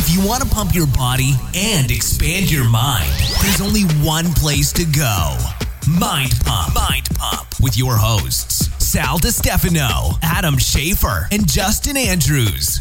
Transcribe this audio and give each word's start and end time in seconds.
If 0.00 0.14
you 0.14 0.24
want 0.26 0.42
to 0.44 0.48
pump 0.48 0.74
your 0.74 0.86
body 0.86 1.32
and 1.54 1.90
expand 1.90 2.50
your 2.52 2.68
mind, 2.68 3.10
there's 3.42 3.60
only 3.60 3.82
one 4.06 4.26
place 4.34 4.72
to 4.74 4.84
go. 4.84 5.36
Mind 5.98 6.32
Pump. 6.44 6.74
Mind 6.74 7.08
Pump 7.16 7.48
with 7.60 7.76
your 7.76 7.96
hosts, 7.96 8.68
Sal 8.84 9.18
DiStefano, 9.18 10.16
Adam 10.22 10.54
Schafer, 10.54 11.26
and 11.32 11.48
Justin 11.48 11.96
Andrews. 11.96 12.80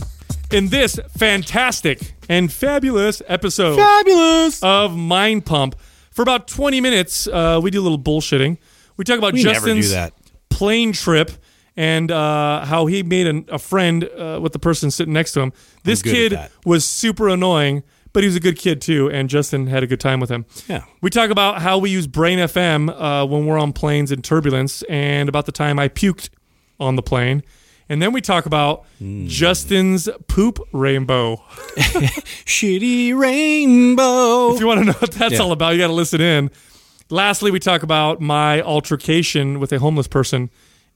in 0.52 0.70
this 0.70 1.00
fantastic 1.18 2.14
and 2.30 2.52
fabulous 2.54 3.22
episode 3.28 3.78
Fabulous. 3.78 4.62
of 4.64 4.96
Mind 4.96 5.44
Pump. 5.46 5.76
For 6.12 6.22
about 6.22 6.48
20 6.48 6.82
minutes, 6.82 7.28
uh, 7.28 7.60
we 7.62 7.72
do 7.72 7.82
a 7.82 7.84
little 7.84 8.00
bullshitting. 8.00 8.58
We 8.96 9.04
talk 9.06 9.18
about 9.18 9.34
We 9.34 9.44
never 9.44 9.66
do 9.66 9.82
Justin's 9.82 9.92
that. 9.92 10.14
plane 10.50 10.94
trip 10.94 11.32
and 11.78 12.12
uh, 12.12 12.66
how 12.66 12.88
he 12.88 13.04
made 13.04 13.28
an, 13.28 13.46
a 13.48 13.60
friend 13.60 14.04
uh, 14.18 14.40
with 14.42 14.52
the 14.52 14.60
person 14.60 14.92
sitting 14.92 15.14
next 15.14 15.32
to 15.34 15.42
him. 15.42 15.54
This 15.84 16.02
kid 16.02 16.38
was 16.66 16.84
super 16.84 17.30
annoying, 17.30 17.84
but 18.14 18.24
he 18.24 18.28
was 18.28 18.36
a 18.36 18.40
good 18.42 18.58
kid 18.58 18.82
too, 18.82 19.10
and 19.12 19.30
Justin 19.30 19.68
had 19.68 19.84
a 19.84 19.88
good 19.88 20.00
time 20.02 20.20
with 20.20 20.30
him. 20.32 20.46
Yeah. 20.68 20.84
We 21.02 21.10
talk 21.10 21.30
about 21.30 21.62
how 21.62 21.78
we 21.78 21.90
use 21.92 22.08
Brain 22.08 22.40
FM 22.40 22.90
uh, 22.90 23.26
when 23.28 23.46
we're 23.46 23.60
on 23.60 23.72
planes 23.74 24.12
in 24.12 24.22
turbulence, 24.24 24.82
and 24.90 25.30
about 25.30 25.46
the 25.46 25.52
time 25.54 25.78
I 25.80 25.88
puked 25.88 26.30
on 26.80 26.96
the 26.98 27.04
plane. 27.04 27.44
And 27.90 28.02
then 28.02 28.12
we 28.12 28.20
talk 28.20 28.46
about 28.46 28.86
Hmm. 29.00 29.28
Justin's 29.28 30.10
poop 30.28 30.60
rainbow. 30.74 31.38
Shitty 32.46 33.18
rainbow. 33.18 34.54
If 34.54 34.60
you 34.60 34.68
want 34.68 34.80
to 34.82 34.86
know 34.88 34.92
what 34.94 35.12
that's 35.12 35.36
Yeah. 35.36 35.40
all 35.42 35.52
about, 35.52 35.74
you 35.74 35.80
got 35.80 35.88
to 35.88 35.94
listen 35.94 36.20
in. 36.22 36.52
Lastly, 37.10 37.52
we 37.52 37.60
talk 37.60 37.84
about 37.84 38.20
my 38.20 38.62
altercation 38.62 39.60
with 39.60 39.72
a 39.72 39.80
homeless 39.80 40.08
person 40.08 40.50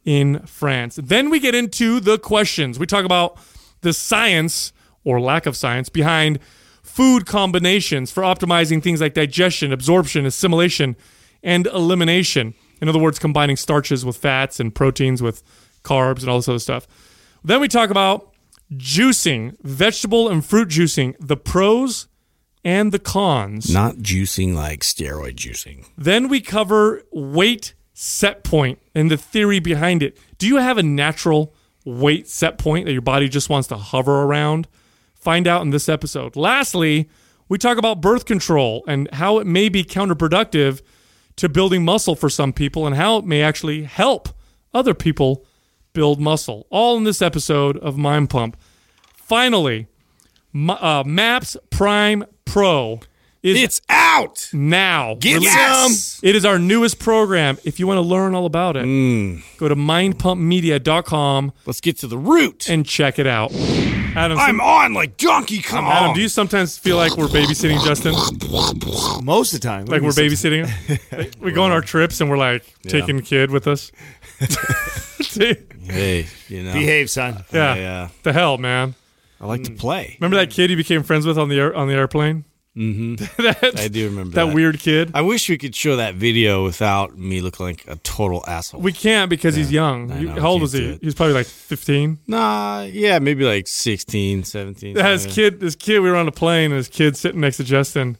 in 0.05 0.39
France. 0.45 0.99
Then 1.01 1.29
we 1.29 1.39
get 1.39 1.55
into 1.55 1.99
the 1.99 2.17
questions. 2.17 2.79
We 2.79 2.85
talk 2.85 3.05
about 3.05 3.37
the 3.81 3.93
science 3.93 4.73
or 5.03 5.19
lack 5.19 5.45
of 5.45 5.55
science 5.55 5.89
behind 5.89 6.39
food 6.83 7.25
combinations 7.25 8.11
for 8.11 8.23
optimizing 8.23 8.81
things 8.81 9.01
like 9.01 9.13
digestion, 9.13 9.71
absorption, 9.71 10.25
assimilation, 10.25 10.95
and 11.43 11.67
elimination. 11.67 12.53
In 12.81 12.89
other 12.89 12.99
words, 12.99 13.19
combining 13.19 13.57
starches 13.57 14.03
with 14.03 14.17
fats 14.17 14.59
and 14.59 14.73
proteins 14.73 15.21
with 15.21 15.43
carbs 15.83 16.21
and 16.21 16.29
all 16.29 16.37
this 16.37 16.49
other 16.49 16.59
stuff. 16.59 16.87
Then 17.43 17.61
we 17.61 17.67
talk 17.67 17.89
about 17.89 18.33
juicing, 18.73 19.55
vegetable 19.61 20.29
and 20.29 20.45
fruit 20.45 20.69
juicing, 20.69 21.15
the 21.19 21.37
pros 21.37 22.07
and 22.63 22.91
the 22.91 22.99
cons. 22.99 23.71
Not 23.71 23.97
juicing 23.97 24.53
like 24.53 24.81
steroid 24.81 25.35
juicing. 25.35 25.87
Then 25.97 26.27
we 26.27 26.41
cover 26.41 27.03
weight 27.11 27.73
set 27.93 28.43
point 28.43 28.79
and 28.95 29.11
the 29.11 29.17
theory 29.17 29.59
behind 29.59 30.03
it. 30.03 30.17
Do 30.37 30.47
you 30.47 30.57
have 30.57 30.77
a 30.77 30.83
natural 30.83 31.53
weight 31.85 32.27
set 32.27 32.57
point 32.57 32.85
that 32.85 32.93
your 32.93 33.01
body 33.01 33.27
just 33.27 33.49
wants 33.49 33.67
to 33.69 33.77
hover 33.77 34.23
around? 34.23 34.67
Find 35.13 35.47
out 35.47 35.61
in 35.61 35.69
this 35.69 35.87
episode. 35.87 36.35
Lastly, 36.35 37.09
we 37.47 37.57
talk 37.57 37.77
about 37.77 38.01
birth 38.01 38.25
control 38.25 38.83
and 38.87 39.09
how 39.13 39.37
it 39.39 39.45
may 39.45 39.69
be 39.69 39.83
counterproductive 39.83 40.81
to 41.35 41.49
building 41.49 41.83
muscle 41.83 42.15
for 42.15 42.29
some 42.29 42.53
people 42.53 42.87
and 42.87 42.95
how 42.95 43.17
it 43.17 43.25
may 43.25 43.41
actually 43.41 43.83
help 43.83 44.29
other 44.73 44.93
people 44.93 45.45
build 45.93 46.19
muscle. 46.19 46.65
All 46.69 46.97
in 46.97 47.03
this 47.03 47.21
episode 47.21 47.77
of 47.77 47.97
Mind 47.97 48.29
Pump. 48.29 48.57
Finally, 49.13 49.87
uh, 50.55 51.03
Maps 51.05 51.57
Prime 51.69 52.25
Pro 52.45 52.99
is 53.43 53.57
It's 53.61 53.81
out. 53.89 54.49
now. 54.53 55.15
Get 55.19 55.35
released. 55.35 55.53
some. 56.19 56.27
It 56.27 56.35
is 56.35 56.45
our 56.45 56.59
newest 56.59 56.99
program. 56.99 57.57
If 57.63 57.79
you 57.79 57.87
want 57.87 57.97
to 57.97 58.01
learn 58.01 58.35
all 58.35 58.45
about 58.45 58.77
it, 58.77 58.85
Mm. 58.85 59.41
go 59.57 59.67
to 59.67 59.75
mindpumpmedia.com 59.75 61.51
Let's 61.65 61.81
get 61.81 61.97
to 61.99 62.07
the 62.07 62.17
root. 62.17 62.69
and 62.69 62.85
check 62.85 63.17
it 63.19 63.27
out. 63.27 63.51
Adam, 64.13 64.37
I'm 64.37 64.59
on 64.59 64.93
like 64.93 65.15
Donkey 65.17 65.61
Kong. 65.61 65.85
Adam, 65.85 66.13
do 66.13 66.21
you 66.21 66.27
sometimes 66.27 66.77
feel 66.77 66.97
like 66.97 67.15
we're 67.15 67.27
babysitting 67.27 67.81
Justin? 67.85 68.13
Most 69.23 69.53
of 69.53 69.61
the 69.61 69.65
time. 69.67 69.85
Like 69.85 70.01
we're 70.01 70.09
babysitting 70.09 70.65
him? 70.67 70.99
Like, 71.17 71.33
we 71.39 71.51
go 71.53 71.63
on 71.63 71.71
our 71.71 71.79
trips 71.81 72.19
and 72.19 72.29
we're 72.29 72.37
like 72.37 72.65
taking 72.83 73.17
a 73.19 73.21
kid 73.21 73.51
with 73.51 73.67
us. 73.67 73.91
hey, 75.33 76.27
you 76.49 76.63
know. 76.63 76.73
Behave, 76.73 77.09
son. 77.09 77.43
yeah. 77.53 77.75
Yeah. 77.75 78.07
The 78.23 78.33
hell, 78.33 78.57
man. 78.57 78.95
I 79.39 79.45
like 79.47 79.63
to 79.63 79.71
play. 79.71 80.17
Remember 80.19 80.37
that 80.37 80.51
kid 80.51 80.69
you 80.69 80.75
became 80.75 81.03
friends 81.03 81.25
with 81.25 81.37
on 81.39 81.49
the 81.49 81.59
air, 81.59 81.73
on 81.75 81.87
the 81.87 81.93
airplane? 81.95 82.43
Mm-hmm. 82.77 83.15
that, 83.43 83.73
I 83.79 83.87
do 83.89 84.05
remember 84.07 84.35
that 84.35 84.45
that. 84.45 84.55
weird 84.55 84.79
kid. 84.79 85.11
I 85.13 85.21
wish 85.21 85.49
we 85.49 85.57
could 85.57 85.75
show 85.75 85.97
that 85.97 86.15
video 86.15 86.63
without 86.63 87.17
me 87.17 87.41
looking 87.41 87.65
like 87.65 87.85
a 87.87 87.97
total 87.97 88.43
asshole. 88.47 88.79
We 88.79 88.93
can't 88.93 89.29
because 89.29 89.55
he's 89.55 89.71
young. 89.71 90.09
You- 90.19 90.29
know, 90.29 90.41
How 90.41 90.49
old 90.51 90.61
was 90.61 90.71
he? 90.71 90.85
it. 90.85 90.99
He 91.01 91.05
was 91.05 91.15
probably 91.15 91.33
like 91.33 91.47
15. 91.47 92.19
nah, 92.27 92.83
yeah, 92.83 93.19
maybe 93.19 93.43
like 93.43 93.67
16, 93.67 94.45
17. 94.45 94.95
Yeah, 94.95 95.09
this 95.11 95.25
kid, 95.25 95.59
this 95.59 95.75
kid, 95.75 95.99
we 95.99 96.09
were 96.09 96.15
on 96.15 96.27
a 96.29 96.31
plane, 96.31 96.71
and 96.71 96.79
this 96.79 96.87
kid 96.87 97.17
sitting 97.17 97.41
next 97.41 97.57
to 97.57 97.65
Justin, 97.65 98.17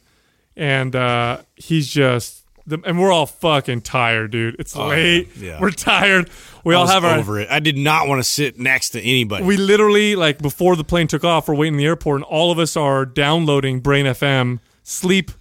and 0.57 0.95
uh, 0.97 1.37
he's 1.55 1.87
just, 1.87 2.40
the, 2.65 2.79
and 2.85 2.99
we're 2.99 3.11
all 3.11 3.25
fucking 3.25 3.81
tired, 3.81 4.31
dude. 4.31 4.55
It's 4.59 4.75
oh, 4.75 4.87
late. 4.87 5.29
Oh, 5.29 5.41
yeah. 5.41 5.61
We're 5.61 5.71
tired. 5.71 6.29
We 6.63 6.75
I 6.75 6.77
all 6.77 6.87
have 6.87 7.03
our. 7.03 7.17
over 7.17 7.39
it. 7.39 7.49
I 7.49 7.59
did 7.59 7.77
not 7.77 8.07
want 8.07 8.19
to 8.19 8.23
sit 8.23 8.59
next 8.59 8.91
to 8.91 9.01
anybody. 9.01 9.43
We 9.45 9.57
literally 9.57 10.15
like 10.15 10.39
before 10.39 10.75
the 10.75 10.83
plane 10.83 11.07
took 11.07 11.23
off, 11.23 11.47
we're 11.47 11.55
waiting 11.55 11.73
in 11.73 11.77
the 11.79 11.85
airport, 11.85 12.17
and 12.17 12.23
all 12.25 12.51
of 12.51 12.59
us 12.59 12.77
are 12.77 13.05
downloading 13.05 13.79
Brain 13.79 14.05
FM 14.05 14.59
sleep 14.83 15.31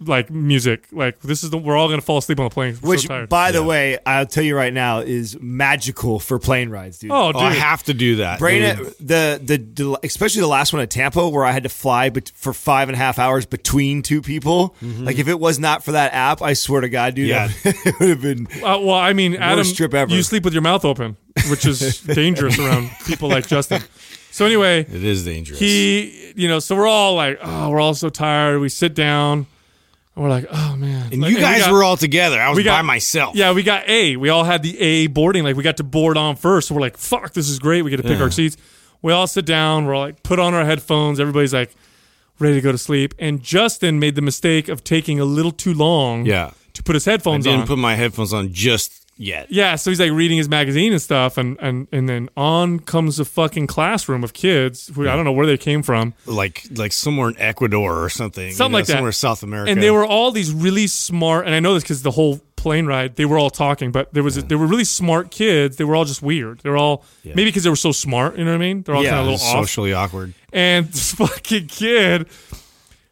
like 0.00 0.30
music. 0.30 0.86
Like 0.92 1.20
this 1.20 1.42
is 1.42 1.50
the 1.50 1.58
we're 1.58 1.76
all 1.76 1.88
gonna 1.88 2.00
fall 2.00 2.18
asleep 2.18 2.38
on 2.38 2.44
the 2.46 2.50
plane. 2.54 2.78
We're 2.80 2.90
Which, 2.90 3.02
so 3.02 3.08
tired. 3.08 3.28
by 3.28 3.50
the 3.50 3.62
way, 3.64 3.98
I'll 4.06 4.26
tell 4.26 4.44
you 4.44 4.56
right 4.56 4.72
now, 4.72 5.00
is 5.00 5.36
magical 5.40 6.20
for 6.20 6.38
plane 6.38 6.70
rides, 6.70 6.98
dude. 7.00 7.10
oh, 7.10 7.32
oh. 7.34 7.38
I 7.38 7.52
have 7.54 7.82
to 7.84 7.94
do 7.94 8.16
that. 8.16 8.38
Brain 8.38 8.76
dude. 8.76 8.86
the, 9.00 9.40
the 9.42 9.56
the 9.58 9.98
especially 10.04 10.40
the 10.42 10.46
last 10.48 10.72
one 10.72 10.80
at 10.82 10.90
Tampa 10.90 11.28
where 11.28 11.44
I 11.44 11.50
had 11.52 11.64
to 11.64 11.68
fly 11.68 12.10
bet- 12.10 12.30
for 12.34 12.52
five 12.52 12.88
and 12.88 12.94
a 12.94 12.98
half 12.98 13.18
hours 13.18 13.44
between 13.46 14.02
two 14.02 14.22
people. 14.22 14.76
Like 14.82 15.18
if 15.18 15.26
it 15.28 15.38
was 15.40 15.58
not 15.58 15.84
for 15.84 15.92
that 15.92 16.14
app, 16.14 16.42
I 16.42 16.52
swear 16.52 16.80
to 16.82 16.88
God, 16.88 17.14
dude, 17.16 17.28
Yeah. 17.28 17.48
it 17.64 17.98
would 17.98 18.08
have 18.08 18.22
been. 18.22 18.46
Uh, 18.62 18.78
well, 18.80 18.90
I 18.92 19.12
mean, 19.12 19.34
Adam, 19.34 19.66
trip 19.74 19.94
ever. 19.94 20.14
you 20.14 20.22
sleep 20.22 20.44
with 20.44 20.52
your 20.52 20.62
mouth 20.62 20.84
open, 20.84 21.16
which 21.50 21.66
is 21.66 22.00
dangerous 22.02 22.58
around 22.58 22.90
people 23.06 23.28
like 23.28 23.46
Justin. 23.48 23.82
So 24.30 24.46
anyway, 24.46 24.80
It 24.82 25.02
is 25.02 25.24
dangerous. 25.24 25.58
he 25.58 26.32
you 26.36 26.46
know 26.46 26.60
so 26.60 26.76
we're 26.76 26.86
all 26.86 27.16
like 27.16 27.38
oh 27.42 27.70
we're 27.70 27.80
all 27.80 27.94
so 27.94 28.08
tired 28.08 28.60
we 28.60 28.68
sit 28.68 28.94
down 28.94 29.46
and 30.18 30.24
we're 30.24 30.30
like 30.30 30.46
oh 30.50 30.74
man 30.76 31.12
and 31.12 31.22
Like, 31.22 31.30
you 31.30 31.36
we 31.36 31.40
guys 31.42 31.60
got- 31.62 31.72
were 31.72 31.84
all 31.84 31.96
together. 31.96 32.40
I 32.40 32.48
was 32.50 32.56
we 32.56 32.64
got- 32.64 32.78
by 32.78 32.82
myself. 32.82 33.36
yeah 33.36 33.52
we 33.52 33.62
got 33.62 33.88
a 33.88 34.16
we 34.16 34.28
all 34.28 34.44
had 34.44 34.62
the 34.64 34.78
a 34.80 35.06
boarding 35.06 35.44
like 35.44 35.56
we 35.56 35.62
got 35.62 35.76
to 35.78 35.84
board 35.84 36.16
on 36.16 36.34
first 36.36 36.68
so 36.68 36.74
we're 36.74 36.80
like 36.80 36.96
fuck 36.96 37.32
this 37.32 37.48
is 37.48 37.58
great 37.58 37.82
we 37.82 37.90
get 37.90 37.98
to 37.98 38.02
pick 38.02 38.18
Yeah. 38.18 38.24
our 38.24 38.30
seats 38.30 38.56
we 39.00 39.12
all 39.12 39.26
sit 39.28 39.46
down 39.46 39.86
we're 39.86 39.96
like 39.96 40.22
put 40.24 40.38
on 40.40 40.54
our 40.54 40.64
headphones 40.64 41.20
everybody's 41.20 41.54
like 41.54 41.70
ready 42.40 42.54
to 42.56 42.60
go 42.60 42.72
to 42.72 42.78
sleep 42.78 43.14
and 43.18 43.42
justin 43.42 43.98
made 44.00 44.14
the 44.16 44.22
mistake 44.22 44.68
of 44.68 44.82
taking 44.84 45.20
a 45.20 45.24
little 45.24 45.52
too 45.52 45.72
long 45.74 46.26
Yeah. 46.26 46.50
to 46.74 46.82
put 46.82 46.94
his 46.94 47.04
headphones 47.04 47.46
on. 47.46 47.52
I 47.52 47.56
didn't 47.56 47.62
on 47.62 47.68
put 47.68 47.78
my 47.78 47.94
headphones 47.94 48.32
on 48.32 48.52
just 48.52 49.07
yet. 49.18 49.48
yeah, 49.50 49.74
so 49.76 49.90
he's 49.90 50.00
like 50.00 50.12
reading 50.12 50.38
his 50.38 50.48
magazine 50.48 50.92
and 50.92 51.02
stuff, 51.02 51.36
and 51.36 51.58
and 51.60 51.86
and 51.92 52.08
then 52.08 52.30
on 52.36 52.80
comes 52.80 53.18
a 53.20 53.24
fucking 53.26 53.66
classroom 53.66 54.24
of 54.24 54.32
kids 54.32 54.90
who 54.94 55.06
I 55.08 55.14
don't 55.16 55.24
know 55.26 55.32
where 55.32 55.44
they 55.46 55.58
came 55.58 55.82
from, 55.82 56.14
Like 56.24 56.64
like 56.74 56.92
somewhere 56.92 57.28
in 57.28 57.38
Ecuador 57.38 58.02
or 58.02 58.08
something. 58.08 58.52
Something 58.52 58.66
you 58.66 58.72
know, 58.72 58.78
like 58.78 58.86
that. 58.86 58.92
Somewhere 58.94 59.12
South 59.12 59.42
America. 59.42 59.70
and 59.70 59.82
they 59.82 59.90
were 59.90 60.06
all 60.06 60.30
these 60.30 60.52
really 60.52 60.86
smart 60.86 61.44
and 61.46 61.54
i 61.54 61.60
know 61.60 61.74
this 61.74 61.82
because 61.82 62.02
the 62.02 62.10
whole 62.12 62.40
plane 62.56 62.86
ride 62.86 63.14
they 63.16 63.24
were 63.24 63.38
all 63.38 63.50
talking 63.50 63.92
but 63.92 64.12
there 64.12 64.22
was 64.24 64.34
they 64.44 64.56
were 64.56 64.66
really 64.66 64.84
smart 64.84 65.30
kids 65.30 65.76
they 65.76 65.84
were 65.84 65.94
all 65.94 66.04
just 66.04 66.22
weird 66.22 66.58
they 66.60 66.70
were 66.70 66.76
all 66.76 67.04
maybe 67.24 67.44
because 67.44 67.62
they 67.62 67.70
were 67.70 67.76
so 67.76 67.92
smart 67.92 68.36
you 68.36 68.44
know 68.44 68.50
what 68.50 68.56
i 68.56 68.58
mean 68.58 68.82
they're 68.82 68.94
all 68.96 69.02
Yeah, 69.04 69.10
kind 69.10 69.20
of 69.20 69.26
a 69.28 69.30
little 69.30 69.46
off 69.46 69.52
socially 69.66 69.92
awkward. 69.92 70.34
and 70.52 70.86
this 70.92 71.12
fucking 71.14 71.68
kid 71.68 72.26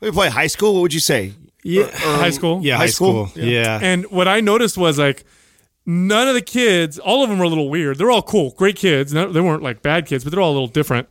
We 0.00 0.10
play 0.10 0.28
high 0.28 0.48
school. 0.48 0.74
What 0.74 0.80
would 0.82 0.94
you 0.94 1.00
say? 1.00 1.32
Yeah. 1.62 1.88
high 1.92 2.30
school 2.30 2.60
Yeah, 2.62 2.74
high 2.76 2.84
high 2.84 2.86
school? 2.90 3.28
school. 3.28 3.42
Yeah. 3.44 3.78
and 3.82 4.04
what 4.10 4.26
i 4.28 4.40
noticed 4.40 4.76
was 4.76 4.98
like 4.98 5.24
none 5.86 6.28
of 6.28 6.34
the 6.34 6.42
kids 6.42 6.98
all 6.98 7.22
of 7.22 7.30
them 7.30 7.38
were 7.38 7.44
a 7.44 7.48
little 7.48 7.70
weird. 7.70 7.96
They're 7.96 8.10
all 8.10 8.22
cool 8.22 8.50
great 8.50 8.76
kids. 8.76 9.12
They 9.12 9.24
weren't 9.40 9.62
like 9.62 9.82
bad 9.82 10.06
kids 10.06 10.24
but 10.24 10.32
they're 10.32 10.40
all 10.40 10.50
a 10.50 10.58
little 10.58 10.66
different 10.68 11.08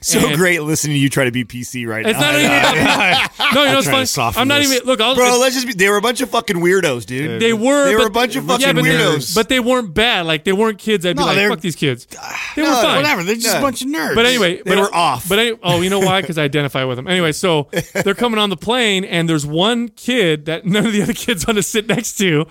So 0.00 0.26
And- 0.28 0.36
great 0.36 0.62
listening 0.62 0.94
to 0.94 0.98
you 0.98 1.08
try 1.08 1.24
to 1.24 1.30
be 1.32 1.44
PC 1.44 1.86
right 1.86 2.04
it's 2.06 2.18
now. 2.18 2.30
not 2.30 2.34
even 2.38 2.50
about 2.50 3.30
no 3.54 3.62
you 3.64 3.72
know 3.72 3.78
it's 3.78 3.86
trying 3.88 4.06
funny 4.06 4.36
i'm 4.38 4.48
not 4.48 4.58
this. 4.58 4.72
even 4.74 4.86
look 4.86 5.00
I'll, 5.00 5.14
Bro, 5.14 5.38
let's 5.40 5.54
just 5.54 5.66
be. 5.66 5.72
They 5.72 5.88
were 5.88 5.96
a 5.96 6.00
bunch 6.02 6.20
of 6.20 6.30
fucking 6.30 6.56
weirdos, 6.56 7.06
dude. 7.06 7.40
They 7.40 7.52
were. 7.52 7.86
They 7.86 7.96
were 7.96 8.06
a 8.06 8.10
bunch 8.10 8.36
of 8.36 8.44
fucking 8.46 8.66
yeah, 8.66 8.72
but 8.72 8.82
they- 8.84 8.90
weirdos. 8.90 9.34
but 9.34 9.48
they 9.48 9.60
weren't 9.60 9.94
bad. 9.94 10.26
Like 10.26 10.44
they 10.44 10.52
weren't 10.52 10.78
kids. 10.78 11.04
I'd 11.06 11.16
be 11.16 11.20
No, 11.20 11.26
like, 11.26 11.48
fuck 11.48 11.60
these 11.60 11.76
kids. 11.76 12.06
They 12.56 12.62
no, 12.64 12.70
were 12.70 12.82
fine. 12.82 12.96
Whatever. 12.96 13.22
They're 13.22 13.34
just 13.36 13.46
Yeah. 13.46 13.58
a 13.58 13.62
bunch 13.62 13.82
of 13.82 13.88
nerds. 13.88 14.14
But 14.16 14.26
anyway, 14.26 14.56
They 14.56 14.62
but 14.74 14.78
were 14.78 14.92
off. 14.92 15.28
But 15.28 15.38
I, 15.38 15.52
oh, 15.62 15.80
you 15.80 15.90
know 15.90 16.00
why? 16.00 16.20
Because 16.22 16.38
I 16.38 16.42
identify 16.48 16.82
with 16.82 16.96
them. 16.96 17.06
Anyway, 17.06 17.30
so 17.30 17.68
they're 17.92 18.14
coming 18.16 18.38
on 18.40 18.50
the 18.50 18.56
plane, 18.56 19.04
and 19.04 19.28
there's 19.28 19.46
one 19.46 19.88
kid 19.90 20.46
that 20.46 20.66
none 20.66 20.84
of 20.86 20.92
the 20.92 21.02
other 21.02 21.12
kids 21.12 21.46
want 21.46 21.56
to 21.58 21.62
sit 21.62 21.86
next 21.86 22.14
to. 22.18 22.46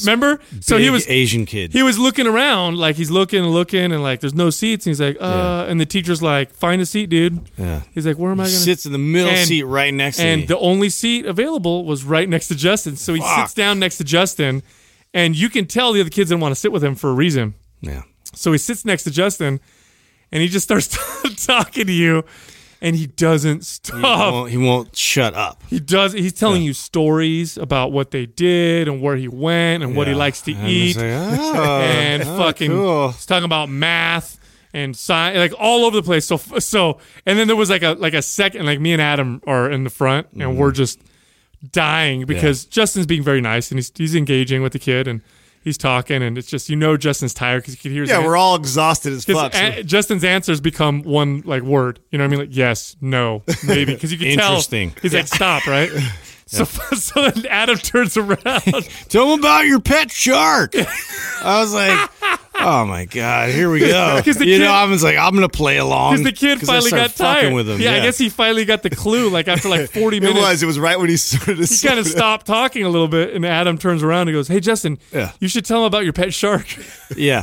Remember? 0.00 0.40
So 0.60 0.76
he 0.76 0.90
was 0.90 1.08
Asian 1.08 1.46
kid. 1.46 1.72
he 1.72 1.82
was 1.82 1.98
looking 1.98 2.26
around, 2.26 2.76
like 2.76 2.96
he's 2.96 3.10
looking 3.10 3.38
and 3.44 3.50
looking, 3.52 3.92
and 3.92 4.02
like 4.02 4.20
there's 4.20 4.34
no 4.34 4.50
seats, 4.50 4.84
and 4.86 4.90
he's 4.90 5.00
like, 5.00 5.16
uh, 5.20 5.66
and 5.68 5.80
the 5.80 5.86
teacher's 5.86 6.22
like, 6.22 6.49
find 6.54 6.80
a 6.82 6.86
seat, 6.86 7.06
dude. 7.06 7.40
Yeah. 7.56 7.82
He's 7.92 8.06
like, 8.06 8.16
where 8.18 8.30
am 8.30 8.40
I 8.40 8.44
gonna? 8.44 8.50
sits 8.56 8.86
in 8.86 8.92
the 8.92 8.98
middle 8.98 9.30
And- 9.30 9.48
seat 9.48 9.62
right 9.64 9.92
next 9.92 10.16
to 10.18 10.24
and 10.24 10.40
me. 10.42 10.46
the 10.46 10.58
only 10.58 10.88
seat 10.90 11.26
available 11.26 11.84
was 11.84 12.04
right 12.04 12.28
next 12.28 12.48
to 12.48 12.54
Justin. 12.54 12.96
So 12.96 13.14
he 13.14 13.20
Fuck. 13.20 13.48
sits 13.48 13.54
down 13.54 13.78
next 13.78 13.98
to 13.98 14.04
Justin, 14.04 14.62
and 15.14 15.34
you 15.36 15.48
can 15.48 15.66
tell 15.66 15.92
the 15.92 16.00
other 16.00 16.10
kids 16.10 16.30
didn't 16.30 16.40
want 16.42 16.52
to 16.52 16.60
sit 16.60 16.72
with 16.72 16.84
him 16.84 16.94
for 16.94 17.10
a 17.10 17.14
reason. 17.14 17.54
yeah. 17.80 18.02
So 18.32 18.52
he 18.52 18.58
sits 18.58 18.84
next 18.84 19.02
to 19.04 19.10
Justin, 19.10 19.58
and 20.30 20.40
he 20.42 20.48
just 20.48 20.62
starts 20.64 20.86
talking 21.46 21.86
to 21.88 21.92
you, 21.92 22.22
and 22.80 22.94
he 22.94 23.08
doesn't 23.08 23.58
He 23.58 23.64
stop. 23.64 24.32
won't, 24.32 24.50
he 24.52 24.56
won't 24.56 24.94
shut 24.96 25.34
up. 25.34 25.62
He 25.68 25.80
does. 25.80 26.12
He's 26.12 26.32
telling 26.32 26.62
you 26.62 26.72
stories 26.72 27.56
about 27.58 27.90
what 27.90 28.12
they 28.12 28.26
did 28.26 28.86
and 28.86 29.02
where 29.02 29.16
he 29.16 29.26
went 29.26 29.82
and 29.82 29.96
what 29.96 30.06
he 30.06 30.14
likes 30.14 30.42
to 30.42 30.52
And 30.54 30.68
eat, 30.68 30.96
like, 30.96 31.06
oh, 31.06 31.80
and 31.82 32.22
oh, 32.22 32.38
fucking. 32.38 32.70
cool. 32.70 33.08
He's 33.10 33.26
talking 33.26 33.44
about 33.44 33.68
math 33.68 34.38
and 34.72 34.96
sign 34.96 35.36
like 35.36 35.52
all 35.58 35.84
over 35.84 35.96
the 35.96 36.02
place. 36.02 36.26
So 36.26 36.36
so, 36.36 36.98
and 37.26 37.38
then 37.38 37.46
there 37.46 37.56
was 37.56 37.70
like 37.70 37.82
a 37.82 37.92
like 37.94 38.14
a 38.14 38.22
second, 38.22 38.66
like 38.66 38.80
me 38.80 38.92
and 38.92 39.02
Adam 39.02 39.42
are 39.46 39.70
in 39.70 39.84
the 39.84 39.90
front, 39.90 40.28
and 40.32 40.42
Mm-hmm. 40.42 40.58
we're 40.58 40.72
just 40.72 41.00
dying 41.72 42.24
because 42.24 42.64
Justin's 42.64 43.06
being 43.06 43.22
very 43.22 43.40
nice 43.40 43.70
and 43.70 43.78
he's 43.78 43.92
he's 43.94 44.14
engaging 44.14 44.62
with 44.62 44.72
the 44.72 44.78
kid 44.78 45.06
and 45.06 45.20
he's 45.62 45.76
talking, 45.76 46.22
and 46.22 46.38
it's 46.38 46.48
just 46.48 46.68
you 46.70 46.76
know 46.76 46.96
Justin's 46.96 47.34
tired 47.34 47.62
because 47.62 47.74
you 47.74 47.80
can 47.80 47.92
hear. 47.92 48.04
Yeah, 48.04 48.20
an- 48.20 48.24
we're 48.24 48.36
all 48.36 48.54
exhausted 48.56 49.12
as 49.12 49.24
fuck. 49.24 49.54
a- 49.54 49.82
Justin's 49.82 50.24
answers 50.24 50.60
become 50.60 51.02
one 51.02 51.42
like 51.44 51.62
word. 51.62 52.00
You 52.10 52.18
know 52.18 52.24
what 52.24 52.28
I 52.28 52.30
mean? 52.30 52.40
Like 52.48 52.56
yes, 52.56 52.96
no, 53.00 53.42
maybe. 53.66 53.92
Because 53.94 54.10
you 54.12 54.18
can 54.18 54.38
tell 54.38 54.52
Interesting. 54.52 54.94
he's 55.02 55.12
like 55.14 55.26
stop, 55.26 55.66
right? 55.66 55.90
So, 56.60 56.64
so 56.64 57.30
then 57.30 57.46
Adam 57.46 57.76
turns 57.78 58.16
around. 58.16 58.40
Tell 59.08 59.32
him 59.32 59.38
about 59.38 59.66
your 59.66 59.78
pet 59.78 60.10
shark. 60.10 60.74
I 60.74 61.60
was 61.60 61.72
like, 61.72 62.10
oh 62.58 62.84
my 62.86 63.04
god, 63.04 63.50
here 63.50 63.70
we 63.70 63.78
go. 63.78 64.16
you 64.24 64.34
kid- 64.34 64.58
know, 64.60 64.70
I 64.72 64.84
was 64.86 65.02
like, 65.04 65.16
I'm 65.16 65.34
gonna 65.34 65.48
play 65.48 65.78
along 65.78 66.14
Because 66.14 66.24
the 66.24 66.32
kid 66.32 66.60
finally 66.60 66.90
got 66.90 67.14
tired. 67.14 67.52
with 67.54 67.68
him. 67.70 67.80
Yeah, 67.80 67.92
I 67.94 68.00
guess 68.00 68.18
he 68.18 68.28
finally 68.28 68.64
got 68.64 68.82
the 68.82 68.90
clue. 68.90 69.30
Like 69.30 69.46
after 69.46 69.68
like 69.68 69.90
forty 69.92 70.16
it 70.16 70.22
minutes, 70.24 70.40
was. 70.40 70.62
It 70.64 70.66
was 70.66 70.78
right 70.78 70.98
when 70.98 71.08
he 71.08 71.16
started 71.16 71.64
to 71.64 71.72
he 71.74 71.86
kind 71.86 72.00
of 72.00 72.06
stopped 72.06 72.46
talking 72.46 72.82
a 72.84 72.88
little 72.88 73.08
bit, 73.08 73.32
and 73.34 73.46
Adam 73.46 73.78
turns 73.78 74.02
around 74.02 74.26
and 74.28 74.34
goes, 74.34 74.48
"Hey, 74.48 74.58
Justin, 74.60 74.98
Yeah. 75.12 75.30
you 75.38 75.46
should 75.48 75.64
tell 75.64 75.78
him 75.78 75.84
about 75.84 76.02
your 76.02 76.12
pet 76.12 76.34
shark." 76.34 76.66
Yeah. 77.16 77.42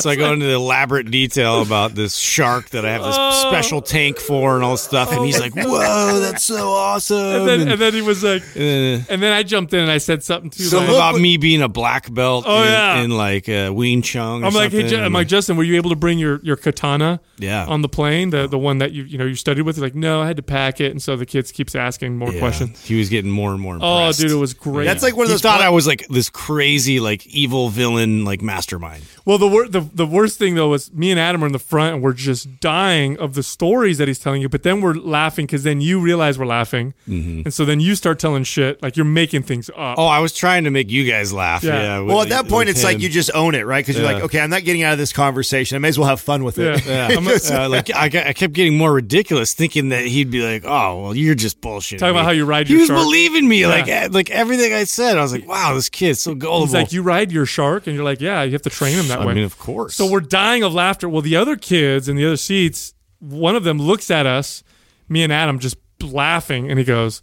So 0.00 0.10
I 0.10 0.16
go 0.16 0.32
into 0.32 0.44
the 0.46 0.52
elaborate 0.54 1.08
detail 1.10 1.62
about 1.62 1.94
this 1.94 2.16
shark 2.16 2.70
that 2.70 2.84
I 2.84 2.90
have 2.90 3.02
this 3.04 3.14
Oh. 3.16 3.48
special 3.48 3.80
tank 3.80 4.18
for 4.18 4.56
and 4.56 4.64
all 4.64 4.72
this 4.72 4.82
stuff, 4.82 5.12
and 5.12 5.24
he's 5.24 5.36
oh 5.38 5.40
like, 5.40 5.54
"Whoa, 5.54 6.18
that's 6.20 6.42
so 6.44 6.70
awesome!" 6.70 7.16
And 7.16 7.46
then, 7.48 7.68
and 7.68 7.80
then 7.80 7.92
he 7.94 8.02
was 8.02 8.24
uh, 8.24 8.33
like, 8.34 8.42
uh, 8.56 9.12
and 9.12 9.22
then 9.22 9.32
I 9.32 9.42
jumped 9.42 9.72
in 9.72 9.80
and 9.80 9.90
I 9.90 9.98
said 9.98 10.22
something 10.22 10.50
too. 10.50 10.62
something 10.64 10.88
like, 10.92 10.96
about 11.12 11.20
me 11.20 11.36
being 11.36 11.62
a 11.62 11.68
black 11.68 12.12
belt 12.12 12.44
Oh, 12.46 12.62
in, 12.62 12.68
yeah. 12.70 13.00
in 13.02 13.10
like 13.10 13.48
uh, 13.48 13.70
Wing 13.74 14.02
Chun. 14.02 14.42
Or 14.42 14.46
I'm 14.46 14.54
like, 14.54 14.70
hey, 14.72 14.80
something. 14.82 14.98
Ju- 14.98 15.02
I'm 15.04 15.12
like, 15.12 15.28
Justin, 15.28 15.56
were 15.56 15.64
you 15.64 15.76
able 15.76 15.90
to 15.90 15.96
bring 15.96 16.18
your, 16.18 16.40
your 16.42 16.56
katana 16.56 17.20
Yeah. 17.38 17.66
on 17.66 17.82
the 17.82 17.88
plane, 17.88 18.30
the 18.30 18.46
the 18.46 18.58
one 18.58 18.78
that 18.78 18.92
you 18.92 19.04
you 19.04 19.18
know 19.18 19.24
you 19.24 19.34
studied 19.34 19.62
with? 19.62 19.76
He's 19.76 19.82
like, 19.82 19.94
no, 19.94 20.20
I 20.22 20.26
had 20.26 20.36
to 20.36 20.42
pack 20.42 20.80
it, 20.80 20.90
and 20.90 21.02
so 21.02 21.16
the 21.16 21.26
kids 21.26 21.52
keeps 21.52 21.74
asking 21.74 22.16
more 22.18 22.32
Yeah. 22.32 22.38
questions. 22.40 22.84
He 22.84 22.98
was 22.98 23.08
getting 23.08 23.30
more 23.30 23.52
and 23.52 23.60
more 23.60 23.78
Oh, 23.80 24.12
dude, 24.12 24.30
it 24.30 24.34
was 24.34 24.54
great. 24.54 24.84
That's 24.84 25.02
like 25.02 25.16
one 25.16 25.24
of 25.24 25.28
he 25.30 25.34
those. 25.34 25.42
thought 25.42 25.58
pla- 25.58 25.66
I 25.66 25.70
was 25.70 25.86
like 25.86 26.06
this 26.08 26.30
crazy, 26.30 27.00
like 27.00 27.26
evil 27.26 27.68
villain, 27.68 28.24
like 28.24 28.42
mastermind. 28.42 29.02
Well, 29.24 29.38
the, 29.38 29.48
wor- 29.48 29.68
the 29.68 29.80
the 29.80 30.06
worst 30.06 30.38
thing 30.38 30.54
though 30.54 30.68
was 30.68 30.92
me 30.92 31.10
and 31.10 31.18
Adam 31.18 31.42
are 31.42 31.46
in 31.46 31.52
the 31.52 31.58
front 31.58 31.94
and 31.94 32.02
we're 32.02 32.12
just 32.12 32.60
dying 32.60 33.16
of 33.18 33.34
the 33.34 33.42
stories 33.42 33.98
that 33.98 34.08
he's 34.08 34.18
telling 34.18 34.42
you. 34.42 34.48
But 34.48 34.62
then 34.64 34.80
we're 34.80 34.94
laughing 34.94 35.46
because 35.46 35.62
then 35.62 35.80
you 35.80 35.98
realize 36.00 36.38
we're 36.38 36.46
laughing, 36.46 36.94
and 37.06 37.52
so 37.52 37.64
then 37.64 37.80
you 37.80 37.94
start 37.94 38.18
telling 38.24 38.42
shit 38.44 38.82
like 38.82 38.96
you're 38.96 39.04
making 39.04 39.42
things 39.42 39.68
up. 39.68 39.98
Oh, 39.98 40.06
I 40.06 40.20
was 40.20 40.32
trying 40.32 40.64
to 40.64 40.70
make 40.70 40.90
you 40.90 41.04
guys 41.10 41.32
laugh. 41.32 41.62
Yeah. 41.62 41.74
Yeah. 41.82 42.00
well, 42.00 42.22
at 42.22 42.30
that 42.30 42.48
point, 42.48 42.68
with 42.68 42.76
it's 42.76 42.84
like 42.84 43.00
you 43.00 43.08
just 43.10 43.30
own 43.34 43.54
it, 43.54 43.66
right? 43.66 43.84
Because 43.84 44.00
you're 44.00 44.10
like, 44.10 44.22
okay, 44.24 44.40
I'm 44.40 44.48
not 44.50 44.64
getting 44.64 44.82
out 44.82 44.92
of 44.94 44.98
this 44.98 45.12
conversation. 45.12 45.76
I 45.76 45.78
may 45.80 45.88
as 45.88 45.98
well 45.98 46.08
have 46.08 46.20
fun 46.20 46.42
with 46.44 46.58
it. 46.58 46.84
Yeah. 46.86 47.08
Yeah, 47.10 47.16
I'm- 47.18 47.28
Uh, 47.64 47.68
like 47.68 47.94
I, 47.94 48.08
got- 48.08 48.26
I 48.26 48.32
kept 48.32 48.54
getting 48.54 48.76
more 48.78 48.92
ridiculous, 48.92 49.52
thinking 49.54 49.90
that 49.90 50.06
he'd 50.06 50.30
be 50.30 50.42
like, 50.42 50.64
"Oh, 50.64 51.02
well, 51.02 51.14
you're 51.14 51.34
just 51.34 51.60
bullshit." 51.60 51.98
Talking 51.98 52.12
about 52.14 52.24
how 52.24 52.30
you 52.30 52.44
ride 52.46 52.68
your. 52.68 52.78
He 52.78 52.80
was 52.82 52.88
shark. 52.88 53.00
believing 53.00 53.46
me, 53.48 53.60
Yeah. 53.60 53.68
like 53.68 53.88
eh, 53.88 54.08
like 54.10 54.30
everything 54.30 54.72
I 54.72 54.84
said. 54.84 55.18
I 55.18 55.22
was 55.22 55.32
like, 55.32 55.46
"Wow, 55.46 55.74
this 55.74 55.88
kid's 55.90 56.20
so 56.20 56.34
gullible." 56.34 56.66
He's 56.66 56.74
like, 56.74 56.92
you 56.92 57.02
ride 57.02 57.30
your 57.30 57.44
shark, 57.46 57.86
and 57.86 57.94
you're 57.94 58.04
like, 58.04 58.20
yeah, 58.22 58.42
you 58.42 58.52
have 58.52 58.62
to 58.62 58.70
train 58.70 58.94
him 58.96 59.08
that 59.08 59.20
I 59.20 59.24
way. 59.26 59.32
I 59.32 59.34
mean, 59.34 59.44
of 59.44 59.58
course. 59.58 59.94
So 59.94 60.10
we're 60.10 60.20
dying 60.20 60.62
of 60.62 60.72
laughter. 60.72 61.08
Well, 61.08 61.22
the 61.22 61.36
other 61.36 61.56
kids 61.56 62.08
in 62.08 62.16
the 62.16 62.24
other 62.24 62.36
seats, 62.38 62.94
one 63.18 63.54
of 63.56 63.64
them 63.64 63.78
looks 63.78 64.10
at 64.10 64.24
us, 64.26 64.62
me 65.08 65.22
and 65.22 65.32
Adam, 65.32 65.58
just 65.58 65.76
laughing, 66.00 66.70
and 66.70 66.78
he 66.78 66.84
goes, 66.84 67.20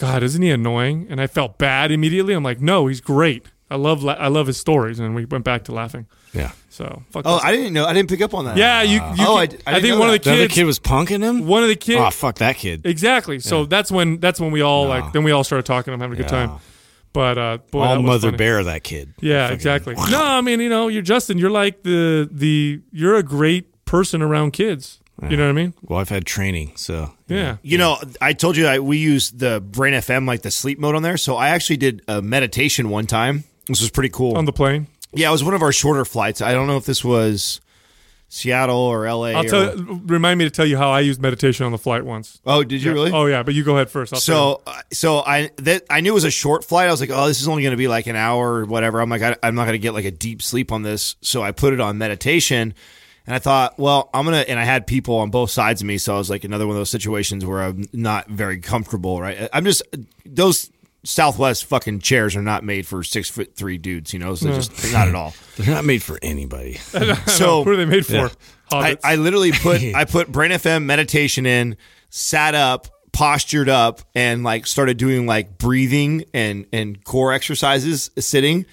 "God, 0.00 0.22
isn't 0.22 0.42
he 0.42 0.50
annoying?" 0.50 1.06
And 1.10 1.20
I 1.20 1.26
felt 1.26 1.58
bad 1.58 1.92
immediately. 1.92 2.34
I'm 2.34 2.42
like, 2.44 2.60
"No, 2.60 2.86
he's 2.88 3.00
great. 3.00 3.46
I 3.70 3.76
love 3.76 4.02
la- 4.02 4.14
I 4.14 4.28
love 4.28 4.46
his 4.48 4.56
stories." 4.56 4.98
And 4.98 5.14
we 5.14 5.24
went 5.24 5.44
back 5.44 5.64
to 5.64 5.72
laughing. 5.72 6.06
yeah. 6.32 6.52
So 6.70 7.02
fuck. 7.10 7.22
Oh, 7.26 7.38
I 7.42 7.50
didn't 7.52 7.72
know. 7.72 7.84
I 7.84 7.92
didn't 7.92 8.08
pick 8.08 8.20
up 8.22 8.32
on 8.34 8.44
that. 8.46 8.56
yeah, 8.56 8.82
you. 8.82 8.94
you 8.94 9.00
Oh, 9.26 9.36
I 9.36 9.46
can- 9.46 9.56
d- 9.58 9.62
I 9.66 9.70
I, 9.70 9.74
didn't 9.74 9.82
think 9.82 9.94
know 9.94 10.00
one 10.00 10.08
of 10.08 10.12
the 10.12 10.18
that. 10.18 10.24
The 10.24 10.30
other 10.32 10.42
kids. 10.44 10.54
kid 10.54 10.64
was 10.64 10.78
punking 10.78 11.22
him. 11.22 11.46
one 11.46 11.62
of 11.62 11.68
the 11.68 11.76
kids. 11.76 12.00
Oh, 12.00 12.10
fuck 12.10 12.36
that 12.36 12.56
kid. 12.56 12.86
Exactly. 12.86 13.38
So 13.40 13.64
that's 13.66 13.90
when 13.92 14.18
that's 14.18 14.40
when 14.40 14.50
we 14.52 14.60
all 14.62 14.86
like 14.86 15.12
then 15.12 15.22
we 15.24 15.32
all 15.32 15.44
started 15.44 15.66
talking 15.66 15.92
and 15.92 16.00
having 16.02 16.14
a 16.18 16.22
good 16.22 16.30
Yeah. 16.32 16.46
time. 16.46 16.60
But 17.12 17.38
uh, 17.38 17.58
boy, 17.72 17.80
All 17.82 18.02
mother 18.02 18.28
funny. 18.28 18.36
bear 18.36 18.62
that 18.62 18.84
kid. 18.84 19.14
Yeah, 19.20 19.42
Fucking- 19.46 19.54
exactly. 19.56 19.94
No, 20.12 20.22
I 20.24 20.40
mean, 20.42 20.60
you 20.60 20.68
know, 20.68 20.86
you're 20.86 21.02
Justin. 21.02 21.38
You're 21.38 21.50
like 21.50 21.82
the 21.82 22.28
the 22.30 22.80
you're 22.92 23.16
a 23.16 23.24
great 23.24 23.84
person 23.84 24.22
around 24.22 24.52
kids. 24.52 24.99
You 25.28 25.36
know 25.36 25.44
what 25.44 25.50
I 25.50 25.52
mean? 25.52 25.74
Well, 25.82 25.98
I've 25.98 26.08
had 26.08 26.24
training, 26.24 26.72
so 26.76 27.12
Yeah. 27.28 27.56
You 27.62 27.78
know, 27.78 27.98
I 28.20 28.32
told 28.32 28.56
you 28.56 28.62
that 28.64 28.82
we 28.84 28.98
use 28.98 29.30
the 29.30 29.60
Brain 29.60 29.94
FM, 29.94 30.26
like 30.26 30.42
the 30.42 30.50
sleep 30.50 30.78
mode 30.78 30.94
on 30.94 31.02
there. 31.02 31.16
So 31.16 31.36
I 31.36 31.50
actually 31.50 31.76
did 31.76 32.02
a 32.08 32.22
meditation 32.22 32.88
one 32.88 33.06
time. 33.06 33.44
This 33.66 33.80
was 33.80 33.90
pretty 33.90 34.08
cool. 34.10 34.36
On 34.36 34.44
the 34.46 34.52
plane. 34.52 34.86
yeah, 35.12 35.28
it 35.28 35.32
was 35.32 35.44
one 35.44 35.54
of 35.54 35.62
our 35.62 35.72
shorter 35.72 36.04
flights. 36.04 36.40
I 36.40 36.52
don't 36.52 36.66
know 36.66 36.76
if 36.76 36.86
this 36.86 37.04
was 37.04 37.60
Seattle 38.32 38.78
or 38.78 39.06
LA. 39.06 39.30
I'll 39.32 39.44
or- 39.44 39.48
tell. 39.48 39.76
Remind 40.06 40.38
me 40.38 40.44
to 40.44 40.50
tell 40.50 40.64
you 40.64 40.76
how 40.76 40.90
I 40.90 41.00
used 41.00 41.20
meditation 41.20 41.66
on 41.66 41.72
the 41.72 41.78
flight 41.78 42.04
once. 42.04 42.40
Oh, 42.46 42.62
did 42.62 42.80
you 42.82 42.92
really? 42.92 43.10
Oh 43.12 43.26
yeah, 43.26 43.42
but 43.42 43.54
you 43.54 43.64
go 43.64 43.74
ahead 43.74 43.90
first. 43.90 44.12
I'll 44.14 44.20
So, 44.20 44.62
uh, 44.66 44.80
so 44.92 45.18
I 45.18 45.50
that 45.56 45.82
I 45.90 46.00
knew 46.00 46.12
it 46.12 46.14
was 46.14 46.24
a 46.24 46.30
short 46.30 46.64
flight. 46.64 46.86
I 46.86 46.92
was 46.92 47.00
like, 47.00 47.10
oh, 47.12 47.26
this 47.26 47.40
is 47.40 47.48
only 47.48 47.62
going 47.64 47.72
to 47.72 47.76
be 47.76 47.88
like 47.88 48.06
an 48.06 48.14
hour 48.16 48.60
or 48.60 48.64
whatever. 48.66 49.00
I'm 49.00 49.10
like, 49.10 49.22
I, 49.22 49.36
I'm 49.42 49.56
not 49.56 49.64
going 49.64 49.74
to 49.74 49.78
get 49.78 49.94
like 49.94 50.04
a 50.04 50.12
deep 50.12 50.42
sleep 50.42 50.70
on 50.70 50.82
this. 50.82 51.16
So 51.22 51.42
I 51.42 51.50
put 51.50 51.72
it 51.72 51.80
on 51.80 51.98
meditation, 51.98 52.74
and 53.26 53.34
I 53.34 53.38
thought, 53.38 53.78
well, 53.78 54.10
I'm 54.12 54.24
gonna. 54.24 54.38
And 54.38 54.58
I 54.58 54.64
had 54.64 54.86
people 54.86 55.16
on 55.16 55.30
both 55.30 55.50
sides 55.50 55.82
of 55.82 55.86
me, 55.86 55.98
so 55.98 56.14
I 56.14 56.18
was 56.18 56.30
like 56.30 56.44
another 56.44 56.66
one 56.66 56.74
of 56.76 56.80
those 56.80 56.90
situations 56.90 57.44
where 57.44 57.62
I'm 57.62 57.84
not 57.92 58.28
very 58.28 58.58
comfortable. 58.58 59.20
Right? 59.20 59.48
I'm 59.52 59.64
just 59.64 59.82
those 60.24 60.70
Southwest 61.04 61.64
fucking 61.66 62.00
chairs 62.00 62.36
are 62.36 62.42
not 62.42 62.64
made 62.64 62.86
for 62.86 63.02
six 63.02 63.30
foot 63.30 63.54
three 63.54 63.78
dudes. 63.78 64.12
You 64.12 64.18
know, 64.18 64.34
so 64.34 64.52
just 64.52 64.92
not 64.92 65.08
at 65.08 65.14
all. 65.14 65.34
they're 65.56 65.74
not 65.74 65.84
made 65.84 66.02
for 66.02 66.18
anybody. 66.22 66.78
So 67.26 67.64
who 67.64 67.70
are 67.70 67.76
they 67.76 67.84
made 67.84 68.06
for? 68.06 68.12
Yeah. 68.12 68.28
I, 68.72 68.96
I 69.02 69.16
literally 69.16 69.52
put 69.52 69.82
I 69.94 70.04
put 70.04 70.30
Brain 70.30 70.50
FM 70.50 70.84
meditation 70.84 71.46
in, 71.46 71.76
sat 72.08 72.54
up, 72.54 72.88
postured 73.12 73.68
up, 73.68 74.00
and 74.14 74.44
like 74.44 74.66
started 74.66 74.96
doing 74.96 75.26
like 75.26 75.58
breathing 75.58 76.24
and 76.34 76.66
and 76.72 77.02
core 77.04 77.32
exercises 77.32 78.10
sitting. 78.18 78.66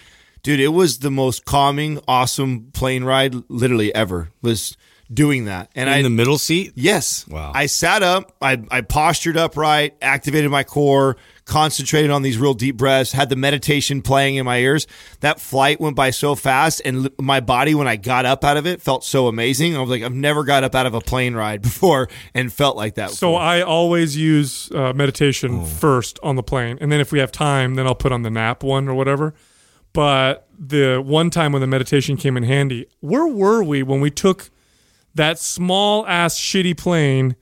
Dude, 0.47 0.61
it 0.61 0.69
was 0.69 0.99
the 0.99 1.11
most 1.11 1.44
calming, 1.44 1.99
awesome 2.07 2.69
plane 2.71 3.03
ride 3.03 3.35
literally 3.49 3.94
ever. 3.94 4.29
Was 4.41 4.77
doing 5.13 5.44
that, 5.45 5.69
and 5.75 5.89
In 5.89 5.95
I 5.95 6.01
the 6.01 6.09
middle 6.09 6.38
seat. 6.38 6.71
yes, 6.75 7.25
Wow. 7.27 7.51
I 7.53 7.65
sat 7.65 8.01
up, 8.01 8.33
I 8.41 8.61
I 8.71 8.79
postured 8.81 9.35
upright, 9.35 9.95
activated 10.01 10.49
my 10.49 10.63
core, 10.63 11.17
concentrated 11.44 12.11
on 12.11 12.21
these 12.21 12.37
real 12.37 12.54
deep 12.54 12.77
breaths, 12.77 13.11
had 13.11 13.27
the 13.30 13.35
meditation 13.35 14.01
playing 14.01 14.35
in 14.35 14.45
my 14.45 14.59
ears. 14.59 14.87
That 15.19 15.39
flight 15.42 15.81
went 15.81 15.95
by 15.97 16.11
so 16.11 16.33
fast, 16.35 16.81
and 16.85 17.09
my 17.19 17.39
body, 17.42 17.75
when 17.75 17.87
I 17.89 17.97
got 17.97 18.25
up 18.25 18.45
out 18.45 18.56
of 18.56 18.66
it, 18.66 18.81
felt 18.81 19.04
so 19.04 19.27
amazing. 19.27 19.75
I 19.75 19.81
was 19.81 19.89
like, 19.89 20.04
I've 20.04 20.13
never 20.13 20.44
got 20.45 20.63
up 20.63 20.75
out 20.75 20.85
of 20.85 20.94
a 20.94 21.01
plane 21.01 21.35
ride 21.35 21.61
before 21.69 22.07
and 22.33 22.51
felt 22.54 22.77
like 22.77 22.95
that. 22.95 23.09
so 23.11 23.31
before. 23.31 23.42
I 23.42 23.61
always 23.63 24.16
use 24.16 24.71
uh, 24.71 24.94
meditation 24.94 25.59
Oh. 25.61 25.66
first 25.66 26.19
on 26.23 26.37
the 26.37 26.44
plane, 26.44 26.77
and 26.80 26.89
then 26.89 27.01
if 27.01 27.11
we 27.11 27.19
have 27.19 27.33
time, 27.33 27.75
then 27.75 27.85
I'll 27.85 27.95
put 27.95 28.13
on 28.13 28.21
the 28.23 28.30
nap 28.30 28.63
one 28.63 28.87
or 28.87 28.94
whatever. 28.94 29.33
But 29.97 30.47
the 30.59 31.01
one 31.04 31.31
time 31.31 31.54
when 31.54 31.61
the 31.61 31.68
meditation 31.68 32.18
came 32.18 32.37
in 32.37 32.44
handy, 32.44 32.85
where 32.99 33.25
were 33.25 33.63
we 33.63 33.81
when 33.81 33.99
we 33.99 34.11
took 34.11 34.51
that 35.16 35.39
small 35.39 36.06
ass 36.06 36.39
shitty 36.39 36.77
plane, 36.77 37.35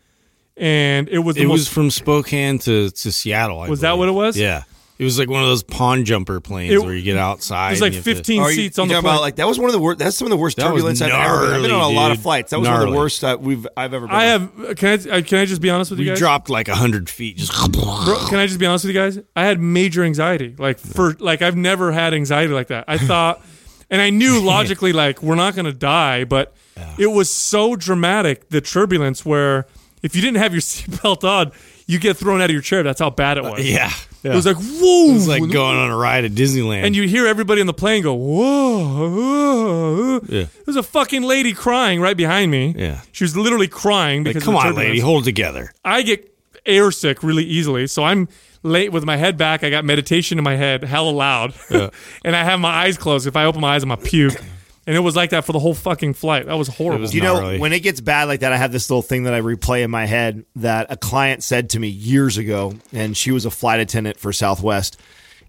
and 0.55 1.09
it 1.09 1.19
was 1.19 1.35
It 1.35 1.47
most 1.47 1.51
was 1.51 1.67
from 1.67 1.91
Spokane 1.91 2.59
to, 2.59 2.91
to 2.91 3.12
Seattle. 3.12 3.59
I 3.59 3.67
Was 3.67 3.81
that 3.81 3.97
what 3.97 4.07
it 4.07 4.13
was? 4.13 4.38
Yeah. 4.38 4.63
It 4.97 5.03
was 5.03 5.19
like 5.19 5.29
one 5.29 5.43
of 5.43 5.49
those 5.49 5.61
pond 5.61 6.05
jumper 6.05 6.39
planes 6.39 6.73
It- 6.73 6.81
where 6.81 6.93
you 6.93 7.01
get 7.01 7.17
outside. 7.17 7.71
There's 7.71 7.81
and 7.81 7.87
like 7.87 7.91
you 7.93 7.97
have 7.97 8.05
to- 8.05 8.15
15 8.15 8.41
you, 8.43 8.49
seats 8.51 8.77
you 8.77 8.81
on 8.81 8.87
the 8.87 8.93
talking 8.93 9.03
plane. 9.03 9.13
about 9.15 9.21
like 9.21 9.35
that 9.35 9.47
was 9.47 9.59
one 9.59 9.65
of 9.67 9.73
the 9.73 9.79
worst. 9.79 9.99
That's 9.99 10.15
some 10.15 10.25
of 10.25 10.29
the 10.29 10.37
worst 10.37 10.55
That 10.55 10.71
was 10.71 10.81
turbulence 10.81 11.01
I've 11.01 11.11
ever. 11.11 11.39
Been. 11.47 11.53
I've 11.55 11.61
been 11.63 11.71
on 11.71 11.77
a 11.77 11.79
gnarly, 11.81 11.95
lot 11.95 12.11
of 12.11 12.21
flights. 12.21 12.51
That 12.51 12.59
was 12.61 12.69
one 12.69 12.81
of 12.81 12.89
the 12.89 12.95
worst 12.95 13.23
uh, 13.23 13.37
we've 13.39 13.67
I've 13.75 13.93
ever. 13.93 14.07
been 14.07 14.15
I 14.15 14.33
on. 14.33 14.49
have. 14.57 14.77
Can 14.77 14.87
I? 14.89 15.17
uh, 15.17 15.21
Can 15.21 15.39
I 15.39 15.45
just 15.45 15.61
be 15.61 15.69
honest 15.69 15.91
with 15.91 15.99
you 15.99 16.05
we 16.05 16.09
guys? 16.11 16.19
dropped 16.19 16.49
like 16.49 16.69
hundred 16.69 17.09
feet. 17.09 17.37
Just 17.37 17.51
Bro, 17.73 18.27
can 18.29 18.39
I 18.39 18.47
just 18.47 18.57
be 18.59 18.65
honest 18.65 18.85
with 18.85 18.95
you 18.95 19.01
guys? 19.01 19.19
I 19.35 19.43
had 19.45 19.59
major 19.59 20.01
anxiety. 20.03 20.55
Like 20.57 20.79
for 20.79 21.13
like 21.19 21.41
I've 21.41 21.57
never 21.57 21.91
had 21.91 22.13
anxiety 22.13 22.53
like 22.53 22.67
that. 22.67 22.85
I 22.87 22.97
thought, 22.97 23.41
and 23.89 24.01
I 24.01 24.11
knew 24.11 24.39
logically 24.43 24.93
like 24.93 25.21
we're 25.21 25.35
not 25.35 25.55
going 25.55 25.65
to 25.65 25.73
die, 25.73 26.23
but 26.23 26.53
it 26.97 27.07
was 27.07 27.29
so 27.29 27.75
dramatic 27.75 28.47
the 28.49 28.61
turbulence 28.61 29.25
where 29.25 29.65
if 30.03 30.15
you 30.15 30.21
didn't 30.21 30.37
have 30.37 30.53
your 30.53 30.61
seatbelt 30.61 31.23
on, 31.27 31.51
you 31.85 31.99
get 31.99 32.15
thrown 32.15 32.39
out 32.39 32.45
of 32.49 32.53
your 32.53 32.61
chair. 32.61 32.81
That's 32.81 32.99
how 33.01 33.09
bad 33.09 33.37
it 33.37 33.43
was. 33.43 33.69
yeah. 33.69 33.91
It 34.34 34.36
was 34.36 34.46
like 34.46 34.58
whoa. 34.58 35.10
It 35.10 35.13
was 35.13 35.27
like 35.27 35.41
going 35.51 35.77
on 35.77 35.89
a 35.89 35.96
ride 35.98 36.25
at 36.25 36.32
Disneyland. 36.32 36.86
and 36.86 36.96
you 36.96 37.08
hear 37.08 37.27
everybody 37.27 37.62
on 37.62 37.67
the 37.67 37.74
plane 37.74 38.03
go 38.03 38.13
whoa. 38.13 39.10
whoa. 39.10 40.22
Yeah. 40.27 40.46
There's 40.65 40.77
a 40.77 40.84
fucking 40.84 41.24
lady 41.24 41.53
crying 41.53 42.01
right 42.01 42.17
behind 42.17 42.51
me. 42.51 42.74
Yeah. 42.77 43.01
She 43.12 43.24
was 43.24 43.36
literally 43.38 43.67
crying 43.67 44.24
like, 44.24 44.34
because 44.34 44.44
come 44.44 44.55
of 44.55 44.63
the 44.63 44.70
on, 44.70 44.75
lady, 44.75 45.00
hold 45.00 45.24
together. 45.24 45.74
I 45.84 46.01
get 46.01 46.32
air 46.65 46.91
sick 46.91 47.24
really 47.24 47.44
easily, 47.44 47.88
so 47.88 48.03
I'm 48.03 48.27
late 48.63 48.91
with 48.91 49.05
my 49.05 49.17
head 49.17 49.38
back. 49.38 49.63
I 49.63 49.70
got 49.70 49.86
meditation 49.86 50.38
in 50.38 50.44
my 50.44 50.55
head, 50.55 50.84
hella 50.84 51.12
loud, 51.12 51.53
and 51.70 52.36
I 52.36 52.44
have 52.44 52.60
my 52.60 52.70
eyes 52.70 52.98
closed. 52.98 53.27
If 53.27 53.36
I 53.36 53.46
open 53.46 53.62
my 53.62 53.75
eyes, 53.75 53.84
I'm 53.84 53.91
a 53.91 53.98
puke. 53.98 54.41
And 54.87 54.95
it 54.95 54.99
was 54.99 55.15
like 55.15 55.31
that 55.31 55.45
for 55.45 55.51
the 55.51 55.59
whole 55.59 55.73
fucking 55.73 56.13
flight. 56.13 56.45
That 56.45 56.57
was 56.57 56.67
horrible. 56.67 57.01
was 57.01 57.13
you 57.13 57.21
know 57.21 57.39
gnarly. 57.39 57.59
when 57.59 57.73
it 57.73 57.81
gets 57.81 58.01
bad 58.01 58.25
like 58.25 58.41
that? 58.41 58.53
I 58.53 58.57
have 58.57 58.71
this 58.71 58.89
little 58.89 59.01
thing 59.01 59.23
that 59.23 59.33
I 59.33 59.41
replay 59.41 59.83
in 59.83 59.91
my 59.91 60.05
head 60.05 60.45
that 60.57 60.87
a 60.89 60.97
client 60.97 61.43
said 61.43 61.71
to 61.71 61.79
me 61.79 61.87
years 61.87 62.37
ago, 62.37 62.73
and 62.93 63.17
she 63.17 63.31
was 63.31 63.45
a 63.45 63.51
flight 63.51 63.79
attendant 63.79 64.19
for 64.19 64.31
Southwest. 64.31 64.99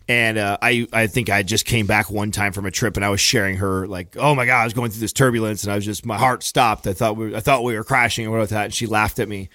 And 0.09 0.39
uh, 0.39 0.57
I, 0.63 0.87
I 0.93 1.09
think 1.09 1.31
I 1.31 1.43
just 1.43 1.67
came 1.67 1.87
back 1.87 2.11
one 2.11 2.31
time 2.31 2.53
from 2.53 2.65
a 2.65 2.71
trip, 2.71 2.97
and 2.97 3.05
I 3.05 3.11
was 3.11 3.21
sharing 3.21 3.57
her 3.57 3.89
like, 3.89 4.17
"Oh 4.17 4.35
my 4.35 4.47
god, 4.47 4.61
I 4.61 4.65
was 4.65 4.73
going 4.73 4.91
through 4.91 5.01
this 5.01 5.13
turbulence, 5.13 5.65
and 5.65 5.73
I 5.73 5.75
was 5.75 5.85
just 5.85 6.07
my 6.07 6.17
heart 6.17 6.43
stopped. 6.45 6.87
I 6.87 6.93
thought 6.93 7.17
we, 7.17 7.35
I 7.35 7.41
thought 7.41 7.65
we 7.65 7.75
were 7.75 7.85
crashing 7.85 8.27
or 8.27 8.31
whatever 8.31 8.55
that." 8.55 8.65
And 8.67 8.75
she 8.75 8.87
laughed 8.87 9.19
at 9.19 9.29
me, 9.29 9.49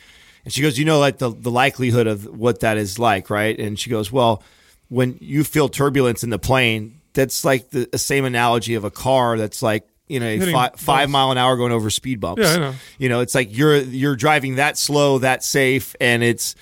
and 0.44 0.54
she 0.54 0.62
goes, 0.62 0.78
"You 0.78 0.86
know, 0.86 1.00
like 1.00 1.20
the 1.20 1.30
the 1.30 1.52
likelihood 1.52 2.06
of 2.06 2.26
what 2.26 2.60
that 2.60 2.78
is 2.78 3.00
like, 3.00 3.30
right?" 3.30 3.58
And 3.58 3.80
she 3.80 3.90
goes, 3.90 4.12
"Well, 4.12 4.44
when 4.90 5.18
you 5.22 5.46
feel 5.46 5.70
turbulence 5.70 6.22
in 6.22 6.32
the 6.32 6.40
plane, 6.40 7.01
that's 7.14 7.44
like 7.46 7.70
the, 7.70 7.88
the 7.92 7.98
same 7.98 8.26
analogy 8.26 8.76
of 8.76 8.84
a 8.84 8.92
car 8.92 9.38
that's 9.38 9.62
like." 9.62 9.88
You 10.08 10.20
know, 10.20 10.26
Hitting 10.26 10.54
fi- 10.54 10.72
five 10.76 11.10
mile 11.10 11.32
an 11.32 11.38
hour 11.38 11.56
going 11.56 11.72
over 11.72 11.90
speed 11.90 12.20
bumps. 12.20 12.42
Yeah, 12.42 12.58
know. 12.58 12.74
You 12.98 13.08
know, 13.08 13.22
it's 13.22 13.34
like 13.34 13.56
you're 13.56 13.78
you're 13.78 14.18
driving 14.18 14.56
that 14.56 14.78
slow, 14.78 15.20
that 15.20 15.42
safe, 15.42 15.96
and 16.02 16.22
it's 16.22 16.54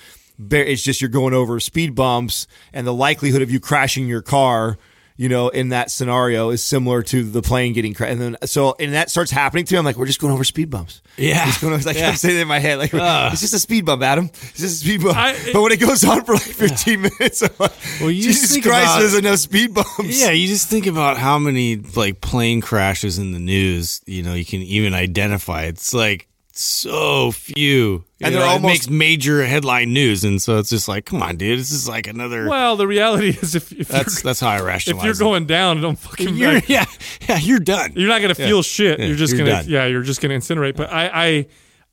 it's 0.52 0.82
just 0.82 1.00
you're 1.00 1.10
going 1.10 1.34
over 1.34 1.58
speed 1.58 1.96
bumps, 1.96 2.46
and 2.72 2.86
the 2.86 2.94
likelihood 2.94 3.42
of 3.42 3.50
you 3.50 3.58
crashing 3.58 4.06
your 4.06 4.22
car, 4.22 4.78
you 5.20 5.28
know, 5.28 5.50
in 5.50 5.68
that 5.68 5.90
scenario 5.90 6.48
is 6.48 6.64
similar 6.64 7.02
to 7.02 7.22
the 7.22 7.42
plane 7.42 7.74
getting 7.74 7.92
crashed. 7.92 8.12
And 8.12 8.20
then 8.22 8.36
so, 8.46 8.74
and 8.80 8.94
that 8.94 9.10
starts 9.10 9.30
happening 9.30 9.66
to 9.66 9.74
me. 9.74 9.78
I'm 9.78 9.84
like, 9.84 9.98
we're 9.98 10.06
just 10.06 10.18
going 10.18 10.32
over 10.32 10.44
speed 10.44 10.70
bumps. 10.70 11.02
Yeah. 11.18 11.44
Just 11.44 11.60
going 11.60 11.74
over, 11.74 11.82
like 11.84 11.98
saying 12.16 12.38
it 12.38 12.40
in 12.40 12.48
my 12.48 12.58
head, 12.58 12.78
like 12.78 12.94
uh. 12.94 13.28
it's 13.30 13.42
just 13.42 13.52
a 13.52 13.58
speed 13.58 13.84
bump, 13.84 14.02
Adam. 14.02 14.30
It's 14.32 14.52
just 14.60 14.82
a 14.82 14.86
speed 14.86 15.02
bump. 15.02 15.18
I- 15.18 15.36
but 15.52 15.60
when 15.60 15.72
it 15.72 15.78
goes 15.80 16.02
on 16.04 16.24
for 16.24 16.32
like 16.32 16.40
15 16.40 17.02
minutes, 17.02 17.42
I'm 17.42 17.50
like, 17.58 17.72
Well, 18.00 18.10
you 18.10 18.22
Jesus 18.22 18.52
Christ, 18.64 18.64
about- 18.64 18.98
there's 19.00 19.14
enough 19.14 19.40
speed 19.40 19.74
bumps. 19.74 20.18
Yeah, 20.18 20.30
you 20.30 20.48
just 20.48 20.70
think 20.70 20.86
about 20.86 21.18
how 21.18 21.38
many 21.38 21.76
like 21.76 22.22
plane 22.22 22.62
crashes 22.62 23.18
in 23.18 23.32
the 23.32 23.38
news, 23.38 24.00
you 24.06 24.22
know, 24.22 24.32
you 24.32 24.46
can 24.46 24.62
even 24.62 24.94
identify. 24.94 25.64
It's 25.64 25.92
like 25.92 26.28
so 26.62 27.30
few. 27.32 28.04
And 28.20 28.32
You 28.32 28.38
they're 28.38 28.46
know, 28.46 28.52
almost- 28.52 28.64
it 28.64 28.66
makes 28.66 28.90
major 28.90 29.44
headline 29.46 29.92
news, 29.92 30.24
and 30.24 30.40
so 30.42 30.58
it's 30.58 30.70
just 30.70 30.88
like, 30.88 31.06
come 31.06 31.22
on, 31.22 31.36
dude, 31.36 31.58
this 31.58 31.72
is 31.72 31.88
like 31.88 32.06
another. 32.06 32.48
well, 32.48 32.76
the 32.76 32.86
reality 32.86 33.28
is 33.42 33.54
if, 33.54 33.72
if 33.72 33.88
that's 33.88 34.16
you're, 34.22 34.28
that's 34.30 34.40
how 34.40 34.48
I 34.50 34.60
rationalize. 34.60 35.02
if 35.02 35.04
you're 35.04 35.14
it. 35.14 35.18
going 35.30 35.46
down, 35.46 35.80
don't 35.80 35.98
fucking 35.98 36.36
you're, 36.36 36.54
back. 36.60 36.68
yeah, 36.68 36.84
yeah, 37.28 37.38
you're 37.38 37.58
done. 37.60 37.92
You're 37.96 38.08
not 38.08 38.20
gonna 38.20 38.34
feel 38.34 38.62
shit. 38.62 38.98
Yeah, 38.98 39.06
you're 39.06 39.16
just 39.16 39.32
you're 39.34 39.46
gonna 39.46 39.62
done. 39.62 39.70
yeah. 39.70 39.86
You're 39.86 40.02
just 40.02 40.20
gonna 40.20 40.34
incinerate. 40.34 40.76
But 40.76 40.92
I, 40.92 41.08
I, 41.08 41.46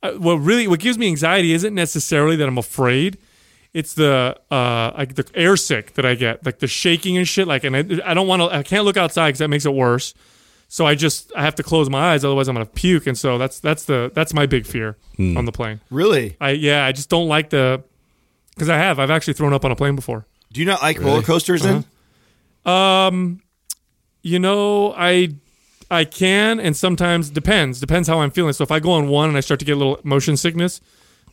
I, 0.04 0.12
what 0.18 0.36
really 0.36 0.68
what 0.68 0.80
gives 0.80 0.98
me 0.98 1.08
anxiety 1.08 1.54
isn't 1.54 1.74
necessarily 1.74 2.36
that 2.36 2.48
I'm 2.48 2.58
afraid. 2.58 3.18
It's 3.74 3.94
the 3.94 4.38
uh 4.52 4.92
like 4.98 5.16
the 5.16 5.30
air 5.36 5.56
sick 5.56 5.94
that 5.94 6.06
I 6.06 6.16
get, 6.16 6.46
like 6.46 6.60
the 6.60 6.68
shaking 6.68 7.18
and 7.18 7.28
shit. 7.28 7.48
Like, 7.48 7.64
and 7.64 7.76
I, 7.76 7.80
I 8.06 8.14
don't 8.14 8.28
want 8.28 8.42
to. 8.42 8.50
I 8.54 8.64
can't 8.64 8.86
look 8.86 8.98
outside 8.98 9.28
because 9.30 9.40
that 9.40 9.50
makes 9.50 9.66
it 9.66 9.74
worse. 9.74 10.14
So 10.70 10.86
I 10.86 10.96
just 10.96 11.32
I 11.36 11.44
have 11.44 11.56
to 11.56 11.64
close 11.64 11.90
my 11.90 12.12
eyes, 12.14 12.26
otherwise 12.26 12.48
I'm 12.50 12.56
gonna 12.56 12.66
puke. 12.66 13.08
And 13.08 13.18
so 13.18 13.38
that's 13.38 13.60
that's 13.60 13.86
the 13.86 14.12
that's 14.14 14.34
my 14.34 14.46
big 14.46 14.66
fear 14.66 14.98
Hmm. 15.16 15.38
on 15.38 15.46
the 15.46 15.52
plane. 15.52 15.80
Really? 15.90 16.36
I 16.42 16.52
yeah, 16.52 16.86
I 16.86 16.92
just 16.92 17.10
don't 17.10 17.28
like 17.28 17.50
the 17.52 17.84
because 18.54 18.70
I 18.70 18.78
have 18.78 19.00
I've 19.00 19.12
actually 19.12 19.34
thrown 19.34 19.54
up 19.54 19.64
on 19.66 19.72
a 19.72 19.76
plane 19.76 19.96
before. 19.96 20.26
Do 20.52 20.60
you 20.60 20.66
not 20.66 20.82
like 20.82 21.00
roller 21.00 21.22
coasters 21.22 21.62
then? 21.64 21.86
You 24.24 24.40
know, 24.40 24.94
I 24.98 25.36
I 25.90 26.04
can 26.04 26.60
and 26.60 26.76
sometimes 26.76 27.30
depends 27.30 27.80
depends 27.80 28.08
how 28.10 28.20
I'm 28.20 28.32
feeling. 28.32 28.54
So 28.54 28.64
if 28.64 28.72
I 28.72 28.80
go 28.80 28.92
on 28.92 29.08
one 29.08 29.30
and 29.30 29.38
I 29.38 29.42
start 29.42 29.60
to 29.62 29.66
get 29.66 29.74
a 29.74 29.78
little 29.80 30.00
motion 30.04 30.36
sickness, 30.36 30.82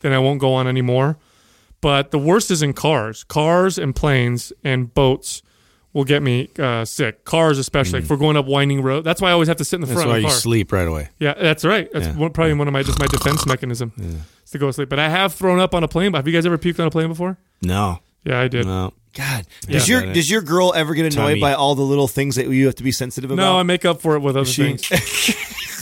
then 0.01 0.13
I 0.13 0.19
won't 0.19 0.39
go 0.39 0.53
on 0.53 0.67
anymore. 0.67 1.17
But 1.81 2.11
the 2.11 2.17
worst 2.19 2.51
is 2.51 2.61
in 2.63 2.73
cars, 2.73 3.23
cars 3.25 3.77
and 3.77 3.93
planes 3.95 4.53
and 4.63 4.93
boats 4.93 5.41
will 5.95 6.03
get 6.03 6.21
me 6.21 6.49
uh, 6.59 6.85
sick. 6.85 7.25
Cars 7.25 7.57
especially, 7.57 7.93
like 7.93 8.03
if 8.03 8.09
we're 8.11 8.17
going 8.17 8.37
up 8.37 8.45
winding 8.45 8.83
road. 8.83 9.03
That's 9.03 9.19
why 9.21 9.29
I 9.29 9.31
always 9.31 9.47
have 9.47 9.57
to 9.57 9.65
sit 9.65 9.77
in 9.77 9.81
the 9.81 9.87
That's 9.87 9.95
front 10.01 10.09
why 10.11 10.17
of 10.17 10.21
the 10.23 10.27
you 10.27 10.33
sleep 10.35 10.71
right 10.71 10.87
away. 10.87 11.09
Yeah, 11.19 11.33
that's 11.33 11.65
right. 11.65 11.89
That's 11.91 12.05
Yeah. 12.07 12.13
one, 12.17 12.31
probably 12.31 12.53
one 12.53 12.67
of 12.67 12.73
my 12.73 12.83
just 12.83 12.99
my 12.99 13.07
defense 13.07 13.47
mechanism 13.47 13.91
is 14.45 14.51
to 14.51 14.57
go 14.59 14.67
to 14.67 14.73
sleep. 14.73 14.89
But 14.89 14.99
I 14.99 15.09
have 15.09 15.33
thrown 15.33 15.59
up 15.59 15.73
on 15.73 15.83
a 15.83 15.87
plane. 15.87 16.13
Have 16.13 16.27
you 16.27 16.33
guys 16.33 16.45
ever 16.45 16.57
puked 16.59 16.79
on 16.79 16.85
a 16.85 16.91
plane 16.91 17.07
before? 17.07 17.37
No, 17.63 17.99
Yeah, 18.25 18.39
I 18.41 18.47
did. 18.47 18.65
no. 18.67 18.93
God, 19.13 19.45
does 19.69 19.87
Yeah. 19.87 20.01
your 20.03 20.13
does 20.13 20.29
your 20.29 20.41
girl 20.41 20.73
ever 20.75 20.93
get 20.93 21.05
annoyed 21.13 21.29
Tummy. 21.29 21.39
by 21.39 21.53
all 21.53 21.73
the 21.73 21.81
little 21.83 22.09
things 22.09 22.35
that 22.35 22.49
you 22.49 22.65
have 22.65 22.75
to 22.75 22.83
be 22.83 22.91
sensitive 22.91 23.31
about? 23.31 23.41
No, 23.41 23.57
I 23.57 23.63
make 23.63 23.85
up 23.85 24.01
for 24.01 24.15
it 24.15 24.19
with 24.19 24.35
other 24.35 24.45
she- 24.45 24.75
things. 24.75 24.83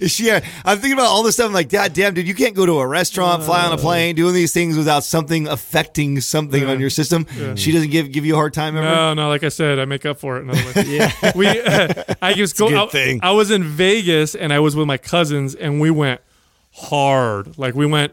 Is 0.00 0.12
she? 0.12 0.30
Uh, 0.30 0.40
I'm 0.64 0.78
thinking 0.78 0.94
about 0.94 1.06
all 1.06 1.22
this 1.22 1.34
stuff. 1.34 1.46
I'm 1.46 1.52
like, 1.52 1.68
God 1.68 1.92
damn, 1.92 2.14
dude, 2.14 2.26
you 2.26 2.34
can't 2.34 2.54
go 2.54 2.66
to 2.66 2.80
a 2.80 2.86
restaurant, 2.86 3.42
fly 3.44 3.64
on 3.64 3.72
a 3.72 3.74
uh. 3.74 3.78
plane, 3.78 4.14
doing 4.14 4.34
these 4.34 4.52
things 4.52 4.76
without 4.76 5.04
something 5.04 5.48
affecting 5.48 6.20
something 6.20 6.64
on 6.64 6.80
your 6.80 6.90
system. 6.90 7.26
She 7.56 7.72
doesn't 7.72 7.90
give 7.90 8.12
give 8.12 8.24
you 8.24 8.34
a 8.34 8.36
hard 8.36 8.54
time 8.54 8.76
ever. 8.76 8.86
No, 8.86 9.14
no, 9.14 9.28
like 9.28 9.44
I 9.44 9.48
said, 9.48 9.78
I 9.78 9.84
make 9.84 10.06
up 10.06 10.18
for 10.18 10.38
it 10.38 10.42
in 10.42 10.50
other 10.50 10.64
ways. 10.64 10.88
yeah. 10.88 11.32
We, 11.34 11.46
I 12.22 12.34
just 12.34 12.56
go. 12.56 12.68
good 12.68 12.78
I, 12.78 12.86
thing. 12.86 13.20
I 13.22 13.32
was 13.32 13.50
in 13.50 13.64
Vegas 13.64 14.34
and 14.34 14.52
I 14.52 14.60
was 14.60 14.76
with 14.76 14.86
my 14.86 14.98
cousins 14.98 15.54
and 15.54 15.80
we 15.80 15.90
went 15.90 16.20
hard. 16.72 17.58
Like 17.58 17.74
we 17.74 17.86
went 17.86 18.12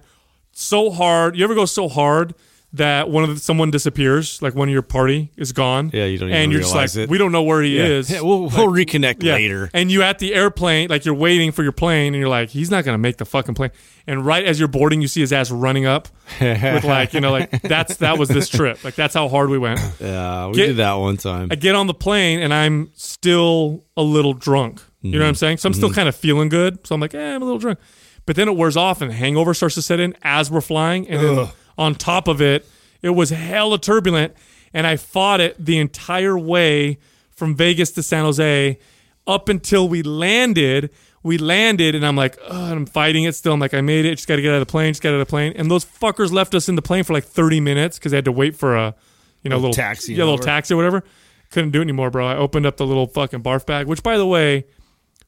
so 0.52 0.92
hard. 0.92 1.38
You 1.38 1.44
ever 1.44 1.56
go 1.56 1.66
so 1.66 1.88
hard 1.88 2.34
that 2.76 3.08
one 3.08 3.24
of 3.24 3.30
the, 3.30 3.40
someone 3.40 3.70
disappears, 3.70 4.42
like 4.42 4.56
one 4.56 4.68
of 4.68 4.74
your 4.74 4.82
party 4.82 5.32
is 5.38 5.52
gone. 5.52 5.92
Yeah, 5.94 6.06
you 6.06 6.18
don't 6.18 6.30
and 6.30 6.38
even 6.40 6.52
you're 6.52 6.62
just 6.62 6.74
realize 6.74 6.98
like, 6.98 7.04
it. 7.04 7.10
we 7.10 7.20
don't 7.20 7.32
know 7.32 7.44
where 7.44 7.62
he 7.62 7.78
is. 7.78 8.10
Yeah, 8.10 8.22
we'll, 8.22 8.42
we'll 8.50 8.68
reconnect 8.72 9.22
Yeah. 9.22 9.34
later. 9.36 9.70
And 9.76 9.92
you 9.92 10.02
at 10.02 10.18
the 10.18 10.34
airplane, 10.34 10.90
like 10.90 11.06
you're 11.06 11.14
waiting 11.14 11.52
for 11.52 11.62
your 11.62 11.72
plane, 11.72 12.14
and 12.16 12.20
you're 12.20 12.30
like, 12.30 12.50
he's 12.50 12.72
not 12.72 12.84
gonna 12.84 12.98
make 12.98 13.18
the 13.18 13.26
fucking 13.26 13.54
plane. 13.54 13.70
And 14.08 14.26
right 14.26 14.44
as 14.44 14.58
you're 14.60 14.68
boarding, 14.68 15.02
you 15.02 15.08
see 15.08 15.22
his 15.22 15.32
ass 15.32 15.52
running 15.52 15.86
up 15.86 16.08
with 16.42 16.84
like, 16.84 17.14
you 17.14 17.22
know, 17.22 17.32
like 17.32 17.50
that's 17.62 17.98
that 17.98 18.18
was 18.18 18.28
this 18.30 18.50
trip. 18.50 18.84
Like 18.84 18.96
that's 18.96 19.14
how 19.14 19.30
hard 19.30 19.50
we 19.50 19.58
went. 19.60 19.80
Yeah, 20.00 20.48
we 20.48 20.54
Get- 20.56 20.68
did 20.68 20.78
that 20.78 20.94
one 20.94 21.18
time. 21.18 21.50
I 21.52 21.56
get 21.56 21.76
on 21.76 21.86
the 21.88 21.94
plane 21.94 22.40
and 22.40 22.54
I'm 22.54 22.92
still 22.96 23.86
a 23.96 24.02
little 24.04 24.34
drunk. 24.34 24.82
You 25.02 25.12
know 25.12 25.20
what 25.20 25.28
I'm 25.28 25.36
saying? 25.36 25.58
So 25.58 25.68
I'm 25.68 25.74
still 25.74 25.92
kind 25.92 26.08
of 26.08 26.16
feeling 26.16 26.48
good. 26.48 26.88
So 26.88 26.96
I'm 26.96 27.02
like, 27.02 27.14
eh, 27.14 27.36
I'm 27.36 27.42
a 27.42 27.46
little 27.46 27.60
drunk. 27.60 27.78
But 28.26 28.38
then 28.38 28.48
it 28.48 28.56
wears 28.56 28.78
off 28.78 29.02
and 29.02 29.12
the 29.12 29.16
hangover 29.16 29.54
starts 29.54 29.76
to 29.76 29.82
set 29.82 30.00
in 30.00 30.16
as 30.24 30.50
we're 30.50 30.62
flying. 30.62 31.10
And 31.10 31.22
then 31.22 31.50
on 31.78 31.96
top 31.96 32.28
of 32.28 32.42
it, 32.42 32.68
it 33.02 33.12
was 33.12 33.30
hella 33.30 33.80
turbulent. 33.80 34.34
And 34.74 34.88
I 34.88 34.96
fought 34.96 35.40
it 35.40 35.64
the 35.64 35.78
entire 35.78 36.38
way 36.38 36.98
from 37.32 37.56
Vegas 37.56 37.92
to 37.92 38.04
San 38.04 38.24
Jose 38.24 38.80
up 39.28 39.50
until 39.50 39.88
we 39.88 40.02
landed. 40.02 40.90
We 41.22 41.38
landed 41.38 41.96
and 41.96 42.06
I'm 42.06 42.16
like, 42.16 42.38
I'm 42.50 42.86
fighting 42.86 43.24
it 43.24 43.36
still. 43.36 43.54
I'm 43.54 43.60
like, 43.60 43.74
I 43.74 43.82
made 43.82 44.06
it. 44.06 44.16
Just 44.16 44.28
got 44.28 44.38
to 44.38 44.42
get 44.42 44.52
out 44.52 44.62
of 44.62 44.68
the 44.68 44.72
plane. 44.72 44.92
Just 44.92 45.04
got 45.04 45.10
out 45.10 45.22
of 45.22 45.28
the 45.28 45.30
plane. 45.30 45.54
And 45.56 45.70
those 45.70 45.86
fuckers 45.86 46.32
left 46.32 46.56
us 46.56 46.68
in 46.68 46.76
the 46.76 46.82
plane 46.82 47.04
for 47.04 47.14
like 47.14 47.24
30 47.24 47.60
minutes 47.60 47.98
because 47.98 48.12
they 48.12 48.18
had 48.18 48.26
to 48.26 48.32
wait 48.32 48.56
for 48.56 48.76
a, 48.76 48.96
you 49.44 49.50
know, 49.50 49.56
a 49.56 49.58
little 49.58 49.74
taxi 49.74 50.14
yeah, 50.14 50.24
little 50.24 50.38
taxi 50.38 50.74
or 50.74 50.78
whatever. 50.78 51.04
Couldn't 51.52 51.72
do 51.72 51.80
it 51.80 51.84
anymore, 51.84 52.10
bro. 52.10 52.26
I 52.28 52.36
opened 52.36 52.66
up 52.66 52.78
the 52.78 52.86
little 52.86 53.06
fucking 53.06 53.44
barf 53.44 53.66
bag, 53.66 53.88
which, 53.88 54.02
by 54.02 54.18
the 54.18 54.26
way, 54.26 54.66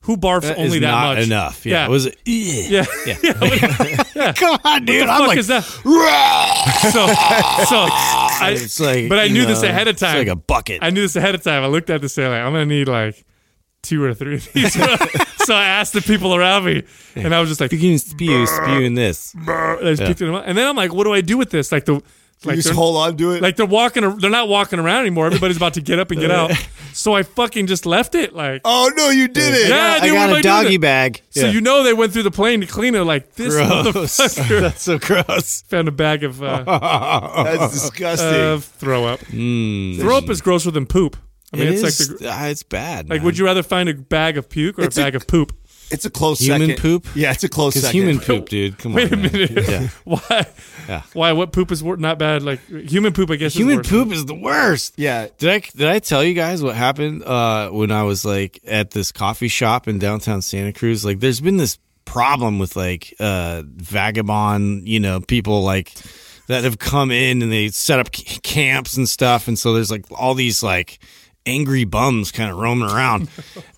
who 0.06 0.18
barfs 0.18 0.42
That 0.44 0.58
only 0.58 0.78
is 0.78 0.82
that 0.82 0.92
not 0.92 1.16
much? 1.18 1.26
enough. 1.26 1.66
Yeah, 1.66 1.74
yeah. 1.74 1.86
it 1.86 1.90
was. 1.90 2.06
yeah. 2.26 2.86
Yeah. 4.16 4.34
Come 4.34 4.60
on, 4.64 4.86
dude. 4.86 5.02
What 5.02 5.06
the 5.08 5.12
I'm 5.12 5.20
fuck 5.20 5.28
like, 5.28 5.38
is 5.40 5.48
that? 5.48 5.64
so, 5.64 6.92
so 6.92 7.78
I, 7.90 8.52
it's 8.56 8.80
like, 8.80 9.10
but 9.10 9.20
I 9.20 9.28
knew 9.28 9.46
this 9.46 9.64
ahead 9.64 9.88
of 9.88 9.94
it's 9.94 10.02
time. 10.02 10.18
like 10.18 10.28
a 10.28 10.36
bucket. 10.36 10.80
I 10.84 10.90
knew 10.92 11.02
this 11.02 11.16
ahead 11.16 11.36
of 11.36 11.44
time. 11.44 11.64
I 11.64 11.68
looked 11.68 11.90
at 11.90 12.02
this 12.02 12.18
and 12.18 12.30
like, 12.30 12.42
I'm 12.42 12.52
gonna 12.54 12.66
need 12.66 12.88
like 12.88 13.26
two 13.82 14.04
or 14.04 14.14
three 14.14 14.36
of 14.36 14.54
these. 14.54 14.74
so 15.46 15.54
I 15.56 15.66
asked 15.66 15.94
the 15.94 16.02
people 16.02 16.36
around 16.36 16.66
me, 16.66 16.84
and 17.16 17.34
I 17.34 17.40
was 17.40 17.50
just 17.50 17.62
like, 17.62 17.72
you 17.72 17.80
can 17.80 17.98
spew, 18.00 18.46
spew 18.48 18.82
in 18.82 18.94
this. 18.96 19.36
I 19.48 19.78
just 19.82 20.02
picked 20.04 20.20
them 20.20 20.36
up. 20.36 20.44
and 20.48 20.58
then 20.58 20.68
I'm 20.68 20.76
like, 20.76 20.94
what 20.94 21.04
do 21.06 21.14
I 21.14 21.22
do 21.22 21.38
with 21.38 21.50
this? 21.52 21.72
Like 21.72 21.86
the, 21.86 22.02
like 22.46 22.56
you 22.56 22.62
just 22.62 22.68
they're- 22.70 22.76
hold 22.76 22.98
on 22.98 23.18
to 23.18 23.32
it. 23.32 23.42
like 23.42 23.56
they're 23.56 23.66
walking, 23.66 24.18
they're 24.20 24.30
not 24.30 24.48
walking 24.48 24.80
around 24.80 25.02
anymore. 25.02 25.26
Everybody's 25.28 25.58
about 25.58 25.74
to 25.76 25.82
get 25.82 26.00
up 26.00 26.12
and 26.12 26.20
get 26.20 26.32
out. 26.32 26.52
So 26.96 27.14
I 27.14 27.24
fucking 27.24 27.68
just 27.68 27.86
left 27.86 28.16
it. 28.16 28.34
Like, 28.34 28.62
oh 28.64 28.90
no, 28.96 29.10
you 29.10 29.28
did 29.28 29.54
it. 29.54 29.68
Yeah, 29.68 29.98
I 30.02 30.06
dude, 30.06 30.14
what 30.14 30.20
got 30.20 30.30
am 30.30 30.36
I 30.36 30.40
a 30.40 30.42
doing 30.42 30.44
doggy 30.44 30.78
bag. 30.78 31.22
So 31.32 31.48
you 31.50 31.60
know 31.60 31.84
they 31.84 31.92
went 31.92 32.14
through 32.14 32.24
the 32.24 32.32
plane 32.32 32.62
to 32.62 32.68
clean 32.68 32.96
it. 32.96 33.02
Like 33.02 33.34
this 33.36 33.54
gross. 33.54 33.68
motherfucker 33.68 34.60
That's 34.62 34.82
so 34.82 34.98
gross. 34.98 35.64
found 35.64 35.90
a 35.90 35.92
bag 35.92 36.24
of 36.24 36.42
uh, 36.42 36.64
That's 37.44 37.74
disgusting. 37.74 38.40
of 38.42 38.64
throw 38.64 39.04
up. 39.04 39.20
Throw 39.20 40.18
up 40.18 40.30
is 40.30 40.40
grosser 40.40 40.72
than 40.72 40.86
poop. 40.86 41.18
I 41.54 41.58
mean, 41.58 41.68
It 41.68 41.74
it's 41.74 42.00
is- 42.00 42.10
like 42.12 42.20
the, 42.20 42.34
uh, 42.34 42.46
it's 42.46 42.64
bad. 42.64 43.10
like. 43.10 43.18
man. 43.20 43.26
Would 43.26 43.38
you 43.38 43.44
rather 43.44 43.62
find 43.64 43.90
a 43.90 43.94
bag 43.94 44.38
of 44.38 44.50
puke 44.50 44.80
or 44.80 44.84
It's 44.84 44.98
a 44.98 45.02
a- 45.02 45.04
bag 45.04 45.16
of 45.16 45.28
poop? 45.28 45.54
It's 45.92 46.06
a 46.06 46.10
close 46.10 46.40
Human 46.40 46.70
second. 46.70 46.82
poop? 46.82 47.08
Yeah, 47.16 47.32
it's 47.32 47.44
a 47.44 47.50
close 47.50 47.74
Because 47.74 47.86
second. 47.88 48.00
human 48.02 48.20
poop, 48.20 48.50
dude. 48.50 48.78
Come 48.78 48.94
Wait 48.94 49.12
a 49.12 49.16
on. 49.16 49.22
man. 49.22 49.32
minute. 49.32 49.52
Yeah. 49.70 49.88
Why? 50.04 50.46
Yeah. 50.88 51.02
Why? 51.14 51.32
What 51.34 51.52
poop 51.52 51.72
is 51.72 51.84
wor- 51.84 51.98
not 51.98 52.18
bad? 52.20 52.44
Like 52.44 52.60
human 52.68 53.14
poop, 53.14 53.30
I 53.32 53.36
guess. 53.36 53.54
Human 53.54 53.80
is 53.82 53.88
poop 53.88 54.12
is 54.12 54.26
the 54.26 54.36
worst. 54.36 54.94
Yeah. 54.98 55.28
Did 55.38 55.50
I 55.50 55.60
did 55.60 55.88
I 55.88 56.00
tell 56.00 56.24
you 56.24 56.34
guys 56.34 56.62
what 56.64 56.76
happened 56.76 57.24
uh, 57.24 57.70
when 57.70 57.92
I 57.92 58.04
was 58.04 58.26
like 58.26 58.60
at 58.68 58.92
this 58.92 59.12
coffee 59.12 59.48
shop 59.48 59.88
in 59.88 60.00
downtown 60.00 60.42
Santa 60.42 60.74
Cruz? 60.74 61.04
Like, 61.06 61.20
there's 61.20 61.42
been 61.42 61.58
this 61.58 61.78
problem 62.06 62.60
with 62.60 62.76
like 62.76 63.14
uh, 63.20 63.64
vagabond, 63.66 64.88
you 64.88 65.00
know, 65.00 65.20
people 65.22 65.64
like 65.64 65.94
that 66.48 66.64
have 66.64 66.78
come 66.78 67.10
in 67.12 67.42
and 67.42 67.52
they 67.52 67.70
set 67.70 68.00
up 68.00 68.16
c- 68.16 68.40
camps 68.44 68.98
and 68.98 69.10
stuff, 69.10 69.48
and 69.48 69.58
so 69.58 69.74
there's 69.74 69.90
like 69.90 70.06
all 70.12 70.36
these 70.36 70.62
like 70.62 71.00
angry 71.48 71.84
bums 71.84 72.32
kind 72.32 72.52
of 72.52 72.58
roaming 72.58 72.90
around. 72.90 73.30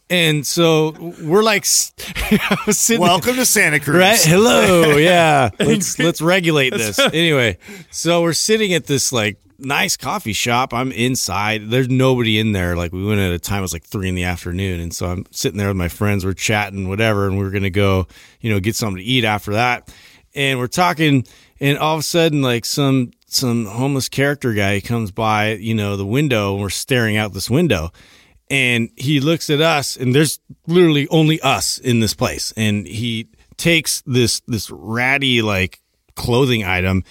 And 0.10 0.48
so 0.48 1.14
we're 1.22 1.44
like, 1.44 1.64
s- 1.64 1.92
I 2.32 2.58
was 2.66 2.88
there- 2.88 3.00
Welcome 3.00 3.36
to 3.36 3.46
Santa 3.46 3.80
Cruz. 3.80 3.98
Right? 3.98 4.20
Hello. 4.22 4.96
Yeah. 4.96 5.50
Let's 5.60 6.00
let's 6.00 6.22
regulate 6.22 6.72
this. 6.72 6.98
Anyway, 7.00 7.58
so 7.92 8.22
we're 8.22 8.32
sitting 8.34 8.74
at 8.74 8.86
this 8.86 9.12
like 9.12 9.38
nice 9.60 9.98
coffee 9.98 10.32
shop. 10.34 10.74
I'm 10.74 10.92
inside. 10.94 11.70
There's 11.70 11.90
nobody 11.90 12.40
in 12.40 12.54
there. 12.54 12.76
Like 12.78 12.94
we 12.94 13.04
went 13.06 13.20
at 13.20 13.32
a 13.34 13.40
time 13.40 13.60
it 13.60 13.64
was 13.64 13.74
like 13.74 13.84
three 13.84 14.08
in 14.08 14.16
the 14.16 14.24
afternoon, 14.24 14.80
and 14.80 14.94
so 14.94 15.08
I'm 15.08 15.26
sitting 15.32 15.58
there 15.58 15.68
with 15.68 15.78
my 15.78 15.90
friends. 15.90 16.24
We're 16.24 16.34
chatting, 16.34 16.88
whatever, 16.88 17.28
and 17.28 17.38
we 17.38 17.46
are 17.46 17.52
gonna 17.52 17.70
go, 17.70 18.08
you 18.40 18.50
know, 18.50 18.62
get 18.62 18.76
something 18.76 18.98
to 18.98 19.04
eat 19.04 19.26
after 19.26 19.54
that. 19.54 19.94
And 20.36 20.58
we're 20.60 20.68
talking, 20.68 21.26
and 21.60 21.78
all 21.78 21.96
of 21.96 22.00
a 22.00 22.04
sudden, 22.04 22.42
like 22.42 22.64
some 22.64 23.12
some 23.26 23.66
homeless 23.66 24.08
character 24.08 24.54
guy 24.54 24.80
comes 24.80 25.12
by, 25.12 25.54
you 25.56 25.74
know, 25.76 25.98
the 25.98 26.06
window, 26.06 26.54
and 26.54 26.62
we're 26.62 26.70
staring 26.70 27.18
out 27.18 27.34
this 27.34 27.50
window. 27.50 27.92
And 28.50 28.89
he 28.96 29.20
looks 29.20 29.50
at 29.50 29.60
us, 29.60 29.98
and 29.98 30.16
there's 30.16 30.39
literally 30.68 31.08
only 31.10 31.42
us 31.42 31.77
in 31.77 32.00
this 32.00 32.13
place. 32.13 32.54
And 32.56 32.88
he 32.88 33.27
takes 33.58 34.01
this 34.06 34.42
this 34.48 34.70
ratty 34.72 35.42
like 35.42 35.82
clothing 36.16 36.63
item 36.63 37.04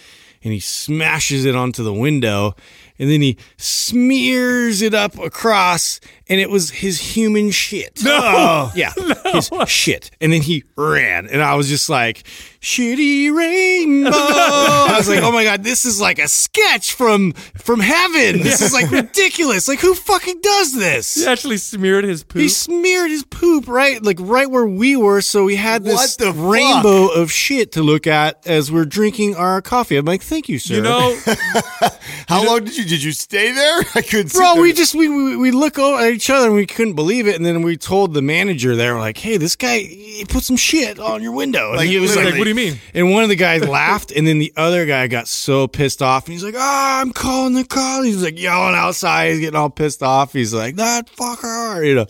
and 0.43 0.53
he 0.53 0.61
smashes 0.61 1.45
it 1.45 1.57
onto 1.57 1.83
the 1.83 1.93
window 1.93 2.55
and 2.99 3.11
then 3.11 3.21
he 3.21 3.37
smears 3.57 4.83
it 4.83 4.95
up 4.95 5.19
across 5.19 6.01
and 6.29 6.41
it 6.41 6.51
was 6.51 6.71
his 6.71 7.01
human 7.01 7.51
shit. 7.51 8.03
No. 8.03 8.19
Oh, 8.21 8.73
yeah. 8.75 8.93
His 9.33 9.51
shit. 9.69 10.11
And 10.21 10.33
then 10.33 10.43
he 10.43 10.65
ran 10.77 11.27
and 11.29 11.43
I 11.43 11.55
was 11.55 11.69
just 11.69 11.89
like, 11.89 12.25
shitty 12.61 13.33
rainbow. 13.33 14.11
I 14.13 14.95
was 14.97 15.09
like, 15.09 15.23
oh 15.23 15.31
my 15.31 15.45
God, 15.45 15.63
this 15.63 15.85
is 15.85 16.01
like 16.01 16.19
a 16.19 16.27
sketch 16.27 16.95
from 16.95 17.33
from 17.33 17.79
heaven. 17.79 18.43
This 18.43 18.61
is 18.61 18.73
like 18.73 18.91
ridiculous. 18.91 19.69
Like 19.69 19.79
who 19.79 19.95
fucking 19.95 20.41
does 20.41 20.75
this? 20.75 21.15
He 21.15 21.27
actually 21.27 21.59
smeared 21.59 22.05
his 22.05 22.25
poop. 22.25 22.43
He 22.43 22.49
smeared 22.49 23.11
his 23.11 23.25
poop 23.25 23.69
right, 23.69 24.03
like 24.03 24.19
right 24.21 24.51
where 24.51 24.67
we 24.67 24.97
were. 24.97 25.21
So 25.21 25.45
we 25.45 25.57
had 25.57 25.85
this 25.85 26.17
the 26.17 26.33
fuck? 26.33 26.53
rainbow 26.53 27.07
of 27.07 27.31
shit 27.31 27.73
to 27.73 27.83
look 27.83 28.07
at 28.09 28.45
as 28.47 28.73
we're 28.73 28.85
drinking 28.85 29.37
our 29.37 29.63
coffee. 29.63 29.97
I'm 29.97 30.05
like, 30.05 30.23
thank 30.23 30.49
you, 30.49 30.59
sir. 30.59 30.75
you 30.75 30.83
know, 30.83 31.17
How 32.29 32.45
long 32.45 32.65
did 32.65 32.77
you 32.77 32.85
did 32.87 33.03
you 33.03 33.13
stay 33.13 33.53
there? 33.53 33.81
I 33.95 34.03
couldn't. 34.03 34.29
sit 34.29 34.39
Bro, 34.39 34.61
we 34.61 34.73
just 34.73 34.95
we, 34.95 35.09
we 35.09 35.37
we 35.37 35.51
look 35.51 35.79
over 35.79 36.03
at 36.03 36.13
each 36.13 36.31
other 36.31 36.47
and 36.47 36.55
we 36.57 36.67
couldn't 36.67 36.95
believe 36.95 37.27
it, 37.27 37.37
and 37.37 37.45
then 37.45 37.63
we 37.63 37.77
told 37.77 38.15
the 38.15 38.23
manager 38.23 38.77
there, 38.77 38.99
like, 38.99 39.19
"Hey, 39.19 39.37
this 39.37 39.57
guy 39.57 39.79
he 39.79 40.25
put 40.29 40.43
some 40.43 40.57
shit 40.57 40.99
on 40.99 41.23
your 41.23 41.33
window." 41.33 41.69
And 41.69 41.79
Like, 41.79 41.89
he 41.89 41.99
was 41.99 42.17
like, 42.17 42.27
like, 42.27 42.35
what 42.39 42.45
do 42.45 42.51
you 42.51 42.57
mean? 42.57 42.79
And 42.95 43.13
one 43.13 43.23
of 43.23 43.29
the 43.29 43.37
guys 43.37 43.67
laughed, 43.69 44.11
and 44.13 44.27
then 44.27 44.39
the 44.39 44.53
other 44.57 44.87
guy 44.87 45.07
got 45.09 45.29
so 45.29 45.67
pissed 45.69 46.03
off, 46.03 46.27
and 46.27 46.33
he's 46.33 46.45
like, 46.45 46.55
"Ah, 46.57 47.01
I'm 47.01 47.13
calling 47.13 47.55
the 47.55 47.65
cops." 47.65 48.07
He's 48.07 48.23
like 48.23 48.39
yelling 48.39 48.75
outside, 48.75 49.31
he's 49.31 49.41
getting 49.41 49.59
all 49.59 49.71
pissed 49.71 50.03
off. 50.03 50.33
He's 50.33 50.55
like, 50.55 50.77
"That 50.77 51.09
fucker," 51.11 51.87
you 51.87 51.95
know. 51.95 52.07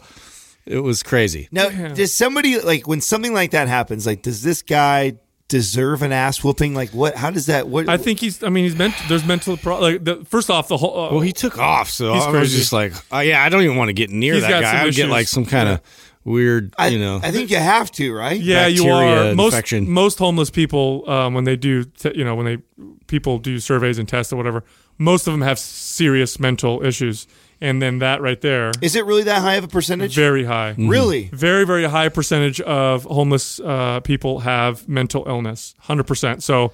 It 0.66 0.80
was 0.80 1.04
crazy. 1.04 1.48
Now, 1.52 1.68
does 1.68 2.12
somebody 2.12 2.58
like 2.60 2.88
when 2.88 3.00
something 3.00 3.32
like 3.32 3.52
that 3.52 3.68
happens? 3.68 4.04
Like, 4.04 4.22
does 4.22 4.42
this 4.42 4.62
guy 4.62 5.14
deserve 5.48 6.02
an 6.02 6.12
ass 6.12 6.42
whooping? 6.42 6.74
Like, 6.74 6.90
what? 6.90 7.14
How 7.16 7.30
does 7.30 7.46
that? 7.46 7.68
What? 7.68 7.88
I 7.88 7.96
think 7.96 8.20
he's. 8.20 8.42
I 8.42 8.48
mean, 8.48 8.64
he's 8.64 8.76
meant. 8.76 8.94
There's 9.08 9.24
mental. 9.24 9.56
Pro- 9.56 9.80
like 9.80 10.04
the, 10.04 10.24
first 10.24 10.50
off, 10.50 10.68
the 10.68 10.76
whole. 10.76 10.98
Uh, 10.98 11.10
Well, 11.12 11.20
he 11.20 11.32
took 11.32 11.58
off, 11.58 11.88
so 11.90 12.12
He's 12.14 12.22
I 12.24 12.30
was 12.30 12.38
crazy. 12.38 12.58
just 12.58 12.72
like, 12.72 12.92
oh, 13.12 13.20
"Yeah, 13.20 13.42
I 13.42 13.48
don't 13.48 13.62
even 13.62 13.76
want 13.76 13.88
to 13.88 13.92
get 13.94 14.10
near 14.10 14.34
He's 14.34 14.42
that 14.42 14.62
guy. 14.62 14.80
I 14.82 14.84
would 14.84 14.94
get 14.94 15.08
like 15.08 15.28
some 15.28 15.44
kind 15.46 15.68
of 15.68 15.80
weird, 16.24 16.74
I, 16.78 16.88
you 16.88 16.98
know." 16.98 17.20
I 17.22 17.30
think 17.30 17.50
you 17.50 17.56
have 17.58 17.90
to, 17.92 18.12
right? 18.14 18.40
yeah, 18.40 18.66
you 18.66 18.84
bacteria 18.84 19.32
are. 19.32 19.34
Most 19.34 19.52
infection. 19.54 19.90
most 19.90 20.18
homeless 20.18 20.50
people, 20.50 21.08
um, 21.08 21.34
when 21.34 21.44
they 21.44 21.56
do, 21.56 21.84
t- 21.84 22.12
you 22.14 22.24
know, 22.24 22.34
when 22.34 22.46
they 22.46 22.58
people 23.06 23.38
do 23.38 23.58
surveys 23.60 23.98
and 23.98 24.08
tests 24.08 24.32
or 24.32 24.36
whatever, 24.36 24.64
most 24.98 25.26
of 25.26 25.32
them 25.32 25.42
have 25.42 25.58
serious 25.58 26.40
mental 26.40 26.84
issues, 26.84 27.26
and 27.60 27.80
then 27.80 27.98
that 28.00 28.20
right 28.20 28.40
there, 28.40 28.72
Is 28.82 28.96
it 28.96 29.04
really 29.06 29.22
that 29.24 29.40
high 29.42 29.54
of 29.54 29.64
a 29.64 29.68
percentage? 29.68 30.14
very 30.14 30.44
high. 30.44 30.74
Really? 30.78 31.30
very 31.32 31.64
very 31.64 31.84
high 31.84 32.08
percentage 32.08 32.60
of 32.60 33.04
homeless 33.04 33.60
uh, 33.60 34.00
people 34.00 34.40
have 34.40 34.88
mental 34.88 35.24
illness. 35.26 35.74
100% 35.84 36.42
so 36.42 36.72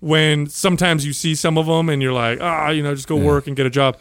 when 0.00 0.46
sometimes 0.46 1.06
you 1.06 1.12
see 1.12 1.34
some 1.34 1.56
of 1.56 1.66
them 1.66 1.88
and 1.88 2.02
you're 2.02 2.12
like 2.12 2.38
ah 2.40 2.68
you 2.68 2.82
know 2.82 2.94
just 2.94 3.08
go 3.08 3.16
work 3.16 3.46
and 3.46 3.56
get 3.56 3.66
a 3.66 3.70
job. 3.70 3.96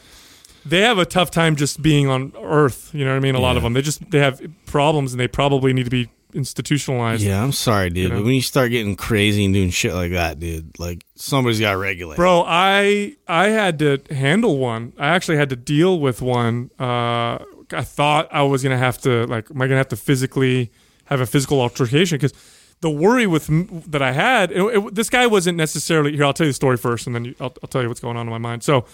They 0.65 0.81
have 0.81 0.97
a 0.97 1.05
tough 1.05 1.29
time 1.29 1.55
just 1.55 1.81
being 1.81 2.07
on 2.07 2.33
earth. 2.41 2.89
You 2.93 3.05
know 3.05 3.11
what 3.11 3.17
i 3.17 3.19
mean? 3.19 3.35
A 3.35 3.39
lot 3.39 3.55
of 3.55 3.63
them 3.63 3.73
they 3.73 3.81
just 3.81 4.09
they 4.11 4.19
have 4.19 4.41
problems 4.65 5.13
and 5.13 5.19
they 5.19 5.27
probably 5.27 5.73
need 5.73 5.83
to 5.85 5.89
be 5.91 6.09
institutionalized 6.35 7.23
Yeah, 7.23 7.41
I'm 7.41 7.51
sorry, 7.51 7.89
dude, 7.89 8.11
know? 8.11 8.17
but 8.17 8.25
when 8.25 8.33
you 8.35 8.41
start 8.41 8.71
getting 8.71 8.95
crazy 8.95 9.45
and 9.45 9.53
doing 9.53 9.69
shit 9.69 9.93
like 9.93 10.11
that, 10.11 10.39
dude, 10.39 10.77
like 10.77 11.05
somebody's 11.15 11.59
got 11.59 11.71
to 11.71 11.77
regulate. 11.77 12.17
Bro, 12.17 12.43
I 12.45 13.15
I 13.27 13.47
had 13.47 13.79
to 13.79 14.01
handle 14.11 14.57
one. 14.57 14.93
I 14.99 15.07
actually 15.09 15.37
had 15.37 15.49
to 15.49 15.55
deal 15.55 15.99
with 15.99 16.21
one. 16.21 16.69
Uh, 16.79 17.39
I 17.71 17.83
thought 17.83 18.27
I 18.31 18.43
was 18.43 18.61
gonna 18.61 18.77
have 18.77 18.99
to 18.99 19.25
like, 19.27 19.49
am 19.49 19.61
I 19.61 19.65
gonna 19.67 19.77
have 19.77 19.87
to 19.89 19.95
physically 19.95 20.71
have 21.05 21.21
a 21.21 21.25
physical 21.25 21.61
altercation? 21.61 22.17
Because 22.17 22.33
the 22.81 22.89
worry 22.89 23.25
with 23.25 23.47
that 23.91 24.01
I 24.01 24.11
had, 24.11 24.51
it, 24.51 24.61
it- 24.61 24.95
this 24.95 25.09
guy 25.09 25.25
wasn't 25.27 25.57
necessarily 25.57 26.11
here. 26.11 26.25
I'll 26.25 26.33
tell 26.33 26.45
you 26.45 26.51
the 26.51 26.55
story 26.55 26.77
first, 26.77 27.07
and 27.07 27.15
then 27.15 27.25
you, 27.25 27.35
I'll, 27.39 27.53
I'll 27.63 27.69
tell 27.69 27.81
you 27.81 27.87
what's 27.87 28.01
going 28.01 28.17
on 28.17 28.27
in 28.27 28.31
my 28.31 28.37
mind. 28.37 28.63
So, 28.63 28.85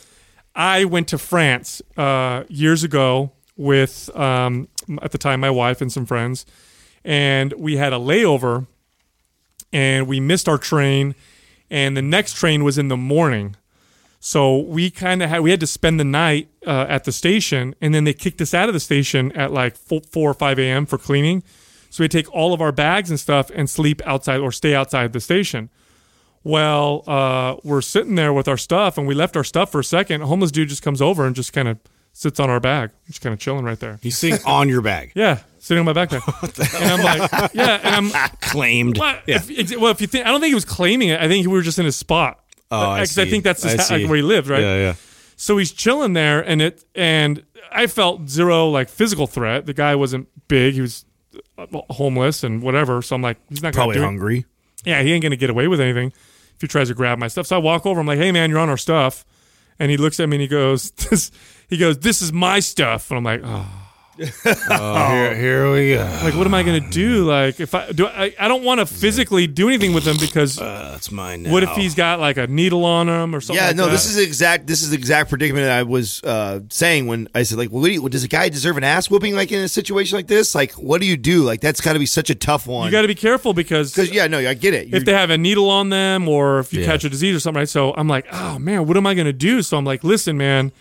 I 0.56 0.86
went 0.86 1.08
to 1.10 1.18
France 1.18 1.82
uh, 1.98 2.44
years 2.48 2.84
ago 2.84 3.32
with 3.58 4.10
um, 4.16 4.68
at 5.02 5.12
the 5.12 5.18
time 5.18 5.40
my 5.40 5.50
wife 5.50 5.82
and 5.82 5.92
some 5.92 6.06
friends, 6.06 6.46
and 7.04 7.54
we 7.54 7.78
had 7.78 7.94
a 7.94 7.98
layover, 7.98 8.68
and 9.74 10.08
we 10.08 10.20
missed 10.20 10.48
our 10.50 10.58
train, 10.58 11.16
and 11.70 11.96
the 11.96 12.02
next 12.02 12.34
train 12.36 12.64
was 12.64 12.78
in 12.78 12.88
the 12.90 12.98
morning. 12.98 13.56
So 14.20 14.58
we 14.58 14.92
kind 14.92 15.24
of 15.24 15.30
had 15.30 15.40
we 15.42 15.50
had 15.50 15.60
to 15.62 15.68
spend 15.68 16.00
the 16.00 16.04
night 16.04 16.50
uh, 16.68 16.86
at 16.88 17.06
the 17.06 17.12
station, 17.12 17.74
and 17.82 17.94
then 17.96 18.04
they 18.04 18.14
kicked 18.14 18.40
us 18.42 18.54
out 18.54 18.70
of 18.70 18.74
the 18.74 18.80
station 18.80 19.32
at 19.32 19.52
like 19.52 19.76
four, 19.76 20.02
four 20.12 20.30
or 20.30 20.34
five 20.36 20.60
a.m. 20.60 20.86
for 20.86 20.98
cleaning. 20.98 21.42
So 21.90 22.04
we 22.04 22.08
take 22.08 22.32
all 22.34 22.54
of 22.54 22.62
our 22.62 22.72
bags 22.72 23.10
and 23.10 23.20
stuff 23.20 23.50
and 23.54 23.70
sleep 23.70 24.02
outside 24.06 24.40
or 24.40 24.52
stay 24.52 24.76
outside 24.76 25.12
the 25.14 25.20
station. 25.20 25.70
Well, 26.44 27.04
uh, 27.08 27.58
we're 27.64 27.82
sitting 27.82 28.16
there 28.16 28.32
with 28.34 28.48
our 28.48 28.58
stuff, 28.58 28.98
and 28.98 29.08
we 29.08 29.14
left 29.14 29.36
our 29.36 29.44
stuff 29.44 29.72
for 29.72 29.80
a 29.80 29.84
second. 29.84 30.22
A 30.22 30.28
homeless 30.28 30.52
dude 30.52 30.70
just 30.70 30.82
comes 30.82 31.02
over 31.02 31.26
and 31.26 31.36
just 31.36 31.54
kind 31.54 31.68
of 31.68 31.80
sits 32.14 32.40
on 32.40 32.50
our 32.50 32.60
bag, 32.60 32.92
just 33.08 33.22
kind 33.22 33.34
of 33.34 33.40
chilling 33.40 33.64
right 33.66 33.80
there. 33.80 34.00
He's 34.02 34.18
sitting 34.18 34.40
on 34.46 34.68
your 34.70 34.82
bag, 34.82 35.12
Yeah, 35.16 35.40
sitting 35.62 35.80
on 35.80 35.86
my 35.86 35.94
back 35.94 36.10
there. 36.12 36.22
and 36.82 36.92
I'm 36.92 37.02
like, 37.02 37.54
yeah, 37.54 37.80
and 37.84 38.14
I'm 38.14 38.30
claimed. 38.42 38.98
well, 38.98 39.18
Yeah. 39.28 39.40
if, 39.48 39.78
well, 39.80 39.92
if 39.92 40.02
you 40.02 40.08
think, 40.08 40.26
I 40.26 40.30
don't 40.30 40.40
think 40.42 40.50
he 40.50 40.56
was 40.56 40.66
claiming 40.66 41.10
it. 41.10 41.22
I 41.22 41.28
think 41.28 41.46
we 41.48 41.54
were 41.54 41.62
just 41.62 41.80
in 41.80 41.86
his 41.86 41.96
spot. 41.96 42.40
Oh, 42.72 42.78
I 42.92 43.02
Because 43.02 43.18
I 43.18 43.24
see. 43.26 43.30
think 43.32 43.44
that's 43.44 43.64
I 43.66 43.76
just 43.76 43.92
like, 43.92 44.08
where 44.08 44.16
he 44.18 44.22
lived, 44.24 44.48
right? 44.50 44.62
Yeah, 44.62 44.76
yeah. 44.78 44.94
So 45.38 45.58
he's 45.58 45.72
chilling 45.72 46.14
there, 46.14 46.40
and 46.42 46.62
it 46.62 46.84
and 46.96 47.44
I 47.72 47.88
felt 47.88 48.30
zero 48.30 48.70
like 48.70 48.90
physical 48.90 49.28
threat. 49.28 49.66
The 49.66 49.74
guy 49.74 49.96
wasn't 49.96 50.28
big; 50.48 50.76
he 50.76 50.82
was 50.82 51.04
uh, 51.58 51.66
homeless 51.90 52.44
and 52.44 52.62
whatever. 52.62 53.02
So 53.02 53.16
I'm 53.16 53.22
like, 53.22 53.38
he's 53.50 53.64
not 53.64 53.74
gonna 53.74 53.86
Probably 53.86 53.96
do 53.96 54.02
it. 54.02 54.06
hungry. 54.06 54.46
Yeah, 54.86 55.02
he 55.02 55.12
ain't 55.14 55.24
gonna 55.24 55.36
get 55.36 55.50
away 55.50 55.68
with 55.68 55.82
anything 55.82 56.10
if 56.56 56.62
he 56.62 56.68
tries 56.68 56.90
to 56.90 56.94
grab 56.94 57.18
my 57.18 57.28
stuff. 57.28 57.48
So 57.48 57.56
I 57.56 57.60
walk 57.60 57.86
over. 57.88 58.00
I'm 58.00 58.06
like, 58.08 58.20
hey 58.20 58.32
man, 58.32 58.50
you're 58.52 58.60
on 58.60 58.70
our 58.70 58.78
stuff. 58.78 59.26
And 59.80 59.90
he 59.90 59.98
looks 59.98 60.20
at 60.20 60.30
me 60.30 60.36
and 60.38 60.42
he 60.44 60.48
goes, 60.48 60.92
this, 61.10 61.32
he 61.70 61.78
goes, 61.78 61.98
this 62.00 62.22
is 62.22 62.32
my 62.32 62.60
stuff. 62.60 63.10
And 63.10 63.18
I'm 63.18 63.24
like, 63.24 63.42
oh. 63.44 63.81
Oh, 64.70 65.10
here, 65.10 65.36
here 65.36 65.72
we 65.72 65.94
go. 65.94 66.04
like 66.24 66.36
what 66.36 66.46
am 66.46 66.54
I 66.54 66.64
gonna 66.64 66.80
do? 66.90 67.24
Like 67.26 67.60
if 67.60 67.74
I 67.74 67.92
do, 67.92 68.08
I, 68.08 68.34
I 68.40 68.48
don't 68.48 68.64
want 68.64 68.80
to 68.80 68.86
physically 68.86 69.48
do 69.48 69.68
anything 69.68 69.94
with 69.94 70.06
him 70.06 70.18
because 70.20 70.60
Uh, 70.60 70.90
that's 70.92 71.12
mine 71.12 71.44
now. 71.44 71.52
what 71.52 71.64
if 71.64 71.70
he's 71.72 71.96
got 71.96 72.20
like 72.20 72.38
a 72.38 72.48
needle 72.48 72.84
on 72.86 73.08
him 73.08 73.34
or 73.34 73.42
something? 73.42 73.62
Yeah, 73.62 73.68
like 73.70 73.76
no, 73.78 73.86
that? 73.86 73.92
this 73.92 74.06
is 74.06 74.18
exact. 74.18 74.68
This 74.68 74.84
is 74.84 74.90
the 74.90 74.98
exact 74.98 75.30
predicament 75.30 75.66
that 75.66 75.78
I 75.78 75.84
was 75.84 76.22
uh, 76.24 76.60
saying 76.70 77.08
when 77.08 77.28
I 77.34 77.44
said, 77.44 77.58
like, 77.58 77.72
well, 77.72 77.82
what 77.82 77.88
do 77.88 77.94
you, 77.94 78.10
does 78.10 78.24
a 78.24 78.28
guy 78.28 78.50
deserve 78.50 78.78
an 78.78 78.84
ass 78.84 79.10
whooping 79.10 79.36
like 79.36 79.52
in 79.52 79.60
a 79.64 79.68
situation 79.70 80.18
like 80.18 80.28
this? 80.28 80.54
Like, 80.54 80.74
what 80.74 81.02
do 81.02 81.08
you 81.08 81.18
do? 81.18 81.44
Like, 81.44 81.62
that's 81.62 81.82
got 81.82 81.94
to 81.94 82.00
be 82.00 82.06
such 82.06 82.30
a 82.30 82.36
tough 82.36 82.68
one. 82.68 82.86
You 82.86 82.92
got 82.92 83.02
to 83.04 83.08
be 83.08 83.16
careful 83.16 83.54
because 83.54 83.92
because 83.94 84.12
yeah, 84.12 84.28
no, 84.28 84.40
I 84.40 84.54
get 84.54 84.74
it. 84.74 84.88
if 84.88 84.92
You're- 84.92 85.04
they 85.06 85.14
have 85.14 85.30
a 85.30 85.38
needle 85.38 85.70
on 85.70 85.90
them 85.90 86.28
or 86.28 86.60
if 86.60 86.74
you 86.74 86.82
Yeah. 86.82 86.88
catch 86.88 87.04
a 87.06 87.10
disease 87.10 87.36
or 87.36 87.40
something, 87.40 87.60
right? 87.62 87.70
So 87.70 87.94
I'm 87.96 88.08
like, 88.08 88.26
oh 88.32 88.60
man, 88.60 88.86
what 88.88 88.98
am 88.98 89.08
I 89.08 89.14
going 89.14 89.26
to 89.28 89.34
do? 89.34 89.62
So 89.62 89.78
I'm 89.78 89.86
like, 89.86 90.04
listen, 90.04 90.38
man, 90.38 90.72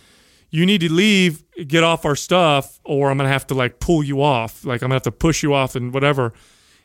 you 0.51 0.67
need 0.67 0.81
to 0.81 0.93
leave, 0.93 1.45
get 1.67 1.85
off 1.85 2.05
our 2.05 2.17
stuff, 2.17 2.81
or 2.85 3.11
I'm 3.11 3.19
to 3.19 3.29
have 3.29 3.47
to 3.49 3.55
like 3.55 3.81
pull 3.81 4.03
you 4.03 4.23
off. 4.23 4.65
Like 4.65 4.83
I'm 4.83 4.91
to 4.91 4.95
have 4.95 5.03
to 5.03 5.13
push 5.13 5.43
you 5.43 5.55
off 5.55 5.77
and 5.77 5.93
whatever. 5.95 6.33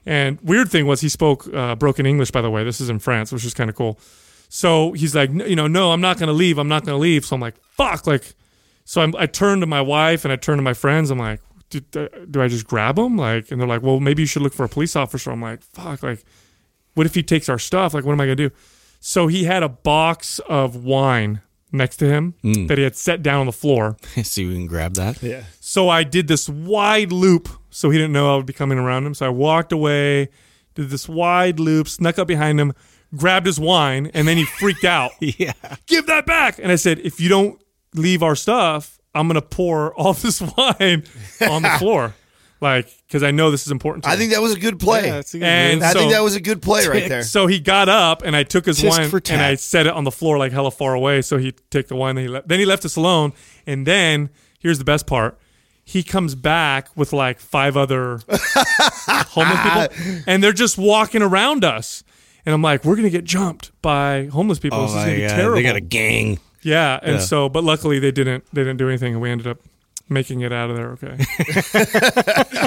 And 0.05 0.39
weird 0.41 0.69
thing 0.69 0.85
was 0.85 1.01
he 1.01 1.09
spoke 1.09 1.51
uh, 1.53 1.75
broken 1.75 2.05
English, 2.05 2.31
by 2.31 2.41
the 2.41 2.51
way. 2.51 2.63
This 2.63 2.79
is 2.79 2.89
in 2.89 2.99
France, 2.99 3.31
which 3.31 3.43
is 3.43 3.53
kind 3.53 3.69
of 3.69 3.75
cool. 3.75 3.99
So 4.49 4.91
he's 4.91 5.15
like, 5.15 5.31
"No, 5.31 5.45
you 5.45 5.55
know, 5.55 5.67
no, 5.67 5.91
I'm 5.91 6.01
not 6.01 6.17
to 6.27 6.33
leave. 6.33 6.59
I'm 6.59 6.67
not 6.67 6.83
to 6.93 6.97
leave. 6.97 7.25
So 7.25 7.35
I'm 7.35 7.41
like, 7.41 7.55
fuck. 7.63 8.05
Like, 8.05 8.35
so 8.83 9.01
I'm, 9.01 9.15
I 9.17 9.25
turned 9.25 9.63
to 9.63 9.65
my 9.65 9.81
wife 9.81 10.23
and 10.23 10.31
I 10.31 10.35
turned 10.35 10.59
to 10.59 10.63
my 10.63 10.75
friends. 10.75 11.09
I'm 11.09 11.17
like, 11.17 11.41
do, 11.69 11.79
do 12.29 12.41
I 12.41 12.47
just 12.47 12.67
grab 12.67 12.99
him? 12.99 13.17
Like, 13.17 13.51
and 13.51 13.59
they're 13.59 13.67
like, 13.67 13.81
well, 13.81 13.99
maybe 13.99 14.21
you 14.21 14.27
should 14.27 14.43
look 14.43 14.53
for 14.53 14.63
a 14.63 14.69
police 14.69 14.95
officer. 14.95 15.31
I'm 15.31 15.41
like, 15.41 15.63
fuck. 15.63 16.03
Like, 16.03 16.23
what 16.93 17.05
if 17.07 17.15
he 17.15 17.23
takes 17.23 17.49
our 17.49 17.59
stuff? 17.59 17.93
Like, 17.93 18.05
what 18.05 18.13
am 18.13 18.21
I 18.21 18.25
gonna 18.25 18.35
do? 18.35 18.51
So 18.99 19.27
he 19.27 19.43
had 19.43 19.63
a 19.63 19.69
box 19.69 20.39
of 20.39 20.83
wine 20.83 21.41
next 21.77 21.97
to 21.97 22.07
him 22.07 22.33
hmm. 22.41 22.67
that 22.67 22.77
he 22.77 22.83
had 22.83 22.95
set 22.95 23.21
down 23.23 23.41
on 23.41 23.45
the 23.45 23.51
floor. 23.51 23.97
See, 24.23 24.47
we 24.47 24.53
can 24.53 24.67
grab 24.67 24.95
that. 24.95 25.21
Yeah. 25.21 25.43
So 25.59 25.89
I 25.89 26.03
did 26.03 26.27
this 26.27 26.49
wide 26.49 27.11
loop 27.11 27.49
so 27.75 27.89
he 27.89 27.97
didn't 27.97 28.13
know 28.13 28.33
I 28.33 28.37
would 28.37 28.45
be 28.45 28.53
coming 28.53 28.77
around 28.77 29.05
him. 29.05 29.13
So 29.13 29.25
I 29.25 29.29
walked 29.29 29.73
away, 29.73 30.29
did 30.75 30.89
this 30.89 31.09
wide 31.09 31.59
loop, 31.59 31.89
snuck 31.89 32.17
up 32.17 32.25
behind 32.25 32.57
him, 32.57 32.71
grabbed 33.15 33.45
his 33.45 33.59
wine, 33.59 34.11
and 34.13 34.25
then 34.25 34.37
he 34.37 34.45
freaked 34.45 34.85
out. 34.85 35.11
Yeah. 35.19 35.53
Give 35.85 36.05
that 36.07 36.25
back. 36.25 36.57
And 36.57 36.71
I 36.71 36.75
said, 36.75 36.99
if 36.99 37.19
you 37.19 37.27
don't 37.27 37.61
leave 37.93 38.23
our 38.23 38.35
stuff, 38.35 38.97
I'm 39.13 39.27
gonna 39.27 39.41
pour 39.41 39.93
all 39.95 40.13
this 40.25 40.41
wine 40.41 41.03
on 41.41 41.63
the 41.63 41.75
floor. 41.79 42.15
Like 42.61 42.89
because 43.07 43.21
I 43.23 43.31
know 43.31 43.51
this 43.51 43.65
is 43.65 43.71
important. 43.71 44.03
To 44.05 44.09
I 44.09 44.13
him. 44.13 44.19
think 44.19 44.31
that 44.33 44.41
was 44.41 44.53
a 44.53 44.59
good 44.59 44.79
play. 44.79 45.05
Yeah, 45.07 45.13
that's 45.13 45.33
a 45.33 45.39
good 45.39 45.45
And 45.45 45.79
move. 45.81 45.89
I 45.89 45.93
think 45.93 46.11
that 46.13 46.23
was 46.23 46.35
a 46.35 46.39
good 46.41 46.61
play 46.61 46.87
right 46.87 47.07
there. 47.09 47.23
So 47.23 47.47
he 47.47 47.59
got 47.59 47.89
up 47.89 48.21
and 48.23 48.35
I 48.35 48.43
took 48.43 48.65
his 48.65 48.79
Tisk 48.79 48.89
wine 48.89 49.09
for 49.09 49.21
and 49.29 49.41
I 49.41 49.55
set 49.55 49.87
it 49.87 49.93
on 49.93 50.03
the 50.03 50.11
floor 50.11 50.37
like 50.37 50.51
hella 50.51 50.71
far 50.71 50.93
away. 50.93 51.21
So 51.21 51.37
he 51.37 51.51
take 51.69 51.87
the 51.87 51.95
wine. 51.95 52.15
Then 52.15 52.23
he 52.25 52.29
left. 52.29 52.47
Then 52.47 52.59
he 52.59 52.65
left 52.65 52.85
us 52.85 52.95
alone. 52.95 53.33
And 53.67 53.85
then 53.85 54.29
here's 54.59 54.77
the 54.79 54.85
best 54.85 55.05
part: 55.07 55.37
he 55.83 56.01
comes 56.03 56.33
back 56.35 56.89
with 56.95 57.13
like 57.13 57.39
five 57.39 57.75
other 57.77 58.19
homeless 58.29 59.89
people, 59.97 60.23
and 60.27 60.43
they're 60.43 60.53
just 60.53 60.77
walking 60.77 61.21
around 61.21 61.63
us. 61.63 62.03
And 62.45 62.53
I'm 62.53 62.61
like, 62.61 62.85
we're 62.85 62.95
gonna 62.95 63.09
get 63.09 63.23
jumped 63.23 63.71
by 63.81 64.25
homeless 64.27 64.59
people. 64.59 64.79
Oh 64.79 64.81
this 64.83 64.91
is 64.91 64.97
gonna 65.03 65.15
be 65.15 65.21
god, 65.21 65.29
terrible. 65.35 65.55
they 65.55 65.63
got 65.63 65.75
a 65.75 65.81
gang. 65.81 66.39
yeah. 66.61 66.99
And 67.01 67.13
Yeah. 67.15 67.19
so, 67.19 67.49
but 67.49 67.63
luckily 67.63 67.99
they 67.99 68.11
didn't. 68.11 68.43
They 68.53 68.61
didn't 68.61 68.77
do 68.77 68.87
anything, 68.87 69.13
and 69.13 69.21
we 69.21 69.29
ended 69.31 69.47
up 69.47 69.59
making 70.09 70.41
it 70.41 70.51
out 70.51 70.69
of 70.69 70.75
there. 70.75 70.89
Okay. 70.91 71.17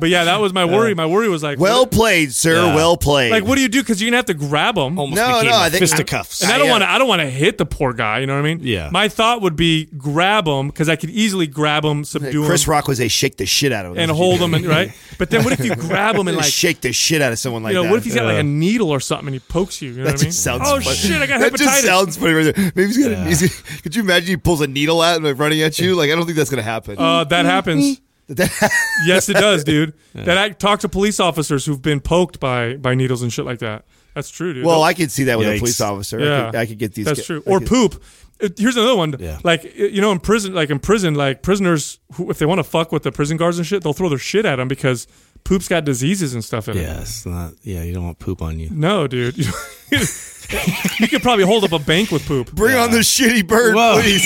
but 0.00 0.08
yeah, 0.08 0.24
that 0.24 0.40
was 0.40 0.52
my 0.52 0.64
worry. 0.64 0.94
My 0.94 1.06
worry 1.06 1.28
was 1.28 1.42
like, 1.42 1.58
Well 1.58 1.80
what- 1.80 1.90
played, 1.90 2.32
sir. 2.32 2.54
Yeah. 2.54 2.74
Well 2.74 2.96
played. 2.96 3.30
like 3.32 3.44
what 3.44 3.56
do 3.56 3.62
you 3.62 3.68
do? 3.68 3.80
Because 3.80 4.00
you're 4.00 4.08
gonna 4.08 4.18
have 4.18 4.26
to 4.26 4.34
grab 4.34 4.76
them. 4.76 4.98
Almost 4.98 5.16
No, 5.16 5.26
became 5.38 5.50
no, 5.50 5.56
a 5.56 5.60
I 5.60 5.70
think- 5.70 5.80
fisticuffs. 5.80 6.42
And 6.42 6.52
I 6.52 6.58
don't 6.58 6.66
I, 6.66 6.70
uh, 6.70 6.72
want 6.72 6.82
to. 6.82 6.90
I 6.90 6.98
don't 6.98 7.08
want 7.08 7.20
to 7.22 7.30
hit 7.30 7.58
the 7.58 7.66
poor 7.66 7.92
guy. 7.92 8.20
You 8.20 8.26
know 8.26 8.34
what 8.34 8.40
I 8.46 8.54
mean? 8.54 8.60
Yeah. 8.62 8.88
My 8.92 9.08
thought 9.08 9.42
would 9.42 9.56
be 9.56 9.86
grab 9.96 10.46
him 10.46 10.68
because 10.68 10.88
I 10.88 10.96
could 10.96 11.10
easily 11.10 11.46
grab 11.46 11.84
him, 11.84 12.04
subdue 12.04 12.46
Chris 12.46 12.66
him, 12.66 12.70
Rock 12.70 12.88
was 12.88 13.00
a 13.00 13.08
shake 13.08 13.36
the 13.36 13.46
shit 13.46 13.72
out 13.72 13.86
of 13.86 13.92
him 13.92 13.98
and 13.98 14.10
hold 14.10 14.40
him, 14.40 14.54
and 14.54 14.66
right. 14.66 14.92
But 15.18 15.28
then 15.28 15.44
what 15.44 15.52
if 15.52 15.62
you 15.62 15.76
grab 15.76 16.16
him 16.16 16.28
and 16.28 16.36
like, 16.38 16.46
shake 16.46 16.80
the 16.80 16.94
shit 16.94 17.20
out 17.20 17.30
of 17.30 17.38
someone 17.38 17.62
like 17.62 17.72
you 17.72 17.74
know, 17.74 17.82
that? 17.82 17.90
what 17.90 17.98
if 17.98 18.04
he's 18.04 18.14
got 18.14 18.24
like 18.24 18.38
a 18.38 18.42
needle 18.42 18.90
or 18.90 19.00
something 19.00 19.26
and 19.26 19.34
he 19.34 19.40
pokes 19.40 19.82
you? 19.82 19.90
You 19.90 19.98
know 19.98 20.04
that 20.04 20.12
what 20.12 20.20
I 20.20 20.24
mean? 20.24 20.30
just 20.30 20.42
sounds 20.42 20.62
oh 20.64 20.80
funny. 20.80 20.96
shit! 20.96 21.20
I 21.20 21.26
got 21.26 21.40
that 21.40 21.52
hepatitis. 21.52 21.58
just 21.58 21.84
sounds 21.84 22.16
funny 22.16 22.32
right 22.32 22.54
there. 22.54 22.72
Maybe 22.74 22.86
he's 22.86 23.06
got. 23.06 23.26
He's, 23.26 23.60
could 23.82 23.94
you 23.94 24.02
imagine 24.02 24.28
he 24.28 24.36
pulls 24.38 24.62
a 24.62 24.66
needle 24.66 25.02
out 25.02 25.16
and 25.16 25.24
like 25.26 25.38
running 25.38 25.60
at 25.60 25.78
you? 25.78 25.94
Like 25.94 26.10
I 26.10 26.14
don't 26.14 26.24
think 26.24 26.38
that's 26.38 26.48
gonna 26.48 26.62
happen. 26.70 26.96
uh, 26.98 27.24
that 27.24 27.44
happens. 27.46 28.00
yes, 29.06 29.28
it 29.28 29.34
does, 29.34 29.64
dude. 29.64 29.92
That 30.14 30.38
I 30.38 30.50
talk 30.50 30.80
to 30.80 30.88
police 30.88 31.20
officers 31.20 31.64
who've 31.64 31.80
been 31.80 32.00
poked 32.00 32.40
by 32.40 32.76
by 32.76 32.94
needles 32.96 33.22
and 33.22 33.32
shit 33.32 33.44
like 33.44 33.60
that. 33.60 33.84
That's 34.14 34.28
true, 34.30 34.52
dude. 34.54 34.64
well, 34.66 34.82
I 34.82 34.92
could 34.94 35.10
see 35.12 35.24
that 35.24 35.38
with 35.38 35.46
a 35.48 35.58
police 35.58 35.80
officer. 35.80 36.18
Yeah. 36.18 36.48
I, 36.48 36.50
could, 36.50 36.54
I 36.62 36.66
could 36.66 36.78
get 36.78 36.94
these. 36.94 37.06
That's 37.06 37.20
ki- 37.20 37.26
true. 37.26 37.42
I 37.46 37.50
Or 37.50 37.58
could- 37.60 37.68
poop. 37.68 38.02
Here's 38.58 38.74
another 38.76 38.96
one. 38.96 39.14
Yeah. 39.18 39.38
Like 39.44 39.76
you 39.76 40.00
know, 40.00 40.10
in 40.12 40.18
prison, 40.18 40.54
like 40.54 40.70
in 40.70 40.78
prison, 40.80 41.14
like 41.14 41.42
prisoners 41.42 41.98
who, 42.14 42.30
if 42.30 42.38
they 42.38 42.46
want 42.46 42.58
to 42.58 42.64
fuck 42.64 42.90
with 42.90 43.02
the 43.02 43.12
prison 43.12 43.36
guards 43.36 43.58
and 43.58 43.66
shit, 43.66 43.82
they'll 43.82 43.92
throw 43.92 44.08
their 44.08 44.18
shit 44.18 44.46
at 44.46 44.56
them 44.56 44.66
because 44.66 45.06
poop's 45.44 45.68
got 45.68 45.84
diseases 45.84 46.32
and 46.34 46.42
stuff 46.42 46.66
in 46.68 46.76
it. 46.78 46.82
Yeah, 46.82 47.02
it's 47.02 47.26
not. 47.26 47.52
Yeah, 47.62 47.82
you 47.82 47.92
don't 47.92 48.04
want 48.04 48.18
poop 48.18 48.40
on 48.42 48.58
you. 48.58 48.70
No, 48.70 49.06
dude. 49.06 49.36
you 49.90 51.08
could 51.08 51.22
probably 51.22 51.44
hold 51.44 51.64
up 51.64 51.72
a 51.72 51.78
bank 51.78 52.10
with 52.10 52.26
poop. 52.26 52.50
Bring 52.52 52.76
on 52.76 52.90
the 52.90 52.98
shitty 53.00 53.46
bird, 53.46 53.74
Whoa. 53.74 54.00
please. 54.00 54.24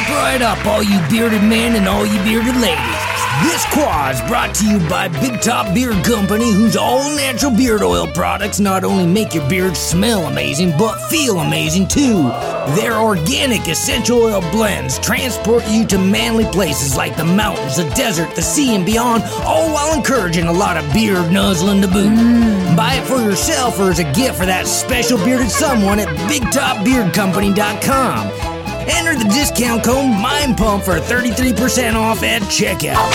Step 0.00 0.16
right 0.16 0.40
up, 0.40 0.64
all 0.66 0.82
you 0.82 0.98
bearded 1.10 1.42
men 1.42 1.76
and 1.76 1.86
all 1.86 2.06
you 2.06 2.18
bearded 2.22 2.56
ladies. 2.56 2.96
This 3.42 3.66
quad's 3.66 4.22
brought 4.22 4.54
to 4.54 4.66
you 4.66 4.78
by 4.88 5.08
Big 5.08 5.42
Top 5.42 5.74
Beard 5.74 6.02
Company, 6.04 6.50
whose 6.50 6.74
all 6.74 7.14
natural 7.16 7.54
beard 7.54 7.82
oil 7.82 8.06
products 8.06 8.58
not 8.60 8.82
only 8.82 9.06
make 9.06 9.34
your 9.34 9.46
beard 9.48 9.76
smell 9.76 10.24
amazing, 10.26 10.72
but 10.78 10.96
feel 11.10 11.40
amazing 11.40 11.86
too. 11.88 12.30
Their 12.76 12.94
organic 12.94 13.68
essential 13.68 14.22
oil 14.22 14.40
blends 14.52 14.98
transport 15.00 15.68
you 15.68 15.84
to 15.88 15.98
manly 15.98 16.46
places 16.46 16.96
like 16.96 17.14
the 17.16 17.24
mountains, 17.24 17.76
the 17.76 17.84
desert, 17.90 18.34
the 18.34 18.40
sea, 18.42 18.74
and 18.74 18.86
beyond, 18.86 19.22
all 19.44 19.70
while 19.70 19.92
encouraging 19.94 20.46
a 20.46 20.52
lot 20.52 20.78
of 20.78 20.92
beard 20.94 21.30
nuzzling 21.30 21.82
to 21.82 21.88
boot. 21.88 22.08
Mm. 22.08 22.74
Buy 22.74 22.94
it 22.94 23.06
for 23.06 23.20
yourself 23.20 23.78
or 23.78 23.90
as 23.90 23.98
a 23.98 24.10
gift 24.12 24.38
for 24.38 24.46
that 24.46 24.66
special 24.66 25.18
bearded 25.18 25.50
someone 25.50 25.98
at 25.98 26.08
BigTopBeardCompany.com. 26.30 28.59
Enter 28.88 29.14
the 29.14 29.24
discount 29.24 29.84
code 29.84 30.10
MINDPUMP 30.10 30.82
for 30.82 30.98
33% 30.98 31.94
off 31.94 32.22
at 32.22 32.42
checkout. 32.42 33.10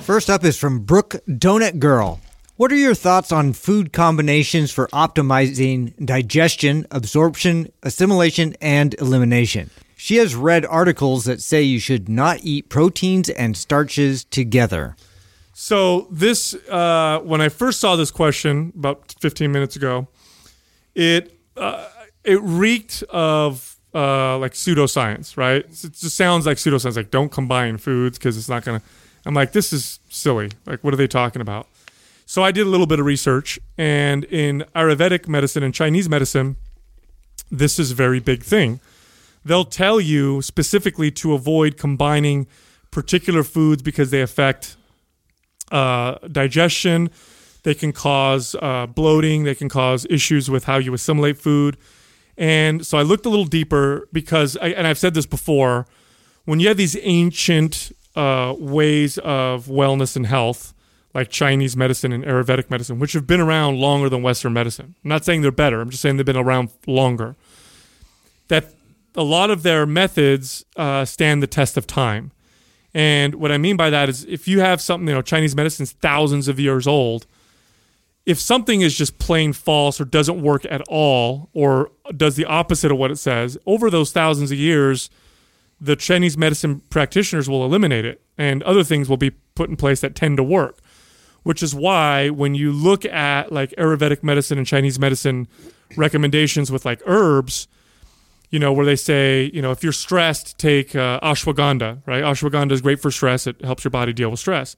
First 0.00 0.30
up 0.30 0.44
is 0.44 0.58
from 0.58 0.80
Brooke 0.80 1.16
Donut 1.28 1.78
Girl. 1.78 2.20
What 2.56 2.70
are 2.72 2.76
your 2.76 2.94
thoughts 2.94 3.32
on 3.32 3.52
food 3.52 3.92
combinations 3.92 4.70
for 4.70 4.88
optimizing 4.88 5.94
digestion, 6.04 6.86
absorption, 6.90 7.72
assimilation, 7.82 8.54
and 8.60 8.94
elimination? 9.00 9.70
She 9.96 10.16
has 10.16 10.34
read 10.34 10.66
articles 10.66 11.24
that 11.26 11.40
say 11.40 11.62
you 11.62 11.78
should 11.78 12.08
not 12.08 12.40
eat 12.42 12.68
proteins 12.68 13.28
and 13.30 13.56
starches 13.56 14.24
together. 14.24 14.96
So 15.54 16.08
this, 16.10 16.54
uh, 16.68 17.20
when 17.22 17.40
I 17.40 17.48
first 17.48 17.80
saw 17.80 17.96
this 17.96 18.10
question 18.10 18.72
about 18.76 19.14
15 19.20 19.52
minutes 19.52 19.76
ago, 19.76 20.08
it 20.94 21.38
uh, 21.56 21.88
it 22.24 22.40
reeked 22.42 23.02
of 23.10 23.71
uh, 23.94 24.38
like 24.38 24.52
pseudoscience, 24.52 25.36
right? 25.36 25.64
It 25.64 25.92
just 25.92 26.16
sounds 26.16 26.46
like 26.46 26.56
pseudoscience. 26.56 26.96
Like 26.96 27.10
don't 27.10 27.30
combine 27.30 27.78
foods 27.78 28.18
because 28.18 28.36
it's 28.36 28.48
not 28.48 28.64
gonna. 28.64 28.82
I'm 29.24 29.34
like, 29.34 29.52
this 29.52 29.72
is 29.72 30.00
silly. 30.08 30.50
Like, 30.66 30.82
what 30.82 30.92
are 30.92 30.96
they 30.96 31.06
talking 31.06 31.40
about? 31.42 31.68
So 32.26 32.42
I 32.42 32.50
did 32.50 32.66
a 32.66 32.70
little 32.70 32.86
bit 32.86 32.98
of 32.98 33.06
research, 33.06 33.58
and 33.76 34.24
in 34.24 34.64
Ayurvedic 34.74 35.28
medicine 35.28 35.62
and 35.62 35.74
Chinese 35.74 36.08
medicine, 36.08 36.56
this 37.50 37.78
is 37.78 37.90
a 37.90 37.94
very 37.94 38.20
big 38.20 38.42
thing. 38.42 38.80
They'll 39.44 39.64
tell 39.64 40.00
you 40.00 40.40
specifically 40.40 41.10
to 41.12 41.34
avoid 41.34 41.76
combining 41.76 42.46
particular 42.90 43.42
foods 43.42 43.82
because 43.82 44.10
they 44.10 44.22
affect 44.22 44.76
uh, 45.70 46.16
digestion. 46.30 47.10
They 47.64 47.74
can 47.74 47.92
cause 47.92 48.54
uh, 48.60 48.86
bloating. 48.86 49.44
They 49.44 49.54
can 49.54 49.68
cause 49.68 50.06
issues 50.08 50.48
with 50.50 50.64
how 50.64 50.78
you 50.78 50.94
assimilate 50.94 51.38
food. 51.38 51.76
And 52.36 52.86
so 52.86 52.98
I 52.98 53.02
looked 53.02 53.26
a 53.26 53.28
little 53.28 53.44
deeper 53.44 54.08
because, 54.12 54.56
I, 54.56 54.68
and 54.68 54.86
I've 54.86 54.98
said 54.98 55.14
this 55.14 55.26
before, 55.26 55.86
when 56.44 56.60
you 56.60 56.68
have 56.68 56.76
these 56.76 56.96
ancient 57.02 57.92
uh, 58.16 58.54
ways 58.58 59.18
of 59.18 59.66
wellness 59.66 60.16
and 60.16 60.26
health, 60.26 60.74
like 61.14 61.28
Chinese 61.28 61.76
medicine 61.76 62.12
and 62.12 62.24
Ayurvedic 62.24 62.70
medicine, 62.70 62.98
which 62.98 63.12
have 63.12 63.26
been 63.26 63.40
around 63.40 63.78
longer 63.78 64.08
than 64.08 64.22
Western 64.22 64.52
medicine. 64.52 64.94
I'm 65.04 65.08
not 65.08 65.24
saying 65.24 65.42
they're 65.42 65.52
better. 65.52 65.80
I'm 65.80 65.90
just 65.90 66.02
saying 66.02 66.16
they've 66.16 66.26
been 66.26 66.36
around 66.36 66.70
longer. 66.86 67.36
That 68.48 68.72
a 69.14 69.22
lot 69.22 69.50
of 69.50 69.62
their 69.62 69.84
methods 69.84 70.64
uh, 70.76 71.04
stand 71.04 71.42
the 71.42 71.46
test 71.46 71.76
of 71.76 71.86
time. 71.86 72.32
And 72.94 73.36
what 73.36 73.52
I 73.52 73.58
mean 73.58 73.76
by 73.76 73.90
that 73.90 74.08
is 74.08 74.24
if 74.24 74.48
you 74.48 74.60
have 74.60 74.80
something, 74.80 75.08
you 75.08 75.14
know, 75.14 75.22
Chinese 75.22 75.54
medicine's 75.54 75.92
thousands 75.92 76.48
of 76.48 76.58
years 76.58 76.86
old, 76.86 77.26
if 78.24 78.38
something 78.38 78.80
is 78.80 78.96
just 78.96 79.18
plain 79.18 79.52
false 79.52 80.00
or 80.00 80.04
doesn't 80.04 80.40
work 80.40 80.64
at 80.66 80.80
all 80.88 81.48
or 81.52 81.90
does 82.16 82.36
the 82.36 82.44
opposite 82.44 82.92
of 82.92 82.98
what 82.98 83.10
it 83.10 83.16
says, 83.16 83.58
over 83.66 83.90
those 83.90 84.12
thousands 84.12 84.52
of 84.52 84.58
years, 84.58 85.10
the 85.80 85.96
Chinese 85.96 86.38
medicine 86.38 86.80
practitioners 86.90 87.48
will 87.48 87.64
eliminate 87.64 88.04
it 88.04 88.22
and 88.38 88.62
other 88.62 88.84
things 88.84 89.08
will 89.08 89.16
be 89.16 89.30
put 89.30 89.68
in 89.68 89.76
place 89.76 90.00
that 90.00 90.14
tend 90.14 90.36
to 90.36 90.42
work. 90.42 90.78
Which 91.42 91.60
is 91.60 91.74
why 91.74 92.28
when 92.30 92.54
you 92.54 92.70
look 92.70 93.04
at 93.04 93.50
like 93.50 93.70
Ayurvedic 93.70 94.22
medicine 94.22 94.58
and 94.58 94.66
Chinese 94.66 95.00
medicine 95.00 95.48
recommendations 95.96 96.70
with 96.70 96.84
like 96.84 97.02
herbs, 97.04 97.66
you 98.50 98.60
know, 98.60 98.72
where 98.72 98.86
they 98.86 98.94
say, 98.94 99.50
you 99.52 99.60
know, 99.60 99.72
if 99.72 99.82
you're 99.82 99.92
stressed, 99.92 100.56
take 100.58 100.94
uh, 100.94 101.18
ashwagandha, 101.20 102.02
right? 102.06 102.22
Ashwagandha 102.22 102.70
is 102.70 102.80
great 102.80 103.00
for 103.00 103.10
stress. 103.10 103.48
It 103.48 103.64
helps 103.64 103.82
your 103.82 103.90
body 103.90 104.12
deal 104.12 104.30
with 104.30 104.38
stress. 104.38 104.76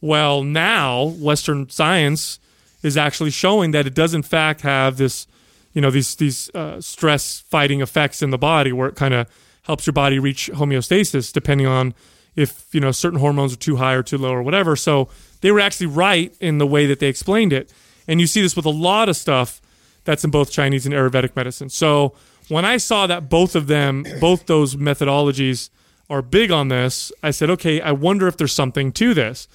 Well, 0.00 0.44
now 0.44 1.06
Western 1.18 1.68
science 1.68 2.38
is 2.82 2.96
actually 2.96 3.30
showing 3.30 3.72
that 3.72 3.86
it 3.86 3.94
does 3.94 4.14
in 4.14 4.22
fact 4.22 4.60
have 4.62 4.96
this, 4.96 5.26
you 5.72 5.80
know, 5.80 5.90
these 5.90 6.14
these 6.16 6.50
uh, 6.54 6.80
stress 6.80 7.40
fighting 7.40 7.80
effects 7.80 8.22
in 8.22 8.30
the 8.30 8.38
body 8.38 8.72
where 8.72 8.88
it 8.88 8.96
kind 8.96 9.14
of 9.14 9.26
helps 9.62 9.86
your 9.86 9.92
body 9.92 10.18
reach 10.18 10.50
homeostasis 10.54 11.32
depending 11.32 11.66
on 11.66 11.94
if 12.36 12.72
you 12.72 12.80
know 12.80 12.92
certain 12.92 13.18
hormones 13.18 13.52
are 13.52 13.56
too 13.56 13.76
high 13.76 13.94
or 13.94 14.02
too 14.02 14.18
low 14.18 14.32
or 14.32 14.42
whatever. 14.42 14.76
So 14.76 15.08
they 15.40 15.50
were 15.50 15.60
actually 15.60 15.86
right 15.86 16.34
in 16.40 16.58
the 16.58 16.66
way 16.66 16.86
that 16.86 17.00
they 17.00 17.08
explained 17.08 17.52
it, 17.52 17.72
and 18.06 18.20
you 18.20 18.26
see 18.26 18.40
this 18.40 18.56
with 18.56 18.64
a 18.64 18.70
lot 18.70 19.08
of 19.08 19.16
stuff 19.16 19.60
that's 20.04 20.24
in 20.24 20.30
both 20.30 20.50
Chinese 20.50 20.86
and 20.86 20.94
Ayurvedic 20.94 21.36
medicine. 21.36 21.68
So 21.68 22.14
when 22.48 22.64
I 22.64 22.78
saw 22.78 23.06
that 23.06 23.28
both 23.28 23.54
of 23.54 23.66
them, 23.66 24.06
both 24.20 24.46
those 24.46 24.76
methodologies 24.76 25.68
are 26.08 26.22
big 26.22 26.50
on 26.50 26.68
this, 26.68 27.12
I 27.22 27.30
said, 27.30 27.50
okay, 27.50 27.80
I 27.80 27.92
wonder 27.92 28.26
if 28.26 28.36
there's 28.36 28.52
something 28.52 28.92
to 28.92 29.12
this. 29.12 29.48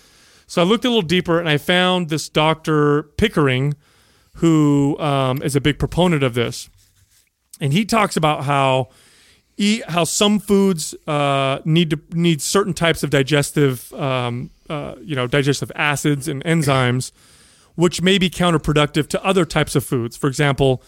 So 0.48 0.62
I 0.62 0.66
looked 0.66 0.86
a 0.86 0.90
little 0.90 1.02
deeper 1.02 1.40
and 1.40 1.50
I 1.50 1.58
found 1.58 2.10
this 2.10 2.30
Dr. 2.30 3.04
Pickering, 3.18 3.76
who 4.36 4.98
um, 5.00 5.42
is 5.42 5.56
a 5.56 5.62
big 5.62 5.80
proponent 5.80 6.24
of 6.24 6.34
this. 6.34 6.70
And 7.60 7.74
he 7.74 7.86
talks 7.86 8.18
about 8.18 8.44
how 8.44 8.90
eat 9.58 9.88
how 9.90 10.04
some 10.04 10.40
foods 10.40 10.96
uh, 11.08 11.60
need 11.66 11.90
to 11.92 12.00
need 12.12 12.42
certain 12.42 12.74
types 12.74 13.04
of 13.04 13.10
digestive 13.10 13.94
um, 13.94 14.50
uh, 14.70 14.96
you 15.02 15.16
know 15.16 15.28
digestive 15.28 15.72
acids 15.76 16.28
and 16.28 16.44
enzymes, 16.44 17.12
which 17.76 18.02
may 18.02 18.18
be 18.18 18.30
counterproductive 18.30 19.08
to 19.10 19.24
other 19.24 19.46
types 19.46 19.76
of 19.76 19.84
foods. 19.84 20.18
For 20.18 20.28
example, 20.28 20.82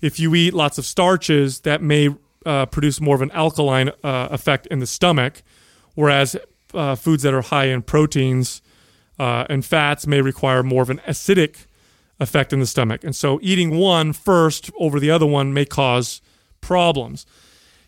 if 0.00 0.18
you 0.18 0.34
eat 0.34 0.54
lots 0.54 0.78
of 0.78 0.84
starches, 0.84 1.60
that 1.60 1.82
may 1.82 2.14
uh, 2.44 2.66
produce 2.66 3.00
more 3.00 3.14
of 3.14 3.22
an 3.22 3.30
alkaline 3.32 3.90
uh, 4.02 4.28
effect 4.30 4.66
in 4.66 4.80
the 4.80 4.86
stomach, 4.86 5.42
whereas 5.94 6.36
uh, 6.74 6.94
foods 6.94 7.22
that 7.22 7.34
are 7.34 7.42
high 7.42 7.66
in 7.66 7.82
proteins 7.82 8.60
uh, 9.18 9.46
and 9.48 9.64
fats 9.64 10.06
may 10.06 10.20
require 10.20 10.62
more 10.62 10.82
of 10.82 10.90
an 10.90 11.00
acidic 11.06 11.66
effect 12.20 12.52
in 12.52 12.60
the 12.60 12.66
stomach. 12.66 13.04
And 13.04 13.14
so 13.14 13.38
eating 13.42 13.78
one 13.78 14.12
first 14.12 14.70
over 14.78 14.98
the 14.98 15.10
other 15.10 15.26
one 15.26 15.52
may 15.52 15.64
cause 15.64 16.20
problems. 16.60 17.26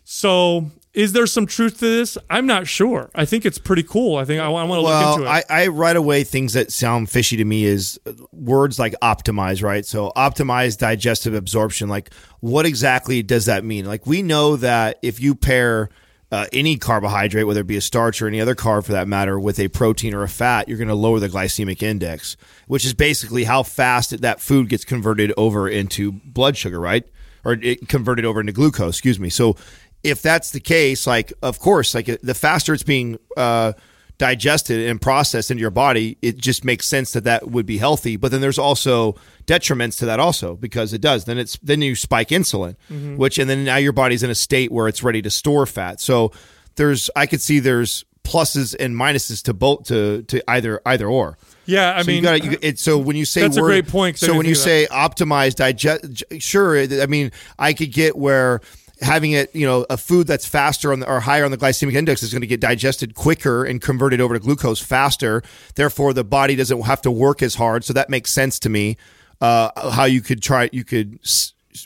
So 0.05 0.71
is 0.93 1.13
there 1.13 1.27
some 1.27 1.47
truth 1.47 1.79
to 1.79 1.87
this? 1.87 2.19
I'm 2.29 2.47
not 2.47 2.67
sure. 2.67 3.11
I 3.15 3.25
think 3.25 3.47
it's 3.47 3.59
pretty 3.59 3.85
cool. 3.85 4.17
I 4.17 4.25
think 4.25 4.41
I, 4.41 4.49
want 4.49 4.69
to 4.69 4.81
look 4.81 5.19
into 5.19 5.25
it. 5.25 5.29
I, 5.29 5.45
I 5.49 5.67
right 5.69 5.95
away 5.95 6.25
things 6.25 6.55
that 6.55 6.73
sound 6.73 7.11
fishy 7.11 7.37
to 7.37 7.45
me 7.45 7.65
is 7.65 7.99
words 8.33 8.79
like 8.79 8.95
optimize, 9.01 9.63
right? 9.63 9.87
So 9.87 10.13
optimize 10.17 10.77
digestive 10.77 11.35
absorption. 11.35 11.89
Like, 11.89 12.13
what 12.41 12.67
exactly 12.67 13.23
does 13.23 13.47
that 13.47 13.65
mean? 13.65 13.85
Like, 13.85 14.05
we 14.07 14.23
know 14.23 14.57
that 14.57 14.99
if 15.03 15.21
you 15.21 15.37
pair 15.37 15.91
uh, 16.33 16.47
any 16.53 16.77
carbohydrate, 16.77 17.47
whether 17.47 17.61
it 17.61 17.67
be 17.67 17.77
a 17.77 17.81
starch 17.81 18.23
or 18.23 18.29
any 18.29 18.41
other 18.41 18.55
carb 18.55 18.85
for 18.85 18.93
that 18.93 19.09
matter, 19.09 19.39
with 19.39 19.59
a 19.59 19.69
protein 19.69 20.15
or 20.15 20.23
a 20.23 20.29
fat, 20.29 20.69
you're 20.69 20.79
going 20.79 20.89
to 20.89 20.95
lower 20.95 21.19
the 21.19 21.29
glycemic 21.29 21.83
index, 21.83 22.37
which 22.67 22.85
is 22.85 22.95
basically 22.95 23.45
how 23.45 23.63
fast 23.63 24.21
that 24.21 24.41
food 24.41 24.69
gets 24.69 24.85
converted 24.85 25.33
over 25.37 25.69
into 25.69 26.13
blood 26.13 26.57
sugar, 26.57 26.79
right? 26.79 27.05
Or 27.45 27.55
it 27.55 27.89
converted 27.89 28.25
over 28.25 28.41
into 28.41 28.53
glucose, 28.53 28.97
excuse 28.97 29.19
me. 29.19 29.29
So 29.29 29.57
if 30.05 30.23
that's 30.23 30.51
the 30.53 30.61
case, 30.61 31.07
like, 31.07 31.33
of 31.43 31.59
course, 31.59 31.95
like 31.95 32.07
the 32.07 32.35
faster 32.35 32.75
it's 32.75 32.83
being 32.83 33.19
uh, 33.37 33.73
digested 34.21 34.87
and 34.87 35.01
processed 35.01 35.51
into 35.51 35.63
your 35.63 35.71
body, 35.71 36.19
it 36.21 36.37
just 36.37 36.63
makes 36.63 36.87
sense 36.87 37.13
that 37.13 37.25
that 37.25 37.51
would 37.51 37.65
be 37.65 37.79
healthy. 37.79 38.17
But 38.17 38.31
then 38.31 38.43
there's 38.43 38.59
also 38.59 39.17
detriments 39.47 39.99
to 40.01 40.07
that 40.07 40.21
also 40.21 40.57
because 40.57 40.93
it 40.93 41.01
does. 41.01 41.25
Then 41.25 41.39
it's 41.39 41.57
then 41.63 41.81
you 41.81 41.97
spike 41.97 42.29
insulin, 42.29 42.77
mm-hmm. 42.91 43.17
which 43.17 43.39
and 43.39 43.49
then 43.49 43.65
now 43.65 43.77
your 43.77 43.95
body's 43.95 44.23
in 44.23 44.29
a 44.29 44.35
state 44.35 44.71
where 44.71 44.89
it's 44.89 45.03
ready 45.03 45.23
to 45.23 45.31
store 45.31 45.65
fat. 45.65 46.01
So 46.01 46.33
there's 46.77 47.09
I 47.17 47.25
could 47.25 47.41
see 47.41 47.61
there's 47.61 48.05
pluses 48.23 48.77
and 48.79 48.95
minuses 48.95 49.43
to 49.45 49.55
both 49.55 49.85
to 49.85 50.23
to 50.25 50.51
either 50.51 50.83
either 50.85 51.09
or. 51.09 51.39
yeah, 51.65 51.95
I 51.97 52.03
So 52.03 52.09
mean, 52.09 52.17
you 52.17 52.23
gotta, 52.23 52.45
you, 52.45 52.59
it, 52.61 52.79
so 52.79 52.99
when 52.99 53.17
you 53.17 53.25
say 53.25 53.41
That's 53.41 53.57
a 53.57 53.63
great 53.63 53.89
point. 53.89 54.19
So 54.19 54.37
when 54.37 54.45
you 54.45 54.55
say 54.55 54.87
optimize 54.91 55.55
digest, 55.55 56.25
sure. 56.39 56.79
I 56.79 57.07
mean, 57.07 57.33
I 57.59 57.73
could 57.73 57.91
get 57.91 58.17
where 58.17 58.61
having 59.01 59.33
it, 59.33 59.55
you 59.55 59.67
know, 59.67 59.87
a 59.89 59.97
food 59.97 60.27
that's 60.27 60.47
faster 60.47 60.93
on 60.93 61.01
the, 61.01 61.09
or 61.09 61.21
higher 61.21 61.45
on 61.45 61.51
the 61.51 61.57
glycemic 61.57 61.95
index 61.95 62.23
is 62.23 62.33
going 62.33 62.41
to 62.41 62.47
get 62.47 62.61
digested 62.61 63.15
quicker 63.15 63.65
and 63.65 63.81
converted 63.81 64.21
over 64.21 64.35
to 64.35 64.41
glucose 64.41 64.81
faster. 64.81 65.43
Therefore, 65.75 66.13
the 66.13 66.25
body 66.25 66.57
doesn't 66.57 66.83
have 66.83 67.03
to 67.03 67.11
work 67.11 67.43
as 67.43 67.55
hard. 67.55 67.85
So 67.85 67.93
that 67.93 68.11
makes 68.11 68.31
sense 68.31 68.59
to 68.61 68.69
me. 68.69 68.97
Uh, 69.41 69.91
how 69.91 70.05
you 70.05 70.21
could 70.21 70.43
try, 70.43 70.69
you 70.71 70.85
could, 70.85 71.19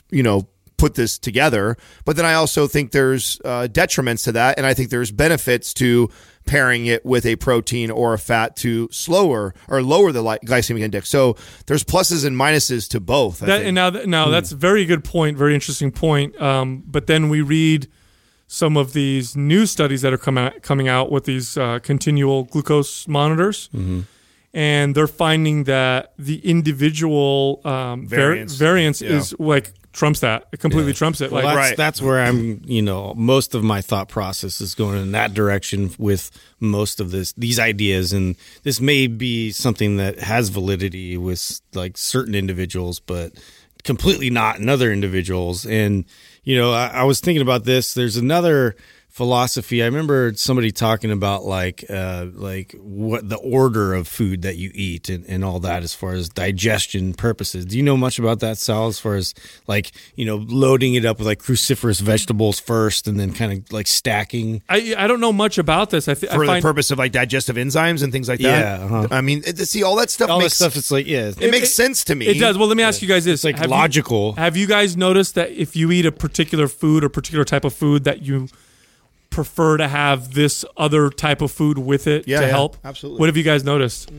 you 0.09 0.21
know, 0.21 0.47
put 0.77 0.95
this 0.95 1.17
together. 1.17 1.77
But 2.03 2.17
then 2.17 2.25
I 2.25 2.33
also 2.33 2.67
think 2.67 2.91
there's 2.91 3.39
uh, 3.45 3.67
detriments 3.71 4.25
to 4.25 4.33
that, 4.33 4.57
and 4.57 4.67
I 4.67 4.73
think 4.73 4.89
there's 4.89 5.11
benefits 5.11 5.73
to 5.75 6.09
pairing 6.45 6.85
it 6.85 7.05
with 7.05 7.25
a 7.25 7.35
protein 7.37 7.89
or 7.91 8.13
a 8.13 8.19
fat 8.19 8.55
to 8.57 8.87
slower 8.91 9.53
or 9.67 9.81
lower 9.81 10.11
the 10.11 10.21
glycemic 10.21 10.81
index. 10.81 11.09
So 11.09 11.35
there's 11.65 11.83
pluses 11.83 12.25
and 12.25 12.35
minuses 12.37 12.87
to 12.89 12.99
both. 12.99 13.39
That, 13.39 13.63
and 13.63 13.73
now, 13.75 13.89
th- 13.89 14.05
now 14.07 14.29
that's 14.29 14.51
a 14.51 14.55
very 14.55 14.85
good 14.85 15.03
point, 15.03 15.37
very 15.37 15.53
interesting 15.55 15.91
point. 15.91 16.39
Um, 16.41 16.83
but 16.85 17.07
then 17.07 17.29
we 17.29 17.41
read 17.41 17.87
some 18.47 18.77
of 18.77 18.93
these 18.93 19.35
new 19.35 19.65
studies 19.65 20.03
that 20.03 20.13
are 20.13 20.19
coming 20.19 20.43
out, 20.45 20.61
coming 20.61 20.87
out 20.87 21.11
with 21.11 21.23
these 21.25 21.57
uh, 21.57 21.79
continual 21.79 22.43
glucose 22.43 23.07
monitors, 23.07 23.69
and 24.53 24.95
they're 24.95 25.07
finding 25.07 25.63
that 25.65 26.13
the 26.17 26.37
individual 26.47 27.59
um, 27.65 28.07
var- 28.07 28.17
Variance. 28.19 28.55
variance 28.55 29.01
Yeah. 29.01 29.09
is 29.17 29.33
like 29.39 29.73
trumps 29.95 30.19
that. 30.19 30.47
It 30.51 30.59
completely 30.59 30.93
trumps 30.93 31.21
it. 31.21 31.31
Well, 31.31 31.43
like 31.43 31.55
that's, 31.55 31.69
Right. 31.69 31.77
that's 31.77 32.01
where 32.01 32.19
I'm, 32.21 32.61
you 32.65 32.81
know, 32.81 33.13
most 33.15 33.55
of 33.55 33.63
my 33.63 33.81
thought 33.81 34.09
process 34.09 34.59
is 34.59 34.75
going 34.75 35.01
in 35.01 35.13
that 35.13 35.33
direction 35.33 35.91
with 35.97 36.31
most 36.59 36.99
of 36.99 37.11
this, 37.11 37.31
these 37.33 37.59
ideas. 37.59 38.11
And 38.13 38.35
this 38.63 38.81
may 38.81 39.07
be 39.07 39.51
something 39.51 39.97
that 39.97 40.19
has 40.19 40.49
validity 40.49 41.17
with 41.17 41.61
like 41.73 41.97
certain 41.97 42.35
individuals, 42.35 42.99
but 42.99 43.31
completely 43.83 44.29
not 44.29 44.59
in 44.59 44.67
other 44.67 44.91
individuals. 44.91 45.65
And, 45.65 46.03
you 46.43 46.57
know, 46.57 46.73
I, 46.73 46.87
I 46.87 47.03
was 47.03 47.21
thinking 47.21 47.41
about 47.41 47.63
this. 47.63 47.93
There's 47.93 48.17
another 48.17 48.75
philosophy. 49.15 49.81
I 49.81 49.85
remember 49.85 50.33
somebody 50.35 50.73
talking 50.73 51.09
about 51.09 51.45
like 51.45 51.85
uh 51.89 52.25
like 52.33 52.75
what 52.81 53.29
the 53.29 53.37
order 53.37 53.93
of 53.93 54.09
food 54.09 54.41
that 54.41 54.57
you 54.57 54.71
eat 54.73 55.07
and, 55.07 55.25
and 55.29 55.45
all 55.45 55.61
that 55.61 55.83
as 55.83 55.95
far 55.95 56.11
as 56.11 56.27
digestion 56.27 57.13
purposes. 57.13 57.63
Do 57.63 57.77
you 57.77 57.83
know 57.83 57.95
much 57.95 58.19
about 58.19 58.41
that, 58.41 58.57
Sal, 58.57 58.87
as 58.87 58.99
far 58.99 59.15
as 59.15 59.33
like, 59.67 59.93
you 60.15 60.25
know, 60.25 60.35
loading 60.35 60.95
it 60.95 61.05
up 61.05 61.17
with 61.19 61.27
like 61.27 61.39
cruciferous 61.39 62.01
vegetables 62.01 62.59
first 62.59 63.07
and 63.07 63.17
then 63.17 63.31
kind 63.31 63.53
of 63.53 63.71
like 63.71 63.87
stacking? 63.87 64.61
I 64.67 64.93
I 64.97 65.07
don't 65.07 65.21
know 65.21 65.31
much 65.31 65.57
about 65.57 65.91
this. 65.91 66.09
I, 66.09 66.13
th- 66.13 66.29
I 66.29 66.35
for 66.35 66.45
find 66.45 66.61
the 66.61 66.67
purpose 66.67 66.91
of 66.91 66.99
like 66.99 67.13
digestive 67.13 67.55
enzymes 67.55 68.03
and 68.03 68.11
things 68.11 68.27
like 68.27 68.39
that. 68.41 68.79
Yeah, 68.79 68.83
uh-huh. 68.83 69.07
I 69.11 69.21
mean, 69.21 69.43
it, 69.47 69.57
see, 69.59 69.81
all 69.81 69.95
that 69.95 70.09
stuff 70.09 70.29
All 70.29 70.39
makes 70.39 70.59
this 70.59 70.73
stuff 70.73 70.75
it's 70.75 70.91
like 70.91 71.07
yeah. 71.07 71.31
it, 71.39 71.51
makes 71.51 71.71
sense 71.73 72.03
to 72.03 72.15
me. 72.15 72.27
It 72.27 72.37
does. 72.37 72.57
Well, 72.57 72.67
let 72.67 72.75
me 72.75 72.83
ask 72.83 73.01
you 73.01 73.07
guys 73.07 73.23
this: 73.23 73.35
It's 73.35 73.43
like 73.45 73.55
Have 73.59 73.67
you- 73.67 73.71
logical. 73.71 74.33
have 74.33 74.57
you 74.57 74.67
guys 74.67 74.97
noticed 74.97 75.35
that 75.35 75.51
if 75.51 75.73
you 75.77 75.89
eat 75.91 76.05
a 76.05 76.11
particular 76.11 76.67
food 76.67 77.01
or 77.05 77.07
particular 77.07 77.45
type 77.45 77.63
of 77.63 77.73
food, 77.73 78.03
that 78.03 78.21
you 78.21 78.49
prefer 79.35 79.77
to 79.77 79.87
have 79.87 80.33
this 80.33 80.63
other 80.77 81.09
type 81.09 81.41
of 81.41 81.51
food 81.51 81.77
with 81.77 82.07
it 82.07 82.27
Yeah, 82.27 82.39
to 82.39 82.45
yeah, 82.45 82.51
help? 82.51 82.77
absolutely. 82.83 83.19
What 83.19 83.27
have 83.29 83.37
you 83.37 83.43
guys 83.43 83.63
noticed? 83.63 84.09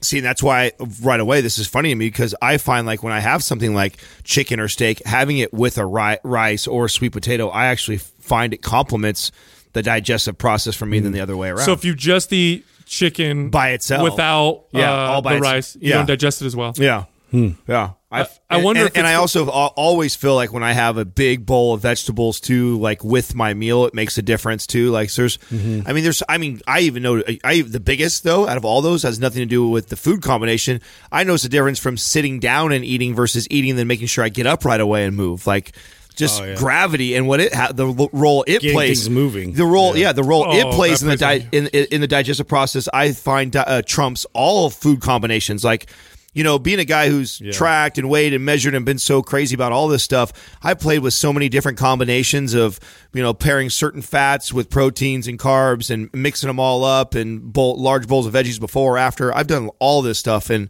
See, 0.00 0.20
that's 0.20 0.42
why 0.42 0.72
right 1.02 1.20
away 1.20 1.40
this 1.40 1.58
is 1.58 1.66
funny 1.66 1.90
to 1.90 1.94
me 1.94 2.06
because 2.08 2.34
I 2.42 2.58
find 2.58 2.86
like 2.86 3.02
when 3.02 3.12
I 3.12 3.20
have 3.20 3.42
something 3.44 3.74
like 3.74 3.96
chicken 4.24 4.58
or 4.60 4.68
steak, 4.68 5.02
having 5.06 5.38
it 5.38 5.52
with 5.54 5.78
a 5.78 5.86
ri- 5.86 6.18
rice 6.24 6.66
or 6.66 6.88
sweet 6.88 7.12
potato, 7.12 7.48
I 7.48 7.66
actually 7.66 7.98
find 7.98 8.52
it 8.52 8.60
complements 8.62 9.30
the 9.72 9.82
digestive 9.82 10.36
process 10.38 10.74
for 10.74 10.86
me 10.86 11.00
than 11.00 11.12
the 11.12 11.20
other 11.20 11.36
way 11.36 11.48
around. 11.48 11.64
So 11.64 11.72
if 11.72 11.84
you 11.84 11.94
just 11.94 12.32
eat 12.32 12.64
chicken 12.86 13.50
By 13.50 13.70
itself. 13.70 14.02
without 14.04 14.64
Yeah, 14.72 14.92
uh, 14.92 14.96
all 15.12 15.22
by 15.22 15.34
the 15.34 15.40
rice, 15.40 15.76
you 15.76 15.90
yeah. 15.90 15.96
don't 15.96 16.06
digest 16.06 16.42
it 16.42 16.46
as 16.46 16.56
well. 16.56 16.72
Yeah. 16.76 17.04
Yeah. 17.32 17.90
I, 18.22 18.28
I 18.50 18.62
wonder 18.62 18.82
and, 18.82 18.90
if 18.90 18.96
and 18.96 19.06
I 19.06 19.14
also 19.14 19.48
always 19.48 20.14
feel 20.14 20.34
like 20.34 20.52
when 20.52 20.62
I 20.62 20.72
have 20.72 20.96
a 20.96 21.04
big 21.04 21.44
bowl 21.44 21.74
of 21.74 21.80
vegetables 21.80 22.40
too, 22.40 22.78
like 22.78 23.02
with 23.02 23.34
my 23.34 23.54
meal, 23.54 23.84
it 23.86 23.94
makes 23.94 24.16
a 24.18 24.22
difference 24.22 24.66
too. 24.66 24.90
Like 24.90 25.12
there's, 25.12 25.38
I 25.52 25.56
mean, 25.92 26.04
there's, 26.04 26.22
I 26.28 26.38
mean, 26.38 26.60
I 26.66 26.80
even 26.80 27.02
know, 27.02 27.22
I 27.42 27.62
the 27.62 27.80
biggest 27.80 28.22
though 28.24 28.46
out 28.48 28.56
of 28.56 28.64
all 28.64 28.80
those 28.82 29.02
has 29.02 29.18
nothing 29.18 29.40
to 29.40 29.46
do 29.46 29.68
with 29.68 29.88
the 29.88 29.96
food 29.96 30.22
combination. 30.22 30.80
I 31.10 31.24
notice 31.24 31.44
a 31.44 31.48
difference 31.48 31.78
from 31.78 31.96
sitting 31.96 32.40
down 32.40 32.72
and 32.72 32.84
eating 32.84 33.14
versus 33.14 33.46
eating, 33.50 33.70
and 33.70 33.78
then 33.78 33.86
making 33.88 34.06
sure 34.06 34.24
I 34.24 34.28
get 34.28 34.46
up 34.46 34.64
right 34.64 34.80
away 34.80 35.04
and 35.04 35.16
move. 35.16 35.46
Like 35.46 35.74
just 36.14 36.40
Oh, 36.40 36.44
yeah. 36.44 36.54
gravity 36.54 37.16
and 37.16 37.26
what 37.26 37.40
it 37.40 37.52
ha- 37.52 37.72
the 37.72 37.86
role 38.12 38.44
it 38.46 38.60
Getting 38.60 38.76
plays 38.76 39.10
moving. 39.10 39.52
The 39.54 39.64
role, 39.64 39.96
yeah, 39.96 40.12
the 40.12 40.22
role 40.22 40.44
Oh, 40.46 40.52
it 40.56 40.72
plays 40.72 41.02
in 41.02 41.08
the 41.08 41.16
di- 41.16 41.48
in, 41.50 41.66
in 41.68 41.86
in 41.90 42.00
the 42.00 42.06
digestive 42.06 42.46
process, 42.46 42.88
I 42.92 43.10
find 43.12 43.54
uh, 43.56 43.82
trumps 43.82 44.24
all 44.32 44.70
food 44.70 45.00
combinations. 45.00 45.64
Like, 45.64 45.90
you 46.34 46.44
know, 46.44 46.58
being 46.58 46.80
a 46.80 46.84
guy 46.84 47.08
who's 47.08 47.40
tracked 47.52 47.96
and 47.96 48.10
weighed 48.10 48.34
and 48.34 48.44
measured 48.44 48.74
and 48.74 48.84
been 48.84 48.98
so 48.98 49.22
crazy 49.22 49.54
about 49.54 49.72
all 49.72 49.88
this 49.88 50.02
stuff, 50.02 50.32
I 50.62 50.74
played 50.74 50.98
with 50.98 51.14
so 51.14 51.32
many 51.32 51.48
different 51.48 51.78
combinations 51.78 52.54
of, 52.54 52.80
you 53.12 53.22
know, 53.22 53.32
pairing 53.32 53.70
certain 53.70 54.02
fats 54.02 54.52
with 54.52 54.68
proteins 54.68 55.28
and 55.28 55.38
carbs 55.38 55.90
and 55.90 56.10
mixing 56.12 56.48
them 56.48 56.58
all 56.58 56.84
up 56.84 57.14
and 57.14 57.52
bowl, 57.52 57.80
large 57.80 58.08
bowls 58.08 58.26
of 58.26 58.34
veggies 58.34 58.58
before 58.60 58.96
or 58.96 58.98
after. 58.98 59.34
I've 59.34 59.46
done 59.46 59.70
all 59.78 60.02
this 60.02 60.18
stuff, 60.18 60.50
and 60.50 60.68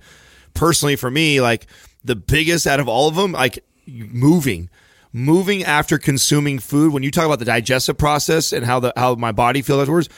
personally, 0.52 0.96
for 0.96 1.10
me, 1.10 1.40
like 1.40 1.66
the 2.04 2.14
biggest 2.14 2.66
out 2.66 2.78
of 2.78 2.88
all 2.88 3.08
of 3.08 3.16
them, 3.16 3.32
like 3.32 3.64
moving 3.86 4.68
moving 5.16 5.62
after 5.62 5.96
consuming 5.96 6.58
food 6.58 6.92
when 6.92 7.04
you 7.04 7.10
talk 7.10 7.24
about 7.24 7.38
the 7.38 7.44
digestive 7.44 7.96
process 7.96 8.52
and 8.52 8.66
how 8.66 8.80
the 8.80 8.92
how 8.96 9.14
my 9.14 9.30
body 9.30 9.62
feels 9.62 9.80
afterwards 9.82 10.08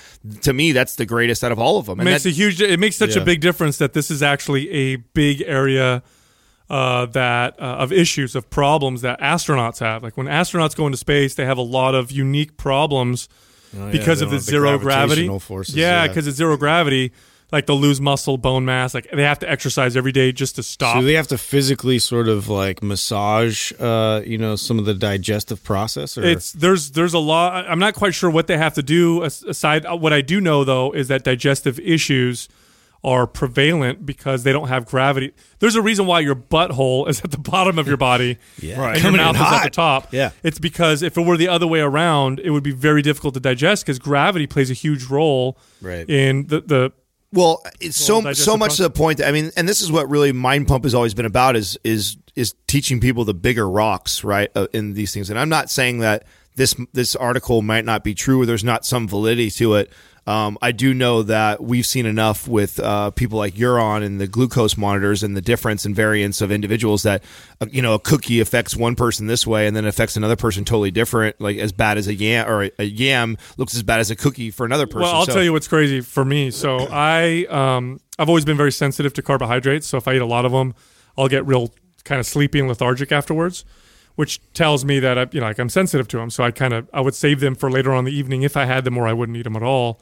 to 0.40 0.54
me 0.54 0.72
that's 0.72 0.96
the 0.96 1.04
greatest 1.04 1.44
out 1.44 1.52
of 1.52 1.58
all 1.58 1.78
of 1.78 1.84
them 1.84 1.98
It 2.00 2.04
and 2.04 2.10
makes 2.10 2.22
that- 2.22 2.30
a 2.30 2.32
huge. 2.32 2.60
It 2.62 2.80
makes 2.80 2.96
such 2.96 3.14
a 3.14 3.20
big 3.20 3.40
difference 3.42 3.76
that 3.76 3.92
this 3.92 4.10
is 4.10 4.22
actually 4.22 4.70
a 4.70 4.96
big 4.96 5.42
area 5.46 6.02
uh, 6.70 7.04
that 7.06 7.60
uh, 7.60 7.64
of 7.76 7.92
issues 7.92 8.34
of 8.34 8.48
problems 8.50 9.02
that 9.02 9.20
astronauts 9.20 9.80
have. 9.80 10.02
Like 10.02 10.16
when 10.16 10.26
astronauts 10.26 10.74
go 10.74 10.86
into 10.86 10.96
space, 10.98 11.34
they 11.34 11.44
have 11.44 11.58
a 11.58 11.62
lot 11.62 11.94
of 11.94 12.10
unique 12.10 12.56
problems 12.56 13.28
Oh, 13.76 13.86
yeah, 13.86 13.92
because 13.92 14.22
of 14.22 14.30
the 14.30 14.36
have 14.36 14.44
the 14.46 14.50
zero 14.50 14.78
gravity 14.78 15.28
forces, 15.38 15.76
yeah, 15.76 16.02
yeah. 16.02 16.08
because 16.08 16.26
it's 16.26 16.38
zero 16.38 16.56
gravity. 16.56 17.12
Like 17.52 17.66
they'll 17.66 17.78
lose 17.78 18.00
muscle, 18.00 18.38
bone 18.38 18.64
mass. 18.64 18.92
Like 18.92 19.08
they 19.12 19.22
have 19.22 19.38
to 19.38 19.48
exercise 19.50 19.96
every 19.96 20.10
day 20.10 20.32
just 20.32 20.56
to 20.56 20.62
stop. 20.64 20.96
So 20.96 21.02
they 21.02 21.12
have 21.14 21.28
to 21.28 21.38
physically 21.38 22.00
sort 22.00 22.26
of 22.28 22.48
like 22.48 22.82
massage, 22.82 23.72
uh, 23.78 24.20
you 24.26 24.36
know, 24.36 24.56
some 24.56 24.78
of 24.80 24.84
the 24.84 24.94
digestive 24.94 25.62
process. 25.62 26.18
Or 26.18 26.24
It's 26.24 26.52
there's 26.52 26.90
there's 26.90 27.14
a 27.14 27.20
lot. 27.20 27.64
I'm 27.68 27.78
not 27.78 27.94
quite 27.94 28.14
sure 28.14 28.28
what 28.30 28.48
they 28.48 28.58
have 28.58 28.74
to 28.74 28.82
do. 28.82 29.22
Aside, 29.22 29.84
what 29.88 30.12
I 30.12 30.22
do 30.22 30.40
know 30.40 30.64
though 30.64 30.90
is 30.92 31.06
that 31.08 31.22
digestive 31.22 31.78
issues 31.78 32.48
are 33.04 33.28
prevalent 33.28 34.04
because 34.04 34.42
they 34.42 34.50
don't 34.50 34.66
have 34.66 34.84
gravity. 34.84 35.32
There's 35.60 35.76
a 35.76 35.82
reason 35.82 36.06
why 36.06 36.20
your 36.20 36.34
butthole 36.34 37.08
is 37.08 37.20
at 37.20 37.30
the 37.30 37.38
bottom 37.38 37.78
of 37.78 37.86
your 37.86 37.96
body, 37.98 38.38
Yeah. 38.60 38.80
Right. 38.80 38.94
and 38.94 39.02
Coming 39.02 39.20
your 39.20 39.32
mouth 39.32 39.36
is 39.36 39.42
at 39.52 39.62
the 39.62 39.70
top. 39.70 40.12
Yeah. 40.12 40.30
it's 40.42 40.58
because 40.58 41.02
if 41.02 41.16
it 41.16 41.20
were 41.24 41.36
the 41.36 41.46
other 41.46 41.68
way 41.68 41.78
around, 41.80 42.40
it 42.40 42.50
would 42.50 42.64
be 42.64 42.72
very 42.72 43.02
difficult 43.02 43.34
to 43.34 43.40
digest 43.40 43.84
because 43.84 44.00
gravity 44.00 44.48
plays 44.48 44.70
a 44.70 44.74
huge 44.74 45.04
role 45.04 45.56
Right. 45.80 46.08
in 46.10 46.48
the 46.48 46.60
the 46.62 46.92
well 47.32 47.62
it's 47.80 47.96
so 47.96 48.32
so 48.32 48.56
much 48.56 48.76
to 48.76 48.82
the 48.82 48.90
point 48.90 49.18
that, 49.18 49.28
i 49.28 49.32
mean 49.32 49.50
and 49.56 49.68
this 49.68 49.80
is 49.80 49.90
what 49.90 50.08
really 50.08 50.32
mind 50.32 50.68
pump 50.68 50.84
has 50.84 50.94
always 50.94 51.14
been 51.14 51.26
about 51.26 51.56
is 51.56 51.78
is 51.84 52.16
is 52.34 52.54
teaching 52.66 53.00
people 53.00 53.24
the 53.24 53.34
bigger 53.34 53.68
rocks 53.68 54.22
right 54.22 54.50
uh, 54.54 54.66
in 54.72 54.94
these 54.94 55.12
things 55.12 55.30
and 55.30 55.38
i'm 55.38 55.48
not 55.48 55.70
saying 55.70 55.98
that 55.98 56.24
this 56.56 56.74
this 56.92 57.14
article 57.14 57.62
might 57.62 57.84
not 57.84 58.02
be 58.02 58.14
true 58.14 58.42
or 58.42 58.46
there's 58.46 58.64
not 58.64 58.84
some 58.84 59.06
validity 59.06 59.50
to 59.50 59.74
it. 59.74 59.92
Um, 60.26 60.58
I 60.60 60.72
do 60.72 60.92
know 60.92 61.22
that 61.22 61.62
we've 61.62 61.86
seen 61.86 62.04
enough 62.04 62.48
with 62.48 62.80
uh, 62.80 63.12
people 63.12 63.38
like 63.38 63.54
Euron 63.54 64.04
and 64.04 64.20
the 64.20 64.26
glucose 64.26 64.76
monitors 64.76 65.22
and 65.22 65.36
the 65.36 65.40
difference 65.40 65.84
and 65.84 65.94
variance 65.94 66.40
of 66.40 66.50
individuals 66.50 67.04
that 67.04 67.22
uh, 67.60 67.66
you 67.70 67.80
know 67.80 67.94
a 67.94 67.98
cookie 68.00 68.40
affects 68.40 68.74
one 68.74 68.96
person 68.96 69.28
this 69.28 69.46
way 69.46 69.68
and 69.68 69.76
then 69.76 69.84
affects 69.84 70.16
another 70.16 70.34
person 70.34 70.64
totally 70.64 70.90
different, 70.90 71.40
like 71.40 71.58
as 71.58 71.70
bad 71.72 71.96
as 71.96 72.08
a 72.08 72.14
yam 72.14 72.48
or 72.48 72.64
a, 72.64 72.70
a 72.80 72.84
yam 72.84 73.36
looks 73.56 73.76
as 73.76 73.84
bad 73.84 74.00
as 74.00 74.10
a 74.10 74.16
cookie 74.16 74.50
for 74.50 74.66
another 74.66 74.86
person. 74.86 75.02
Well, 75.02 75.14
I'll 75.14 75.26
So- 75.26 75.34
tell 75.34 75.44
you 75.44 75.52
what's 75.52 75.68
crazy 75.68 76.00
for 76.00 76.24
me. 76.24 76.50
So 76.50 76.88
I, 76.90 77.46
um, 77.48 78.00
I've 78.18 78.28
always 78.28 78.44
been 78.44 78.56
very 78.56 78.72
sensitive 78.72 79.12
to 79.14 79.22
carbohydrates. 79.22 79.86
So 79.86 79.96
if 79.96 80.08
I 80.08 80.14
eat 80.16 80.22
a 80.22 80.26
lot 80.26 80.44
of 80.44 80.50
them, 80.50 80.74
I'll 81.16 81.28
get 81.28 81.46
real 81.46 81.72
kind 82.04 82.18
of 82.18 82.26
sleepy 82.26 82.58
and 82.58 82.66
lethargic 82.68 83.12
afterwards, 83.12 83.64
which 84.16 84.40
tells 84.54 84.84
me 84.84 84.98
that 84.98 85.18
I, 85.18 85.26
you 85.30 85.38
know, 85.40 85.46
like 85.46 85.58
I'm 85.60 85.68
sensitive 85.68 86.08
to 86.08 86.16
them. 86.16 86.30
So 86.30 86.42
I 86.42 86.50
kind 86.50 86.74
of, 86.74 86.88
I 86.92 87.00
would 87.00 87.14
save 87.14 87.38
them 87.38 87.54
for 87.54 87.70
later 87.70 87.92
on 87.92 88.00
in 88.00 88.04
the 88.06 88.16
evening 88.16 88.42
if 88.42 88.56
I 88.56 88.64
had 88.64 88.82
them, 88.84 88.98
or 88.98 89.06
I 89.06 89.12
wouldn't 89.12 89.38
eat 89.38 89.44
them 89.44 89.54
at 89.54 89.62
all. 89.62 90.00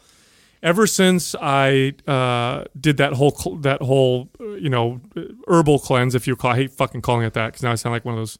Ever 0.65 0.87
since 0.87 1.35
I 1.41 1.93
uh, 2.09 2.65
did 2.81 2.97
that 2.97 3.13
whole 3.13 3.31
cl- 3.33 3.57
that 3.59 3.83
whole 3.83 4.31
you 4.41 4.71
know 4.71 5.01
herbal 5.47 5.79
cleanse, 5.81 6.15
if 6.15 6.27
you 6.27 6.35
call, 6.37 6.53
I 6.53 6.57
hate 6.57 6.73
fucking 6.73 7.03
calling 7.03 7.25
it 7.27 7.35
that 7.35 7.49
because 7.49 7.63
now 7.63 7.71
I 7.71 7.75
sound 7.77 7.93
like 7.93 8.05
one 8.07 8.15
of 8.15 8.21
those 8.21 8.39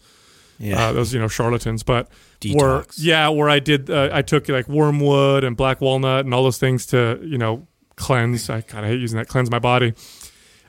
Yeah. 0.59 0.89
uh, 0.89 0.93
those 0.95 1.13
you 1.13 1.21
know 1.21 1.29
charlatans. 1.29 1.83
But 1.83 2.09
Detox. 2.41 2.55
where 2.63 2.85
yeah, 2.97 3.29
where 3.29 3.51
I 3.51 3.59
did 3.59 3.91
uh, 3.91 4.09
I 4.11 4.23
took 4.23 4.49
like 4.49 4.67
wormwood 4.69 5.45
and 5.45 5.55
black 5.55 5.83
walnut 5.83 6.25
and 6.25 6.33
all 6.33 6.43
those 6.43 6.57
things 6.59 6.87
to 6.87 7.21
you 7.23 7.37
know 7.37 7.67
cleanse. 7.97 8.49
I 8.49 8.63
kind 8.63 8.87
of 8.87 8.91
hate 8.91 9.01
using 9.01 9.19
that 9.19 9.29
cleanse 9.29 9.51
my 9.51 9.59
body. 9.59 9.93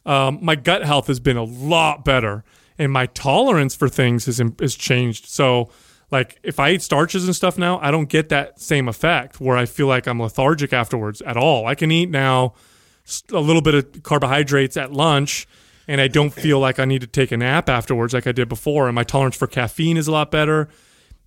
Um, 0.06 0.40
my 0.42 0.56
gut 0.56 0.84
health 0.84 1.08
has 1.08 1.20
been 1.22 1.38
a 1.38 1.44
lot 1.44 2.04
better, 2.04 2.44
and 2.78 2.92
my 2.92 3.06
tolerance 3.08 3.76
for 3.76 3.88
things 3.88 4.26
has 4.26 4.42
has 4.60 4.76
changed. 4.76 5.28
So. 5.28 5.70
Like 6.12 6.40
if 6.44 6.60
I 6.60 6.72
eat 6.72 6.82
starches 6.82 7.26
and 7.26 7.36
stuff 7.36 7.58
now, 7.58 7.80
I 7.80 7.92
don't 7.92 8.10
get 8.10 8.30
that 8.30 8.60
same 8.60 8.88
effect 8.88 9.40
where 9.40 9.58
I 9.58 9.66
feel 9.66 9.88
like 9.88 10.08
I'm 10.08 10.22
lethargic 10.22 10.72
afterwards 10.72 11.22
at 11.22 11.38
all. 11.38 11.66
I 11.66 11.76
can 11.76 11.92
eat 11.92 12.10
now 12.10 12.54
a 13.32 13.40
little 13.40 13.62
bit 13.62 13.76
of 13.76 14.04
carbohydrates 14.04 14.78
at 14.78 14.92
lunch 14.92 15.48
and 15.88 16.02
I 16.02 16.08
don't 16.08 16.32
feel 16.32 16.60
like 16.60 16.80
I 16.80 16.86
need 16.86 17.02
to 17.02 17.08
take 17.08 17.32
a 17.32 17.38
nap 17.38 17.70
afterwards 17.70 18.14
like 18.14 18.28
I 18.28 18.32
did 18.32 18.50
before. 18.50 18.88
And 18.88 18.96
my 18.96 19.04
tolerance 19.04 19.36
for 19.36 19.48
caffeine 19.48 19.98
is 19.98 20.08
a 20.08 20.12
lot 20.12 20.32
better. 20.32 20.70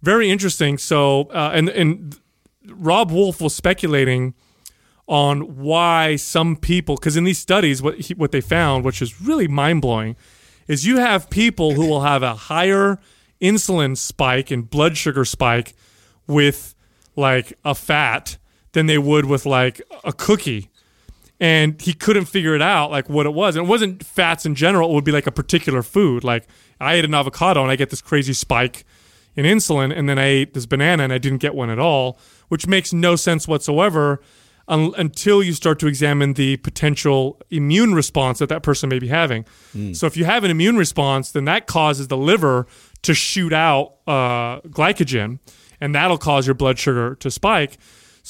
Very 0.03 0.31
interesting. 0.31 0.79
So, 0.79 1.23
uh, 1.33 1.51
and 1.55 1.69
and 1.69 2.19
Robb 2.67 3.11
Wolf 3.11 3.41
was 3.41 3.55
speculating 3.55 4.35
on 5.07 5.57
why 5.57 6.17
some 6.17 6.55
people, 6.55 6.97
because 6.97 7.17
in 7.17 7.25
these 7.25 7.39
studies, 7.39 7.81
what 7.81 7.99
he, 7.99 8.15
what 8.15 8.31
they 8.31 8.41
found, 8.41 8.85
which 8.85 9.01
is 9.01 9.21
really 9.21 9.49
mind 9.49 9.81
blowing, 9.81 10.17
is 10.67 10.87
you 10.87 10.99
have 10.99 11.31
people 11.31 11.75
who 11.75 11.87
will 11.87 12.03
have 12.03 12.23
a 12.23 12.35
higher 12.35 12.99
insulin 13.41 13.97
spike 13.97 14.51
and 14.51 14.69
blood 14.69 14.97
sugar 14.97 15.25
spike 15.25 15.75
with 16.27 16.75
like 17.17 17.53
a 17.65 17.75
fat 17.75 18.39
than 18.73 18.87
they 18.87 18.99
would 18.99 19.25
with 19.25 19.47
like 19.47 19.81
a 20.05 20.13
cookie. 20.13 20.71
And 21.41 21.81
he 21.81 21.93
couldn't 21.93 22.25
figure 22.25 22.55
it 22.55 22.63
out 22.63 22.91
like 22.91 23.09
what 23.09 23.27
it 23.27 23.33
was. 23.33 23.55
And 23.55 23.67
it 23.67 23.69
wasn't 23.69 24.05
fats 24.05 24.45
in 24.45 24.55
general. 24.55 24.91
It 24.91 24.95
would 24.95 25.05
be 25.05 25.13
like 25.13 25.27
a 25.27 25.33
particular 25.33 25.83
food. 25.83 26.25
Like 26.25 26.49
i 26.81 26.95
ate 26.95 27.05
an 27.05 27.15
avocado 27.15 27.63
and 27.63 27.71
i 27.71 27.77
get 27.77 27.91
this 27.91 28.01
crazy 28.01 28.33
spike 28.33 28.85
in 29.37 29.45
insulin 29.45 29.97
and 29.97 30.09
then 30.09 30.19
i 30.19 30.25
ate 30.25 30.55
this 30.55 30.67
banana 30.67 31.03
and 31.05 31.13
i 31.13 31.19
didn't 31.19 31.39
get 31.39 31.55
one 31.55 31.71
at 31.71 31.79
all 31.79 32.19
which 32.49 32.67
makes 32.67 32.93
no 32.93 33.17
sense 33.17 33.47
whatsoever 33.47 34.21
un- 34.69 34.93
until 34.97 35.43
you 35.43 35.53
start 35.53 35.79
to 35.81 35.87
examine 35.87 36.35
the 36.35 36.57
potential 36.59 37.41
immune 37.51 37.95
response 37.95 38.39
that 38.39 38.49
that 38.49 38.63
person 38.63 38.89
may 38.89 38.99
be 38.99 39.09
having. 39.09 39.45
Hmm. 39.73 39.93
So 39.93 40.07
if 40.07 40.17
you 40.17 40.25
have 40.25 40.45
an 40.45 40.51
immune 40.51 40.77
response 40.77 41.33
then 41.33 41.45
that 41.45 41.67
causes 41.67 42.09
the 42.09 42.17
liver 42.17 42.67
to 43.03 43.15
shoot 43.15 43.53
out 43.53 43.95
uh, 44.07 44.61
glycogen 44.69 45.39
and 45.81 45.95
that'll 45.95 46.19
cause 46.19 46.47
your 46.47 46.55
blood 46.55 46.79
sugar 46.79 47.15
to 47.17 47.31
spike 47.31 47.79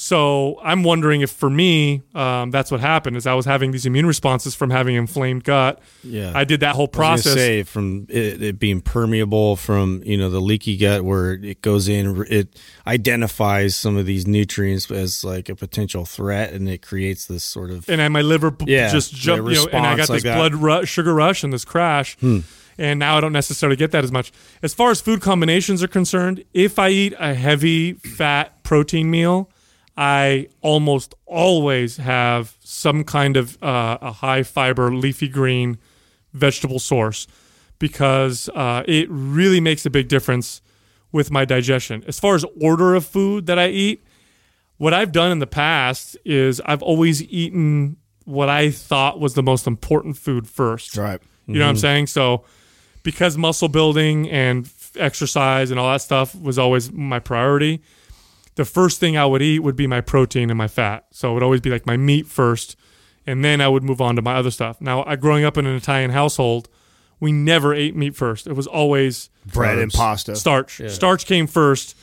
so 0.01 0.57
I'm 0.63 0.83
wondering 0.83 1.19
if 1.19 1.29
for 1.29 1.49
me, 1.49 2.03
um, 2.15 2.51
that's 2.51 2.71
what 2.71 2.79
happened. 2.79 3.17
Is 3.17 3.27
I 3.27 3.33
was 3.33 3.45
having 3.45 3.71
these 3.71 3.85
immune 3.85 4.05
responses 4.05 4.55
from 4.55 4.69
having 4.69 4.95
inflamed 4.95 5.43
gut. 5.43 5.81
Yeah. 6.05 6.31
I 6.33 6.45
did 6.45 6.61
that 6.61 6.75
whole 6.75 6.87
process. 6.87 7.33
say 7.33 7.63
from 7.63 8.07
it, 8.07 8.41
it 8.41 8.59
being 8.59 8.79
permeable 8.79 9.57
from 9.57 10.01
you 10.05 10.15
know 10.15 10.29
the 10.29 10.39
leaky 10.39 10.77
gut 10.77 11.03
where 11.03 11.33
it 11.33 11.61
goes 11.61 11.89
in 11.89 12.25
it 12.29 12.57
identifies 12.87 13.75
some 13.75 13.97
of 13.97 14.05
these 14.05 14.25
nutrients 14.25 14.89
as 14.89 15.25
like 15.25 15.49
a 15.49 15.55
potential 15.55 16.05
threat 16.05 16.53
and 16.53 16.69
it 16.69 16.81
creates 16.81 17.25
this 17.25 17.43
sort 17.43 17.69
of 17.69 17.89
and 17.89 18.13
my 18.13 18.21
liver 18.21 18.55
Yeah, 18.65 18.89
just 18.93 19.13
jumped, 19.13 19.49
you 19.49 19.55
know, 19.55 19.67
and 19.73 19.85
I 19.85 19.97
got 19.97 20.07
response 20.07 20.23
this 20.23 20.23
that. 20.23 20.49
blood 20.59 20.87
sugar 20.87 21.13
rush 21.13 21.43
and 21.43 21.51
this 21.51 21.65
crash. 21.65 22.15
And 22.79 22.97
now 22.97 23.17
I 23.17 23.21
don't 23.21 23.33
necessarily 23.33 23.75
get 23.75 23.91
that 23.91 24.05
as 24.05 24.11
much. 24.11 24.31
As 24.63 24.73
far 24.73 24.89
as 24.89 25.01
food 25.01 25.19
combinations 25.19 25.83
are 25.83 25.87
concerned, 25.87 26.45
if 26.53 26.79
I 26.79 26.89
eat 26.89 27.13
a 27.19 27.33
heavy 27.33 27.93
fat 27.93 28.63
protein 28.63 29.11
meal, 29.11 29.51
I 29.97 30.47
almost 30.61 31.13
always 31.25 31.97
have 31.97 32.55
some 32.61 33.03
kind 33.03 33.35
of 33.35 33.61
uh, 33.61 33.97
a 34.01 34.13
high 34.13 34.43
fiber 34.43 34.95
leafy 34.95 35.27
green 35.27 35.77
vegetable 36.31 36.79
source 36.79 37.27
because 37.79 38.49
uh, 38.55 38.83
it 38.87 39.07
really 39.09 39.59
makes 39.59 39.85
a 39.85 39.89
big 39.89 40.07
difference 40.07 40.61
with 41.11 41.31
my 41.31 41.43
digestion. 41.43 42.05
As 42.07 42.17
far 42.17 42.35
as 42.35 42.45
order 42.61 42.95
of 42.95 43.05
food 43.05 43.45
that 43.47 43.59
I 43.59 43.67
eat, 43.67 44.05
what 44.77 44.93
I've 44.93 45.11
done 45.11 45.33
in 45.33 45.39
the 45.39 45.47
past 45.47 46.15
is 46.23 46.61
I've 46.65 46.81
always 46.81 47.21
eaten 47.23 47.97
what 48.23 48.47
I 48.47 48.71
thought 48.71 49.19
was 49.19 49.33
the 49.33 49.43
most 49.43 49.67
important 49.67 50.15
food 50.15 50.47
first. 50.47 50.95
Right. 50.95 51.19
You 51.45 51.55
know 51.55 51.65
what 51.65 51.71
I'm 51.71 51.77
saying? 51.77 52.07
So 52.07 52.45
because 53.09 53.39
muscle 53.39 53.67
building 53.69 54.29
and 54.29 54.69
exercise 54.95 55.71
and 55.71 55.79
all 55.79 55.91
that 55.91 55.99
stuff 55.99 56.39
was 56.39 56.59
always 56.59 56.91
my 56.91 57.17
priority, 57.17 57.81
the 58.53 58.65
first 58.65 58.99
thing 58.99 59.17
I 59.17 59.25
would 59.25 59.41
eat 59.41 59.59
would 59.59 59.75
be 59.75 59.87
my 59.87 59.99
protein 59.99 60.51
and 60.51 60.57
my 60.59 60.67
fat. 60.67 61.07
So 61.09 61.31
it 61.31 61.33
would 61.33 61.41
always 61.41 61.59
be 61.59 61.71
like 61.71 61.87
my 61.87 61.97
meat 61.97 62.27
first, 62.27 62.75
and 63.25 63.43
then 63.43 63.61
I 63.61 63.67
would 63.67 63.81
move 63.81 63.99
on 63.99 64.15
to 64.15 64.21
my 64.21 64.35
other 64.35 64.51
stuff. 64.51 64.79
Now, 64.79 65.03
I 65.05 65.15
growing 65.15 65.43
up 65.43 65.57
in 65.57 65.65
an 65.65 65.75
Italian 65.75 66.11
household, 66.11 66.69
we 67.19 67.31
never 67.31 67.73
ate 67.73 67.95
meat 67.95 68.15
first. 68.15 68.45
It 68.45 68.53
was 68.53 68.67
always 68.67 69.31
Bread 69.43 69.79
and 69.79 69.91
pasta. 69.91 70.35
starch. 70.35 70.79
Starch 70.87 71.25
came 71.25 71.47
first. 71.47 71.97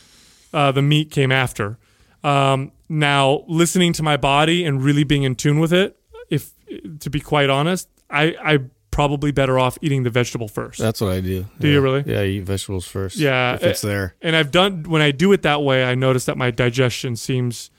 Uh, 0.52 0.72
the 0.72 0.82
meat 0.82 1.12
came 1.12 1.30
after. 1.30 1.78
Um, 2.24 2.72
now, 2.88 3.44
listening 3.46 3.92
to 3.92 4.02
my 4.02 4.16
body 4.16 4.64
and 4.64 4.82
really 4.82 5.04
being 5.04 5.22
in 5.22 5.36
tune 5.36 5.60
with 5.60 5.72
it, 5.72 5.96
if 6.30 6.50
to 6.98 7.10
be 7.10 7.20
quite 7.20 7.48
honest, 7.48 7.88
I 8.10 8.34
I 8.42 8.58
probably 8.96 9.30
better 9.30 9.58
off 9.58 9.76
eating 9.82 10.04
the 10.04 10.10
vegetable 10.10 10.48
first. 10.48 10.78
that's 10.78 11.02
what 11.02 11.12
I 11.12 11.20
do. 11.20 11.44
Do 11.60 11.68
yeah. 11.68 11.74
you 11.74 11.80
really? 11.82 12.02
Yeah, 12.06 12.20
I 12.20 12.24
eat 12.24 12.44
vegetables 12.44 12.88
first. 12.88 13.16
Yeah, 13.18 13.56
if 13.56 13.62
it's 13.62 13.82
there. 13.82 14.14
And 14.22 14.34
I've 14.34 14.50
done 14.50 14.84
when 14.84 15.02
I 15.02 15.10
do 15.10 15.34
it 15.34 15.42
that 15.42 15.62
way, 15.62 15.84
I 15.84 15.94
notice 15.94 16.24
that 16.24 16.38
my 16.38 16.50
digestion 16.50 17.14
seems 17.14 17.70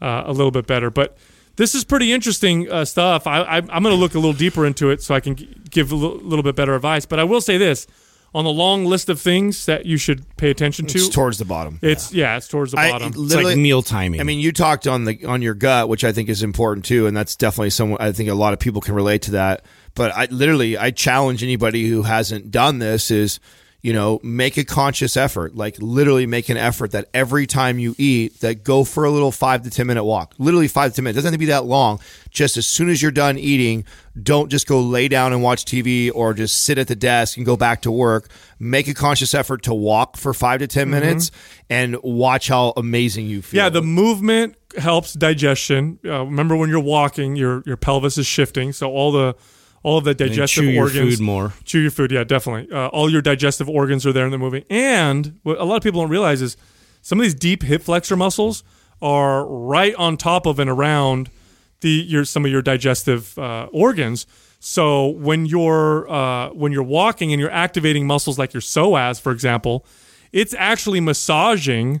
uh, 0.00 0.22
a 0.24 0.30
little 0.32 0.52
bit 0.52 0.68
better. 0.68 0.88
But 0.88 1.18
this 1.56 1.74
is 1.74 1.82
pretty 1.82 2.12
interesting 2.12 2.70
uh, 2.70 2.84
stuff. 2.84 3.26
I, 3.26 3.40
I, 3.40 3.56
I'm 3.56 3.82
going 3.82 3.94
to 3.94 4.00
look 4.00 4.14
a 4.14 4.20
little 4.20 4.32
deeper 4.32 4.64
into 4.64 4.90
it 4.90 5.02
so 5.02 5.16
I 5.16 5.20
can 5.20 5.34
g- 5.34 5.52
give 5.68 5.90
a 5.90 5.96
little, 5.96 6.18
little 6.18 6.44
bit 6.44 6.54
better 6.54 6.76
advice. 6.76 7.06
But 7.06 7.18
I 7.18 7.24
will 7.24 7.40
say 7.40 7.58
this: 7.58 7.88
on 8.34 8.44
the 8.44 8.50
long 8.50 8.84
list 8.86 9.08
of 9.08 9.20
things 9.20 9.66
that 9.66 9.84
you 9.84 9.96
should 9.98 10.24
pay 10.36 10.50
attention 10.50 10.86
to, 10.86 10.98
It's 10.98 11.08
towards 11.08 11.38
the 11.38 11.44
bottom. 11.44 11.78
it's 11.82 12.12
yeah, 12.14 12.36
it's 12.36 12.48
towards 12.48 12.72
the 12.72 12.78
I- 12.78 12.90
bottom. 12.90 13.08
It's 13.08 13.16
literally- 13.16 13.52
like 13.54 13.58
meal 13.58 13.82
timing. 13.82 14.20
I 14.20 14.24
mean, 14.24 14.38
you 14.38 14.52
talked 14.52 14.86
on 14.86 15.04
the 15.04 15.24
on 15.26 15.42
your 15.42 15.54
gut, 15.54 15.88
which 15.88 16.02
I 16.04 16.12
think 16.12 16.28
is 16.28 16.42
important 16.42 16.84
too, 16.86 17.06
and 17.06 17.16
that's 17.16 17.36
definitely 17.36 17.70
someone 17.70 17.98
I 18.00 18.12
think 18.12 18.30
a 18.30 18.34
lot 18.34 18.52
of 18.52 18.58
people 18.58 18.80
can 18.80 18.94
relate 18.94 19.22
to 19.22 19.32
that. 19.32 19.64
But 19.94 20.12
I 20.16 20.26
literally 20.30 20.78
I 20.78 20.90
challenge 20.92 21.42
anybody 21.42 21.86
who 21.88 22.02
hasn't 22.02 22.50
done 22.50 22.78
this 22.78 23.10
is 23.10 23.38
you 23.82 23.92
know 23.92 24.20
make 24.22 24.56
a 24.56 24.64
conscious 24.64 25.16
effort, 25.16 25.56
like 25.56 25.76
literally 25.80 26.24
make 26.24 26.48
an 26.48 26.56
effort 26.56 26.92
that 26.92 27.08
every 27.12 27.46
time 27.46 27.78
you 27.78 27.94
eat, 27.98 28.40
that 28.40 28.62
go 28.62 28.84
for 28.84 29.04
a 29.04 29.10
little 29.10 29.32
five 29.32 29.62
to 29.62 29.70
ten 29.70 29.88
minute 29.88 30.04
walk, 30.04 30.34
literally 30.38 30.68
five 30.68 30.92
to 30.92 30.96
ten 30.96 31.04
minutes. 31.04 31.16
Doesn't 31.16 31.32
have 31.32 31.34
to 31.34 31.38
be 31.38 31.46
that 31.46 31.64
long. 31.64 32.00
Just 32.30 32.56
as 32.56 32.66
soon 32.66 32.88
as 32.88 33.02
you're 33.02 33.10
done 33.10 33.38
eating, 33.38 33.84
don't 34.20 34.50
just 34.50 34.66
go 34.68 34.80
lay 34.80 35.08
down 35.08 35.32
and 35.32 35.42
watch 35.42 35.64
TV 35.64 36.10
or 36.14 36.32
just 36.32 36.62
sit 36.62 36.78
at 36.78 36.86
the 36.86 36.94
desk 36.94 37.36
and 37.36 37.44
go 37.44 37.56
back 37.56 37.82
to 37.82 37.90
work. 37.90 38.28
Make 38.58 38.86
a 38.86 38.94
conscious 38.94 39.34
effort 39.34 39.64
to 39.64 39.74
walk 39.74 40.16
for 40.16 40.32
five 40.32 40.60
to 40.60 40.68
10 40.68 40.88
minutes 40.88 41.32
and 41.68 42.00
watch 42.02 42.48
how 42.48 42.72
amazing 42.76 43.26
you 43.26 43.42
feel. 43.42 43.58
Mm-hmm. 43.58 43.64
Yeah, 43.64 43.68
the 43.68 43.82
movement 43.82 44.56
helps 44.78 45.14
digestion. 45.14 45.98
Uh, 46.04 46.24
remember 46.24 46.54
when 46.54 46.70
you're 46.70 46.80
walking, 46.80 47.34
your 47.34 47.62
your 47.66 47.76
pelvis 47.76 48.16
is 48.16 48.26
shifting, 48.26 48.72
so 48.72 48.90
all 48.90 49.10
the 49.10 49.34
all 49.82 49.98
of 49.98 50.04
the 50.04 50.14
digestive 50.14 50.64
chew 50.64 50.70
your 50.70 50.84
organs 50.84 51.16
food 51.16 51.24
more. 51.24 51.52
chew 51.64 51.80
your 51.80 51.90
food. 51.90 52.12
Yeah, 52.12 52.24
definitely. 52.24 52.74
Uh, 52.74 52.88
all 52.88 53.10
your 53.10 53.22
digestive 53.22 53.68
organs 53.68 54.06
are 54.06 54.12
there 54.12 54.24
and 54.24 54.32
they're 54.32 54.38
moving. 54.38 54.64
And 54.70 55.38
what 55.42 55.58
a 55.58 55.64
lot 55.64 55.76
of 55.76 55.82
people 55.82 56.00
don't 56.00 56.10
realize 56.10 56.40
is 56.40 56.56
some 57.00 57.18
of 57.18 57.24
these 57.24 57.34
deep 57.34 57.62
hip 57.62 57.82
flexor 57.82 58.16
muscles 58.16 58.62
are 59.00 59.44
right 59.46 59.94
on 59.96 60.16
top 60.16 60.46
of 60.46 60.58
and 60.58 60.70
around 60.70 61.30
the 61.80 61.90
your 61.90 62.24
some 62.24 62.44
of 62.44 62.50
your 62.50 62.62
digestive 62.62 63.36
uh, 63.38 63.68
organs. 63.72 64.26
So 64.60 65.08
when 65.08 65.46
you're 65.46 66.08
uh, 66.08 66.50
when 66.50 66.70
you're 66.70 66.84
walking 66.84 67.32
and 67.32 67.40
you're 67.40 67.50
activating 67.50 68.06
muscles 68.06 68.38
like 68.38 68.54
your 68.54 68.60
psoas, 68.60 69.20
for 69.20 69.32
example, 69.32 69.84
it's 70.30 70.54
actually 70.54 71.00
massaging 71.00 72.00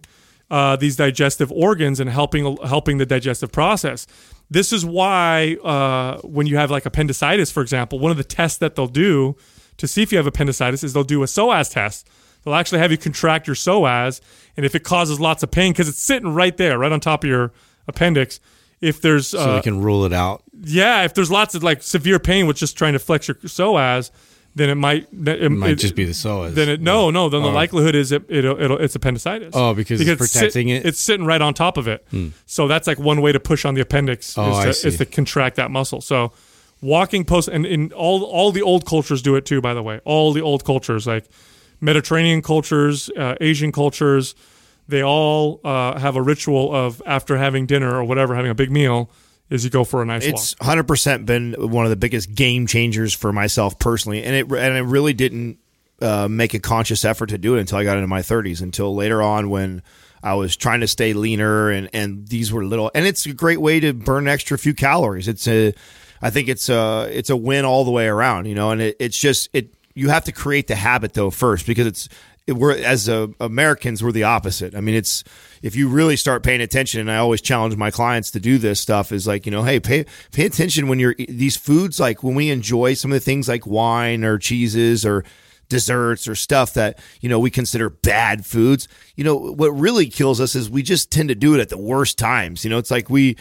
uh, 0.52 0.76
these 0.76 0.96
digestive 0.96 1.50
organs 1.50 1.98
and 1.98 2.10
helping 2.10 2.58
helping 2.58 2.98
the 2.98 3.06
digestive 3.06 3.50
process. 3.50 4.06
This 4.50 4.70
is 4.70 4.84
why 4.84 5.56
uh, 5.64 6.18
when 6.18 6.46
you 6.46 6.58
have 6.58 6.70
like 6.70 6.84
appendicitis, 6.84 7.50
for 7.50 7.62
example, 7.62 7.98
one 7.98 8.10
of 8.10 8.18
the 8.18 8.24
tests 8.24 8.58
that 8.58 8.76
they'll 8.76 8.86
do 8.86 9.34
to 9.78 9.88
see 9.88 10.02
if 10.02 10.12
you 10.12 10.18
have 10.18 10.26
appendicitis 10.26 10.84
is 10.84 10.92
they'll 10.92 11.04
do 11.04 11.22
a 11.22 11.26
psoas 11.26 11.72
test. 11.72 12.06
they'll 12.44 12.54
actually 12.54 12.80
have 12.80 12.90
you 12.90 12.98
contract 12.98 13.46
your 13.46 13.56
psoas, 13.56 14.20
and 14.54 14.66
if 14.66 14.74
it 14.74 14.84
causes 14.84 15.18
lots 15.18 15.42
of 15.42 15.50
pain 15.50 15.72
because 15.72 15.88
it's 15.88 16.02
sitting 16.02 16.34
right 16.34 16.58
there, 16.58 16.78
right 16.78 16.92
on 16.92 17.00
top 17.00 17.24
of 17.24 17.30
your 17.30 17.50
appendix. 17.88 18.38
If 18.82 19.00
there's 19.00 19.28
so 19.28 19.52
uh, 19.52 19.56
we 19.56 19.62
can 19.62 19.80
rule 19.80 20.04
it 20.04 20.12
out. 20.12 20.42
yeah, 20.64 21.04
if 21.04 21.14
there's 21.14 21.30
lots 21.30 21.54
of 21.54 21.62
like 21.62 21.82
severe 21.82 22.18
pain 22.18 22.46
with 22.46 22.58
just 22.58 22.76
trying 22.76 22.92
to 22.92 22.98
flex 22.98 23.26
your 23.26 23.36
psoas, 23.36 24.10
then 24.54 24.68
it 24.70 24.74
might 24.74 25.08
it, 25.12 25.42
It 25.44 25.48
might 25.50 25.78
just 25.78 25.94
be 25.94 26.04
the 26.04 26.12
psoas. 26.12 26.54
then 26.54 26.68
it 26.68 26.80
no 26.80 27.10
no 27.10 27.28
then 27.28 27.42
the 27.42 27.48
Oh. 27.48 27.52
likelihood 27.52 27.94
is 27.94 28.12
it, 28.12 28.24
it 28.28 28.44
it'll, 28.44 28.78
it's 28.78 28.94
appendicitis. 28.94 29.50
Oh, 29.54 29.72
because 29.74 30.00
it's 30.00 30.08
sit- 30.10 30.18
protecting 30.18 30.68
it? 30.68 30.82
Hmm. 30.82 30.88
It's 30.88 31.00
sitting 31.00 31.24
right 31.26 31.40
on 31.40 31.54
top 31.54 31.76
of 31.76 31.88
it. 31.88 32.06
So 32.46 32.68
that's 32.68 32.86
like 32.86 32.98
one 32.98 33.20
way 33.22 33.32
to 33.32 33.40
push 33.40 33.64
on 33.64 33.74
the 33.74 33.80
appendix 33.80 34.36
Oh, 34.36 34.60
is, 34.68 34.80
to, 34.82 34.88
is 34.88 34.98
to 34.98 35.06
contract 35.06 35.56
that 35.56 35.70
muscle. 35.70 36.00
So 36.00 36.32
walking 36.82 37.24
post 37.24 37.48
and 37.48 37.64
in 37.64 37.92
all 37.92 38.24
all 38.24 38.52
the 38.52 38.62
old 38.62 38.84
cultures 38.84 39.22
do 39.22 39.36
it 39.36 39.46
too. 39.46 39.60
By 39.60 39.72
the 39.74 39.82
way, 39.82 40.00
all 40.04 40.32
the 40.32 40.42
old 40.42 40.64
cultures 40.64 41.06
like 41.06 41.24
Mediterranean 41.80 42.42
cultures, 42.42 43.10
uh, 43.16 43.34
Asian 43.40 43.72
cultures, 43.72 44.34
they 44.88 45.02
all 45.02 45.60
uh, 45.64 45.98
have 45.98 46.16
a 46.16 46.22
ritual 46.22 46.74
of 46.74 47.02
after 47.06 47.38
having 47.38 47.66
dinner 47.66 47.94
or 47.96 48.04
whatever, 48.04 48.34
having 48.34 48.50
a 48.50 48.54
big 48.54 48.70
meal, 48.70 49.10
is 49.52 49.64
you 49.64 49.70
go 49.70 49.84
for 49.84 50.02
a 50.02 50.06
nice 50.06 50.24
walk. 50.24 50.32
It's 50.32 50.56
hundred 50.60 50.84
percent 50.84 51.26
been 51.26 51.54
one 51.58 51.84
of 51.84 51.90
the 51.90 51.96
biggest 51.96 52.34
game 52.34 52.66
changers 52.66 53.12
for 53.12 53.32
myself 53.32 53.78
personally, 53.78 54.22
and 54.22 54.34
it 54.34 54.50
and 54.50 54.76
it 54.76 54.82
really 54.82 55.12
didn't 55.12 55.58
uh, 56.00 56.28
make 56.28 56.54
a 56.54 56.58
conscious 56.58 57.04
effort 57.04 57.28
to 57.28 57.38
do 57.38 57.56
it 57.56 57.60
until 57.60 57.78
I 57.78 57.84
got 57.84 57.96
into 57.96 58.08
my 58.08 58.22
thirties. 58.22 58.60
Until 58.60 58.94
later 58.94 59.22
on, 59.22 59.50
when 59.50 59.82
I 60.22 60.34
was 60.34 60.56
trying 60.56 60.80
to 60.80 60.88
stay 60.88 61.12
leaner, 61.12 61.70
and 61.70 61.90
and 61.92 62.26
these 62.28 62.52
were 62.52 62.64
little, 62.64 62.90
and 62.94 63.06
it's 63.06 63.26
a 63.26 63.32
great 63.32 63.60
way 63.60 63.80
to 63.80 63.92
burn 63.92 64.24
an 64.24 64.32
extra 64.32 64.56
few 64.56 64.72
calories. 64.74 65.28
It's 65.28 65.46
a, 65.48 65.74
I 66.20 66.30
think 66.30 66.48
it's 66.48 66.68
a 66.68 67.08
it's 67.10 67.30
a 67.30 67.36
win 67.36 67.64
all 67.64 67.84
the 67.84 67.90
way 67.90 68.06
around, 68.06 68.46
you 68.46 68.54
know, 68.54 68.70
and 68.70 68.80
it, 68.80 68.96
it's 68.98 69.18
just 69.18 69.50
it. 69.52 69.74
You 69.94 70.08
have 70.08 70.24
to 70.24 70.32
create 70.32 70.68
the 70.68 70.74
habit 70.76 71.12
though 71.12 71.30
first 71.30 71.66
because 71.66 71.86
it's 71.86 72.08
we're 72.48 72.76
as 72.76 73.08
uh, 73.08 73.28
Americans 73.40 74.02
we're 74.02 74.12
the 74.12 74.24
opposite. 74.24 74.74
I 74.74 74.80
mean, 74.80 74.94
it's 74.94 75.22
if 75.62 75.76
you 75.76 75.88
really 75.88 76.16
start 76.16 76.42
paying 76.42 76.60
attention, 76.60 77.00
and 77.00 77.10
I 77.10 77.16
always 77.16 77.40
challenge 77.40 77.76
my 77.76 77.90
clients 77.90 78.30
to 78.32 78.40
do 78.40 78.58
this 78.58 78.80
stuff 78.80 79.12
is 79.12 79.26
like 79.26 79.46
you 79.46 79.52
know, 79.52 79.62
hey, 79.62 79.80
pay 79.80 80.06
pay 80.32 80.46
attention 80.46 80.88
when 80.88 80.98
you're 80.98 81.14
these 81.28 81.56
foods 81.56 82.00
like 82.00 82.22
when 82.22 82.34
we 82.34 82.50
enjoy 82.50 82.94
some 82.94 83.12
of 83.12 83.16
the 83.16 83.24
things 83.24 83.48
like 83.48 83.66
wine 83.66 84.24
or 84.24 84.38
cheeses 84.38 85.06
or 85.06 85.24
desserts 85.68 86.28
or 86.28 86.34
stuff 86.34 86.74
that 86.74 86.98
you 87.22 87.30
know 87.30 87.38
we 87.38 87.50
consider 87.50 87.88
bad 87.88 88.44
foods 88.44 88.88
you 89.16 89.24
know 89.24 89.34
what 89.34 89.70
really 89.70 90.06
kills 90.06 90.38
us 90.38 90.54
is 90.54 90.68
we 90.68 90.82
just 90.82 91.10
tend 91.10 91.30
to 91.30 91.34
do 91.34 91.54
it 91.54 91.60
at 91.60 91.70
the 91.70 91.78
worst 91.78 92.18
times 92.18 92.62
you 92.62 92.68
know 92.68 92.76
it's 92.76 92.90
like 92.90 93.08
we 93.08 93.34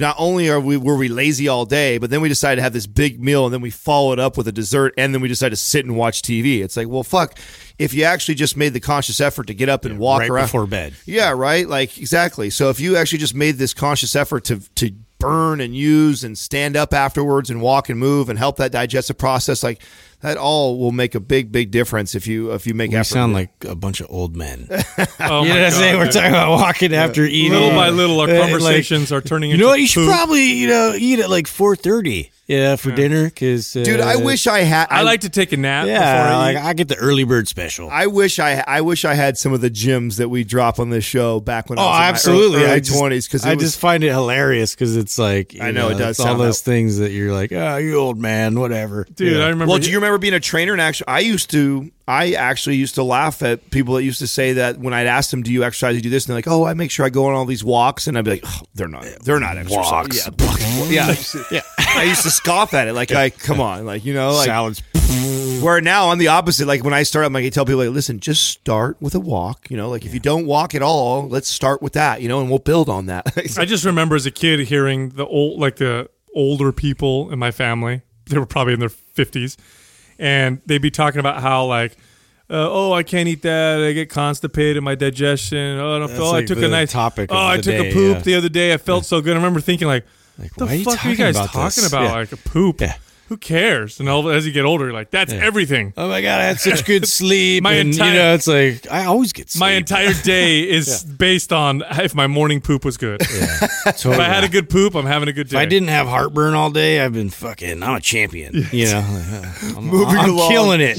not 0.00 0.16
only 0.18 0.50
are 0.50 0.60
we 0.60 0.76
were 0.76 0.96
we 0.96 1.08
lazy 1.08 1.48
all 1.48 1.64
day 1.64 1.98
but 1.98 2.10
then 2.10 2.20
we 2.20 2.28
decided 2.28 2.56
to 2.56 2.62
have 2.62 2.72
this 2.72 2.86
big 2.86 3.22
meal 3.22 3.44
and 3.44 3.54
then 3.54 3.60
we 3.60 3.70
follow 3.70 4.12
it 4.12 4.18
up 4.18 4.36
with 4.36 4.46
a 4.48 4.52
dessert 4.52 4.92
and 4.98 5.14
then 5.14 5.22
we 5.22 5.28
decide 5.28 5.50
to 5.50 5.56
sit 5.56 5.84
and 5.84 5.96
watch 5.96 6.20
tv 6.20 6.62
it's 6.62 6.76
like 6.76 6.88
well 6.88 7.04
fuck 7.04 7.38
if 7.78 7.92
you 7.92 8.04
actually 8.04 8.34
just 8.34 8.56
made 8.56 8.72
the 8.72 8.80
conscious 8.80 9.20
effort 9.20 9.46
to 9.48 9.54
get 9.54 9.68
up 9.68 9.84
and 9.84 9.98
walk 9.98 10.20
right 10.20 10.30
around 10.30 10.44
before 10.44 10.66
bed. 10.66 10.94
yeah, 11.06 11.30
right. 11.30 11.68
Like 11.68 11.98
exactly. 11.98 12.50
So 12.50 12.70
if 12.70 12.80
you 12.80 12.96
actually 12.96 13.18
just 13.18 13.34
made 13.34 13.56
this 13.56 13.74
conscious 13.74 14.14
effort 14.14 14.44
to 14.44 14.60
to 14.76 14.92
burn 15.18 15.60
and 15.60 15.74
use 15.74 16.22
and 16.22 16.36
stand 16.36 16.76
up 16.76 16.92
afterwards 16.92 17.50
and 17.50 17.60
walk 17.60 17.88
and 17.88 17.98
move 17.98 18.28
and 18.28 18.38
help 18.38 18.56
that 18.56 18.72
digestive 18.72 19.18
process, 19.18 19.62
like 19.62 19.82
that 20.24 20.36
all 20.36 20.78
will 20.78 20.90
make 20.92 21.14
a 21.14 21.20
big 21.20 21.52
big 21.52 21.70
difference 21.70 22.14
if 22.14 22.26
you 22.26 22.52
if 22.52 22.66
you 22.66 22.74
make 22.74 22.90
We 22.90 22.96
effort. 22.96 23.04
sound 23.12 23.32
like 23.34 23.50
a 23.68 23.74
bunch 23.74 24.00
of 24.00 24.06
old 24.10 24.34
men. 24.36 24.66
oh 24.70 24.74
You 25.44 25.48
know 25.50 25.54
what 25.54 25.64
I'm 25.66 25.70
saying? 25.70 25.98
We're 25.98 26.10
talking 26.10 26.30
about 26.30 26.50
walking 26.52 26.94
after 26.94 27.24
eating. 27.24 27.52
little 27.52 27.70
by 27.70 27.90
little, 27.90 28.18
our 28.20 28.28
Uh, 28.28 28.32
like, 28.38 28.40
conversations 28.50 29.12
are 29.12 29.20
turning 29.20 29.50
into. 29.50 29.64
you 29.64 29.64
into 29.64 29.64
know 29.64 29.68
what? 29.70 29.80
You 29.80 29.86
should 29.86 30.06
poop. 30.06 30.14
probably 30.14 30.44
you 30.52 30.68
know 30.68 30.94
eat 30.96 31.20
at 31.20 31.30
like 31.30 31.46
four 31.46 31.76
thirty. 31.76 32.30
Yeah, 32.46 32.76
for 32.76 32.90
dinner 32.92 33.24
because 33.24 33.74
uh, 33.74 33.84
Dude, 33.84 34.00
I 34.00 34.16
wish 34.16 34.46
I 34.46 34.58
had. 34.64 34.88
I 34.90 35.00
like 35.00 35.22
to 35.22 35.30
take 35.30 35.52
a 35.52 35.56
nap 35.56 35.86
before 35.86 35.98
Yeah, 35.98 36.28
I 36.30 36.36
like 36.36 36.56
eat. 36.58 36.62
I 36.62 36.72
get 36.74 36.88
the 36.88 36.96
early 36.96 37.24
bird 37.24 37.48
special. 37.48 37.88
I 37.88 38.06
wish 38.06 38.38
I 38.38 38.62
I 38.66 38.82
wish 38.82 39.06
I 39.06 39.14
had 39.14 39.38
some 39.38 39.54
of 39.54 39.62
the 39.62 39.70
gyms 39.70 40.18
that 40.18 40.28
we 40.28 40.44
drop 40.44 40.78
on 40.78 40.90
this 40.90 41.04
show 41.06 41.40
back 41.40 41.70
when 41.70 41.78
I 41.78 41.82
Oh, 41.82 41.86
was 41.86 41.94
in 41.96 42.00
my 42.02 42.08
absolutely! 42.08 42.62
early 42.64 42.72
I 42.72 42.80
just- 42.80 42.98
twenties 42.98 43.26
because 43.26 43.46
I 43.46 43.54
just 43.54 43.78
find 43.80 44.04
it 44.04 44.10
hilarious 44.10 44.74
because 44.74 44.94
it's 44.94 45.18
like 45.18 45.54
you 45.54 45.62
I 45.62 45.70
know, 45.70 45.88
it 45.88 45.94
does 45.96 46.18
it's 46.18 46.20
all 46.20 46.36
those 46.36 46.60
that- 46.60 46.70
things 46.70 46.98
that 46.98 47.12
you're 47.12 47.32
like, 47.32 47.50
oh, 47.52 47.78
you 47.78 47.96
old 47.96 48.18
man, 48.18 48.60
whatever, 48.60 49.06
Dude, 49.14 49.38
Yeah. 49.38 49.44
I 49.44 49.48
remember. 49.48 49.70
Well, 49.72 49.78
do 49.80 49.88
you 49.90 49.96
remember 49.96 50.13
being 50.18 50.34
a 50.34 50.40
trainer? 50.40 50.72
And 50.72 50.80
actually, 50.80 51.08
I 51.08 51.20
used 51.20 51.50
to. 51.50 51.90
I 52.06 52.32
actually 52.32 52.76
used 52.76 52.96
to 52.96 53.02
laugh 53.02 53.42
at 53.42 53.70
people 53.70 53.94
that 53.94 54.02
used 54.02 54.18
to 54.18 54.26
say 54.26 54.54
that 54.54 54.78
when 54.78 54.92
I'd 54.92 55.06
ask 55.06 55.30
them, 55.30 55.42
"Do 55.42 55.52
you 55.52 55.64
exercise? 55.64 55.92
Do 55.92 55.96
you 55.96 56.02
do 56.02 56.10
this?" 56.10 56.24
And 56.26 56.30
they're 56.30 56.38
like, 56.38 56.48
"Oh, 56.48 56.64
I 56.64 56.74
make 56.74 56.90
sure 56.90 57.06
I 57.06 57.08
go 57.08 57.26
on 57.26 57.34
all 57.34 57.44
these 57.46 57.64
walks." 57.64 58.06
And 58.06 58.18
I'd 58.18 58.24
be 58.24 58.32
like, 58.32 58.44
oh, 58.44 58.62
"They're 58.74 58.88
not. 58.88 59.04
They're 59.22 59.40
not 59.40 59.56
exercise. 59.56 59.90
Walks. 59.90 60.28
Yeah, 60.90 61.14
yeah, 61.14 61.42
yeah." 61.50 61.60
I 61.78 62.04
used 62.04 62.22
to 62.22 62.30
scoff 62.30 62.74
at 62.74 62.88
it, 62.88 62.92
like, 62.92 63.12
"I 63.12 63.30
come 63.30 63.60
on, 63.60 63.86
like 63.86 64.04
you 64.04 64.14
know, 64.14 64.32
like." 64.32 64.46
salads. 64.46 64.82
Where 65.62 65.80
now 65.80 66.10
I'm 66.10 66.18
the 66.18 66.28
opposite. 66.28 66.66
Like 66.66 66.82
when 66.84 66.94
I 66.94 67.02
start, 67.04 67.24
I'm 67.24 67.32
like, 67.32 67.44
I 67.44 67.48
tell 67.48 67.64
people, 67.64 67.84
like, 67.84 67.90
listen, 67.90 68.20
just 68.20 68.48
start 68.48 68.96
with 69.00 69.14
a 69.14 69.20
walk. 69.20 69.70
You 69.70 69.76
know, 69.76 69.88
like 69.88 70.04
if 70.04 70.12
you 70.12 70.20
don't 70.20 70.46
walk 70.46 70.74
at 70.74 70.82
all, 70.82 71.28
let's 71.28 71.48
start 71.48 71.82
with 71.82 71.92
that. 71.94 72.20
You 72.20 72.28
know, 72.28 72.40
and 72.40 72.50
we'll 72.50 72.58
build 72.58 72.88
on 72.88 73.06
that. 73.06 73.26
I 73.58 73.64
just 73.64 73.84
remember 73.84 74.16
as 74.16 74.26
a 74.26 74.30
kid 74.30 74.60
hearing 74.60 75.10
the 75.10 75.26
old, 75.26 75.60
like 75.60 75.76
the 75.76 76.10
older 76.34 76.72
people 76.72 77.30
in 77.30 77.38
my 77.38 77.50
family. 77.50 78.02
They 78.26 78.38
were 78.38 78.46
probably 78.46 78.72
in 78.74 78.80
their 78.80 78.88
fifties, 78.88 79.56
and 80.18 80.60
they'd 80.66 80.78
be 80.82 80.90
talking 80.90 81.20
about 81.20 81.40
how 81.40 81.66
like, 81.66 81.92
uh, 82.50 82.68
oh, 82.70 82.92
I 82.92 83.02
can't 83.02 83.28
eat 83.28 83.42
that. 83.42 83.80
I 83.80 83.92
get 83.92 84.10
constipated. 84.10 84.82
My 84.82 84.94
digestion. 84.94 85.78
Oh, 85.78 85.96
I 85.96 85.98
don't 85.98 86.10
feel. 86.10 86.30
like 86.30 86.44
I 86.44 86.46
took 86.46 86.58
a 86.58 86.68
nice 86.68 86.92
topic 86.92 87.30
Oh, 87.32 87.46
I 87.46 87.56
took 87.56 87.64
day, 87.64 87.90
a 87.90 87.92
poop 87.92 88.16
yeah. 88.18 88.22
the 88.22 88.34
other 88.34 88.48
day. 88.48 88.72
I 88.74 88.76
felt 88.76 89.06
so 89.06 89.20
good. 89.20 89.32
I 89.32 89.36
remember 89.36 89.60
thinking 89.60 89.88
like, 89.88 90.04
what 90.36 90.50
the 90.56 90.64
why 90.66 90.72
are 90.72 90.74
you 90.74 90.84
fuck 90.84 91.04
are 91.04 91.10
you 91.10 91.16
guys 91.16 91.36
about 91.36 91.48
talking 91.48 91.82
this? 91.82 91.88
about? 91.88 92.02
Yeah. 92.04 92.12
Like 92.12 92.32
a 92.32 92.36
poop. 92.36 92.80
Yeah. 92.80 92.96
Who 93.28 93.38
cares? 93.38 94.00
And 94.00 94.08
all, 94.08 94.28
as 94.28 94.46
you 94.46 94.52
get 94.52 94.66
older, 94.66 94.84
you're 94.84 94.92
like, 94.92 95.10
that's 95.10 95.32
everything. 95.32 95.94
Oh 95.96 96.08
my 96.08 96.20
god, 96.20 96.40
I 96.40 96.44
had 96.44 96.60
such 96.60 96.84
good 96.84 97.08
sleep. 97.20 97.62
My 97.62 97.72
and, 97.72 97.90
entire- 97.90 98.08
you 98.12 98.18
know, 98.18 98.34
it's 98.34 98.46
like 98.46 98.90
I 98.90 99.06
always 99.06 99.32
get 99.32 99.50
sleep. 99.50 99.60
My 99.60 99.70
entire 99.72 100.12
day 100.24 100.68
is 100.68 101.02
based 101.04 101.50
on 101.52 101.82
if 101.92 102.14
my 102.14 102.26
morning 102.26 102.60
poop 102.60 102.84
was 102.84 102.96
good. 102.98 103.20
Totally. 103.20 104.14
If 104.14 104.20
I 104.20 104.24
had 104.24 104.44
a 104.44 104.48
good 104.48 104.68
poop, 104.68 104.94
I'm 104.94 105.06
having 105.06 105.28
a 105.28 105.32
good 105.32 105.48
day. 105.48 105.56
If 105.56 105.60
I 105.62 105.64
didn't 105.64 105.88
have 105.88 106.06
heartburn 106.06 106.54
all 106.54 106.70
day, 106.70 107.00
I've 107.00 107.14
been 107.14 107.30
fucking. 107.30 107.82
I'm 107.82 107.94
a 107.94 108.00
champion. 108.00 108.66
You 108.70 108.86
know, 108.86 109.22
I'm, 109.76 109.84
Moving 109.86 110.16
I'm 110.18 110.30
along. 110.30 110.50
killing 110.50 110.80
it. 110.82 110.98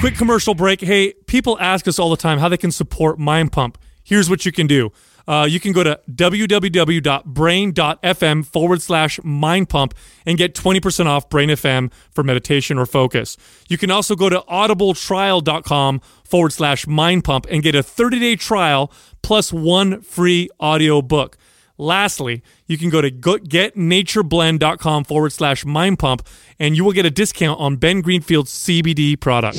Quick 0.00 0.16
commercial 0.16 0.54
break. 0.54 0.80
Hey, 0.80 1.12
people 1.26 1.56
ask 1.60 1.86
us 1.86 1.98
all 2.00 2.10
the 2.10 2.16
time 2.16 2.38
how 2.38 2.48
they 2.48 2.56
can 2.56 2.72
support 2.72 3.18
Mind 3.18 3.52
Pump. 3.52 3.78
Here's 4.02 4.28
what 4.28 4.44
you 4.44 4.50
can 4.50 4.66
do. 4.66 4.90
Uh, 5.26 5.46
you 5.48 5.58
can 5.60 5.72
go 5.72 5.82
to 5.82 5.98
www.brain.fm 6.10 8.46
forward 8.46 8.82
slash 8.82 9.18
mind 9.22 9.68
pump 9.68 9.94
and 10.26 10.36
get 10.38 10.54
20% 10.54 11.06
off 11.06 11.28
Brain 11.28 11.48
FM 11.48 11.92
for 12.10 12.24
meditation 12.24 12.78
or 12.78 12.86
focus. 12.86 13.36
You 13.68 13.78
can 13.78 13.90
also 13.90 14.14
go 14.16 14.28
to 14.28 14.40
audibletrial.com 14.40 16.00
forward 16.24 16.52
slash 16.52 16.86
mind 16.86 17.24
pump 17.24 17.46
and 17.50 17.62
get 17.62 17.74
a 17.74 17.82
30 17.82 18.18
day 18.18 18.36
trial 18.36 18.92
plus 19.22 19.50
one 19.52 20.00
free 20.02 20.48
audio 20.58 21.02
book. 21.02 21.36
Lastly, 21.78 22.42
you 22.66 22.76
can 22.78 22.90
go 22.90 23.00
to 23.00 23.10
getnatureblend.com 23.10 25.04
forward 25.04 25.32
slash 25.32 25.64
mind 25.64 25.98
pump 25.98 26.24
and 26.58 26.76
you 26.76 26.84
will 26.84 26.92
get 26.92 27.06
a 27.06 27.10
discount 27.10 27.58
on 27.58 27.76
Ben 27.76 28.02
Greenfield's 28.02 28.52
CBD 28.52 29.18
product. 29.18 29.58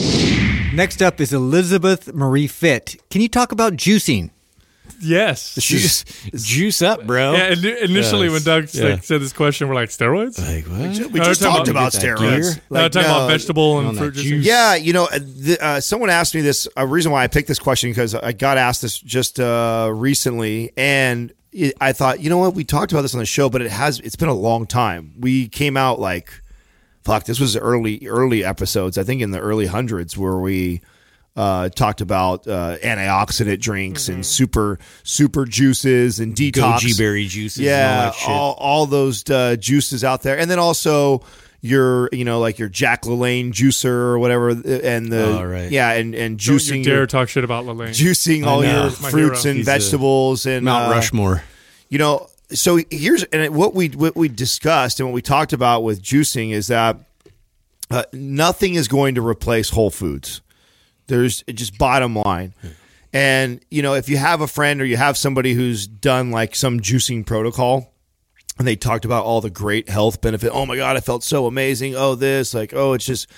Next 0.73 1.01
up 1.01 1.19
is 1.19 1.33
Elizabeth 1.33 2.13
Marie 2.13 2.47
Fitt. 2.47 2.95
Can 3.09 3.21
you 3.21 3.27
talk 3.27 3.51
about 3.51 3.73
juicing? 3.73 4.29
Yes. 4.99 5.55
Juice, 5.55 6.05
juice 6.33 6.81
up, 6.81 7.05
bro. 7.05 7.33
Yeah, 7.33 7.51
ini- 7.55 7.81
initially 7.81 8.27
when 8.27 8.35
Yes. 8.35 8.43
Doug 8.43 8.69
Yeah. 8.73 8.83
like, 8.91 9.03
said 9.03 9.21
this 9.21 9.33
question, 9.33 9.67
we're 9.67 9.75
like 9.75 9.89
steroids. 9.89 10.39
Like 10.39 10.65
what? 10.67 10.79
we 10.79 10.85
No, 10.87 10.93
just 10.93 11.11
we're 11.11 11.23
talking 11.23 11.35
talked 11.65 11.67
about 11.67 11.69
about- 11.69 11.91
Get 11.93 12.01
that 12.01 12.17
steroids. 12.17 12.41
gear? 12.53 12.61
no, 12.69 12.81
we're 12.81 12.89
talking 12.89 13.09
no, 13.09 13.15
about 13.17 13.27
vegetable 13.29 13.79
and 13.79 13.87
on 13.89 13.95
fruit 13.97 14.13
juice. 14.13 14.23
juice. 14.23 14.45
Yeah, 14.45 14.75
you 14.75 14.93
know, 14.93 15.05
uh, 15.05 15.19
the, 15.19 15.57
uh, 15.61 15.79
someone 15.81 16.09
asked 16.09 16.35
me 16.35 16.41
this. 16.41 16.67
A 16.77 16.87
reason 16.87 17.11
why 17.11 17.23
I 17.23 17.27
picked 17.27 17.47
this 17.47 17.59
question 17.59 17.89
because 17.91 18.15
I 18.15 18.31
got 18.31 18.57
asked 18.57 18.81
this 18.81 18.97
just 18.99 19.39
uh, 19.39 19.89
recently, 19.93 20.71
and 20.77 21.33
it, 21.51 21.73
I 21.81 21.91
thought, 21.91 22.21
you 22.21 22.29
know 22.29 22.37
what, 22.37 22.55
we 22.55 22.63
talked 22.63 22.91
about 22.91 23.01
this 23.01 23.13
on 23.13 23.19
the 23.19 23.25
show, 23.25 23.49
but 23.49 23.61
it 23.61 23.71
has 23.71 23.99
it's 23.99 24.15
been 24.15 24.29
a 24.29 24.33
long 24.33 24.65
time. 24.65 25.13
We 25.19 25.47
came 25.49 25.75
out 25.75 25.99
like, 25.99 26.31
fuck, 27.03 27.25
this 27.25 27.39
was 27.39 27.57
early 27.57 28.07
early 28.07 28.43
episodes. 28.45 28.97
I 28.97 29.03
think 29.03 29.21
in 29.21 29.31
the 29.31 29.39
early 29.39 29.65
hundreds 29.67 30.17
where 30.17 30.37
we 30.37 30.81
uh, 31.35 31.69
talked 31.69 32.01
about 32.01 32.47
uh, 32.47 32.77
antioxidant 32.83 33.59
drinks 33.59 34.07
and 34.09 34.25
super 34.25 34.77
super 35.03 35.45
juices 35.45 36.19
and 36.19 36.35
detox 36.35 36.79
Goji 36.79 36.97
berry 36.97 37.25
juices. 37.25 37.59
and 37.65 37.67
all 37.67 37.71
yeah, 37.73 37.95
that 38.05 38.13
shit. 38.15 38.29
all, 38.29 38.53
all 38.59 38.85
those 38.85 39.27
uh, 39.29 39.55
juices 39.55 40.03
out 40.03 40.21
there, 40.21 40.37
and 40.37 40.49
then 40.51 40.59
also 40.59 41.23
your 41.61 42.09
you 42.11 42.23
know 42.25 42.39
like 42.39 42.59
your 42.59 42.69
Jack 42.69 43.03
LaLanne 43.03 43.51
juicer 43.51 43.85
or 43.87 44.19
whatever, 44.19 44.49
and 44.49 45.11
the 45.11 45.25
Oh, 45.39 45.43
right. 45.43 45.71
yeah, 45.71 45.91
and 45.93 46.13
and 46.13 46.37
Don't 46.37 46.57
juicing 46.57 46.79
you 46.79 46.83
dare 46.83 46.95
your, 46.97 47.07
talk 47.07 47.29
shit 47.29 47.43
about 47.43 47.65
LaLanne. 47.65 47.89
juicing 47.89 48.45
all 48.45 48.63
your 48.63 48.89
fruits 48.91 49.43
hero. 49.43 49.49
and 49.51 49.57
He's 49.57 49.65
vegetables 49.65 50.45
and 50.45 50.65
Mount 50.65 50.91
uh, 50.91 50.95
Rushmore. 50.95 51.43
you 51.89 51.97
know 51.97 52.27
so 52.51 52.79
here's 52.91 53.23
and 53.23 53.55
what 53.55 53.73
we 53.73 53.87
what 53.87 54.15
we 54.15 54.27
discussed 54.27 54.99
and 54.99 55.07
what 55.09 55.13
we 55.15 55.21
talked 55.23 55.53
about 55.53 55.81
with 55.83 56.03
juicing 56.03 56.51
is 56.51 56.67
that 56.67 56.97
uh, 57.89 58.03
nothing 58.13 58.75
is 58.75 58.87
going 58.87 59.15
to 59.15 59.25
replace 59.25 59.69
whole 59.71 59.89
foods 59.89 60.41
there's 61.07 61.43
just 61.53 61.77
bottom 61.77 62.15
line. 62.15 62.53
And 63.11 63.63
you 63.69 63.81
know 63.81 63.93
if 63.93 64.09
you 64.09 64.17
have 64.17 64.41
a 64.41 64.47
friend 64.47 64.81
or 64.81 64.85
you 64.85 64.97
have 64.97 65.17
somebody 65.17 65.53
who's 65.53 65.85
done 65.87 66.31
like 66.31 66.55
some 66.55 66.79
juicing 66.79 67.25
protocol 67.25 67.93
and 68.57 68.67
they 68.67 68.75
talked 68.75 69.05
about 69.05 69.25
all 69.25 69.41
the 69.41 69.49
great 69.49 69.89
health 69.89 70.21
benefit 70.21 70.51
oh 70.53 70.65
my 70.65 70.75
god 70.75 70.97
i 70.97 70.99
felt 70.99 71.23
so 71.23 71.45
amazing. 71.45 71.95
Oh 71.95 72.15
this 72.15 72.53
like 72.53 72.73
oh 72.73 72.93
it's 72.93 73.05
just 73.05 73.29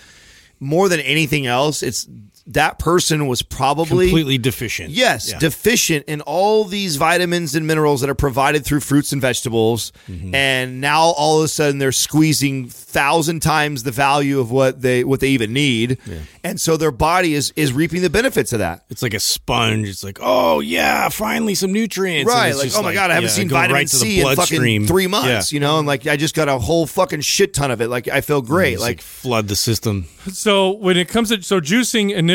more 0.61 0.87
than 0.87 1.01
anything 1.01 1.45
else 1.45 1.83
it's 1.83 2.07
that 2.47 2.77
person 2.77 3.27
was 3.27 3.41
probably 3.41 4.05
Completely 4.07 4.37
deficient. 4.37 4.91
Yes, 4.91 5.31
Yeah. 5.31 5.39
deficient 5.39 6.05
in 6.07 6.21
all 6.21 6.63
these 6.63 6.95
vitamins 6.97 7.55
and 7.55 7.65
minerals 7.65 8.01
that 8.01 8.09
are 8.09 8.15
provided 8.15 8.63
through 8.63 8.81
fruits 8.81 9.11
and 9.11 9.21
vegetables, 9.21 9.91
Mm-hmm. 10.09 10.35
and 10.35 10.79
now 10.81 11.01
all 11.01 11.39
of 11.39 11.45
a 11.45 11.47
sudden 11.47 11.79
they're 11.79 11.91
squeezing 11.91 12.67
thousand 12.69 13.41
times 13.41 13.83
the 13.83 13.91
value 13.91 14.39
of 14.39 14.51
what 14.51 14.81
they 14.81 15.03
what 15.03 15.19
they 15.19 15.29
even 15.29 15.53
need, 15.53 15.97
and 16.43 16.61
so 16.61 16.77
their 16.77 16.91
body 16.91 17.33
is 17.33 17.51
is 17.55 17.73
reaping 17.73 18.01
the 18.01 18.09
benefits 18.09 18.53
of 18.53 18.59
that. 18.59 18.85
It's 18.89 19.01
like 19.01 19.13
a 19.13 19.19
sponge. 19.19 19.87
It's 19.89 20.03
like, 20.03 20.19
oh 20.21 20.59
yeah, 20.59 21.09
finally 21.09 21.55
some 21.55 21.73
nutrients. 21.73 22.31
Right, 22.31 22.55
like 22.55 22.71
oh 22.75 22.83
my 22.83 22.93
god, 22.93 23.09
I 23.11 23.15
haven't 23.15 23.29
yeah, 23.29 23.35
seen 23.35 23.49
vitamin 23.49 23.73
right 23.75 23.87
to 23.87 23.95
the 23.95 23.99
C 23.99 24.19
in 24.19 24.23
fucking 24.25 24.35
bloodstream. 24.35 24.87
three 24.87 25.07
months, 25.07 25.51
Yeah. 25.51 25.55
you 25.55 25.59
know, 25.59 25.79
and 25.79 25.87
like 25.87 26.05
I 26.07 26.15
just 26.15 26.35
got 26.35 26.47
a 26.47 26.57
whole 26.59 26.85
fucking 26.87 27.21
shit 27.21 27.53
ton 27.53 27.71
of 27.71 27.81
it. 27.81 27.87
Like 27.89 28.07
I 28.07 28.21
feel 28.21 28.41
great. 28.41 28.79
Like 28.79 28.85
like 28.85 29.01
flood 29.01 29.47
the 29.47 29.55
system. 29.55 30.05
So 30.31 30.71
when 30.71 30.95
it 30.95 31.07
comes 31.07 31.29
to 31.29 31.41
so 31.41 31.59
juicing 31.59 32.11
initially, 32.13 32.34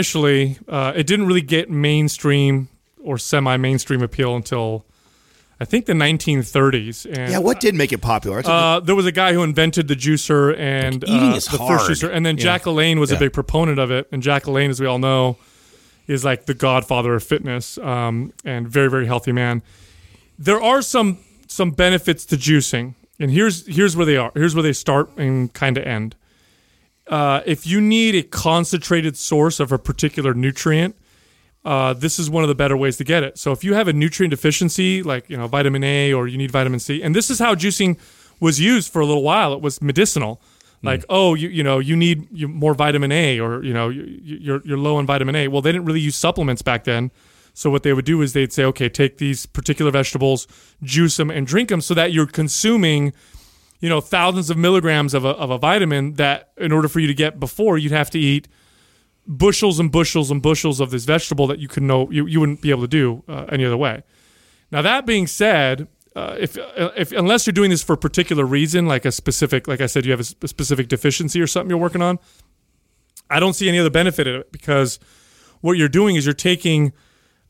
uh, 0.69 0.93
it 0.95 1.07
didn't 1.07 1.27
really 1.27 1.41
get 1.43 1.71
mainstream 1.71 2.69
or 3.03 3.19
semi-mainstream 3.19 4.03
appeal 4.03 4.37
until 4.37 4.85
I 5.59 5.65
think 5.65 5.87
the 5.87 5.93
1930s. 5.95 7.07
And 7.07 7.33
yeah, 7.33 7.39
what 7.39 7.61
did 7.61 7.75
make 7.75 7.93
it 7.93 8.01
popular? 8.01 8.43
Uh, 8.45 8.81
there 8.81 8.95
was 8.95 9.07
a 9.07 9.13
guy 9.13 9.33
who 9.33 9.43
invented 9.43 9.89
the 9.89 9.95
juicer 9.97 10.57
and 10.59 11.03
Like, 11.07 11.11
uh, 11.11 11.39
the 11.39 11.59
hard. 11.59 11.81
first 11.81 12.03
juicer, 12.03 12.11
and 12.13 12.25
then 12.25 12.37
Yeah. 12.37 12.45
Jack 12.45 12.63
LaLanne 12.65 12.99
was 12.99 13.11
a 13.13 13.17
big 13.17 13.33
proponent 13.33 13.79
of 13.79 13.91
it. 13.91 14.07
And 14.13 14.23
Jack 14.23 14.45
LaLanne, 14.45 14.71
as 14.71 14.81
we 14.81 14.87
all 14.87 14.99
know, 14.99 15.37
is 16.07 16.25
like 16.25 16.47
the 16.47 16.55
godfather 16.55 17.15
of 17.15 17.23
fitness 17.23 17.79
um, 17.79 18.33
and 18.45 18.67
very 18.69 18.89
very 18.91 19.07
healthy 19.07 19.33
man. 19.33 19.63
There 20.39 20.61
are 20.61 20.83
some 20.83 21.19
some 21.47 21.71
benefits 21.73 22.25
to 22.27 22.37
juicing, 22.37 22.95
and 23.19 23.31
here's 23.31 23.67
here's 23.67 23.97
where 23.97 24.07
they 24.07 24.17
are. 24.17 24.33
Here's 24.35 24.55
where 24.55 24.63
they 24.63 24.73
start 24.73 25.11
and 25.17 25.53
kind 25.53 25.77
of 25.77 25.85
end. 25.85 26.17
Uh, 27.11 27.43
if 27.45 27.67
you 27.67 27.81
need 27.81 28.15
a 28.15 28.23
concentrated 28.23 29.17
source 29.17 29.59
of 29.59 29.73
a 29.73 29.79
particular 29.79 30.33
nutrient, 30.33 30.97
uh, 31.65 31.93
this 31.93 32.21
is 32.21 32.31
one 32.31 32.45
of 32.45 32.49
the 32.49 32.55
better 32.55 32.77
ways 32.77 32.97
to 32.97 33.05
get 33.05 33.25
it. 33.25 33.37
So 33.37 33.51
if 33.51 33.65
you 33.65 33.75
have 33.75 33.89
a 33.89 33.93
nutrient 33.93 34.31
deficiency, 34.31 35.03
like 35.03 35.29
you 35.29 35.37
know 35.37 35.49
vitamin 35.49 35.83
A 35.83 36.13
or 36.15 36.29
you 36.29 36.39
need 36.39 36.53
vitamin 36.53 36.79
C, 36.79 37.03
and 37.03 37.15
this 37.15 37.29
is 37.29 37.41
how 37.41 37.57
juicing 37.57 37.99
was 38.39 38.61
used 38.61 38.93
for 38.93 39.01
a 39.03 39.07
little 39.07 39.25
while. 39.25 39.53
It 39.53 39.61
was 39.61 39.83
medicinal, 39.83 40.41
like 40.83 41.05
oh 41.11 41.35
you 41.35 41.49
you 41.49 41.65
know 41.65 41.81
you 41.81 41.97
need 41.97 42.31
more 42.49 42.75
vitamin 42.75 43.11
A 43.13 43.41
or 43.41 43.63
you 43.65 43.75
know 43.75 43.89
you're 43.89 44.63
you're 44.65 44.79
low 44.79 44.99
in 45.01 45.05
vitamin 45.05 45.35
A. 45.35 45.49
Well, 45.49 45.63
they 45.63 45.73
didn't 45.73 45.85
really 45.85 46.01
use 46.01 46.17
supplements 46.17 46.63
back 46.63 46.85
then. 46.85 47.11
So 47.53 47.69
what 47.69 47.83
they 47.83 47.93
would 47.93 48.05
do 48.05 48.23
is 48.23 48.33
they'd 48.33 48.53
say, 48.53 48.65
okay, 48.67 48.89
take 48.89 49.19
these 49.19 49.45
particular 49.45 49.91
vegetables, 49.91 50.47
juice 50.85 51.17
them, 51.17 51.31
and 51.31 51.45
drink 51.45 51.69
them, 51.69 51.81
so 51.81 51.93
that 51.95 52.13
you're 52.13 52.27
consuming 52.27 53.13
you 53.81 53.89
know 53.89 54.01
thousands 54.01 54.51
of 54.51 54.57
milligrams 54.57 55.15
of 55.15 55.25
a, 55.25 55.31
of 55.31 55.51
a 55.51 55.59
vitamin 55.59 56.15
that 56.15 56.51
in 56.57 56.73
order 56.73 56.89
for 56.89 57.01
you 57.01 57.07
to 57.07 57.15
get 57.15 57.41
before 57.41 57.79
you'd 57.79 57.93
have 57.93 58.11
to 58.11 58.19
eat 58.19 58.49
bushels 59.27 59.79
and 59.79 59.91
bushels 59.91 60.31
and 60.31 60.43
bushels 60.43 60.81
of 60.81 60.91
this 60.91 61.05
vegetable 61.05 61.47
that 61.47 61.59
you 61.59 61.69
could 61.69 61.83
know 61.83 62.11
you, 62.11 62.27
you 62.27 62.41
wouldn't 62.41 62.63
be 62.63 62.71
able 62.71 62.83
to 62.83 62.89
do 62.89 63.23
uh, 63.29 63.47
any 63.51 63.65
other 63.65 63.77
way. 63.77 64.03
Now 64.71 64.83
that 64.83 65.07
being 65.07 65.27
said 65.27 65.89
uh, 66.17 66.37
if, 66.41 66.59
uh, 66.59 66.91
if 66.97 67.13
unless 67.13 67.47
you're 67.47 67.53
doing 67.53 67.71
this 67.71 67.83
for 67.83 67.93
a 67.93 67.97
particular 67.97 68.45
reason 68.45 68.87
like 68.87 69.05
a 69.05 69.13
specific 69.13 69.69
like 69.69 69.81
i 69.81 69.87
said 69.87 70.05
you 70.05 70.11
have 70.11 70.21
a, 70.21 70.25
sp- 70.27 70.47
specific 70.47 70.89
deficiency 70.89 71.41
or 71.41 71.47
something 71.47 71.71
you're 71.71 71.79
working 71.79 72.03
on 72.03 72.19
i 73.31 73.39
don't 73.39 73.55
see 73.55 73.69
any 73.69 73.79
other 73.79 73.91
benefit 73.91 74.27
in 74.27 74.41
it 74.41 74.51
because 74.51 74.99
what 75.61 75.77
you're 75.77 75.89
doing 75.89 76.17
is 76.17 76.27
you're 76.27 76.35
taking 76.35 76.93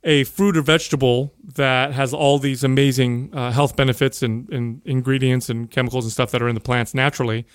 a 0.03 0.25
fruit 0.25 0.57
or 0.57 0.63
vegetable 0.63 1.35
that 1.57 1.93
has 1.93 2.15
all 2.15 2.39
these 2.39 2.65
amazing 2.65 3.31
uh, 3.35 3.53
health 3.53 3.77
benefits 3.77 4.23
and, 4.23 4.49
and 4.51 4.81
ingredients 4.85 5.49
and 5.49 5.71
chemicals 5.71 6.05
and 6.05 6.13
stuff 6.13 6.31
that 6.31 6.41
are 6.41 6.49
in 6.49 6.55
the 6.55 6.61
plants 6.61 6.95
naturally, 6.95 7.47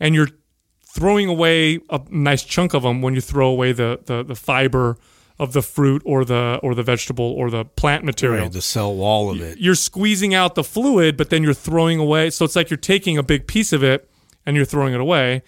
and 0.00 0.14
you're 0.14 0.28
throwing 0.84 1.28
away 1.28 1.78
a 1.90 2.00
nice 2.10 2.42
chunk 2.42 2.74
of 2.74 2.82
them 2.82 3.02
when 3.02 3.14
you 3.14 3.20
throw 3.20 3.48
away 3.48 3.72
the, 3.72 4.00
the, 4.06 4.22
the 4.22 4.34
fiber 4.34 4.98
of 5.38 5.54
the 5.54 5.62
fruit 5.62 6.02
or 6.04 6.24
the 6.24 6.60
or 6.62 6.74
the 6.74 6.82
vegetable 6.82 7.24
or 7.24 7.50
the 7.50 7.64
plant 7.64 8.04
material. 8.04 8.44
Right, 8.44 8.52
the 8.52 8.62
cell 8.62 8.94
wall 8.94 9.30
of 9.30 9.40
it. 9.40 9.58
You're 9.58 9.74
squeezing 9.74 10.34
out 10.34 10.54
the 10.54 10.62
fluid, 10.62 11.16
but 11.16 11.30
then 11.30 11.42
you're 11.42 11.54
throwing 11.54 11.98
away. 11.98 12.30
So 12.30 12.44
it's 12.44 12.54
like 12.54 12.70
you're 12.70 12.76
taking 12.76 13.18
a 13.18 13.22
big 13.22 13.46
piece 13.46 13.72
of 13.72 13.82
it 13.82 14.08
and 14.44 14.54
you're 14.54 14.66
throwing 14.66 14.94
it 14.94 15.00
away. 15.00 15.42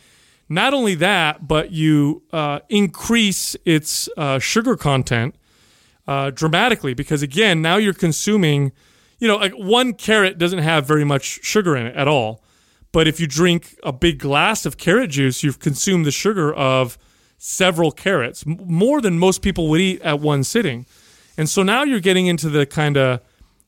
Not 0.48 0.74
only 0.74 0.94
that, 0.96 1.46
but 1.46 1.70
you 1.70 2.22
uh, 2.32 2.60
increase 2.68 3.56
its 3.64 4.08
uh, 4.16 4.38
sugar 4.38 4.76
content 4.76 5.36
uh, 6.06 6.30
dramatically 6.30 6.94
because 6.94 7.22
again, 7.22 7.62
now 7.62 7.76
you're 7.76 7.94
consuming. 7.94 8.72
You 9.18 9.28
know, 9.28 9.36
like 9.36 9.52
one 9.52 9.94
carrot 9.94 10.38
doesn't 10.38 10.58
have 10.58 10.86
very 10.86 11.04
much 11.04 11.40
sugar 11.42 11.76
in 11.76 11.86
it 11.86 11.96
at 11.96 12.08
all. 12.08 12.42
But 12.92 13.08
if 13.08 13.18
you 13.18 13.26
drink 13.26 13.76
a 13.82 13.92
big 13.92 14.18
glass 14.18 14.66
of 14.66 14.76
carrot 14.76 15.10
juice, 15.10 15.42
you've 15.42 15.58
consumed 15.58 16.04
the 16.04 16.10
sugar 16.12 16.52
of 16.54 16.96
several 17.38 17.90
carrots, 17.90 18.44
m- 18.46 18.58
more 18.66 19.00
than 19.00 19.18
most 19.18 19.42
people 19.42 19.68
would 19.68 19.80
eat 19.80 20.00
at 20.02 20.20
one 20.20 20.44
sitting. 20.44 20.86
And 21.36 21.48
so 21.48 21.62
now 21.62 21.82
you're 21.82 22.00
getting 22.00 22.26
into 22.26 22.48
the 22.48 22.66
kind 22.66 22.96
of, 22.96 23.20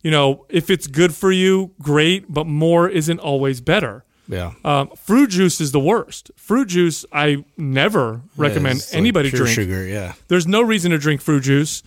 you 0.02 0.10
know, 0.10 0.46
if 0.48 0.70
it's 0.70 0.86
good 0.86 1.14
for 1.14 1.32
you, 1.32 1.72
great, 1.82 2.26
but 2.32 2.46
more 2.46 2.88
isn't 2.88 3.18
always 3.18 3.60
better. 3.60 4.04
Yeah. 4.28 4.52
Um, 4.64 4.90
fruit 4.90 5.30
juice 5.30 5.60
is 5.60 5.72
the 5.72 5.80
worst. 5.80 6.30
Fruit 6.36 6.68
juice, 6.68 7.04
I 7.12 7.44
never 7.56 8.22
recommend 8.36 8.80
like 8.80 8.94
anybody 8.94 9.30
pure 9.30 9.42
drink. 9.42 9.54
sugar. 9.54 9.86
Yeah. 9.86 10.14
There's 10.28 10.46
no 10.46 10.62
reason 10.62 10.90
to 10.92 10.98
drink 10.98 11.20
fruit 11.20 11.42
juice. 11.42 11.82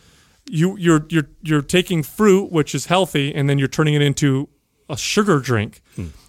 You 0.49 0.77
you're 0.77 1.05
you're 1.09 1.29
you're 1.41 1.61
taking 1.61 2.03
fruit, 2.03 2.51
which 2.51 2.73
is 2.73 2.87
healthy, 2.87 3.33
and 3.33 3.49
then 3.49 3.57
you're 3.57 3.67
turning 3.67 3.93
it 3.93 4.01
into 4.01 4.49
a 4.89 4.97
sugar 4.97 5.39
drink. 5.39 5.81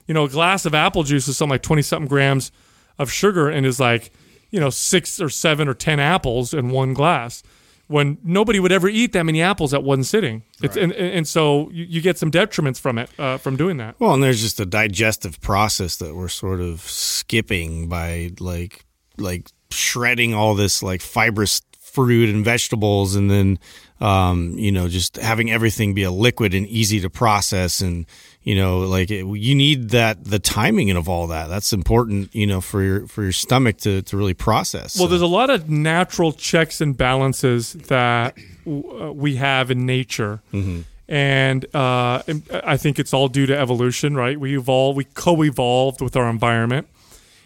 You 0.07 0.15
know, 0.15 0.25
a 0.25 0.29
glass 0.29 0.67
of 0.67 0.75
apple 0.75 1.05
juice 1.05 1.29
is 1.29 1.37
something 1.37 1.53
like 1.53 1.63
twenty 1.63 1.83
something 1.83 2.09
grams 2.09 2.53
of 2.99 3.11
sugar, 3.11 3.49
and 3.49 3.65
is 3.65 3.81
like 3.81 4.13
you 4.51 4.61
know 4.61 4.71
six 4.71 5.21
or 5.21 5.29
seven 5.29 5.69
or 5.69 5.75
ten 5.75 6.01
apples 6.01 6.53
in 6.53 6.71
one 6.71 6.95
glass. 6.95 7.43
When 7.87 8.19
nobody 8.23 8.61
would 8.61 8.71
ever 8.71 8.89
eat 8.89 9.13
that 9.15 9.25
many 9.25 9.43
apples 9.43 9.75
at 9.75 9.83
one 9.83 10.05
sitting, 10.05 10.45
it's 10.63 10.77
and, 10.77 10.93
and 10.93 11.13
and 11.13 11.29
so 11.29 11.71
you, 11.71 11.85
you 11.85 12.01
get 12.01 12.19
some 12.19 12.31
detriments 12.31 12.79
from 12.79 12.99
it 12.99 13.11
uh, 13.19 13.39
from 13.39 13.57
doing 13.57 13.79
that. 13.79 13.99
Well, 13.99 14.15
and 14.15 14.23
there's 14.23 14.41
just 14.41 14.61
a 14.61 14.67
digestive 14.67 15.41
process 15.41 15.97
that 15.97 16.15
we're 16.15 16.29
sort 16.29 16.61
of 16.61 16.83
skipping 16.83 17.89
by 17.89 18.31
like 18.39 18.85
like 19.17 19.49
shredding 19.71 20.35
all 20.35 20.55
this 20.55 20.83
like 20.83 21.01
fibrous 21.01 21.63
fruit 21.81 22.29
and 22.29 22.45
vegetables 22.45 23.17
and 23.17 23.31
then 23.31 23.59
um, 24.01 24.59
you 24.59 24.73
know 24.73 24.89
just 24.89 25.17
having 25.17 25.51
everything 25.51 25.95
be 25.95 26.03
a 26.05 26.11
liquid 26.11 26.55
and 26.55 26.67
easy 26.67 27.01
to 27.01 27.11
process 27.11 27.81
and 27.81 28.07
you 28.43 28.55
know 28.55 28.79
like 28.81 29.11
it, 29.11 29.27
you 29.27 29.55
need 29.55 29.91
that 29.91 30.25
the 30.25 30.39
timing 30.39 30.91
of 30.91 31.09
all 31.09 31.27
that 31.27 31.49
that's 31.49 31.73
important 31.73 32.35
you 32.35 32.47
know 32.47 32.61
for 32.63 32.83
your 32.83 33.07
for 33.07 33.23
your 33.23 33.33
stomach 33.33 33.77
to, 33.79 34.01
to 34.03 34.17
really 34.17 34.35
process 34.35 34.99
Well, 34.99 35.09
there's 35.09 35.21
a 35.21 35.27
lot 35.27 35.51
of 35.51 35.69
natural 35.69 36.33
checks 36.33 36.81
and 36.81 36.97
balances 36.97 37.75
that 37.75 38.37
w- 38.65 39.03
uh, 39.03 39.13
we 39.13 39.37
have 39.37 39.71
in 39.71 39.85
nature. 39.87 40.41
And 41.09 41.67
uh, 41.75 42.23
I 42.65 42.77
think 42.77 43.01
it's 43.01 43.13
all 43.13 43.27
due 43.29 43.45
to 43.47 43.59
evolution, 43.59 44.15
right? 44.15 44.39
We 44.39 44.57
evolved, 44.57 44.97
we 44.97 45.03
co-evolved 45.05 46.01
with 46.01 46.15
our 46.17 46.31
environment, 46.31 46.87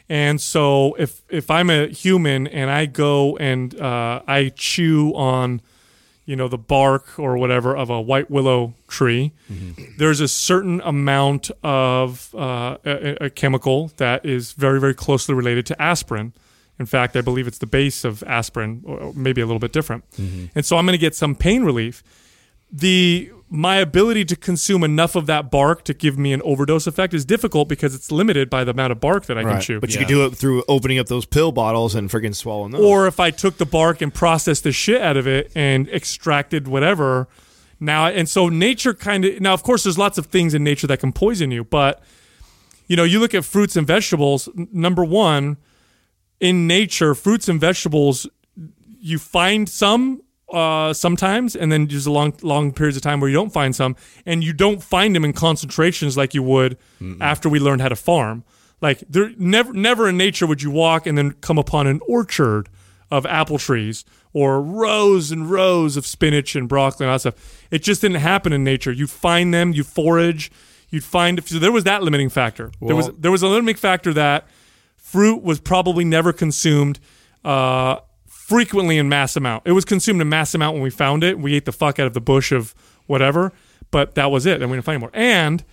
and 0.06 0.38
so 0.38 0.94
if 0.98 1.22
if 1.30 1.50
I'm 1.50 1.70
a 1.70 1.86
human 1.88 2.46
and 2.46 2.70
I 2.70 2.84
go 2.84 3.38
and 3.38 3.74
uh, 3.80 4.20
I 4.28 4.52
chew 4.54 5.12
on, 5.16 5.62
you 6.26 6.36
know, 6.36 6.48
the 6.48 6.58
bark 6.58 7.18
or 7.18 7.36
whatever 7.36 7.76
of 7.76 7.90
a 7.90 8.00
white 8.00 8.30
willow 8.30 8.74
tree, 8.88 9.32
there's 9.98 10.20
a 10.20 10.28
certain 10.28 10.80
amount 10.82 11.50
of 11.62 12.34
uh, 12.34 12.76
a, 12.84 13.26
a 13.26 13.30
chemical 13.30 13.90
that 13.98 14.24
is 14.24 14.52
very 14.52 14.80
very 14.80 14.94
closely 14.94 15.34
related 15.34 15.66
to 15.66 15.82
aspirin. 15.82 16.32
In 16.78 16.86
fact, 16.86 17.14
I 17.16 17.20
believe 17.20 17.46
it's 17.46 17.58
the 17.58 17.66
base 17.66 18.04
of 18.04 18.22
aspirin, 18.26 18.82
or 18.84 19.12
maybe 19.14 19.40
a 19.40 19.46
little 19.46 19.60
bit 19.60 19.72
different. 19.72 20.04
And 20.54 20.64
so 20.64 20.76
I'm 20.76 20.86
going 20.86 20.98
to 20.98 21.06
get 21.06 21.14
some 21.14 21.34
pain 21.36 21.62
relief. 21.62 22.02
The 22.72 23.30
my 23.56 23.76
ability 23.76 24.24
to 24.24 24.34
consume 24.34 24.82
enough 24.82 25.14
of 25.14 25.26
that 25.26 25.48
bark 25.48 25.84
to 25.84 25.94
give 25.94 26.18
me 26.18 26.32
an 26.32 26.42
overdose 26.42 26.88
effect 26.88 27.14
is 27.14 27.24
difficult 27.24 27.68
because 27.68 27.94
it's 27.94 28.10
limited 28.10 28.50
by 28.50 28.64
the 28.64 28.72
amount 28.72 28.90
of 28.90 28.98
bark 29.00 29.26
that 29.26 29.38
I 29.38 29.42
can 29.42 29.60
chew. 29.60 29.80
But 29.80 29.90
you 29.92 29.98
could 30.00 30.08
do 30.08 30.26
it 30.26 30.34
through 30.36 30.64
opening 30.68 30.98
up 30.98 31.06
those 31.06 31.24
pill 31.24 31.52
bottles 31.52 31.94
and 31.94 32.10
freaking 32.10 32.34
swallowing 32.34 32.72
those. 32.72 32.80
or 32.80 33.06
if 33.06 33.20
I 33.20 33.30
took 33.30 33.58
the 33.58 33.64
bark 33.66 34.02
and 34.02 34.12
processed 34.12 34.64
the 34.64 34.72
shit 34.72 35.00
out 35.00 35.16
of 35.16 35.28
it 35.28 35.52
and 35.54 35.88
extracted 35.88 36.66
whatever. 36.66 37.28
Now, 37.78 38.06
and 38.06 38.28
so 38.28 38.48
nature 38.48 38.92
kind 38.92 39.24
of 39.24 39.40
now, 39.40 39.54
of 39.54 39.62
course, 39.62 39.84
there's 39.84 39.98
lots 39.98 40.18
of 40.18 40.26
things 40.26 40.52
in 40.54 40.64
nature 40.64 40.88
that 40.88 40.98
can 40.98 41.12
poison 41.12 41.50
you, 41.52 41.62
but 41.62 42.02
you 42.88 42.96
know, 42.96 43.04
you 43.04 43.20
look 43.20 43.34
at 43.34 43.44
fruits 43.44 43.76
and 43.76 43.86
vegetables. 43.86 44.48
n- 44.58 44.66
Number 44.72 45.04
one, 45.04 45.58
in 46.40 46.66
nature, 46.66 47.14
fruits 47.14 47.48
and 47.48 47.60
vegetables, 47.60 48.26
you 49.00 49.18
find 49.20 49.68
some 49.68 50.22
uh, 50.52 50.92
sometimes, 50.92 51.56
and 51.56 51.72
then 51.72 51.86
there's 51.86 52.06
a 52.06 52.12
long, 52.12 52.34
long 52.42 52.72
periods 52.72 52.96
of 52.96 53.02
time 53.02 53.20
where 53.20 53.28
you 53.30 53.34
don't 53.36 53.52
find 53.52 53.74
some, 53.74 53.96
and 54.26 54.44
you 54.44 54.52
don't 54.52 54.82
find 54.82 55.14
them 55.14 55.24
in 55.24 55.32
concentrations 55.32 56.16
like 56.16 56.34
you 56.34 56.42
would 56.42 56.76
after 57.20 57.48
we 57.48 57.58
learned 57.58 57.80
how 57.80 57.88
to 57.88 57.96
farm. 57.96 58.44
Like 58.80 59.02
there, 59.08 59.30
never, 59.38 59.72
never 59.72 60.08
in 60.08 60.16
nature 60.16 60.46
would 60.46 60.62
you 60.62 60.70
walk 60.70 61.06
and 61.06 61.16
then 61.16 61.32
come 61.32 61.58
upon 61.58 61.86
an 61.86 62.00
orchard 62.06 62.68
of 63.10 63.24
apple 63.26 63.58
trees 63.58 64.04
or 64.32 64.60
rows 64.60 65.30
and 65.30 65.50
rows 65.50 65.96
of 65.96 66.04
spinach 66.06 66.56
and 66.56 66.68
broccoli 66.68 67.04
and 67.04 67.10
all 67.10 67.14
that 67.14 67.20
stuff. 67.20 67.66
It 67.70 67.82
just 67.82 68.00
didn't 68.02 68.20
happen 68.20 68.52
in 68.52 68.64
nature. 68.64 68.92
You 68.92 69.06
find 69.06 69.54
them, 69.54 69.72
you 69.72 69.84
forage, 69.84 70.50
you'd 70.90 71.04
find. 71.04 71.42
So 71.46 71.58
there 71.58 71.72
was 71.72 71.84
that 71.84 72.02
limiting 72.02 72.28
factor. 72.28 72.72
there 72.80 72.96
was 72.96 73.10
there 73.18 73.30
was 73.30 73.42
a 73.42 73.48
limiting 73.48 73.76
factor 73.76 74.12
that 74.14 74.46
fruit 74.96 75.42
was 75.42 75.60
probably 75.60 76.04
never 76.04 76.32
consumed 76.32 76.98
uh, 77.44 77.98
frequently 78.48 78.98
in 78.98 79.08
mass 79.08 79.36
amount. 79.36 79.62
It 79.66 79.72
was 79.72 79.84
consumed 79.84 80.20
in 80.20 80.28
mass 80.28 80.54
amount 80.54 80.74
when 80.74 80.82
we 80.82 80.90
found 80.90 81.24
it. 81.24 81.38
We 81.38 81.54
ate 81.54 81.64
the 81.64 81.72
fuck 81.72 81.98
out 81.98 82.06
of 82.06 82.12
the 82.14 82.20
bush 82.20 82.52
of 82.52 82.74
whatever, 83.06 83.52
but 83.90 84.14
that 84.16 84.30
was 84.30 84.44
it, 84.46 84.60
and 84.60 84.70
we 84.70 84.76
didn't 84.76 84.84
find 84.84 84.96
any 84.96 85.00
more. 85.00 85.10
And 85.14 85.64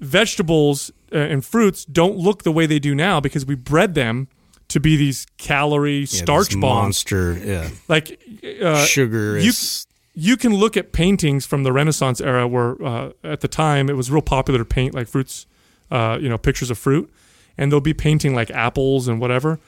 vegetables 0.00 0.90
uh, 1.12 1.16
and 1.18 1.44
fruits 1.44 1.84
don't 1.84 2.16
look 2.16 2.42
the 2.42 2.52
way 2.52 2.66
they 2.66 2.78
do 2.78 2.94
now 2.94 3.20
because 3.20 3.46
we 3.46 3.54
bred 3.54 3.94
them 3.94 4.28
to 4.68 4.80
be 4.80 4.96
these 4.96 5.26
calorie 5.38 6.00
Yeah, 6.00 6.06
starch 6.06 6.52
bombs. 6.52 6.62
monster. 6.62 7.38
Yeah, 7.44 7.68
Like 7.88 8.20
uh, 8.62 8.84
sugar 8.84 9.38
you- 9.38 9.50
is. 9.50 9.86
you 10.14 10.36
can 10.36 10.54
look 10.54 10.76
at 10.76 10.92
paintings 10.92 11.46
from 11.46 11.62
the 11.62 11.72
Renaissance 11.72 12.20
era 12.20 12.48
where 12.48 12.82
uh, 12.82 13.10
at 13.22 13.40
the 13.40 13.48
time 13.48 13.88
it 13.90 13.96
was 13.96 14.10
real 14.10 14.22
popular 14.22 14.58
to 14.58 14.64
paint 14.64 14.94
like 14.94 15.08
fruits, 15.08 15.46
uh, 15.90 16.18
you 16.20 16.28
know, 16.28 16.38
pictures 16.38 16.70
of 16.70 16.78
fruit, 16.78 17.12
and 17.58 17.70
they'll 17.70 17.80
be 17.80 17.94
painting 17.94 18.34
like 18.34 18.50
apples 18.50 19.08
and 19.08 19.20
whatever. 19.20 19.60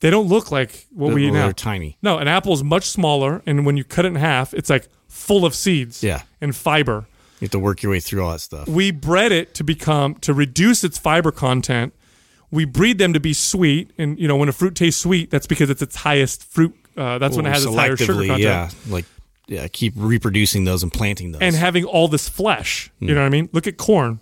They 0.00 0.10
don't 0.10 0.28
look 0.28 0.50
like 0.50 0.86
what 0.90 1.12
we 1.12 1.24
eat 1.26 1.30
well, 1.30 1.34
now. 1.40 1.46
they're 1.46 1.52
tiny. 1.52 1.98
No, 2.02 2.18
an 2.18 2.26
apple 2.28 2.52
is 2.54 2.64
much 2.64 2.84
smaller, 2.84 3.42
and 3.46 3.66
when 3.66 3.76
you 3.76 3.84
cut 3.84 4.04
it 4.04 4.08
in 4.08 4.14
half, 4.14 4.54
it's 4.54 4.70
like 4.70 4.88
full 5.08 5.44
of 5.44 5.54
seeds 5.54 6.02
Yeah. 6.02 6.22
and 6.40 6.56
fiber. 6.56 7.06
You 7.40 7.46
have 7.46 7.50
to 7.52 7.58
work 7.58 7.82
your 7.82 7.92
way 7.92 8.00
through 8.00 8.22
all 8.24 8.32
that 8.32 8.40
stuff. 8.40 8.68
We 8.68 8.90
bred 8.90 9.32
it 9.32 9.54
to 9.54 9.64
become 9.64 10.14
to 10.16 10.32
reduce 10.34 10.84
its 10.84 10.98
fiber 10.98 11.30
content. 11.32 11.94
We 12.50 12.64
breed 12.64 12.98
them 12.98 13.12
to 13.12 13.20
be 13.20 13.32
sweet, 13.32 13.92
and 13.98 14.18
you 14.18 14.26
know 14.26 14.36
when 14.36 14.48
a 14.48 14.52
fruit 14.52 14.74
tastes 14.74 15.00
sweet, 15.00 15.30
that's 15.30 15.46
because 15.46 15.70
it's 15.70 15.82
its 15.82 15.96
highest 15.96 16.44
fruit. 16.44 16.74
Uh, 16.96 17.18
that's 17.18 17.36
when 17.36 17.46
it 17.46 17.50
has 17.50 17.64
its 17.64 17.74
higher 17.74 17.96
sugar 17.96 18.14
content. 18.14 18.40
Yeah, 18.40 18.70
like 18.88 19.04
yeah, 19.46 19.68
keep 19.68 19.94
reproducing 19.96 20.64
those 20.64 20.82
and 20.82 20.92
planting 20.92 21.32
those. 21.32 21.42
and 21.42 21.54
having 21.54 21.84
all 21.84 22.08
this 22.08 22.28
flesh. 22.28 22.90
Hmm. 22.98 23.08
You 23.08 23.14
know 23.14 23.20
what 23.20 23.26
I 23.26 23.30
mean? 23.30 23.48
Look 23.52 23.66
at 23.66 23.76
corn. 23.76 24.20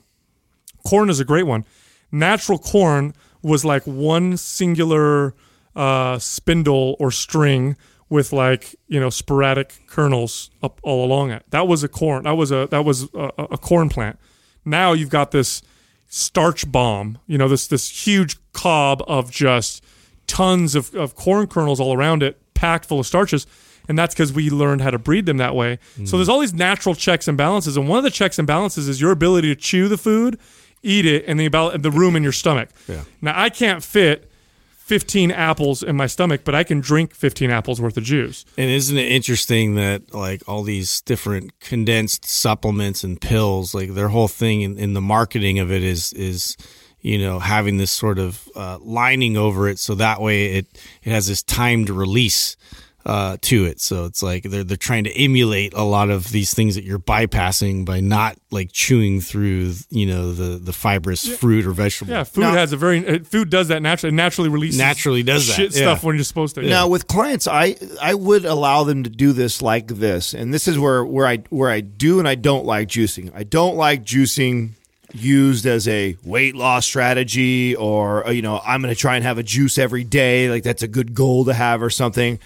Corn 0.87 1.09
is 1.11 1.20
a 1.20 1.24
great 1.24 1.45
one. 1.47 1.64
Natural 2.12 2.59
corn 2.59 3.14
was 3.43 3.64
like 3.64 3.83
one 3.85 4.37
singular 4.37 5.35
uh, 5.79 6.18
spindle 6.18 6.97
or 6.99 7.11
string 7.11 7.76
with 8.11 8.33
like 8.33 8.74
you 8.89 8.99
know 8.99 9.11
sporadic 9.11 9.81
kernels 9.87 10.51
up 10.62 10.81
all 10.83 11.05
along 11.05 11.31
it. 11.31 11.45
That 11.51 11.68
was 11.68 11.85
a 11.85 11.89
corn. 11.89 12.24
That 12.24 12.37
was 12.37 12.51
a 12.51 12.66
that 12.70 12.85
was 12.85 13.09
a, 13.14 13.31
a 13.39 13.59
corn 13.59 13.89
plant. 13.89 14.18
Now 14.64 14.93
you've 14.93 15.09
got 15.09 15.31
this 15.31 15.62
starch 16.09 16.70
bomb. 16.70 17.18
You 17.26 17.39
know 17.39 17.49
this 17.49 17.68
this 17.68 18.07
huge 18.07 18.37
cob 18.53 19.03
of 19.07 19.31
just 19.31 19.85
tons 20.26 20.74
of, 20.74 20.95
of 20.95 21.14
corn 21.14 21.47
kernels 21.47 21.81
all 21.81 21.97
around 21.97 22.22
it, 22.22 22.39
packed 22.55 22.87
full 22.87 23.01
of 23.01 23.07
starches. 23.07 23.47
And 23.89 23.99
that's 23.99 24.14
because 24.14 24.35
we 24.35 24.51
learned 24.51 24.83
how 24.83 24.91
to 24.91 24.99
breed 24.99 25.24
them 25.24 25.39
that 25.39 25.55
way. 25.55 25.79
So 26.05 26.18
there's 26.18 26.29
all 26.29 26.41
these 26.41 26.53
natural 26.53 26.95
checks 26.95 27.26
and 27.26 27.39
balances. 27.39 27.79
And 27.79 27.89
one 27.89 27.97
of 27.97 28.05
the 28.05 28.11
checks 28.11 28.39
and 28.39 28.47
balances 28.47 28.87
is 28.87 29.01
your 29.01 29.12
ability 29.12 29.49
to 29.49 29.59
chew 29.59 29.89
the 29.89 29.97
food, 29.97 30.39
eat 30.83 31.07
it, 31.07 31.24
and 31.26 31.41
the, 31.41 31.47
about, 31.47 31.81
the 31.81 31.91
room 31.91 32.14
in 32.14 32.22
your 32.22 32.33
stomach. 32.33 32.68
Yeah. 32.87 33.05
Now, 33.22 33.33
I 33.41 33.49
can't 33.49 33.83
fit 33.83 34.28
15 34.89 35.30
apples 35.32 35.82
in 35.82 35.97
my 35.97 36.07
stomach, 36.07 36.41
but 36.45 36.55
I 36.55 36.64
can 36.64 36.80
drink 36.80 37.14
15 37.14 37.51
apples 37.51 37.78
worth 37.78 37.99
of 37.99 38.05
juice. 38.05 38.47
And 38.57 38.70
isn't 38.70 38.97
it 38.97 39.12
interesting 39.12 39.74
that 39.74 40.14
like 40.14 40.43
all 40.49 40.62
these 40.62 41.03
different 41.03 41.61
condensed 41.61 42.24
supplements 42.24 43.05
and 43.05 43.20
pills, 43.20 43.74
like 43.74 43.93
their 43.93 44.09
whole 44.09 44.28
thing 44.28 44.62
in, 44.62 44.78
in 44.78 44.95
the 44.95 45.03
marketing 45.03 45.59
of 45.59 45.70
it 45.70 45.84
is 45.84 46.14
is 46.14 46.57
you 47.03 47.18
know 47.18 47.39
having 47.39 47.76
this 47.76 47.91
sort 47.91 48.18
of 48.18 48.49
uh, 48.57 48.78
lining 48.80 49.36
over 49.36 49.68
it, 49.68 49.78
so 49.78 49.95
that 49.95 50.22
way 50.22 50.55
it 50.55 50.66
it 51.03 51.11
has 51.11 51.26
this 51.26 51.43
timed 51.43 51.91
release 51.91 52.57
uh, 53.09 53.38
to 53.40 53.64
it. 53.64 53.80
So 53.80 54.04
it's 54.04 54.22
like 54.22 54.42
they're 54.42 54.62
they're 54.62 54.76
trying 54.76 55.04
to 55.04 55.12
emulate 55.18 55.72
a 55.72 55.82
lot 55.82 56.11
of 56.11 56.30
these 56.30 56.52
things 56.52 56.74
that 56.74 56.84
you're 56.84 56.98
bypassing 56.98 57.86
by 57.86 58.00
not 58.00 58.36
like 58.50 58.70
chewing 58.70 59.22
through 59.22 59.72
you 59.88 60.04
know 60.04 60.32
the 60.32 60.59
the 60.59 60.74
fibrous 60.74 61.26
fruit 61.26 61.66
or 61.66 61.70
vegetable. 61.72 62.12
Yeah, 62.12 62.24
food 62.24 62.44
has 62.44 62.74
a 62.74 62.76
very 62.76 63.06
uh, 63.06 63.24
food 63.24 63.48
does 63.48 63.68
that 63.68 63.80
naturally. 63.80 64.12
It 64.12 64.16
naturally 64.16 64.50
releases 64.50 64.78
Naturally 64.78 65.22
does 65.22 65.46
that, 65.46 65.54
shit 65.54 65.74
yeah. 65.74 65.80
stuff 65.80 66.04
when 66.04 66.16
you're 66.16 66.24
supposed 66.24 66.54
to. 66.56 66.62
Now 66.62 66.86
with 66.88 67.06
clients, 67.06 67.48
I 67.48 67.76
I 68.00 68.12
would 68.12 68.44
allow 68.44 68.84
them 68.84 69.04
to 69.04 69.11
do 69.11 69.32
this 69.32 69.62
like 69.62 69.88
this, 69.88 70.34
and 70.34 70.52
this 70.52 70.68
is 70.68 70.78
where 70.78 71.02
where 71.02 71.26
I 71.26 71.38
where 71.48 71.70
I 71.70 71.80
do 71.80 72.18
and 72.18 72.28
I 72.28 72.34
don't 72.34 72.66
like 72.66 72.88
juicing. 72.88 73.32
I 73.34 73.42
don't 73.42 73.76
like 73.76 74.04
juicing 74.04 74.72
used 75.14 75.64
as 75.64 75.88
a 75.88 76.14
weight 76.24 76.54
loss 76.54 76.84
strategy, 76.84 77.74
or 77.74 78.26
uh, 78.26 78.30
you 78.32 78.42
know 78.42 78.61
I'm 78.62 78.82
going 78.82 78.94
to 78.94 79.00
try 79.00 79.16
and 79.16 79.24
have 79.24 79.38
a 79.38 79.42
juice 79.42 79.78
every 79.78 80.04
day, 80.04 80.50
like 80.50 80.62
that's 80.62 80.82
a 80.82 80.88
good 80.88 81.14
goal 81.14 81.46
to 81.46 81.54
have 81.54 81.82
or 81.82 81.88
something. 81.88 82.38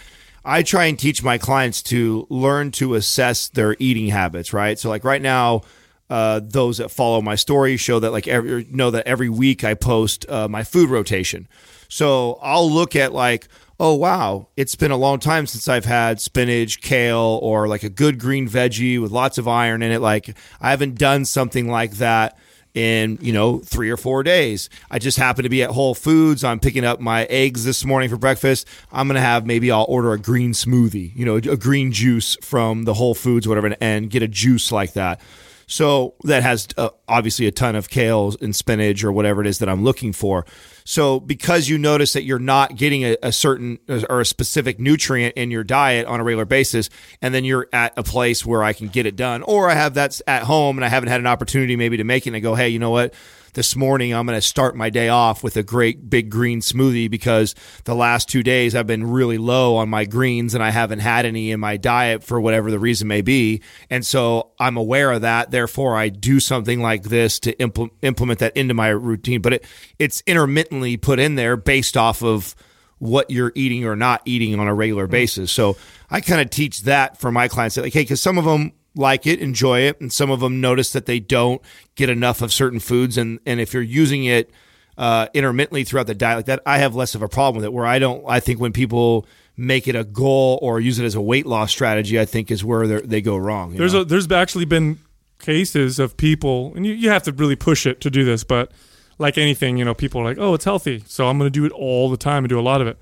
I 0.45 0.63
try 0.63 0.87
and 0.87 0.99
teach 0.99 1.23
my 1.23 1.39
clients 1.39 1.83
to 1.85 2.27
learn 2.29 2.73
to 2.73 2.95
assess 2.95 3.49
their 3.49 3.77
eating 3.79 4.09
habits. 4.09 4.53
Right, 4.53 4.79
so 4.79 4.89
like 4.89 5.05
right 5.05 5.23
now. 5.23 5.63
Uh, 6.11 6.43
those 6.45 6.77
that 6.77 6.91
follow 6.91 7.23
my 7.23 7.35
story 7.37 7.79
show 7.79 7.99
that 7.99 8.11
like 8.11 8.29
every 8.29 8.67
know 8.71 8.91
that 8.91 9.07
every 9.07 9.31
week 9.31 9.65
I 9.65 9.73
post 9.73 10.29
uh, 10.29 10.47
my 10.47 10.63
food 10.63 10.91
rotation. 10.91 11.49
So 11.89 12.39
I'll 12.43 12.71
look 12.71 12.95
at 12.97 13.15
like, 13.15 13.49
oh 13.81 13.95
wow, 13.95 14.49
it's 14.55 14.75
been 14.75 14.91
a 14.91 14.97
long 14.97 15.21
time 15.21 15.47
since 15.47 15.69
I've 15.69 15.87
had 15.87 16.21
spinach, 16.21 16.83
kale, 16.83 17.39
or 17.43 17.67
like 17.67 17.83
a 17.83 17.89
good 17.89 18.19
green 18.19 18.47
veggie 18.47 19.01
with 19.01 19.11
lots 19.11 19.39
of 19.39 19.49
iron 19.49 19.83
in 19.83 19.91
it. 19.91 20.01
Like 20.01 20.37
I 20.61 20.69
haven't 20.69 20.99
done 20.99 21.25
something 21.25 21.71
like 21.71 21.93
that 21.93 22.37
in 22.75 23.19
you 23.21 23.33
know 23.33 23.59
three 23.59 23.91
or 23.91 23.97
four 23.97 24.23
days. 24.23 24.71
I 24.91 24.99
just 24.99 25.19
happen 25.19 25.43
to 25.43 25.49
be 25.49 25.63
at 25.63 25.71
Whole 25.71 25.95
Foods. 25.95 26.45
I'm 26.45 26.61
picking 26.61 26.85
up 26.85 27.01
my 27.01 27.25
eggs 27.25 27.65
this 27.65 27.85
morning 27.85 28.09
for 28.09 28.17
breakfast. 28.17 28.67
I'm 28.91 29.07
gonna 29.07 29.21
have 29.21 29.47
maybe 29.47 29.71
I'll 29.71 29.87
order 29.89 30.13
a 30.13 30.19
green 30.19 30.53
smoothie, 30.53 31.15
you 31.15 31.25
know, 31.25 31.37
a 31.37 31.57
green 31.57 31.93
juice 31.93 32.37
from 32.43 32.85
the 32.85 32.95
Whole 32.95 33.15
Foods, 33.15 33.47
whatever, 33.47 33.75
and 33.81 34.11
get 34.11 34.23
a 34.23 34.29
juice 34.29 34.73
like 34.73 34.95
that. 34.95 35.21
So 35.67 36.15
that 36.25 36.43
has 36.43 36.69
uh, 36.77 36.91
obviously 37.09 37.47
a 37.47 37.51
ton 37.51 37.77
of 37.77 37.89
kale 37.89 38.35
and 38.41 38.55
spinach 38.55 39.05
or 39.05 39.13
whatever 39.13 39.41
it 39.41 39.47
is 39.47 39.59
that 39.61 39.69
I'm 39.69 39.85
looking 39.85 40.13
for. 40.13 40.45
So 40.85 41.21
because 41.21 41.69
you 41.69 41.79
notice 41.79 42.13
that 42.13 42.23
you're 42.25 42.39
not 42.39 42.77
getting 42.77 43.05
a, 43.05 43.17
a 43.23 43.33
certain 43.33 43.79
uh, 43.89 44.03
or 44.09 44.21
a 44.21 44.27
specific 44.27 44.79
nutrient 44.79 45.37
in 45.37 45.51
your 45.51 45.65
diet 45.65 46.07
on 46.07 46.21
a 46.21 46.25
regular 46.25 46.45
basis, 46.45 46.91
and 47.21 47.35
then 47.35 47.45
you're 47.45 47.69
at 47.73 47.93
a 47.97 48.03
place 48.03 48.45
where 48.45 48.63
I 48.63 48.73
can 48.73 48.89
get 48.89 49.07
it 49.07 49.17
done, 49.17 49.43
or 49.43 49.71
I 49.71 49.75
have 49.75 49.95
that 49.95 50.21
at 50.27 50.45
home 50.45 50.79
and 50.79 50.85
I 50.85 50.89
haven't 50.89 51.09
had 51.09 51.21
an 51.21 51.27
opportunity 51.27 51.77
maybe 51.77 51.97
to 51.97 52.05
make 52.05 52.27
it 52.27 52.31
and 52.31 52.37
I 52.37 52.41
go, 52.41 52.55
hey, 52.55 52.69
you 52.69 52.79
know 52.79 52.91
what? 52.91 53.15
This 53.55 53.77
morning 53.77 54.15
I'm 54.15 54.25
going 54.25 54.39
to 54.39 54.41
start 54.41 54.77
my 54.77 54.89
day 54.89 55.11
off 55.11 55.45
with 55.45 55.59
a 55.59 55.63
great 55.63 56.09
big 56.09 56.31
green 56.31 56.63
smoothie 56.63 57.11
because 57.11 57.55
the 57.85 57.95
last 57.95 58.31
two 58.31 58.43
days 58.43 58.75
I've 58.75 58.87
been 58.87 59.11
really 59.11 59.37
low 59.37 59.77
on 59.77 59.91
my 59.91 60.07
greens 60.07 60.55
and 60.55 60.65
I 60.65 60.71
haven't 60.71 61.01
had 61.01 61.27
any 61.27 61.51
in 61.51 61.61
my 61.61 61.77
diet 61.77 62.25
for 62.25 62.41
whatever 62.41 62.71
the 62.71 62.79
reason 62.79 63.09
may 63.09 63.21
be. 63.21 63.61
And 63.91 64.07
so 64.07 64.53
I'm 64.59 64.79
aware 64.79 65.13
of 65.13 65.21
that. 65.21 65.51
Therefore, 65.51 65.99
I 65.99 66.09
do 66.09 66.41
something 66.41 66.81
like 66.81 67.03
this 67.03 67.39
to 67.41 67.55
impl- 67.57 67.91
implement 68.01 68.39
that 68.39 68.57
into 68.57 68.73
my 68.73 68.89
routine. 68.89 69.43
But 69.43 69.53
it, 69.53 69.65
it's 69.99 70.23
intermittently 70.27 70.97
put 70.97 71.19
in 71.19 71.35
there 71.35 71.59
based 71.59 71.99
off 71.99 72.23
of 72.23 72.55
what 73.01 73.31
you're 73.31 73.53
eating 73.55 73.85
or 73.85 73.97
not 73.97 74.23
eating 74.25 74.59
on 74.59 74.67
a 74.67 74.73
regular 74.73 75.07
mm. 75.07 75.11
basis. 75.11 75.53
So 75.53 75.77
I 76.09 76.23
kind 76.23 76.41
of 76.41 76.49
teach 76.49 76.85
that 76.85 77.19
for 77.21 77.31
my 77.31 77.49
clients. 77.49 77.77
Like, 77.77 77.93
hey, 77.93 78.01
because 78.01 78.23
some 78.23 78.39
of 78.39 78.47
them 78.47 78.73
like 78.95 79.27
it, 79.27 79.41
enjoy 79.41 79.81
it, 79.81 80.01
and 80.01 80.13
some 80.13 80.31
of 80.31 80.41
them 80.41 80.61
notice 80.61 80.93
that 80.93 81.07
they 81.07 81.21
don't 81.21 81.63
get 81.95 82.11
enough 82.11 82.43
of 82.43 82.53
certain 82.53 82.79
foods. 82.81 83.17
And 83.17 83.41
and 83.47 83.61
if 83.61 83.73
you're 83.73 83.83
using 83.83 84.25
it 84.25 84.51
uh, 84.99 85.29
intermittently 85.35 85.85
throughout 85.85 86.07
the 86.07 86.15
diet 86.15 86.39
like 86.39 86.47
that, 86.47 86.61
I 86.67 86.79
have 86.79 86.95
less 86.95 87.15
of 87.15 87.23
a 87.23 87.29
problem 87.29 87.57
with 87.57 87.65
it. 87.65 87.73
Where 87.73 87.87
I 87.87 87.99
don't, 87.99 88.25
I 88.29 88.41
think 88.41 88.61
when 88.61 88.73
people 88.73 89.27
make 89.57 89.87
it 89.87 89.95
a 89.95 90.05
goal 90.05 90.59
or 90.63 90.81
use 90.81 90.99
it 90.99 91.05
as 91.05 91.15
a 91.15 91.21
weight 91.21 91.47
loss 91.47 91.71
strategy, 91.71 92.19
I 92.19 92.25
think 92.25 92.51
is 92.51 92.65
where 92.65 92.87
they're- 92.87 93.21
go 93.21 93.37
wrong. 93.37 93.75
There's 93.75 93.95
a, 93.95 94.05
there's 94.05 94.31
actually 94.33 94.65
been 94.65 94.99
cases 95.39 95.99
of 95.99 96.17
people, 96.17 96.73
and 96.75 96.87
you, 96.87 96.95
you 96.95 97.11
have 97.11 97.23
to 97.25 97.33
really 97.33 97.57
push 97.57 97.85
it 97.87 98.01
to 98.01 98.11
do 98.11 98.25
this, 98.25 98.45
but 98.45 98.73
like 99.19 99.37
anything, 99.37 99.77
you 99.77 99.85
know, 99.85 99.95
people 99.95 100.21
are 100.21 100.25
like, 100.25 100.39
oh, 100.39 100.55
it's 100.55 100.65
healthy, 100.65 101.03
so 101.07 101.29
I'm 101.29 101.39
going 101.39 101.47
to 101.47 101.51
do 101.51 101.67
it 101.67 101.73
all 101.73 102.11
the 102.11 102.17
time 102.17 102.45
and 102.45 102.49
do 102.49 102.59
a 102.59 102.63
lot 102.63 102.81
of 102.81 102.87
it. 102.87 102.97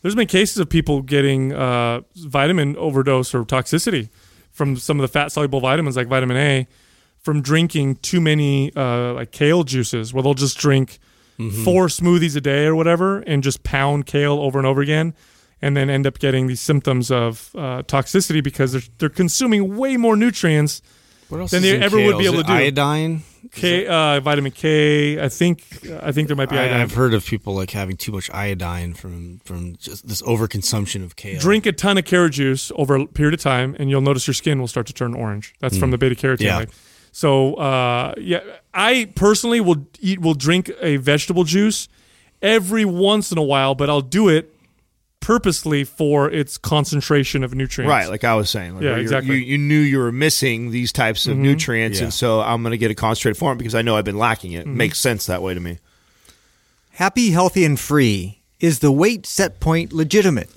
There's 0.00 0.14
been 0.14 0.26
cases 0.26 0.56
of 0.56 0.70
people 0.70 1.02
getting 1.02 1.52
uh, 1.52 2.00
vitamin 2.16 2.76
overdose 2.76 3.34
or 3.34 3.44
toxicity 3.44 4.08
from 4.60 4.76
some 4.76 5.00
of 5.00 5.02
the 5.02 5.08
fat 5.08 5.32
soluble 5.32 5.58
vitamins 5.58 5.96
like 5.96 6.06
vitamin 6.06 6.36
A 6.36 6.66
from 7.18 7.40
drinking 7.40 7.94
too 7.96 8.20
many 8.20 8.70
uh, 8.76 9.14
like 9.14 9.30
kale 9.30 9.64
juices, 9.64 10.12
where 10.12 10.22
they'll 10.22 10.34
just 10.34 10.58
drink 10.58 10.98
four 11.64 11.86
smoothies 11.86 12.36
a 12.36 12.42
day 12.42 12.66
or 12.66 12.76
whatever 12.76 13.20
and 13.20 13.42
just 13.42 13.62
pound 13.62 14.04
kale 14.04 14.38
over 14.38 14.58
and 14.58 14.66
over 14.66 14.82
again. 14.82 15.14
And 15.62 15.74
then 15.74 15.88
end 15.88 16.06
up 16.06 16.18
getting 16.18 16.46
these 16.46 16.60
symptoms 16.60 17.10
of 17.10 17.52
uh, 17.54 17.84
toxicity 17.84 18.44
because 18.44 18.72
they're, 18.72 18.82
they're 18.98 19.08
consuming 19.08 19.78
way 19.78 19.96
more 19.96 20.14
nutrients 20.14 20.82
than 21.30 21.62
they 21.62 21.80
ever 21.80 21.96
kale? 21.96 22.06
would 22.08 22.18
be 22.18 22.26
able 22.26 22.42
to 22.42 22.44
do. 22.44 22.52
Iodine. 22.52 23.22
K, 23.52 23.86
uh, 23.86 24.20
vitamin 24.20 24.52
K. 24.52 25.22
I 25.22 25.28
think 25.28 25.64
I 26.02 26.12
think 26.12 26.28
there 26.28 26.36
might 26.36 26.50
be 26.50 26.58
I, 26.58 26.64
iodine. 26.64 26.80
I've 26.80 26.94
heard 26.94 27.14
of 27.14 27.24
people 27.24 27.54
like 27.54 27.70
having 27.70 27.96
too 27.96 28.12
much 28.12 28.30
iodine 28.30 28.94
from 28.94 29.40
from 29.44 29.76
just 29.76 30.06
this 30.06 30.22
overconsumption 30.22 31.04
of 31.04 31.16
kale. 31.16 31.40
Drink 31.40 31.66
a 31.66 31.72
ton 31.72 31.98
of 31.98 32.04
carrot 32.04 32.32
juice 32.32 32.70
over 32.76 32.96
a 32.96 33.06
period 33.06 33.34
of 33.34 33.40
time, 33.40 33.76
and 33.78 33.90
you'll 33.90 34.00
notice 34.00 34.26
your 34.26 34.34
skin 34.34 34.60
will 34.60 34.68
start 34.68 34.86
to 34.88 34.92
turn 34.92 35.14
orange. 35.14 35.54
That's 35.60 35.76
from 35.78 35.90
the 35.90 35.98
beta 35.98 36.14
carotene. 36.14 36.38
Mm. 36.38 36.44
Yeah. 36.44 36.56
Like, 36.58 36.70
so 37.12 37.54
uh, 37.54 38.14
yeah, 38.18 38.40
I 38.74 39.10
personally 39.14 39.60
will 39.60 39.86
eat 40.00 40.20
will 40.20 40.34
drink 40.34 40.70
a 40.80 40.96
vegetable 40.98 41.44
juice 41.44 41.88
every 42.42 42.84
once 42.84 43.32
in 43.32 43.38
a 43.38 43.42
while, 43.42 43.74
but 43.74 43.90
I'll 43.90 44.00
do 44.00 44.28
it 44.28 44.54
purposely 45.20 45.84
for 45.84 46.30
its 46.30 46.56
concentration 46.58 47.44
of 47.44 47.54
nutrients. 47.54 47.90
Right, 47.90 48.08
like 48.08 48.24
I 48.24 48.34
was 48.34 48.50
saying. 48.50 48.74
Like 48.74 48.82
Yeah, 48.84 48.96
exactly. 48.96 49.36
You, 49.36 49.40
you 49.42 49.58
knew 49.58 49.78
you 49.78 49.98
were 49.98 50.10
missing 50.12 50.70
these 50.70 50.92
types 50.92 51.26
of 51.26 51.36
nutrients, 51.36 51.98
Yeah. 51.98 52.04
and 52.04 52.14
so 52.14 52.40
I'm 52.40 52.62
going 52.62 52.72
to 52.72 52.78
get 52.78 52.90
a 52.90 52.94
concentrated 52.94 53.36
form 53.38 53.58
because 53.58 53.74
I 53.74 53.82
know 53.82 53.96
I've 53.96 54.04
been 54.04 54.18
lacking 54.18 54.52
Mm-hmm. 54.52 54.60
it. 54.70 54.74
Makes 54.74 54.98
sense 54.98 55.26
that 55.26 55.42
way 55.42 55.54
to 55.54 55.60
me. 55.60 55.78
Happy, 56.92 57.30
healthy, 57.30 57.64
and 57.64 57.78
free. 57.78 58.40
Is 58.58 58.80
the 58.80 58.92
weight 58.92 59.24
set 59.26 59.60
point 59.60 59.92
legitimate? 59.92 60.50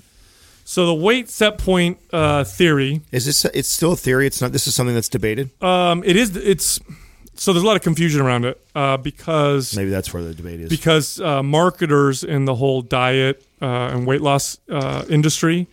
So 0.66 0.86
the 0.86 0.94
weight 0.94 1.28
set 1.28 1.58
point 1.58 1.98
uh, 2.12 2.44
theory, 2.44 3.02
Is 3.12 3.26
this? 3.26 3.44
It's 3.46 3.68
still 3.68 3.92
a 3.92 3.96
theory. 3.96 4.26
It's 4.26 4.40
not. 4.40 4.52
This 4.52 4.66
is 4.66 4.74
something 4.74 4.94
that's 4.94 5.08
debated. 5.10 5.50
um, 5.62 6.02
it 6.04 6.16
is 6.16 6.36
it's 6.36 6.80
so 7.36 7.52
there's 7.52 7.62
a 7.62 7.66
lot 7.66 7.76
of 7.76 7.82
confusion 7.82 8.20
around 8.20 8.44
it 8.44 8.60
uh, 8.74 8.96
because 8.96 9.76
Maybe 9.76 9.90
that's 9.90 10.12
where 10.14 10.22
the 10.22 10.34
debate 10.34 10.60
is. 10.60 10.68
because 10.70 11.20
uh, 11.20 11.42
marketers 11.42 12.22
in 12.24 12.44
the 12.44 12.54
whole 12.54 12.82
diet 12.82 13.44
uh, 13.62 13.66
and 13.92 14.06
weight 14.06 14.20
loss 14.20 14.58
uh, 14.70 15.04
industry 15.08 15.66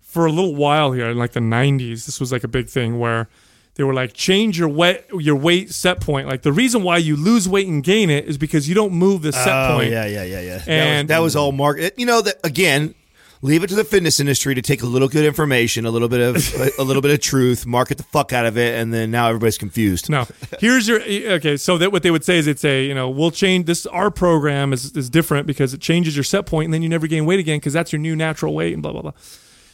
for 0.00 0.26
a 0.26 0.32
little 0.32 0.54
while 0.54 0.92
here 0.92 1.08
in 1.10 1.16
like 1.18 1.32
the 1.32 1.40
90s 1.40 2.06
this 2.06 2.18
was 2.20 2.32
like 2.32 2.42
a 2.44 2.48
big 2.48 2.68
thing 2.68 2.98
where 2.98 3.28
they 3.76 3.84
were 3.84 3.94
like 3.94 4.12
change 4.12 4.58
your 4.58 4.68
weight 4.68 5.04
your 5.14 5.36
weight 5.36 5.70
set 5.70 6.00
point 6.00 6.26
like 6.26 6.42
the 6.42 6.52
reason 6.52 6.82
why 6.82 6.96
you 6.96 7.16
lose 7.16 7.48
weight 7.48 7.66
and 7.68 7.84
gain 7.84 8.10
it 8.10 8.24
is 8.26 8.36
because 8.36 8.68
you 8.68 8.74
don't 8.74 8.92
move 8.92 9.22
the 9.22 9.32
set 9.32 9.48
oh 9.70 9.76
point 9.76 9.90
yeah, 9.90 10.04
yeah, 10.06 10.24
yeah, 10.24 10.40
yeah. 10.40 10.50
that, 10.58 10.58
was, 10.58 10.68
And- 10.68 11.08
that 11.08 11.18
was 11.20 11.36
all 11.36 11.52
market. 11.52 11.94
You 11.96 12.06
know 12.06 12.20
that 12.22 12.36
again. 12.44 12.94
Leave 13.42 13.64
it 13.64 13.68
to 13.68 13.74
the 13.74 13.84
fitness 13.84 14.20
industry 14.20 14.54
to 14.54 14.60
take 14.60 14.82
a 14.82 14.86
little 14.86 15.08
good 15.08 15.24
information, 15.24 15.86
a 15.86 15.90
little 15.90 16.08
bit 16.08 16.20
of 16.20 16.60
a, 16.60 16.70
a 16.82 16.84
little 16.84 17.00
bit 17.00 17.10
of 17.10 17.20
truth, 17.20 17.64
market 17.64 17.96
the 17.96 18.04
fuck 18.04 18.34
out 18.34 18.44
of 18.44 18.58
it, 18.58 18.78
and 18.78 18.92
then 18.92 19.10
now 19.10 19.28
everybody's 19.28 19.56
confused. 19.56 20.10
No, 20.10 20.26
here's 20.58 20.86
your 20.86 21.00
okay. 21.02 21.56
So 21.56 21.78
that 21.78 21.90
what 21.90 22.02
they 22.02 22.10
would 22.10 22.24
say 22.24 22.36
is 22.36 22.46
it's 22.46 22.64
a 22.64 22.84
you 22.84 22.94
know 22.94 23.08
we'll 23.08 23.30
change 23.30 23.64
this. 23.64 23.86
Our 23.86 24.10
program 24.10 24.74
is 24.74 24.94
is 24.94 25.08
different 25.08 25.46
because 25.46 25.72
it 25.72 25.80
changes 25.80 26.14
your 26.14 26.24
set 26.24 26.44
point 26.44 26.66
and 26.66 26.74
then 26.74 26.82
you 26.82 26.88
never 26.90 27.06
gain 27.06 27.24
weight 27.24 27.40
again 27.40 27.58
because 27.58 27.72
that's 27.72 27.92
your 27.92 28.00
new 28.00 28.14
natural 28.14 28.54
weight 28.54 28.74
and 28.74 28.82
blah 28.82 28.92
blah 28.92 29.02
blah. 29.02 29.12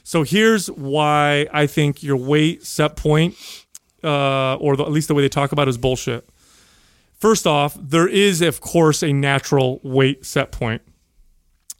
So 0.05 0.23
here's 0.23 0.69
why 0.69 1.49
I 1.53 1.67
think 1.67 2.05
your 2.05 2.17
weight 2.17 2.65
set 2.65 2.95
point, 2.95 3.35
uh, 4.05 4.55
or 4.55 4.77
the, 4.77 4.85
at 4.85 4.93
least 4.93 5.09
the 5.09 5.15
way 5.15 5.23
they 5.23 5.29
talk 5.29 5.51
about 5.51 5.67
it 5.67 5.71
is 5.71 5.79
bullshit. 5.79 6.29
First 7.19 7.49
off, 7.49 7.77
there 7.81 8.07
is 8.07 8.43
of 8.43 8.61
course 8.61 9.03
a 9.03 9.13
natural 9.13 9.81
weight 9.83 10.25
set 10.25 10.53
point, 10.53 10.83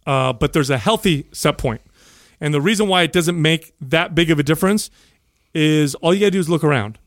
uh, 0.07 0.33
but 0.33 0.53
there's 0.53 0.71
a 0.71 0.79
healthy 0.79 1.27
set 1.33 1.59
point, 1.59 1.81
and 2.41 2.53
the 2.55 2.61
reason 2.61 2.89
why 2.89 3.03
it 3.03 3.13
doesn't 3.13 3.41
make 3.41 3.73
that 3.81 4.15
big 4.15 4.31
of 4.31 4.39
a 4.39 4.43
difference 4.43 4.91
is 5.55 5.95
all 5.97 6.13
you 6.15 6.21
gotta 6.21 6.31
do 6.33 6.39
is 6.41 6.49
look 6.49 6.63
around 6.65 6.99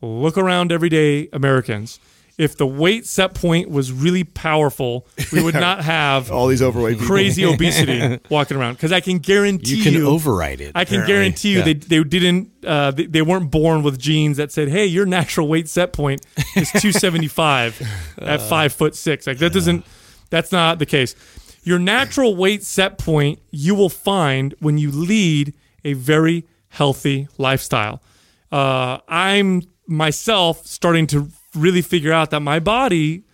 look 0.00 0.36
around 0.36 0.72
everyday 0.72 1.28
Americans. 1.32 2.00
If 2.38 2.56
the 2.56 2.66
weight 2.66 3.06
set 3.06 3.34
point 3.34 3.70
was 3.70 3.92
really 3.92 4.24
powerful, 4.24 5.06
we 5.32 5.40
would 5.42 5.54
not 5.68 5.84
have 5.84 6.32
All 6.32 6.48
these 6.48 6.60
overweight 6.62 6.94
people. 6.94 7.06
crazy 7.06 7.44
obesity 7.54 8.18
walking 8.30 8.56
around. 8.56 8.72
Because 8.72 8.90
I 8.90 9.00
can 9.00 9.18
guarantee 9.18 9.76
You 9.76 9.82
can 9.84 10.02
override 10.02 10.60
it. 10.60 10.72
I 10.74 10.84
can 10.84 11.02
apparently. 11.02 11.12
guarantee 11.14 11.48
you 11.52 11.58
Yeah. 11.58 11.64
they, 11.64 11.74
they 11.74 12.02
didn't 12.02 12.50
uh, 12.66 12.90
they, 12.90 13.06
they 13.06 13.22
weren't 13.22 13.50
born 13.52 13.84
with 13.84 13.96
genes 14.00 14.38
that 14.38 14.50
said, 14.50 14.68
"Hey, 14.70 14.86
your 14.86 15.06
natural 15.06 15.46
weight 15.46 15.68
set 15.68 15.92
point 15.92 16.24
is 16.56 16.68
275 16.80 17.80
at 18.18 18.40
five 18.40 18.72
foot 18.72 18.96
six. 18.96 19.26
Like 19.26 19.38
that 19.38 19.52
doesn't 19.52 19.84
that's 20.30 20.50
not 20.50 20.78
the 20.80 20.86
case. 20.86 21.14
Your 21.62 21.78
natural 21.78 22.34
weight 22.34 22.64
set 22.64 22.98
point 22.98 23.40
you 23.50 23.74
will 23.74 23.88
find 23.88 24.54
when 24.58 24.78
you 24.78 24.90
lead 24.90 25.54
a 25.84 25.92
very 25.92 26.46
healthy 26.68 27.28
lifestyle. 27.38 28.02
Uh, 28.50 28.98
I'm 29.08 29.62
myself 29.86 30.66
starting 30.66 31.06
to 31.08 31.28
really 31.54 31.82
figure 31.82 32.12
out 32.12 32.30
that 32.30 32.40
my 32.40 32.58
body 32.58 33.24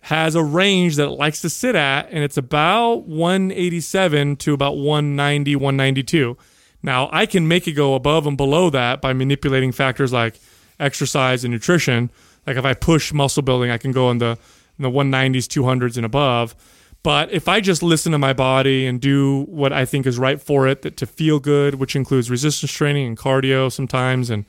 has 0.00 0.34
a 0.34 0.42
range 0.42 0.96
that 0.96 1.06
it 1.06 1.12
likes 1.12 1.40
to 1.42 1.50
sit 1.50 1.74
at, 1.74 2.08
and 2.10 2.24
it's 2.24 2.36
about 2.36 3.04
187 3.06 4.36
to 4.36 4.54
about 4.54 4.76
190, 4.76 5.56
192. 5.56 6.36
Now, 6.82 7.08
I 7.12 7.26
can 7.26 7.48
make 7.48 7.66
it 7.66 7.72
go 7.72 7.94
above 7.94 8.26
and 8.26 8.36
below 8.36 8.70
that 8.70 9.00
by 9.00 9.12
manipulating 9.12 9.72
factors 9.72 10.12
like 10.12 10.40
exercise 10.80 11.44
and 11.44 11.52
nutrition. 11.52 12.10
Like 12.46 12.56
if 12.56 12.64
I 12.64 12.74
push 12.74 13.12
muscle 13.12 13.42
building, 13.42 13.70
I 13.70 13.78
can 13.78 13.92
go 13.92 14.10
in 14.10 14.18
the, 14.18 14.38
in 14.78 14.82
the 14.82 14.90
190s, 14.90 15.46
200s, 15.46 15.96
and 15.96 16.06
above. 16.06 16.54
But 17.02 17.30
if 17.32 17.48
I 17.48 17.60
just 17.60 17.82
listen 17.82 18.12
to 18.12 18.18
my 18.18 18.32
body 18.32 18.86
and 18.86 19.00
do 19.00 19.44
what 19.44 19.72
I 19.72 19.84
think 19.84 20.06
is 20.06 20.18
right 20.18 20.40
for 20.40 20.66
it 20.66 20.82
that, 20.82 20.96
to 20.96 21.06
feel 21.06 21.38
good, 21.38 21.76
which 21.76 21.94
includes 21.94 22.30
resistance 22.30 22.72
training 22.72 23.06
and 23.06 23.16
cardio 23.16 23.70
sometimes, 23.70 24.30
and 24.30 24.44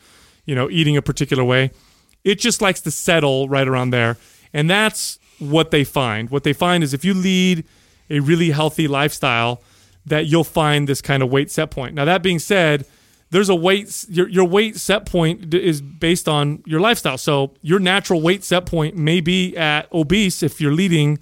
you 0.45 0.55
know 0.55 0.69
eating 0.69 0.97
a 0.97 1.01
particular 1.01 1.43
way, 1.43 1.71
it 2.23 2.39
just 2.39 2.61
likes 2.61 2.81
to 2.81 2.91
settle 2.91 3.47
right 3.47 3.67
around 3.67 3.91
there. 3.91 4.17
And 4.51 4.69
that's 4.69 5.19
what 5.37 5.71
they 5.71 5.83
find. 5.83 6.29
What 6.29 6.43
they 6.43 6.53
find 6.53 6.83
is 6.83 6.93
if 6.93 7.05
you 7.05 7.13
lead 7.13 7.65
a 8.09 8.19
really 8.19 8.49
healthy 8.49 8.87
lifestyle, 8.87 9.61
that 10.05 10.25
you'll 10.25 10.43
find 10.43 10.87
this 10.87 11.01
kind 11.01 11.21
of 11.21 11.29
weight 11.29 11.51
set 11.51 11.69
point. 11.69 11.93
Now 11.93 12.05
that 12.05 12.23
being 12.23 12.39
said, 12.39 12.85
there's 13.29 13.49
a 13.49 13.55
weight 13.55 14.05
your 14.09 14.27
your 14.27 14.45
weight 14.45 14.75
set 14.77 15.05
point 15.05 15.53
is 15.53 15.81
based 15.81 16.27
on 16.27 16.63
your 16.65 16.79
lifestyle. 16.79 17.17
So 17.17 17.53
your 17.61 17.79
natural 17.79 18.21
weight 18.21 18.43
set 18.43 18.65
point 18.65 18.95
may 18.95 19.21
be 19.21 19.55
at 19.55 19.91
obese 19.93 20.41
if 20.41 20.59
you're 20.59 20.73
leading 20.73 21.19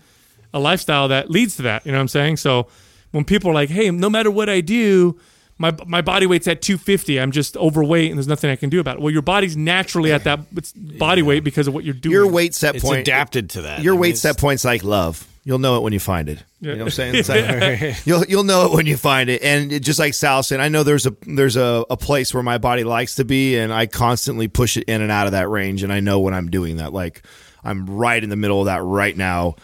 a 0.58 0.60
lifestyle 0.60 1.08
that 1.08 1.30
leads 1.30 1.56
to 1.58 1.62
that. 1.64 1.86
You 1.86 1.92
know 1.92 1.98
what 1.98 2.02
I'm 2.02 2.08
saying? 2.10 2.38
So 2.38 2.68
when 3.12 3.24
people 3.24 3.50
are 3.52 3.54
like, 3.54 3.70
"Hey, 3.70 3.90
no 3.92 4.10
matter 4.10 4.30
what 4.32 4.50
I 4.50 4.62
do, 4.62 5.18
my 5.58 5.72
my 5.86 6.02
body 6.02 6.26
weight's 6.26 6.48
at 6.48 6.62
250. 6.62 7.20
I'm 7.20 7.32
just 7.32 7.56
overweight, 7.58 8.10
and 8.12 8.18
there's 8.18 8.28
nothing 8.28 8.50
I 8.50 8.56
can 8.56 8.70
do 8.70 8.80
about 8.80 8.98
it." 8.98 9.02
Well, 9.02 9.12
your 9.14 9.22
body's 9.22 9.56
naturally 9.56 10.12
at 10.12 10.24
that 10.26 10.40
it's 10.56 10.74
body 10.74 11.22
weight 11.22 11.44
because 11.44 11.68
of 11.68 11.74
what 11.74 11.84
you're 11.84 11.94
doing. 11.94 12.14
Your 12.14 12.28
weight 12.28 12.54
set 12.54 12.76
It's 12.76 12.84
point 12.84 13.02
adapted 13.02 13.52
to 13.52 13.62
that. 13.64 13.82
Your 13.82 13.94
I 13.94 13.96
mean, 13.96 14.02
weight 14.02 14.10
it's- 14.10 14.22
set 14.22 14.38
point's 14.38 14.66
like 14.66 14.84
love. 14.84 15.26
You'll 15.44 15.60
know 15.60 15.78
it 15.78 15.84
when 15.84 15.94
you 15.94 16.00
find 16.02 16.28
it. 16.28 16.44
You 16.60 16.72
know 16.74 16.80
what 16.80 16.84
I'm 16.88 16.90
saying? 16.90 17.16
It's 17.16 17.30
like- 17.30 17.96
you'll 18.06 18.26
you'll 18.26 18.44
know 18.44 18.66
it 18.66 18.74
when 18.74 18.86
you 18.86 18.98
find 18.98 19.30
it. 19.30 19.42
And 19.42 19.72
it, 19.72 19.80
just 19.80 19.98
like 19.98 20.14
Sal 20.14 20.44
said, 20.44 20.60
I 20.60 20.68
know 20.68 20.84
there's 20.84 21.06
a 21.06 21.16
there's 21.22 21.56
a, 21.56 21.86
a 21.90 21.96
place 21.96 22.34
where 22.34 22.44
my 22.44 22.58
body 22.58 22.84
likes 22.84 23.16
to 23.16 23.24
be, 23.24 23.58
and 23.58 23.72
I 23.72 23.86
constantly 23.86 24.50
push 24.50 24.76
it 24.76 24.84
in 24.90 25.02
and 25.02 25.10
out 25.10 25.26
of 25.28 25.32
that 25.32 25.48
range. 25.50 25.84
And 25.84 25.94
I 25.94 26.02
know 26.02 26.20
when 26.20 26.34
I'm 26.34 26.50
doing 26.52 26.78
that. 26.78 26.92
Like 26.92 27.22
I'm 27.64 27.90
right 27.90 28.22
in 28.22 28.30
the 28.30 28.36
middle 28.36 28.60
of 28.60 28.66
that 28.66 28.84
right 28.84 29.16
now. 29.16 29.56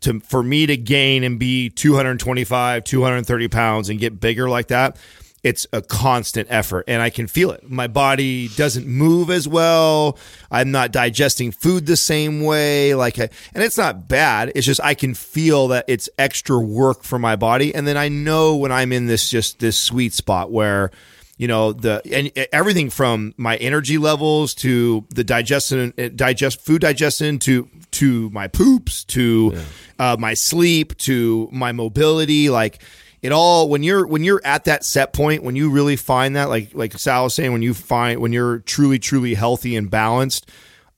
To 0.00 0.20
for 0.20 0.42
me 0.42 0.66
to 0.66 0.76
gain 0.76 1.24
and 1.24 1.38
be 1.38 1.70
225, 1.70 2.84
230 2.84 3.48
pounds 3.48 3.88
and 3.88 3.98
get 3.98 4.20
bigger 4.20 4.48
like 4.48 4.68
that. 4.68 4.96
It's 5.42 5.64
a 5.72 5.80
constant 5.80 6.48
effort 6.50 6.86
and 6.88 7.00
I 7.00 7.10
can 7.10 7.28
feel 7.28 7.52
it. 7.52 7.70
My 7.70 7.86
body 7.86 8.48
doesn't 8.48 8.84
move 8.84 9.30
as 9.30 9.46
well. 9.46 10.18
I'm 10.50 10.72
not 10.72 10.90
digesting 10.90 11.52
food 11.52 11.86
the 11.86 11.96
same 11.96 12.40
way. 12.40 12.96
Like, 12.96 13.18
I, 13.20 13.28
and 13.54 13.62
it's 13.62 13.78
not 13.78 14.08
bad. 14.08 14.50
It's 14.56 14.66
just 14.66 14.80
I 14.82 14.94
can 14.94 15.14
feel 15.14 15.68
that 15.68 15.84
it's 15.86 16.08
extra 16.18 16.58
work 16.58 17.04
for 17.04 17.18
my 17.18 17.36
body. 17.36 17.72
And 17.72 17.86
then 17.86 17.96
I 17.96 18.08
know 18.08 18.56
when 18.56 18.72
I'm 18.72 18.92
in 18.92 19.06
this 19.06 19.30
just 19.30 19.60
this 19.60 19.78
sweet 19.78 20.12
spot 20.12 20.50
where, 20.50 20.90
you 21.36 21.46
know, 21.48 21.72
the 21.72 22.00
and 22.12 22.30
everything 22.52 22.88
from 22.90 23.34
my 23.36 23.56
energy 23.56 23.98
levels 23.98 24.54
to 24.56 25.04
the 25.10 25.22
digestion, 25.24 25.92
digest 26.16 26.60
food 26.64 26.80
digestion 26.80 27.38
to 27.40 27.68
to 27.92 28.30
my 28.30 28.48
poops 28.48 29.04
to 29.04 29.54
uh, 29.98 30.16
my 30.18 30.34
sleep 30.34 30.96
to 30.98 31.48
my 31.52 31.72
mobility, 31.72 32.48
like 32.50 32.82
it 33.22 33.32
all 33.32 33.68
when 33.68 33.82
you're 33.82 34.06
when 34.06 34.24
you're 34.24 34.40
at 34.44 34.64
that 34.64 34.84
set 34.84 35.12
point 35.12 35.42
when 35.42 35.56
you 35.56 35.70
really 35.70 35.96
find 35.96 36.36
that 36.36 36.48
like 36.48 36.74
like 36.74 36.92
Sal 36.98 37.24
was 37.24 37.34
saying 37.34 37.52
when 37.52 37.62
you 37.62 37.74
find 37.74 38.20
when 38.20 38.32
you're 38.32 38.58
truly 38.60 38.98
truly 38.98 39.34
healthy 39.34 39.74
and 39.76 39.90
balanced 39.90 40.48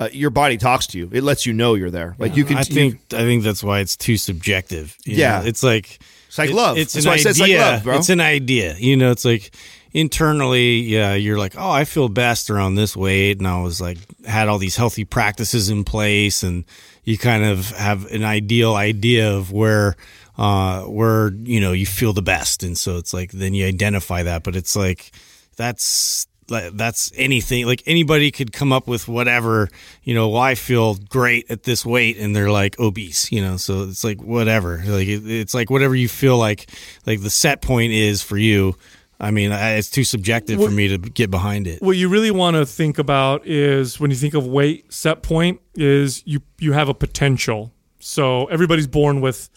uh, 0.00 0.08
your 0.12 0.30
body 0.30 0.56
talks 0.56 0.86
to 0.88 0.98
you 0.98 1.08
it 1.12 1.22
lets 1.22 1.46
you 1.46 1.52
know 1.52 1.74
you're 1.74 1.90
there 1.90 2.14
like 2.18 2.36
you 2.36 2.44
can 2.44 2.56
I 2.56 2.60
you- 2.60 2.64
think 2.74 2.94
I 3.12 3.22
think 3.22 3.44
that's 3.44 3.62
why 3.64 3.80
it's 3.80 3.96
too 3.96 4.16
subjective. 4.16 4.96
you 5.04 5.16
Yeah. 5.16 5.40
know? 5.40 5.46
it's 5.46 5.62
like 5.62 5.98
It's 6.26 6.38
like 6.38 6.50
it- 6.50 6.54
love. 6.56 6.76
It's 6.76 6.92
That's 6.92 7.06
an 7.06 7.10
why 7.10 7.14
I 7.14 7.18
said 7.18 7.40
idea. 7.40 7.44
it's 7.44 7.50
like 7.64 7.72
love, 7.72 7.82
bro. 7.84 7.96
It's 7.98 8.08
an 8.10 8.20
idea. 8.20 8.74
You 8.78 8.96
know, 8.96 9.10
it's 9.12 9.24
like 9.24 9.52
internally, 9.92 10.80
yeah, 10.80 11.14
you're 11.14 11.38
like, 11.38 11.54
oh, 11.56 11.70
I 11.70 11.84
feel 11.84 12.08
best 12.08 12.50
around 12.50 12.74
this 12.74 12.96
weight, 12.96 13.38
and 13.38 13.46
I 13.46 13.60
was 13.60 13.80
like, 13.80 13.98
had 14.24 14.48
all 14.48 14.58
these 14.58 14.76
healthy 14.76 15.04
practices 15.04 15.70
in 15.70 15.84
place, 15.84 16.42
and 16.42 16.64
you 17.04 17.18
kind 17.18 17.44
of 17.44 17.70
have 17.70 18.06
an 18.12 18.24
ideal 18.24 18.74
idea 18.74 19.32
of 19.34 19.52
where. 19.52 19.96
Uh, 20.40 20.82
where 20.82 21.32
you 21.32 21.60
know 21.60 21.72
you 21.72 21.84
feel 21.84 22.12
the 22.12 22.22
best, 22.22 22.62
and 22.62 22.78
so 22.78 22.96
it's 22.96 23.12
like 23.12 23.32
then 23.32 23.54
you 23.54 23.66
identify 23.66 24.22
that, 24.22 24.44
but 24.44 24.54
it's 24.54 24.76
like 24.76 25.10
that's 25.56 26.28
that's 26.48 27.12
anything 27.14 27.66
like 27.66 27.82
anybody 27.86 28.30
could 28.30 28.52
come 28.52 28.72
up 28.72 28.86
with 28.88 29.06
whatever 29.06 29.68
you 30.02 30.14
know 30.14 30.28
well, 30.30 30.40
i 30.40 30.54
feel 30.54 30.94
great 30.94 31.50
at 31.50 31.64
this 31.64 31.84
weight 31.84 32.16
and 32.18 32.34
they're 32.34 32.50
like 32.50 32.78
obese 32.80 33.30
you 33.30 33.42
know? 33.42 33.56
So 33.56 33.82
it's 33.84 34.02
like 34.02 34.22
whatever. 34.22 34.78
Like 34.78 35.08
it, 35.08 35.30
it's 35.30 35.54
like 35.54 35.70
whatever 35.70 35.94
you 35.94 36.08
feel 36.08 36.38
like 36.38 36.70
like 37.06 37.20
the 37.20 37.30
set 37.30 37.60
point 37.60 37.92
is 37.92 38.22
for 38.22 38.38
you 38.38 38.76
i 39.20 39.30
mean 39.30 39.50
it's 39.52 39.90
too 39.90 40.04
subjective 40.04 40.62
for 40.62 40.70
me 40.70 40.88
to 40.88 40.98
get 40.98 41.30
behind 41.30 41.66
it 41.66 41.82
what 41.82 41.96
you 41.96 42.08
really 42.08 42.30
want 42.30 42.56
to 42.56 42.64
think 42.64 42.98
about 42.98 43.46
is 43.46 43.98
when 43.98 44.10
you 44.10 44.16
think 44.16 44.34
of 44.34 44.46
weight 44.46 44.92
set 44.92 45.22
point 45.22 45.60
is 45.74 46.22
you 46.26 46.40
you 46.58 46.72
have 46.72 46.88
a 46.88 46.94
potential. 46.94 47.72
So 48.00 48.46
everybody's 48.46 48.86
born 48.86 49.20
with 49.20 49.48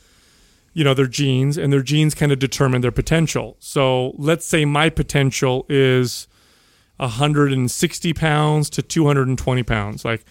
you 0.74 0.84
know 0.84 0.94
their 0.94 1.08
genes 1.08 1.58
and 1.58 1.74
their 1.74 1.82
genes 1.82 2.16
kind 2.16 2.32
of 2.32 2.40
determine 2.40 2.82
their 2.82 2.92
potential. 2.92 3.58
So 3.60 4.14
let's 4.18 4.46
say 4.46 4.66
my 4.66 4.90
potential 4.90 5.66
is 5.68 6.28
160 6.98 8.14
pounds 8.14 8.70
to 8.72 8.82
220 8.82 9.64
pounds 9.64 10.06
like 10.06 10.24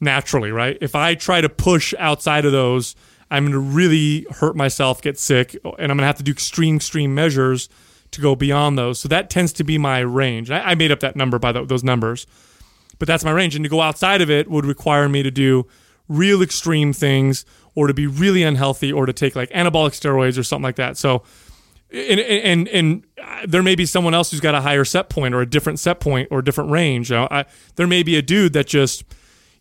naturally, 0.00 0.50
right? 0.50 0.76
If 0.80 0.94
I 0.94 1.14
try 1.14 1.40
to 1.40 1.48
push 1.48 1.94
outside 1.98 2.44
of 2.44 2.52
those, 2.52 2.96
I'm 3.30 3.44
going 3.44 3.52
to 3.52 3.58
really 3.58 4.26
hurt 4.30 4.56
myself, 4.56 5.00
get 5.00 5.18
sick, 5.18 5.56
and 5.64 5.74
I'm 5.90 5.96
going 5.96 5.98
to 5.98 6.06
have 6.06 6.16
to 6.16 6.22
do 6.22 6.32
extreme 6.32 6.76
extreme 6.76 7.14
measures 7.14 7.68
to 8.14 8.20
go 8.20 8.34
beyond 8.34 8.78
those. 8.78 8.98
So 8.98 9.08
that 9.08 9.30
tends 9.30 9.52
to 9.54 9.64
be 9.64 9.78
my 9.78 10.00
range. 10.00 10.50
I, 10.50 10.60
I 10.60 10.74
made 10.74 10.90
up 10.90 11.00
that 11.00 11.14
number 11.14 11.38
by 11.38 11.52
the, 11.52 11.64
those 11.64 11.84
numbers, 11.84 12.26
but 12.98 13.06
that's 13.06 13.24
my 13.24 13.30
range. 13.30 13.54
And 13.54 13.64
to 13.64 13.68
go 13.68 13.80
outside 13.80 14.22
of 14.22 14.30
it 14.30 14.48
would 14.48 14.66
require 14.66 15.08
me 15.08 15.22
to 15.22 15.30
do 15.30 15.66
real 16.08 16.42
extreme 16.42 16.92
things, 16.92 17.46
or 17.74 17.86
to 17.86 17.94
be 17.94 18.06
really 18.06 18.42
unhealthy, 18.42 18.92
or 18.92 19.06
to 19.06 19.12
take 19.12 19.34
like 19.34 19.50
anabolic 19.50 19.92
steroids 19.92 20.38
or 20.38 20.42
something 20.42 20.62
like 20.62 20.76
that. 20.76 20.96
So 20.96 21.22
and 21.94 22.20
and 22.20 22.68
and 22.68 23.04
there 23.46 23.62
may 23.62 23.74
be 23.74 23.86
someone 23.86 24.14
else 24.14 24.30
who's 24.30 24.40
got 24.40 24.54
a 24.54 24.60
higher 24.60 24.84
set 24.84 25.08
point 25.08 25.34
or 25.34 25.40
a 25.40 25.46
different 25.46 25.78
set 25.78 26.00
point 26.00 26.28
or 26.30 26.40
a 26.40 26.44
different 26.44 26.70
range. 26.70 27.10
You 27.10 27.16
know, 27.16 27.28
I, 27.30 27.44
there 27.76 27.86
may 27.86 28.02
be 28.02 28.16
a 28.16 28.22
dude 28.22 28.52
that 28.52 28.66
just, 28.66 29.04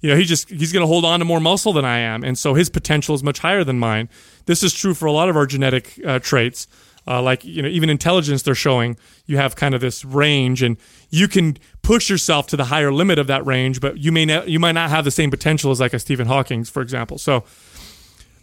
you 0.02 0.10
know, 0.10 0.16
he 0.16 0.24
just 0.24 0.50
he's 0.50 0.74
going 0.74 0.82
to 0.82 0.88
hold 0.88 1.06
on 1.06 1.20
to 1.20 1.26
more 1.26 1.40
muscle 1.40 1.74
than 1.74 1.86
I 1.86 2.00
am, 2.00 2.24
and 2.24 2.38
so 2.38 2.56
his 2.56 2.70
potential 2.70 3.16
is 3.16 3.24
much 3.24 3.40
higher 3.40 3.64
than 3.64 3.80
mine. 3.80 4.10
This 4.46 4.64
is 4.64 4.74
true 4.74 4.94
for 4.94 5.06
a 5.06 5.12
lot 5.12 5.30
of 5.30 5.38
our 5.38 5.46
genetic 5.46 6.00
uh, 6.06 6.20
traits. 6.20 6.68
Uh, 7.06 7.22
like 7.22 7.44
you 7.44 7.62
know, 7.62 7.68
even 7.68 7.90
intelligence, 7.90 8.44
they're 8.44 8.56
showing 8.56 8.98
you 9.26 9.38
have 9.38 9.56
kind 9.56 9.76
of 9.76 9.82
this 9.82 10.06
range, 10.06 10.64
and 10.64 10.78
you 11.10 11.28
can 11.28 11.58
push 11.82 12.10
yourself 12.10 12.48
to 12.48 12.56
the 12.56 12.66
higher 12.66 12.94
limit 12.94 13.20
of 13.20 13.28
that 13.28 13.46
range, 13.46 13.82
but 13.82 13.98
you 13.98 14.12
may 14.12 14.26
not, 14.26 14.48
you 14.48 14.60
might 14.60 14.72
not 14.72 14.90
have 14.90 15.04
the 15.04 15.12
same 15.12 15.30
potential 15.30 15.72
as 15.72 15.80
like 15.80 15.94
a 15.94 16.00
Stephen 16.00 16.28
Hawking, 16.28 16.64
for 16.64 16.82
example. 16.82 17.18
So 17.18 17.44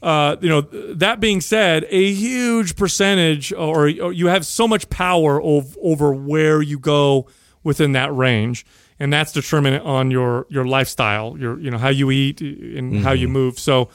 uh, 0.03 0.37
you 0.41 0.49
know, 0.49 0.63
that 0.95 1.21
being 1.21 1.41
said, 1.41 1.87
a 1.91 2.13
huge 2.13 2.75
percentage, 2.77 3.53
or, 3.53 3.91
or 4.01 4.13
you 4.13 4.29
have 4.29 4.47
so 4.47 4.67
much 4.67 4.89
power 4.89 5.43
ov- 5.43 5.77
over 5.83 6.13
where 6.13 6.63
you 6.63 6.79
go 6.79 7.27
within 7.65 7.93
that 7.93 8.15
range, 8.15 8.65
and 8.99 9.13
that's 9.13 9.33
determinant 9.33 9.85
on 9.85 10.11
your 10.11 10.47
your 10.49 10.65
lifestyle, 10.65 11.37
your 11.39 11.61
you 11.61 11.71
know 11.71 11.77
how 11.77 11.91
you 11.91 12.11
eat 12.11 12.41
and 12.41 12.95
mm-hmm. 12.95 13.03
how 13.03 13.13
you 13.13 13.29
move. 13.29 13.59
So, 13.59 13.91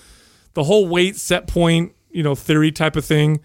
the 0.53 0.63
whole 0.63 0.87
weight 0.87 1.15
set 1.15 1.47
point, 1.47 1.93
you 2.11 2.21
know, 2.21 2.35
theory 2.35 2.71
type 2.71 2.95
of 2.95 3.03
thing, 3.03 3.39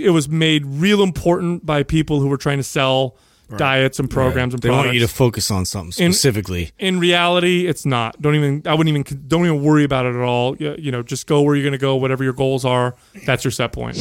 it 0.00 0.10
was 0.10 0.28
made 0.28 0.64
real 0.64 1.02
important 1.02 1.66
by 1.66 1.82
people 1.82 2.20
who 2.20 2.28
were 2.28 2.36
trying 2.36 2.58
to 2.58 2.62
sell 2.62 3.16
right. 3.48 3.58
diets 3.58 3.98
and 3.98 4.10
programs 4.10 4.54
and 4.54 4.62
they 4.62 4.68
products. 4.68 4.86
want 4.86 4.94
you 4.94 5.00
to 5.00 5.12
focus 5.12 5.50
on 5.50 5.64
something 5.64 5.92
specifically. 5.92 6.70
In, 6.78 6.94
in, 6.96 7.00
reality, 7.00 7.66
it's 7.66 7.86
not. 7.86 8.20
Don't 8.20 8.34
even. 8.34 8.62
I 8.66 8.74
wouldn't 8.74 8.96
even. 8.96 9.24
Don't 9.26 9.44
even 9.44 9.62
worry 9.62 9.84
about 9.84 10.06
it 10.06 10.14
at 10.14 10.22
all. 10.22 10.56
You 10.56 10.90
know, 10.90 11.02
just 11.02 11.26
go 11.26 11.42
where 11.42 11.54
you're 11.54 11.64
going 11.64 11.72
to 11.72 11.78
go. 11.78 11.96
Whatever 11.96 12.24
your 12.24 12.32
goals 12.32 12.64
are, 12.64 12.96
that's 13.24 13.44
your 13.44 13.50
set 13.50 13.72
point. 13.72 13.96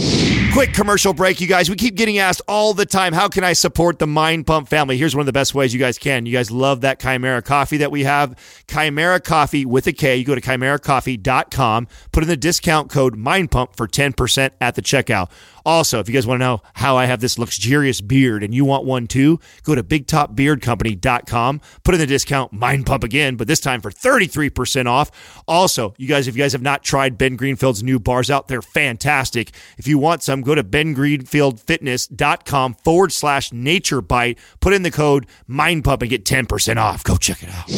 Quick 0.54 0.74
commercial 0.74 1.14
break, 1.14 1.42
you 1.42 1.48
guys. 1.48 1.70
We 1.70 1.76
keep 1.76 1.96
getting 1.96 2.18
asked 2.18 2.42
all 2.48 2.74
the 2.74 2.86
time, 2.86 3.14
how 3.14 3.28
can 3.28 3.44
I 3.44 3.54
support 3.54 4.00
the 4.00 4.08
Mind 4.08 4.48
Pump 4.48 4.68
family? 4.68 4.98
Here's 4.98 5.16
one 5.16 5.22
of 5.22 5.26
the 5.26 5.34
best 5.34 5.54
ways 5.54 5.74
you 5.74 5.80
guys 5.80 5.98
can. 5.98 6.26
You 6.26 6.34
guys 6.34 6.52
love 6.52 6.82
that 6.82 7.00
Kimera 7.00 7.42
Koffee 7.42 7.80
that 7.80 7.92
we 7.92 8.04
have. 8.04 8.36
Kimera 8.68 9.20
Koffee 9.20 9.66
with 9.66 9.88
a 9.88 9.94
K. 9.94 10.18
You 10.18 10.26
go 10.26 10.36
to 10.36 10.42
kimerakoffee.com, 10.42 11.88
put 12.12 12.24
in 12.24 12.30
the 12.30 12.38
discount 12.38 12.90
code 12.90 13.16
Mind 13.16 13.52
Pump 13.52 13.76
for 13.76 13.88
10% 13.88 14.52
at 14.62 14.76
the 14.76 14.82
checkout. 14.82 15.30
Also, 15.66 16.00
if 16.00 16.08
you 16.08 16.14
guys 16.14 16.28
want 16.28 16.40
to 16.40 16.46
know 16.46 16.62
how 16.76 16.96
I 16.96 17.06
have 17.06 17.22
this 17.22 17.40
luxurious 17.40 18.00
beard 18.00 18.44
and 18.44 18.54
you 18.54 18.66
want 18.66 18.86
one 18.86 19.08
too, 19.08 19.35
go 19.64 19.76
to 19.76 19.84
bigtopbeardcompany.com, 19.84 21.62
put 21.84 21.94
in 21.94 22.00
the 22.00 22.08
discount 22.08 22.54
Mind 22.54 22.86
Pump 22.86 23.04
again, 23.04 23.36
but 23.36 23.48
this 23.48 23.60
time 23.60 23.82
for 23.82 23.92
33% 23.92 24.88
off. 24.88 25.44
Also, 25.48 25.94
you 25.98 26.08
guys, 26.08 26.28
if 26.28 26.36
you 26.36 26.44
guys 26.44 26.54
have 26.54 26.62
not 26.62 26.84
tried 26.84 27.18
Ben 27.18 27.36
Greenfield's 27.36 27.84
new 27.84 28.00
bars 28.00 28.32
out, 28.32 28.48
they're 28.48 28.62
fantastic. 28.62 29.52
If 29.78 29.88
you 29.88 29.98
want 29.98 30.24
some, 30.24 30.42
go 30.42 30.56
to 30.56 30.64
bengreenfieldfitness.com 30.64 32.74
forward 32.76 33.12
slash 33.12 33.52
nature 33.54 34.02
bite, 34.02 34.40
put 34.60 34.74
in 34.74 34.84
the 34.84 34.92
code 34.92 35.26
Mind 35.48 35.84
Pump 35.84 36.02
and 36.02 36.10
get 36.10 36.26
10% 36.26 36.78
off. 36.78 37.04
Go 37.04 37.18
check 37.18 37.44
it 37.44 37.50
out. 37.50 37.70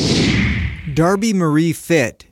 Darby 0.93 1.33
Marie 1.33 1.73
Fit 1.73 2.25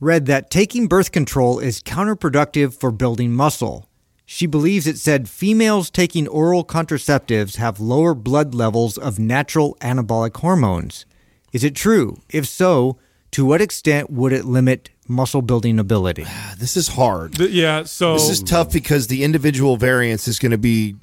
read 0.00 0.26
that 0.26 0.50
taking 0.50 0.86
birth 0.86 1.12
control 1.12 1.58
is 1.58 1.80
counterproductive 1.80 2.74
for 2.74 2.90
building 2.90 3.32
muscle. 3.32 3.88
She 4.26 4.46
believes 4.46 4.86
it 4.86 4.98
said 4.98 5.28
females 5.28 5.90
taking 5.90 6.26
oral 6.28 6.64
contraceptives 6.64 7.56
have 7.56 7.78
lower 7.78 8.14
blood 8.14 8.54
levels 8.54 8.96
of 8.96 9.18
natural 9.18 9.76
anabolic 9.80 10.36
hormones. 10.38 11.04
Is 11.52 11.62
it 11.62 11.74
true? 11.74 12.16
If 12.30 12.46
so, 12.46 12.96
to 13.32 13.44
what 13.44 13.60
extent 13.60 14.10
would 14.10 14.32
it 14.32 14.44
limit 14.44 14.90
muscle 15.06 15.42
building 15.42 15.78
ability? 15.78 16.24
This 16.58 16.76
is 16.76 16.88
hard. 16.88 17.38
yeah, 17.38 17.82
so 17.82 18.14
this 18.14 18.30
is 18.30 18.42
tough 18.42 18.72
because 18.72 19.08
the 19.08 19.22
individual 19.24 19.76
variance 19.76 20.26
is 20.26 20.38
going 20.38 20.52
to 20.52 20.58
be 20.58 20.96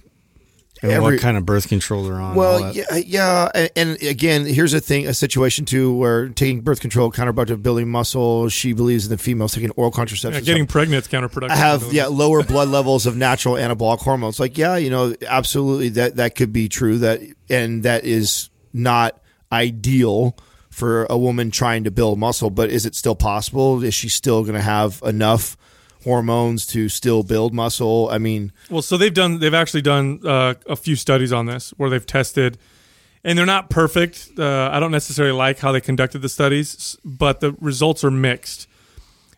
and 0.81 0.91
Every, 0.91 1.15
what 1.15 1.21
kind 1.21 1.37
of 1.37 1.45
birth 1.45 1.67
control 1.67 2.03
they're 2.03 2.15
on. 2.15 2.35
Well, 2.35 2.73
yeah, 2.73 2.95
yeah, 2.95 3.51
and, 3.53 3.71
and, 3.75 4.01
again, 4.01 4.45
here's 4.45 4.73
a 4.73 4.79
thing, 4.79 5.07
a 5.07 5.13
situation 5.13 5.65
too, 5.65 5.93
where 5.93 6.29
taking 6.29 6.61
birth 6.61 6.79
control 6.79 7.11
counterproductive, 7.11 7.61
building 7.61 7.89
muscle. 7.89 8.49
She 8.49 8.73
believes 8.73 9.05
in 9.05 9.11
the 9.11 9.19
females 9.19 9.53
taking 9.53 9.69
oral 9.71 9.91
contraception. 9.91 10.43
Yeah, 10.43 10.45
getting 10.45 10.65
pregnant 10.65 11.05
is 11.05 11.11
counterproductive. 11.11 11.51
Have 11.51 11.93
yeah, 11.93 12.07
lower 12.07 12.43
blood 12.43 12.69
levels 12.69 13.05
of 13.05 13.15
natural 13.15 13.55
anabolic 13.55 13.99
hormones. 13.99 14.39
Like, 14.39 14.57
yeah, 14.57 14.75
you 14.77 14.89
know, 14.89 15.13
absolutely, 15.27 15.89
that 15.89 16.15
that 16.15 16.35
could 16.35 16.51
be 16.51 16.67
true. 16.67 16.97
That 16.97 17.21
and 17.47 17.83
that 17.83 18.03
is 18.03 18.49
not 18.73 19.21
ideal 19.51 20.35
for 20.71 21.05
a 21.11 21.17
woman 21.17 21.51
trying 21.51 21.83
to 21.83 21.91
build 21.91 22.17
muscle. 22.17 22.49
But 22.49 22.71
is 22.71 22.87
it 22.87 22.95
still 22.95 23.15
possible? 23.15 23.83
Is 23.83 23.93
she 23.93 24.09
still 24.09 24.41
going 24.41 24.55
to 24.55 24.61
have 24.61 24.99
enough? 25.05 25.57
Hormones 26.03 26.65
to 26.67 26.89
still 26.89 27.23
build 27.23 27.53
muscle? 27.53 28.09
I 28.11 28.17
mean, 28.17 28.51
well, 28.69 28.81
so 28.81 28.97
they've 28.97 29.13
done 29.13 29.39
they've 29.39 29.53
actually 29.53 29.81
done 29.81 30.19
uh, 30.25 30.55
a 30.67 30.75
few 30.75 30.95
studies 30.95 31.31
on 31.31 31.45
this 31.45 31.71
where 31.77 31.89
they've 31.89 32.05
tested, 32.05 32.57
and 33.23 33.37
they're 33.37 33.45
not 33.45 33.69
perfect. 33.69 34.31
Uh, 34.37 34.69
I 34.71 34.79
don't 34.79 34.91
necessarily 34.91 35.33
like 35.33 35.59
how 35.59 35.71
they 35.71 35.81
conducted 35.81 36.21
the 36.21 36.29
studies, 36.29 36.97
but 37.03 37.39
the 37.39 37.53
results 37.59 38.03
are 38.03 38.11
mixed 38.11 38.67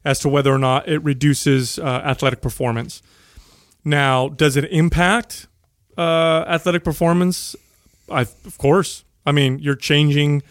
as 0.06 0.20
to 0.20 0.30
whether 0.30 0.54
or 0.54 0.58
not 0.58 0.88
it 0.88 1.04
reduces 1.04 1.80
uh, 1.80 1.84
athletic 1.84 2.42
performance. 2.42 3.02
Now, 3.86 4.30
does 4.30 4.58
it 4.58 4.66
impact 4.66 5.48
uh, 5.98 6.46
athletic 6.48 6.84
performance? 6.84 7.56
I, 8.10 8.22
of 8.22 8.58
course. 8.58 9.04
I 9.26 9.32
mean, 9.32 9.60
you're 9.60 9.76
changing 9.76 10.44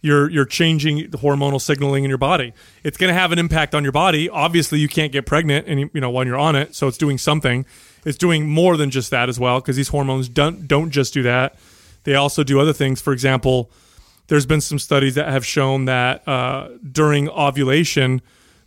you're 0.00 0.30
you're 0.30 0.44
changing 0.44 1.10
the 1.10 1.18
hormonal 1.18 1.60
signaling 1.60 2.04
in 2.04 2.08
your 2.08 2.18
body. 2.18 2.52
It's 2.84 2.96
going 2.96 3.08
to 3.08 3.18
have 3.18 3.32
an 3.32 3.38
impact 3.38 3.74
on 3.74 3.82
your 3.82 3.92
body. 3.92 4.28
Obviously, 4.28 4.78
you 4.78 4.88
can't 4.88 5.12
get 5.12 5.26
pregnant, 5.26 5.66
and 5.66 5.90
you 5.92 6.00
know 6.00 6.10
when 6.10 6.26
you're 6.26 6.38
on 6.38 6.56
it, 6.56 6.74
so 6.74 6.86
it's 6.86 6.98
doing 6.98 7.18
something. 7.18 7.66
It's 8.04 8.18
doing 8.18 8.48
more 8.48 8.76
than 8.76 8.90
just 8.90 9.10
that 9.10 9.28
as 9.28 9.40
well, 9.40 9.60
because 9.60 9.76
these 9.76 9.88
hormones 9.88 10.28
don't 10.28 10.68
don't 10.68 10.90
just 10.90 11.12
do 11.12 11.22
that. 11.24 11.56
They 12.04 12.14
also 12.14 12.44
do 12.44 12.60
other 12.60 12.72
things. 12.72 13.00
For 13.00 13.12
example, 13.12 13.70
there's 14.28 14.46
been 14.46 14.60
some 14.60 14.78
studies 14.78 15.14
that 15.16 15.28
have 15.28 15.44
shown 15.44 15.86
that 15.86 16.26
uh, 16.28 16.68
during 16.90 17.28
ovulation, 17.28 18.22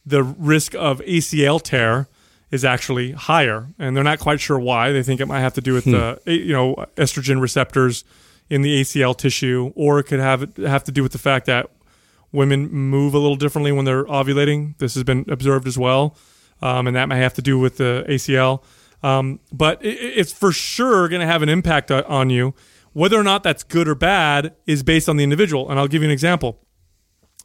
the 0.06 0.24
risk 0.24 0.76
of 0.76 1.00
ACL 1.02 1.62
tear 1.62 2.08
is 2.52 2.66
actually 2.66 3.12
higher, 3.12 3.68
and 3.80 3.96
they're 3.96 4.04
not 4.04 4.20
quite 4.20 4.42
sure 4.42 4.60
why. 4.60 4.92
They 4.92 5.04
think 5.04 5.22
it 5.22 5.28
might 5.28 5.40
have 5.40 5.54
to 5.54 5.62
do 5.62 5.74
with 5.74 5.86
hmm. 5.86 5.92
the 5.92 6.20
you 6.26 6.52
know 6.52 6.86
estrogen 6.98 7.40
receptors 7.40 8.04
in 8.52 8.64
the 8.64 8.82
ACL 8.82 9.18
tissue, 9.18 9.72
or 9.76 10.00
it 10.00 10.04
could 10.04 10.20
have 10.20 10.58
have 10.58 10.84
to 10.84 10.92
do 10.92 11.02
with 11.02 11.14
the 11.14 11.18
fact 11.18 11.46
that 11.46 11.72
women 12.34 12.70
move 12.70 13.14
a 13.14 13.18
little 13.18 13.38
differently 13.38 13.72
when 13.72 13.86
they're 13.86 14.04
ovulating. 14.04 14.78
This 14.78 14.94
has 14.96 15.06
been 15.06 15.24
observed 15.30 15.68
as 15.68 15.78
well, 15.78 16.18
um, 16.62 16.86
and 16.86 16.94
that 16.98 17.08
may 17.08 17.18
have 17.20 17.34
to 17.36 17.42
do 17.42 17.58
with 17.58 17.78
the 17.78 18.06
ACL. 18.10 18.62
Um, 19.04 19.40
but 19.54 19.82
it, 19.84 19.98
it's 19.98 20.34
for 20.34 20.52
sure 20.52 21.08
going 21.08 21.22
to 21.22 21.28
have 21.28 21.42
an 21.42 21.48
impact 21.48 21.92
on 21.92 22.30
you. 22.30 22.54
Whether 22.92 23.18
or 23.18 23.24
not 23.24 23.44
that's 23.44 23.64
good 23.64 23.88
or 23.88 23.96
bad 23.96 24.54
is 24.68 24.84
based 24.84 25.08
on 25.08 25.16
the 25.16 25.24
individual. 25.24 25.70
And 25.70 25.80
I'll 25.80 25.88
give 25.88 26.02
you 26.02 26.10
an 26.10 26.12
example. 26.12 26.60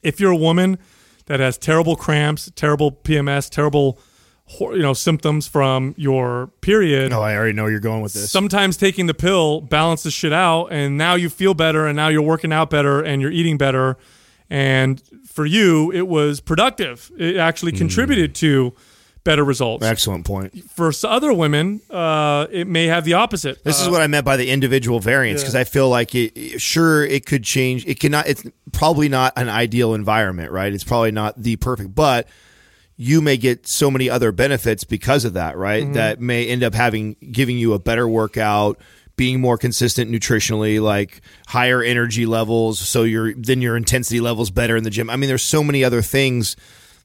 If 0.03 0.19
you're 0.19 0.33
a 0.33 0.37
woman 0.37 0.77
that 1.27 1.39
has 1.39 1.57
terrible 1.57 1.95
cramps, 1.95 2.51
terrible 2.57 2.91
PMS, 2.91 3.49
terrible 3.49 4.01
you 4.61 4.79
know 4.79 4.93
symptoms 4.93 5.47
from 5.47 5.95
your 5.97 6.49
period. 6.61 7.11
No, 7.11 7.23
I 7.23 7.37
already 7.37 7.53
know 7.53 7.67
you're 7.67 7.81
going 7.81 8.03
with 8.03 8.13
this. 8.13 8.31
Sometimes 8.31 8.77
taking 8.77 9.07
the 9.07 9.15
pill 9.15 9.61
balances 9.61 10.13
shit 10.13 10.33
out, 10.33 10.67
and 10.67 10.97
now 10.97 11.15
you 11.15 11.29
feel 11.29 11.55
better, 11.55 11.87
and 11.87 11.97
now 11.97 12.09
you're 12.09 12.23
working 12.23 12.53
out 12.53 12.71
better, 12.71 13.03
and 13.03 13.21
you're 13.21 13.31
eating 13.31 13.59
better, 13.59 13.97
and 14.49 15.03
for 15.27 15.47
you, 15.47 15.93
it 15.93 16.09
was 16.09 16.41
productive. 16.41 17.11
It 17.19 17.37
actually 17.37 17.73
mm. 17.73 17.79
contributed 17.79 18.35
to 18.37 18.75
better 19.27 19.45
results. 19.45 19.85
Excellent 19.85 20.25
point. 20.25 20.71
For 20.71 20.93
other 21.05 21.33
women, 21.33 21.83
uh, 21.91 22.47
it 22.51 22.67
may 22.67 22.87
have 22.87 23.05
the 23.05 23.15
opposite. 23.15 23.63
This 23.65 23.81
uh, 23.81 23.85
is 23.85 23.91
what 23.91 24.01
I 24.01 24.07
meant 24.07 24.25
by 24.25 24.39
the 24.39 24.49
individual 24.49 25.01
variance 25.01 25.43
because 25.43 25.55
yeah. 25.55 25.61
I 25.61 25.65
feel 25.65 25.91
like 25.91 26.15
it. 26.15 26.61
Sure, 26.61 27.05
it 27.05 27.27
could 27.27 27.45
change. 27.45 27.85
It 27.87 28.01
cannot. 28.01 28.29
It's 28.29 28.45
probably 28.73 29.11
not 29.11 29.35
an 29.37 29.51
ideal 29.51 29.93
environment, 29.93 30.53
right? 30.53 30.73
It's 30.73 30.85
probably 30.85 31.11
not 31.11 31.43
the 31.43 31.57
perfect, 31.57 31.95
but 31.95 32.29
you 32.97 33.21
may 33.21 33.37
get 33.37 33.67
so 33.67 33.91
many 33.91 34.09
other 34.09 34.33
benefits 34.33 34.85
because 34.85 35.25
of 35.25 35.35
that, 35.35 35.57
right? 35.57 35.85
Mm-hmm. 35.85 35.93
That 35.95 36.21
may 36.21 36.47
end 36.47 36.63
up 36.63 36.75
having 36.75 37.17
giving 37.31 37.59
you 37.59 37.75
a 37.75 37.79
better 37.79 38.09
workout, 38.09 38.81
being 39.17 39.41
more 39.41 39.59
consistent 39.59 40.11
nutritionally, 40.11 40.81
like 40.81 41.21
higher 41.47 41.83
energy 41.83 42.27
levels, 42.27 42.79
so 42.79 43.03
your 43.03 43.35
then 43.35 43.61
your 43.61 43.77
intensity 43.77 44.21
levels 44.21 44.51
better 44.51 44.77
in 44.77 44.85
the 44.85 44.91
gym. 44.91 45.11
I 45.11 45.17
mean, 45.17 45.29
there's 45.29 45.43
so 45.43 45.63
many 45.63 45.85
other 45.85 46.03
things 46.03 46.57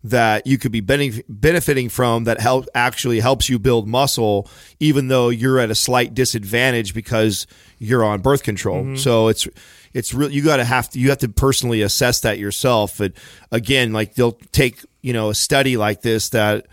that 0.03 0.47
you 0.47 0.57
could 0.57 0.71
be 0.71 0.81
benefiting 0.81 1.89
from 1.89 2.23
that 2.23 2.39
help 2.39 2.67
actually 2.73 3.19
helps 3.19 3.49
you 3.49 3.59
build 3.59 3.87
muscle, 3.87 4.49
even 4.79 5.09
though 5.09 5.29
you're 5.29 5.59
at 5.59 5.69
a 5.69 5.75
slight 5.75 6.13
disadvantage 6.13 6.93
because 6.93 7.45
you're 7.77 8.03
on 8.03 8.21
birth 8.21 8.43
control. 8.43 8.83
Mm-hmm. 8.83 8.95
So 8.95 9.27
it's 9.27 9.47
it's 9.93 10.13
real. 10.13 10.31
You 10.31 10.43
got 10.43 10.57
to 10.57 10.65
have 10.65 10.89
to 10.91 10.99
you 10.99 11.09
have 11.09 11.19
to 11.19 11.29
personally 11.29 11.81
assess 11.81 12.21
that 12.21 12.39
yourself. 12.39 12.97
But 12.97 13.13
again, 13.51 13.93
like 13.93 14.15
they'll 14.15 14.37
take 14.51 14.83
you 15.01 15.13
know 15.13 15.29
a 15.29 15.35
study 15.35 15.77
like 15.77 16.01
this 16.01 16.29
that 16.29 16.65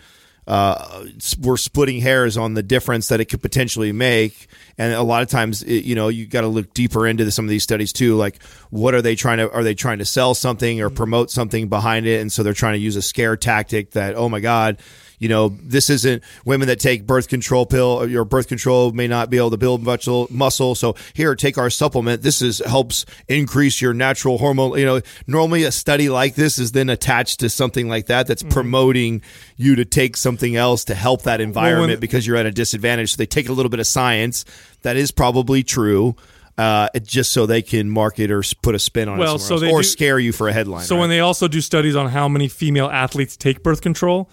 uh, 0.48 1.04
we're 1.40 1.58
splitting 1.58 2.00
hairs 2.00 2.38
on 2.38 2.54
the 2.54 2.62
difference 2.62 3.08
that 3.08 3.20
it 3.20 3.26
could 3.26 3.42
potentially 3.42 3.92
make. 3.92 4.48
And 4.78 4.94
a 4.94 5.02
lot 5.02 5.22
of 5.22 5.28
times, 5.28 5.62
it, 5.62 5.84
you 5.84 5.94
know, 5.94 6.08
you 6.08 6.26
got 6.26 6.40
to 6.40 6.48
look 6.48 6.72
deeper 6.72 7.06
into 7.06 7.30
some 7.30 7.44
of 7.44 7.50
these 7.50 7.62
studies 7.62 7.92
too. 7.92 8.16
Like, 8.16 8.42
what 8.70 8.94
are 8.94 9.02
they 9.02 9.14
trying 9.14 9.38
to? 9.38 9.52
Are 9.52 9.62
they 9.62 9.74
trying 9.74 9.98
to 9.98 10.06
sell 10.06 10.34
something 10.34 10.80
or 10.80 10.88
promote 10.88 11.30
something 11.30 11.68
behind 11.68 12.06
it? 12.06 12.22
And 12.22 12.32
so 12.32 12.42
they're 12.42 12.54
trying 12.54 12.74
to 12.74 12.80
use 12.80 12.96
a 12.96 13.02
scare 13.02 13.36
tactic 13.36 13.90
that, 13.90 14.14
oh 14.14 14.30
my 14.30 14.40
god, 14.40 14.78
you 15.18 15.28
know, 15.28 15.48
this 15.48 15.90
isn't 15.90 16.22
women 16.44 16.68
that 16.68 16.80
take 16.80 17.06
birth 17.06 17.28
control 17.28 17.66
pill. 17.66 18.08
Your 18.08 18.24
birth 18.24 18.48
control 18.48 18.92
may 18.92 19.08
not 19.08 19.30
be 19.30 19.36
able 19.36 19.50
to 19.50 19.56
build 19.56 19.82
muscle. 19.82 20.28
Muscle. 20.30 20.74
So 20.74 20.94
here, 21.14 21.34
take 21.34 21.58
our 21.58 21.70
supplement. 21.70 22.22
This 22.22 22.40
is 22.40 22.60
helps 22.64 23.04
increase 23.26 23.80
your 23.80 23.92
natural 23.94 24.38
hormone. 24.38 24.78
You 24.78 24.86
know, 24.86 25.00
normally 25.26 25.64
a 25.64 25.72
study 25.72 26.08
like 26.08 26.34
this 26.34 26.58
is 26.58 26.72
then 26.72 26.88
attached 26.88 27.40
to 27.40 27.48
something 27.48 27.88
like 27.88 28.06
that 28.06 28.26
that's 28.26 28.42
promoting 28.42 29.22
you 29.56 29.74
to 29.76 29.84
take 29.84 30.16
something 30.16 30.56
else 30.56 30.84
to 30.84 30.94
help 30.94 31.22
that 31.22 31.40
environment 31.40 32.00
because 32.00 32.26
you're 32.26 32.36
at 32.36 32.46
a 32.46 32.52
disadvantage. 32.52 33.12
So 33.12 33.16
they 33.16 33.26
take 33.26 33.48
a 33.48 33.52
little 33.52 33.70
bit 33.70 33.80
of 33.80 33.86
science 33.86 34.44
that 34.82 34.96
is 34.96 35.10
probably 35.10 35.62
true. 35.62 36.16
Uh, 36.56 36.88
just 37.04 37.30
so 37.30 37.46
they 37.46 37.62
can 37.62 37.88
market 37.88 38.32
or 38.32 38.42
put 38.62 38.74
a 38.74 38.80
spin 38.80 39.08
on 39.08 39.16
Well, 39.16 39.36
it, 39.36 39.38
so 39.38 39.64
or 39.70 39.82
do- 39.82 39.82
scare 39.84 40.18
you 40.18 40.32
for 40.32 40.48
a 40.48 40.52
headline. 40.52 40.82
So 40.82 40.96
right? 40.96 41.02
when 41.02 41.08
they 41.08 41.20
also 41.20 41.46
do 41.46 41.60
studies 41.60 41.94
on 41.94 42.08
how 42.08 42.28
many 42.28 42.48
female 42.48 42.88
athletes 42.88 43.36
take 43.36 43.62
birth 43.62 43.80
control, 43.80 44.28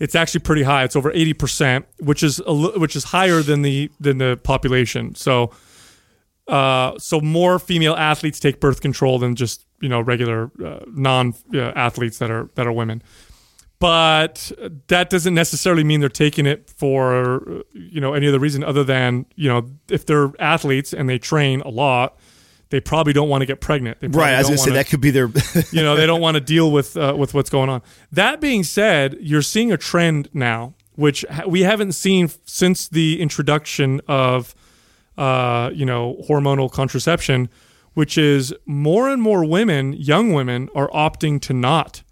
it's 0.00 0.14
actually 0.14 0.40
pretty 0.40 0.62
high. 0.62 0.82
It's 0.82 0.96
over 0.96 1.12
eighty 1.12 1.34
percent, 1.34 1.86
which 1.98 2.22
is 2.22 2.40
a, 2.46 2.54
which 2.78 2.96
is 2.96 3.04
higher 3.04 3.42
than 3.42 3.62
the 3.62 3.90
than 4.00 4.18
the 4.18 4.40
population. 4.42 5.14
So, 5.14 5.52
uh, 6.48 6.98
so 6.98 7.20
more 7.20 7.58
female 7.58 7.94
athletes 7.94 8.40
take 8.40 8.58
birth 8.58 8.80
control 8.80 9.18
than 9.18 9.36
just 9.36 9.66
you 9.80 9.88
know 9.88 10.00
regular 10.00 10.50
uh, 10.64 10.80
non 10.86 11.34
uh, 11.54 11.72
athletes 11.76 12.18
that 12.18 12.30
are 12.30 12.50
that 12.54 12.66
are 12.66 12.72
women. 12.72 13.02
But 13.78 14.52
that 14.88 15.08
doesn't 15.08 15.34
necessarily 15.34 15.84
mean 15.84 16.00
they're 16.00 16.10
taking 16.10 16.46
it 16.46 16.68
for 16.70 17.62
you 17.72 18.00
know 18.00 18.14
any 18.14 18.26
other 18.26 18.38
reason 18.38 18.64
other 18.64 18.84
than 18.84 19.26
you 19.36 19.48
know 19.48 19.70
if 19.90 20.06
they're 20.06 20.32
athletes 20.38 20.92
and 20.92 21.08
they 21.08 21.18
train 21.18 21.60
a 21.60 21.68
lot, 21.68 22.18
they 22.70 22.80
probably 22.80 23.12
don't 23.12 23.28
want 23.28 23.42
to 23.42 23.46
get 23.46 23.60
pregnant. 23.60 23.98
Right, 24.00 24.34
I 24.34 24.38
was 24.38 24.46
gonna 24.46 24.58
say 24.58 24.72
that 24.72 24.88
could 24.88 25.00
be 25.00 25.10
their. 25.10 25.26
you 25.72 25.82
know 25.82 25.96
they 25.96 26.06
don't 26.06 26.20
want 26.20 26.36
to 26.36 26.40
deal 26.40 26.70
with 26.72 26.96
uh, 26.96 27.14
with 27.16 27.34
what's 27.34 27.50
going 27.50 27.68
on. 27.68 27.82
That 28.12 28.40
being 28.40 28.64
said, 28.64 29.16
you're 29.20 29.42
seeing 29.42 29.70
a 29.72 29.76
trend 29.76 30.28
now, 30.32 30.74
which 30.94 31.24
ha- 31.30 31.46
we 31.46 31.62
haven't 31.62 31.92
seen 31.92 32.26
f- 32.26 32.38
since 32.44 32.88
the 32.88 33.20
introduction 33.20 34.00
of 34.08 34.54
uh, 35.18 35.70
you 35.74 35.84
know 35.84 36.22
hormonal 36.28 36.70
contraception, 36.70 37.48
which 37.94 38.16
is 38.16 38.54
more 38.66 39.08
and 39.10 39.20
more 39.20 39.44
women, 39.44 39.92
young 39.92 40.32
women, 40.32 40.68
are 40.74 40.88
opting 40.90 41.40
to 41.42 41.52
not 41.52 42.02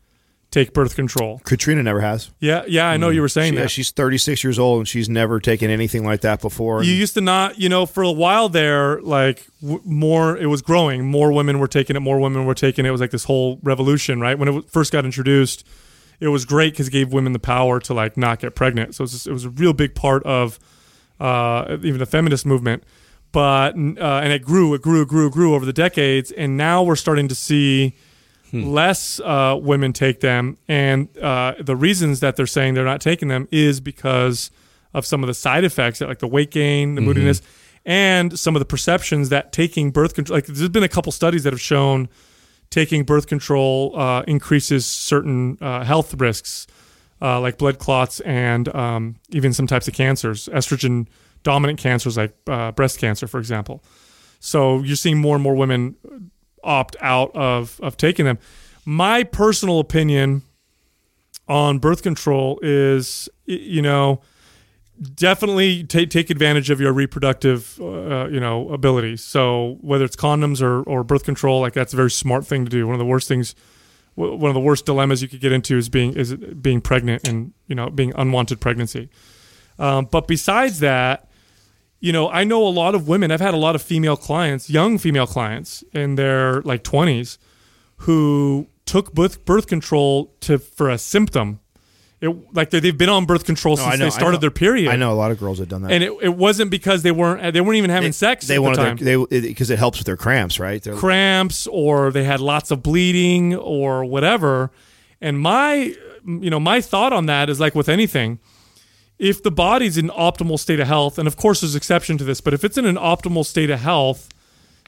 take 0.51 0.73
birth 0.73 0.97
control. 0.97 1.41
Katrina 1.45 1.83
never 1.83 2.01
has. 2.01 2.31
Yeah, 2.41 2.65
yeah, 2.67 2.87
I 2.89 2.97
know 2.97 3.11
you 3.11 3.21
were 3.21 3.29
saying 3.29 3.53
She- 3.53 3.59
that. 3.59 3.71
she's 3.71 3.91
36 3.91 4.43
years 4.43 4.59
old 4.59 4.79
and 4.79 4.89
she's 4.89 5.09
never 5.09 5.41
taken 5.41 5.71
anything 5.71 6.05
like 6.05 6.23
that 6.23 6.41
before. 6.41 6.83
you 6.83 6.93
used 6.93 7.15
to 7.15 7.21
not, 7.21 7.59
you 7.61 7.69
know, 7.69 7.85
for 7.85 8.03
a 8.03 8.11
while 8.11 8.49
there, 8.49 9.01
like 9.03 9.47
w- 9.61 9.83
more, 9.85 10.39
it 10.39 10.47
was 10.47 10.63
growing. 10.63 11.05
More 11.05 11.33
women 11.33 11.59
were 11.59 11.69
taking 11.69 11.97
it. 11.97 12.01
More 12.01 12.19
women 12.19 12.47
were 12.47 12.55
taking 12.55 12.87
it. 12.87 12.89
It 12.89 12.93
was 12.93 13.01
like 13.01 13.11
this 13.11 13.25
whole 13.25 13.59
revolution, 13.63 14.21
right? 14.21 14.39
When 14.39 14.49
it 14.49 14.53
w- 14.53 14.69
first 14.71 14.91
got 14.91 15.05
introduced, 15.05 15.65
it 16.19 16.29
was 16.29 16.45
great 16.47 16.73
because 16.73 16.89
it 16.89 16.93
gave 16.93 17.13
women 17.13 17.33
the 17.35 17.39
power 17.39 17.79
to 17.81 17.93
like 17.93 18.17
not 18.17 18.39
get 18.41 18.55
pregnant. 18.55 18.95
So 18.95 19.03
it 19.03 19.05
was, 19.05 19.13
just, 19.13 19.27
it 19.27 19.33
was 19.33 19.45
a 19.45 19.51
real 19.51 19.75
big 19.75 19.95
part 19.95 20.23
of 20.25 20.59
uh, 21.21 21.77
even 21.83 21.99
the 21.99 22.07
feminist 22.07 22.47
movement. 22.47 22.85
But 23.33 23.75
uh, 23.75 24.21
and 24.23 24.33
it 24.33 24.43
grew, 24.43 24.73
it 24.73 24.81
grew, 24.81 25.03
it 25.03 25.09
grew, 25.09 25.27
it 25.27 25.33
grew 25.33 25.55
over 25.55 25.67
the 25.67 25.73
decades, 25.75 26.33
and 26.33 26.57
now 26.57 26.83
we're 26.83 26.97
starting 26.97 27.29
to 27.29 27.35
see 27.35 27.95
less 28.53 29.21
uh, 29.21 29.59
women 29.61 29.93
take 29.93 30.21
them, 30.21 30.59
and 30.69 31.17
uh, 31.19 31.55
the 31.61 31.77
reasons 31.77 32.21
that 32.21 32.37
they're 32.37 32.47
saying 32.47 32.75
they're 32.75 32.85
not 32.85 33.01
taking 33.01 33.29
them 33.29 33.49
is 33.51 33.81
because 33.81 34.51
of 34.95 35.05
some 35.05 35.23
of 35.23 35.27
the 35.27 35.35
side 35.35 35.65
effects, 35.65 36.01
like 36.01 36.19
the 36.19 36.27
weight 36.27 36.51
gain, 36.51 36.95
the 36.95 37.01
moodiness, 37.01 37.43
and 37.85 38.39
some 38.39 38.57
of 38.57 38.61
the 38.61 38.67
perceptions 38.67 39.29
that 39.29 39.53
taking 39.53 39.91
birth 39.91 40.15
control. 40.15 40.37
Like 40.37 40.47
there's 40.47 40.69
been 40.69 40.83
a 40.83 40.89
couple 40.89 41.13
studies 41.13 41.45
that 41.45 41.53
have 41.53 41.61
shown 41.61 42.09
taking 42.71 43.05
birth 43.05 43.27
control 43.27 43.99
uh, 43.99 44.23
increases 44.23 44.87
certain 44.87 45.59
uh, 45.61 45.85
health 45.85 46.15
risks, 46.15 46.67
uh, 47.21 47.41
like 47.41 47.59
blood 47.59 47.79
clots 47.79 48.21
and 48.21 48.75
um, 48.75 49.17
even 49.31 49.53
some 49.53 49.67
types 49.67 49.89
of 49.89 49.95
cancers, 49.95 50.49
estrogen 50.53 51.07
dominant 51.43 51.79
cancers 51.79 52.17
like 52.17 52.35
uh, 52.47 52.73
breast 52.73 52.99
cancer, 52.99 53.27
for 53.27 53.39
example. 53.39 53.83
So 54.41 54.83
you're 54.83 54.97
seeing 54.97 55.19
more 55.19 55.35
and 55.35 55.43
more 55.43 55.55
women 55.55 55.97
opt 56.69 56.97
out 57.01 57.35
of 57.35 57.81
of 57.83 57.97
taking 57.97 58.27
them. 58.27 58.39
My 58.85 59.25
personal 59.25 59.81
opinion 59.81 60.43
on 61.49 61.79
birth 61.79 62.03
control 62.03 62.61
is, 62.63 63.29
you 63.47 63.83
know, 63.83 64.21
definitely 65.15 65.85
take 65.85 66.11
take 66.11 66.31
advantage 66.31 66.71
of 66.71 66.81
your 66.81 66.93
reproductive, 66.93 67.81
uh, 67.81 68.29
you 68.29 68.39
know, 68.39 68.69
abilities. 68.71 69.25
So 69.25 69.79
whether 69.81 70.05
it's 70.05 70.17
condoms 70.17 70.63
or 70.63 70.83
or 70.83 71.03
birth 71.03 71.25
control, 71.25 71.61
like 71.61 71.73
that's 71.73 71.93
a 71.93 71.97
very 71.97 72.11
smart 72.11 72.47
thing 72.47 72.65
to 72.65 72.71
do. 72.71 72.87
One 72.87 72.95
of 72.95 73.01
the 73.01 73.07
worst 73.07 73.29
things, 73.29 73.55
one 74.15 74.51
of 74.51 74.55
the 74.55 74.61
worst 74.61 74.87
dilemmas 74.87 75.23
you 75.23 75.29
could 75.29 75.41
get 75.41 75.53
into 75.53 75.77
is 75.77 75.89
being 75.89 76.15
is 76.15 76.35
being 76.35 76.81
pregnant 76.81 77.27
and 77.27 77.53
you 77.67 77.75
know 77.75 77.89
being 77.89 78.13
unwanted 78.17 78.61
pregnancy. 78.61 79.09
Um, 79.79 80.09
but 80.11 80.27
besides 80.27 80.81
that, 80.81 81.28
you 82.01 82.13
know, 82.13 82.29
I 82.31 82.45
know 82.45 82.67
a 82.67 82.69
lot 82.69 82.95
of 82.95 83.09
women. 83.09 83.31
I've 83.31 83.41
had 83.41 83.55
a 83.55 83.59
lot 83.59 83.75
of 83.75 83.83
female 83.83 84.17
clients, 84.17 84.71
young 84.71 84.99
female 84.99 85.27
clients 85.27 85.83
in 85.93 86.15
their 86.15 86.63
like 86.63 86.83
twenties, 86.85 87.39
who 87.99 88.69
took 88.87 89.13
birth 89.13 89.45
birth 89.45 89.67
control 89.67 90.33
to 90.41 90.59
for 90.59 90.89
a 90.91 90.99
symptom. 90.99 91.61
It 92.21 92.29
like 92.53 92.71
they, 92.71 92.81
they've 92.81 92.97
been 92.99 93.09
on 93.09 93.27
birth 93.27 93.45
control 93.45 93.77
No, 93.77 93.85
since 93.85 93.99
know, 93.99 94.05
they 94.07 94.11
started 94.11 94.41
their 94.41 94.51
period. 94.51 94.91
I 94.91 94.97
know 94.97 95.13
a 95.13 95.15
lot 95.15 95.31
of 95.31 95.39
girls 95.39 95.61
have 95.61 95.69
done 95.69 95.83
that. 95.83 95.93
and 95.93 96.03
it, 96.03 96.13
it 96.21 96.35
wasn't 96.37 96.69
because 96.71 97.03
they 97.03 97.13
weren't 97.13 97.53
they 97.55 97.61
weren't 97.61 97.77
even 97.77 97.91
having 97.91 98.11
sex. 98.13 98.47
they 98.49 98.57
the 98.57 98.63
wanted 98.63 98.77
time. 98.77 98.97
their, 98.97 99.25
they 99.27 99.41
because 99.41 99.71
it 99.71 99.79
helps 99.79 99.99
with 99.99 100.07
their 100.07 100.17
cramps, 100.17 100.59
right? 100.59 100.83
They're- 100.83 100.97
cramps 100.97 101.69
or 101.69 102.11
they 102.11 102.25
had 102.25 102.41
lots 102.41 102.71
of 102.73 102.83
bleeding 102.83 103.55
or 103.55 104.05
whatever. 104.05 104.73
And 105.21 105.39
my 105.39 105.95
you 106.25 106.51
know 106.51 106.59
my 106.61 106.81
thought 106.81 107.13
on 107.13 107.27
that 107.27 107.49
is 107.49 107.61
like 107.61 107.77
with 107.77 107.89
anything, 107.89 108.41
if 109.19 109.43
the 109.43 109.51
body's 109.51 109.99
in 109.99 110.09
optimal 110.09 110.59
state 110.59 110.81
of 110.81 110.87
health, 110.87 111.19
and 111.19 111.27
of 111.27 111.37
course 111.37 111.61
there's 111.61 111.75
exception 111.75 112.19
to 112.19 112.25
this, 112.25 112.41
but 112.41 112.55
if 112.55 112.65
it's 112.65 112.79
in 112.79 112.87
an 112.87 112.97
optimal 112.97 113.45
state 113.45 113.71
of 113.71 113.81
health, 113.81 114.29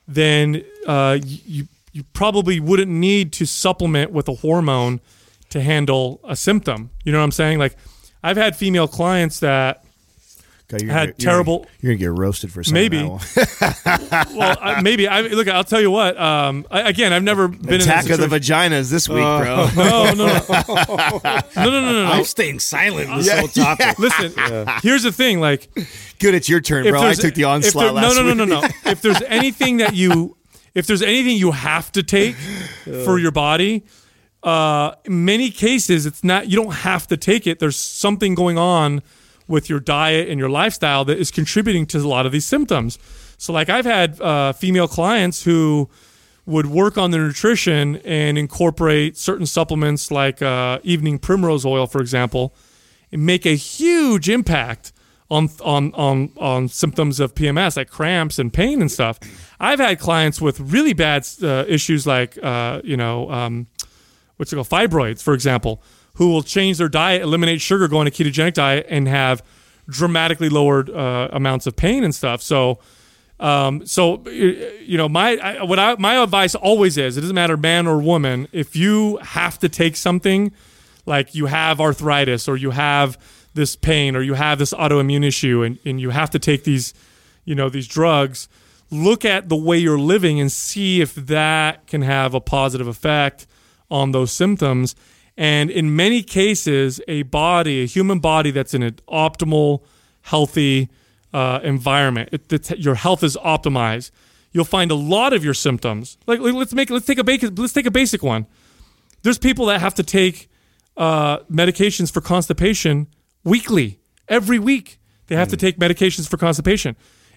then 0.06 0.64
uh, 0.86 1.18
you 1.24 1.68
you 1.92 2.04
probably 2.12 2.60
wouldn't 2.60 2.90
need 2.90 3.32
to 3.32 3.44
supplement 3.44 4.12
with 4.12 4.28
a 4.28 4.34
hormone 4.34 5.00
to 5.48 5.60
handle 5.60 6.20
a 6.22 6.36
symptom. 6.36 6.90
You 7.04 7.10
know 7.10 7.18
what 7.18 7.24
I'm 7.24 7.32
saying? 7.32 7.58
Like 7.58 7.76
I've 8.22 8.36
had 8.36 8.56
female 8.56 8.86
clients 8.86 9.40
that 9.40 9.84
God, 10.70 10.82
you're 10.82 10.90
had 10.92 10.98
gonna- 11.00 11.06
you're 11.18 11.30
terrible- 11.30 11.58
Gonna, 11.58 11.70
you're 11.80 11.92
gonna 11.94 11.98
get 12.14 12.18
roasted 12.20 12.52
for 12.52 12.62
saying 12.62 12.74
Maybe. 12.74 12.98
that 12.98 14.26
one. 14.28 14.36
well, 14.38 14.56
I, 14.60 14.80
maybe 14.82 15.08
I 15.08 15.22
look. 15.22 15.48
I'll 15.48 15.64
tell 15.64 15.80
you 15.80 15.90
what. 15.90 16.18
Um, 16.18 16.64
I, 16.70 16.88
again, 16.88 17.12
I've 17.12 17.22
never 17.24 17.48
been 17.48 17.80
Attack 17.80 18.06
in 18.06 18.12
of 18.12 18.18
the 18.30 18.38
vaginas 18.38 18.90
this 18.90 19.08
week, 19.08 19.18
bro. 19.18 19.68
No, 19.76 20.12
no, 20.12 20.14
no, 20.14 20.24
no, 20.48 21.20
no, 21.56 21.70
no, 21.70 21.70
no, 21.70 21.92
no. 22.04 22.06
I'm 22.06 22.24
staying 22.24 22.60
silent 22.60 23.10
on 23.10 23.18
this 23.18 23.30
whole 23.32 23.48
topic. 23.48 23.98
Listen, 23.98 24.32
here's 24.82 25.02
the 25.02 25.12
thing. 25.12 25.40
Like, 25.40 25.68
Good, 26.20 26.34
it's 26.34 26.48
your 26.48 26.60
turn, 26.60 26.84
bro. 26.88 27.02
I 27.02 27.14
took 27.14 27.34
the 27.34 27.44
onslaught 27.44 27.84
there- 27.86 27.92
last 27.92 28.16
no, 28.16 28.22
no, 28.22 28.32
no, 28.34 28.44
week. 28.44 28.48
no, 28.50 28.60
no. 28.60 28.90
If 28.90 29.02
there's 29.02 29.22
anything 29.22 29.78
that 29.78 29.94
you, 29.94 30.36
if 30.74 30.86
there's 30.86 31.02
anything 31.02 31.36
you 31.36 31.50
have 31.50 31.90
to 31.92 32.02
take 32.02 32.36
for 33.04 33.18
your 33.18 33.32
body, 33.32 33.84
uh, 34.42 34.92
in 35.04 35.24
many 35.24 35.50
cases 35.50 36.06
it's 36.06 36.22
not. 36.22 36.48
You 36.48 36.56
don't 36.56 36.72
have 36.74 37.06
to 37.08 37.16
take 37.16 37.46
it. 37.46 37.58
There's 37.58 37.76
something 37.76 38.34
going 38.34 38.56
on 38.58 39.02
with 39.50 39.68
your 39.68 39.80
diet 39.80 40.28
and 40.28 40.38
your 40.38 40.48
lifestyle 40.48 41.04
that 41.04 41.18
is 41.18 41.30
contributing 41.30 41.84
to 41.86 41.98
a 41.98 42.08
lot 42.08 42.24
of 42.24 42.32
these 42.32 42.46
symptoms. 42.46 42.98
So, 43.36 43.52
like, 43.52 43.68
I've 43.68 43.84
had 43.84 44.20
uh, 44.20 44.52
female 44.52 44.88
clients 44.88 45.42
who 45.44 45.90
would 46.46 46.66
work 46.66 46.96
on 46.96 47.10
their 47.10 47.22
nutrition 47.22 47.96
and 47.98 48.38
incorporate 48.38 49.16
certain 49.16 49.46
supplements 49.46 50.10
like 50.10 50.40
uh, 50.40 50.78
evening 50.82 51.18
primrose 51.18 51.66
oil, 51.66 51.86
for 51.86 52.00
example, 52.00 52.54
and 53.12 53.26
make 53.26 53.44
a 53.44 53.56
huge 53.56 54.28
impact 54.28 54.92
on 55.30 55.48
on 55.62 55.92
on 55.94 56.30
on 56.36 56.68
symptoms 56.68 57.20
of 57.20 57.34
PMS 57.34 57.76
like 57.76 57.88
cramps 57.88 58.38
and 58.38 58.52
pain 58.52 58.80
and 58.80 58.90
stuff. 58.90 59.18
I've 59.60 59.78
had 59.78 59.98
clients 59.98 60.40
with 60.40 60.58
really 60.60 60.92
bad 60.92 61.26
uh, 61.42 61.64
issues 61.68 62.06
like 62.06 62.38
uh, 62.42 62.80
you 62.84 62.96
know 62.96 63.30
um, 63.30 63.66
what's 64.36 64.52
it 64.52 64.56
called 64.56 64.68
fibroids, 64.68 65.22
for 65.22 65.34
example, 65.34 65.82
who 66.14 66.30
will 66.30 66.42
change 66.42 66.78
their 66.78 66.88
diet, 66.88 67.22
eliminate 67.22 67.60
sugar, 67.60 67.88
go 67.88 67.98
on 67.98 68.06
a 68.06 68.10
ketogenic 68.10 68.54
diet, 68.54 68.86
and 68.88 69.08
have 69.08 69.42
dramatically 69.88 70.48
lowered 70.48 70.90
uh, 70.90 71.28
amounts 71.32 71.66
of 71.66 71.76
pain 71.76 72.04
and 72.04 72.14
stuff. 72.14 72.42
So. 72.42 72.78
Um, 73.38 73.86
so 73.86 74.22
you 74.28 74.98
know, 74.98 75.08
my 75.08 75.38
I, 75.38 75.62
what 75.62 75.78
I, 75.78 75.94
my 75.94 76.22
advice 76.22 76.54
always 76.54 76.98
is: 76.98 77.16
it 77.16 77.22
doesn't 77.22 77.34
matter 77.34 77.56
man 77.56 77.86
or 77.86 77.98
woman. 77.98 78.48
If 78.52 78.76
you 78.76 79.16
have 79.22 79.58
to 79.60 79.68
take 79.70 79.96
something, 79.96 80.52
like 81.06 81.34
you 81.34 81.46
have 81.46 81.80
arthritis 81.80 82.48
or 82.48 82.58
you 82.58 82.72
have 82.72 83.16
this 83.54 83.76
pain 83.76 84.14
or 84.14 84.22
you 84.22 84.34
have 84.34 84.58
this 84.58 84.72
autoimmune 84.72 85.24
issue, 85.24 85.62
and, 85.62 85.78
and 85.84 86.00
you 86.00 86.10
have 86.10 86.30
to 86.30 86.38
take 86.38 86.64
these, 86.64 86.94
you 87.44 87.54
know, 87.54 87.68
these 87.68 87.88
drugs. 87.88 88.48
Look 88.90 89.24
at 89.24 89.48
the 89.48 89.56
way 89.56 89.78
you're 89.78 89.98
living 89.98 90.40
and 90.40 90.50
see 90.50 91.00
if 91.00 91.14
that 91.14 91.86
can 91.86 92.02
have 92.02 92.34
a 92.34 92.40
positive 92.40 92.86
effect 92.86 93.46
on 93.90 94.12
those 94.12 94.32
symptoms. 94.32 94.94
And 95.40 95.70
in 95.70 95.96
many 95.96 96.22
cases, 96.22 97.00
a 97.08 97.22
body, 97.22 97.82
a 97.82 97.86
human 97.86 98.18
body 98.20 98.50
that's 98.50 98.74
in 98.74 98.82
an 98.82 98.96
optimal, 99.08 99.82
healthy 100.20 100.90
uh, 101.32 101.60
environment, 101.62 102.28
it, 102.30 102.52
it's- 102.52 102.78
your 102.78 102.94
health 102.94 103.22
is 103.24 103.38
optimized. 103.38 104.10
You'll 104.52 104.66
find 104.66 104.90
a 104.90 104.94
lot 104.96 105.32
of 105.32 105.42
your 105.42 105.54
symptoms. 105.54 106.18
Like 106.26 106.40
like, 106.40 106.52
let's 106.52 106.74
make 106.74 106.90
let's 106.90 107.06
take 107.06 107.18
a 107.18 107.24
basic 107.24 107.58
let's 107.58 107.72
take 107.72 107.86
a 107.86 107.90
basic 107.90 108.22
one. 108.22 108.46
There's 109.22 109.38
people 109.38 109.64
that 109.66 109.80
have 109.80 109.94
to 109.94 110.02
take 110.02 110.50
uh, 110.98 111.38
medications 111.50 112.12
for 112.12 112.20
constipation 112.20 113.06
weekly, 113.42 113.98
every 114.28 114.58
week. 114.58 114.98
They 115.28 115.36
have 115.36 115.48
to 115.48 115.56
take 115.56 115.78
medications 115.78 116.28
for 116.28 116.36
constipation. 116.36 116.96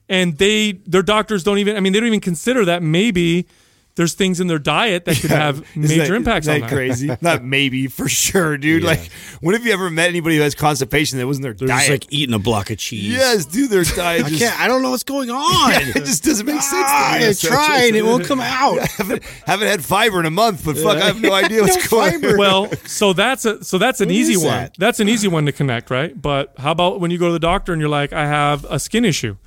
And 0.09 0.37
they 0.39 0.73
their 0.85 1.03
doctors 1.03 1.43
don't 1.43 1.59
even 1.59 1.77
I 1.77 1.79
mean 1.79 1.93
they 1.93 1.99
don't 2.01 2.07
even 2.07 2.19
consider 2.19 2.65
that 2.65 2.83
maybe 2.83 3.47
there's 3.95 4.13
things 4.15 4.39
in 4.39 4.47
their 4.47 4.57
diet 4.57 5.05
that 5.05 5.17
could 5.17 5.29
have 5.29 5.63
major 5.75 5.97
that- 6.07 6.11
impacts 6.15 6.47
isn't 6.47 6.55
on 6.55 6.61
that 6.61 6.69
that. 6.69 6.75
crazy? 6.75 7.15
Not 7.21 7.43
maybe 7.43 7.87
for 7.87 8.09
sure, 8.09 8.57
dude. 8.57 8.83
Like, 8.83 9.11
when 9.41 9.53
have 9.53 9.65
you 9.65 9.71
ever 9.71 9.89
met 9.89 10.09
anybody 10.09 10.37
who 10.37 10.41
has 10.41 10.55
constipation 10.55 11.19
that 11.19 11.27
wasn't 11.27 11.43
their 11.43 11.53
They're 11.53 11.67
diet? 11.67 11.79
just 11.81 11.89
like 11.91 12.07
eating 12.13 12.33
a 12.33 12.39
block 12.39 12.69
of 12.71 12.77
cheese. 12.79 13.03
yes, 13.13 13.45
dude, 13.45 13.69
their 13.69 13.83
diet 13.83 14.25
I 14.25 14.29
just, 14.29 14.41
can't. 14.41 14.59
I 14.59 14.67
don't 14.67 14.81
know 14.81 14.89
what's 14.89 15.03
going 15.03 15.29
on. 15.31 15.71
it 15.73 15.93
just 16.05 16.23
doesn't 16.23 16.45
make 16.45 16.61
sense. 16.61 16.87
Ah, 16.87 17.11
to 17.13 17.19
me. 17.19 17.25
I 17.27 17.31
So 17.33 17.47
tried. 17.49 17.79
just- 17.89 17.93
It 17.95 18.03
won't 18.05 18.25
come 18.25 18.41
out. 18.41 18.79
haven't, 18.79 19.23
haven't 19.45 19.67
had 19.67 19.85
fiber 19.85 20.19
in 20.19 20.25
a 20.25 20.31
month, 20.31 20.65
but 20.65 20.75
fuck, 20.77 20.97
I 20.97 21.05
have 21.05 21.21
no 21.21 21.31
idea 21.33 21.61
what's 21.61 21.87
going 21.87 22.25
on. 22.25 22.37
well, 22.37 22.71
so 22.85 23.13
that's 23.13 23.45
a 23.45 23.63
so 23.63 23.77
that's 23.77 24.01
an 24.01 24.07
What 24.09 24.15
easy 24.15 24.37
one. 24.37 24.45
that? 24.47 24.75
That's 24.79 24.99
an 24.99 25.07
easy 25.07 25.27
one 25.27 25.45
to 25.45 25.51
connect, 25.51 25.91
right? 25.91 26.19
But 26.19 26.53
how 26.57 26.71
about 26.71 26.99
when 26.99 27.11
you 27.11 27.17
go 27.19 27.27
to 27.27 27.33
the 27.33 27.39
doctor 27.39 27.71
and 27.73 27.79
you're 27.79 27.89
like, 27.89 28.11
I 28.11 28.25
have 28.25 28.65
a 28.69 28.79
skin 28.79 29.05
issue. 29.05 29.37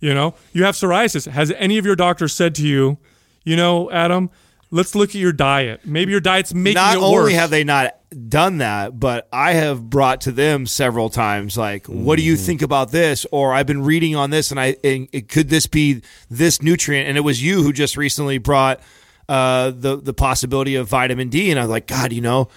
You 0.00 0.14
know, 0.14 0.34
you 0.52 0.62
have 0.62 0.76
psoriasis. 0.76 1.26
Has 1.26 1.50
any 1.56 1.76
of 1.76 1.84
your 1.84 1.96
doctors 1.96 2.32
said 2.32 2.54
to 2.56 2.64
you, 2.66 2.98
you 3.44 3.56
know, 3.56 3.90
Adam, 3.90 4.30
let's 4.70 4.94
look 4.94 5.10
at 5.10 5.14
your 5.16 5.32
diet. 5.32 5.80
Maybe 5.84 6.10
your 6.12 6.20
diet's 6.20 6.52
making 6.54 6.74
not 6.74 6.96
it 6.96 7.00
only 7.02 7.14
worse. 7.14 7.32
have 7.34 7.50
they 7.50 7.64
not 7.64 7.94
done 8.28 8.58
that, 8.58 8.98
but 8.98 9.28
I 9.32 9.52
have 9.52 9.88
brought 9.90 10.22
to 10.22 10.32
them 10.32 10.66
several 10.66 11.10
times, 11.10 11.56
like, 11.58 11.86
"What 11.86 12.16
do 12.16 12.22
you 12.22 12.34
Mm-hmm. 12.34 12.42
think 12.44 12.62
about 12.62 12.90
this?" 12.90 13.26
Or 13.32 13.52
I've 13.52 13.66
been 13.66 13.82
reading 13.82 14.16
on 14.16 14.30
this, 14.30 14.50
and 14.50 14.58
I 14.58 14.76
and 14.82 15.08
it, 15.12 15.28
could 15.28 15.48
this 15.50 15.66
be 15.66 16.02
this 16.30 16.62
nutrient? 16.62 17.08
And 17.08 17.16
it 17.18 17.22
was 17.22 17.42
you 17.42 17.62
who 17.62 17.72
just 17.72 17.96
recently 17.96 18.38
brought 18.38 18.80
uh, 19.28 19.70
the 19.70 19.96
the 19.96 20.14
possibility 20.14 20.74
of 20.74 20.88
vitamin 20.88 21.28
D, 21.28 21.50
and 21.50 21.58
I 21.58 21.62
was 21.64 21.70
like, 21.70 21.86
God, 21.86 22.12
you 22.12 22.20
know, 22.22 22.48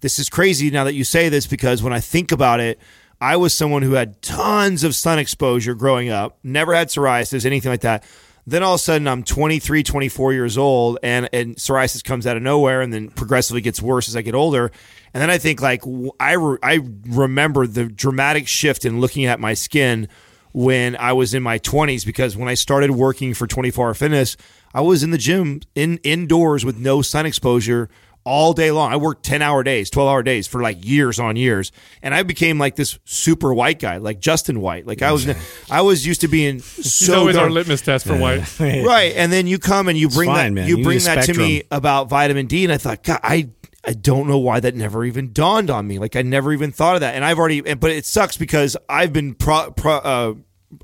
this 0.00 0.18
is 0.18 0.28
crazy 0.28 0.70
now 0.70 0.84
that 0.84 0.94
you 0.94 1.02
say 1.04 1.28
this 1.28 1.46
because 1.46 1.82
when 1.82 1.92
I 1.92 2.00
think 2.00 2.32
about 2.32 2.60
it. 2.60 2.78
I 3.22 3.36
was 3.36 3.52
someone 3.52 3.82
who 3.82 3.92
had 3.92 4.22
tons 4.22 4.82
of 4.82 4.94
sun 4.94 5.18
exposure 5.18 5.74
growing 5.74 6.08
up, 6.08 6.38
never 6.42 6.74
had 6.74 6.88
psoriasis, 6.88 7.44
anything 7.44 7.70
like 7.70 7.82
that. 7.82 8.02
Then 8.46 8.62
all 8.62 8.74
of 8.74 8.80
a 8.80 8.82
sudden, 8.82 9.06
I'm 9.06 9.22
23, 9.22 9.82
24 9.82 10.32
years 10.32 10.58
old, 10.58 10.98
and, 11.02 11.28
and 11.32 11.56
psoriasis 11.56 12.02
comes 12.02 12.26
out 12.26 12.36
of 12.36 12.42
nowhere 12.42 12.80
and 12.80 12.92
then 12.92 13.08
progressively 13.10 13.60
gets 13.60 13.80
worse 13.82 14.08
as 14.08 14.16
I 14.16 14.22
get 14.22 14.34
older. 14.34 14.72
And 15.12 15.20
then 15.20 15.30
I 15.30 15.38
think, 15.38 15.60
like, 15.60 15.82
I, 16.18 16.32
re- 16.32 16.58
I 16.62 16.80
remember 17.06 17.66
the 17.66 17.84
dramatic 17.86 18.48
shift 18.48 18.84
in 18.84 19.00
looking 19.00 19.24
at 19.24 19.40
my 19.40 19.54
skin 19.54 20.08
when 20.52 20.96
I 20.96 21.12
was 21.12 21.34
in 21.34 21.42
my 21.42 21.58
20s 21.58 22.04
because 22.04 22.36
when 22.36 22.48
I 22.48 22.54
started 22.54 22.90
working 22.90 23.34
for 23.34 23.46
24 23.46 23.88
Hour 23.88 23.94
Fitness, 23.94 24.36
I 24.74 24.80
was 24.80 25.02
in 25.02 25.10
the 25.10 25.18
gym 25.18 25.60
in 25.74 25.98
indoors 25.98 26.64
with 26.64 26.78
no 26.78 27.02
sun 27.02 27.26
exposure 27.26 27.88
all 28.24 28.52
day 28.52 28.70
long. 28.70 28.92
I 28.92 28.96
worked 28.96 29.24
10 29.24 29.42
hour 29.42 29.62
days, 29.62 29.90
12 29.90 30.08
hour 30.08 30.22
days 30.22 30.46
for 30.46 30.62
like 30.62 30.84
years 30.84 31.18
on 31.18 31.36
years. 31.36 31.72
And 32.02 32.14
I 32.14 32.22
became 32.22 32.58
like 32.58 32.76
this 32.76 32.98
super 33.04 33.52
white 33.54 33.78
guy, 33.78 33.96
like 33.96 34.20
Justin 34.20 34.60
White. 34.60 34.86
Like 34.86 35.02
I 35.02 35.12
was, 35.12 35.26
I 35.70 35.80
was 35.82 36.06
used 36.06 36.20
to 36.22 36.28
being 36.28 36.56
He's 36.56 36.92
so 36.92 37.20
always 37.20 37.36
our 37.36 37.50
litmus 37.50 37.82
test 37.82 38.06
for 38.06 38.16
white. 38.16 38.60
right. 38.60 39.12
And 39.16 39.32
then 39.32 39.46
you 39.46 39.58
come 39.58 39.88
and 39.88 39.98
you 39.98 40.08
bring 40.08 40.28
fine, 40.28 40.54
that 40.54 40.60
man. 40.60 40.68
you 40.68 40.78
You 40.78 40.84
bring 40.84 40.98
need 40.98 41.02
a 41.06 41.14
that 41.16 41.24
to 41.26 41.34
me 41.34 41.62
about 41.70 42.08
vitamin 42.08 42.46
D, 42.46 42.64
and 42.64 42.72
I 42.72 42.76
thought, 42.78 43.02
God, 43.02 43.20
I 43.22 43.50
I 43.86 43.94
don't 43.94 44.28
know 44.28 44.38
why 44.38 44.60
that 44.60 44.74
never 44.74 45.04
even 45.06 45.32
dawned 45.32 45.70
on 45.70 45.86
me. 45.86 45.98
Like 45.98 46.14
I 46.14 46.20
never 46.22 46.52
even 46.52 46.70
thought 46.70 46.96
of 46.96 47.00
that, 47.00 47.14
and 47.14 47.24
I've 47.24 47.38
already. 47.38 47.62
and- 47.64 47.80
But 47.80 47.92
it 47.92 48.04
sucks 48.04 48.36
because 48.36 48.76
I've 48.90 49.12
been 49.12 49.34
pro, 49.34 49.70
pro, 49.70 49.94
uh, 49.94 50.34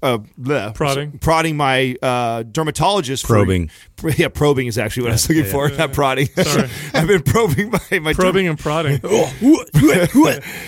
uh, 0.03 0.18
bleh, 0.41 0.74
Prodding. 0.74 1.18
prodding 1.18 1.57
my 1.57 1.97
uh, 2.03 2.43
dermatologist. 2.45 3.26
for- 3.26 3.34
Probing. 3.34 3.70
yeah, 4.18 4.28
probing 4.28 4.66
is 4.66 4.76
actually 4.76 5.05
what 5.05 5.11
I 5.12 5.14
was 5.14 5.28
looking 5.28 5.45
for. 5.51 5.68
Not 5.70 5.93
prodding. 5.95 6.26
Sorry. 6.37 6.68
I've 6.93 7.07
been 7.09 7.22
probing 7.22 7.70
my 7.70 7.99
my 8.01 8.12
Probing 8.12 8.47
and 8.49 8.59
prodding. 8.59 9.01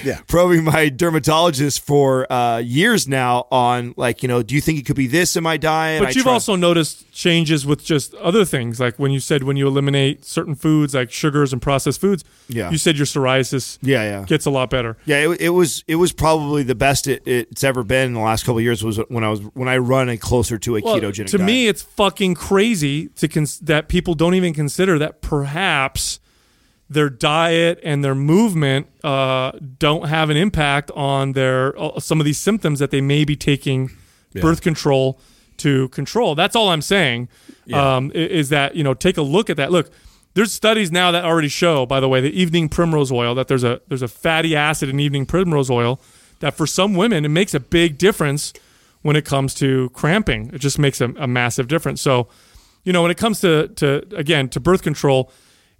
yeah. 0.04 0.20
probing 0.28 0.64
my 0.64 0.88
dermatologist 0.88 1.84
for 1.84 2.30
uh, 2.32 2.58
years 2.58 3.06
now 3.08 3.46
on 3.50 3.94
like 3.96 4.22
you 4.22 4.28
know 4.28 4.42
do 4.42 4.54
you 4.54 4.60
think 4.60 4.78
it 4.78 4.86
could 4.86 4.96
be 4.96 5.06
this 5.06 5.36
in 5.36 5.42
my 5.42 5.56
diet 5.56 6.00
But 6.00 6.08
I 6.08 6.10
you've 6.12 6.24
try- 6.24 6.32
also 6.32 6.56
noticed 6.56 7.10
changes 7.12 7.66
with 7.66 7.84
just 7.84 8.14
other 8.14 8.44
things, 8.44 8.78
like 8.80 8.98
when 8.98 9.10
you 9.10 9.20
said 9.20 9.42
when 9.42 9.56
you 9.56 9.66
eliminate 9.66 10.24
certain 10.24 10.54
foods 10.54 10.94
like 10.94 11.10
sugars 11.10 11.52
and 11.52 11.60
processed 11.60 12.00
foods. 12.00 12.24
Yeah. 12.48 12.70
You 12.70 12.78
said 12.78 12.96
your 12.96 13.06
psoriasis 13.06 13.78
Yeah, 13.82 14.02
yeah. 14.04 14.24
gets 14.24 14.46
a 14.46 14.50
lot 14.50 14.70
better. 14.70 14.96
Yeah, 15.04 15.30
it, 15.30 15.40
it 15.40 15.48
was 15.50 15.84
it 15.86 15.96
was 15.96 16.12
probably 16.12 16.62
the 16.62 16.74
best 16.74 17.06
it, 17.08 17.22
it's 17.26 17.62
ever 17.64 17.82
been 17.84 18.06
in 18.08 18.12
the 18.14 18.20
last 18.20 18.44
couple 18.44 18.58
of 18.58 18.64
years. 18.64 18.82
Was 18.82 18.98
when 19.08 19.24
I 19.24 19.28
was 19.30 19.40
when 19.54 19.68
I 19.68 19.78
run 19.78 20.08
a 20.08 20.16
closer 20.16 20.58
to 20.58 20.76
a 20.76 20.80
Well, 20.80 20.96
ketogenic. 21.00 21.26
to 21.30 21.38
diet. 21.38 21.46
me, 21.46 21.66
it's 21.68 21.82
fucking 21.82 22.34
crazy 22.34 23.08
to 23.08 23.28
cons- 23.28 23.58
that 23.60 23.88
people 23.88 24.14
don't 24.14 24.34
even 24.34 24.54
consider 24.54 24.98
that 24.98 25.20
perhaps 25.22 26.20
their 26.90 27.10
diet 27.10 27.78
and 27.82 28.02
their 28.02 28.14
movement 28.14 28.86
uh, 29.04 29.52
don't 29.78 30.08
have 30.08 30.30
an 30.30 30.36
impact 30.36 30.90
on 30.94 31.32
their 31.32 31.78
uh, 31.80 32.00
some 32.00 32.20
of 32.20 32.24
these 32.24 32.38
symptoms 32.38 32.78
that 32.78 32.90
they 32.90 33.00
may 33.00 33.24
be 33.24 33.36
taking 33.36 33.90
birth 34.40 34.60
control 34.62 35.18
to 35.58 35.88
control. 35.88 36.34
That's 36.34 36.54
all 36.54 36.68
I'm 36.70 36.82
saying. 36.82 37.28
Um, 37.72 38.10
is 38.14 38.48
that 38.50 38.76
you 38.76 38.84
know 38.84 38.94
take 38.94 39.16
a 39.18 39.22
look 39.22 39.50
at 39.50 39.56
that. 39.58 39.70
Look, 39.70 39.90
there's 40.34 40.52
studies 40.52 40.90
now 40.92 41.10
that 41.10 41.24
already 41.24 41.48
show, 41.48 41.84
by 41.84 42.00
the 42.00 42.08
way, 42.08 42.20
the 42.20 42.30
evening 42.40 42.68
primrose 42.70 43.10
oil 43.12 43.34
that 43.34 43.48
there's 43.48 43.64
a 43.64 43.80
there's 43.88 44.00
a 44.02 44.08
fatty 44.08 44.54
acid 44.56 44.88
in 44.88 44.98
evening 45.00 45.26
primrose 45.26 45.68
oil 45.70 46.00
that 46.40 46.54
for 46.54 46.66
some 46.66 46.94
women 46.94 47.24
it 47.24 47.28
makes 47.30 47.52
a 47.52 47.60
big 47.60 47.98
difference 47.98 48.52
when 49.02 49.16
it 49.16 49.24
comes 49.24 49.54
to 49.54 49.90
cramping. 49.90 50.50
It 50.52 50.58
just 50.60 50.78
makes 50.78 51.00
a, 51.00 51.06
a 51.16 51.26
massive 51.26 51.68
difference. 51.68 52.00
So, 52.00 52.28
you 52.84 52.92
know, 52.92 53.02
when 53.02 53.10
it 53.10 53.16
comes 53.18 53.40
to 53.40 53.68
to 53.76 54.02
again 54.16 54.48
to 54.50 54.60
birth 54.60 54.82
control, 54.82 55.30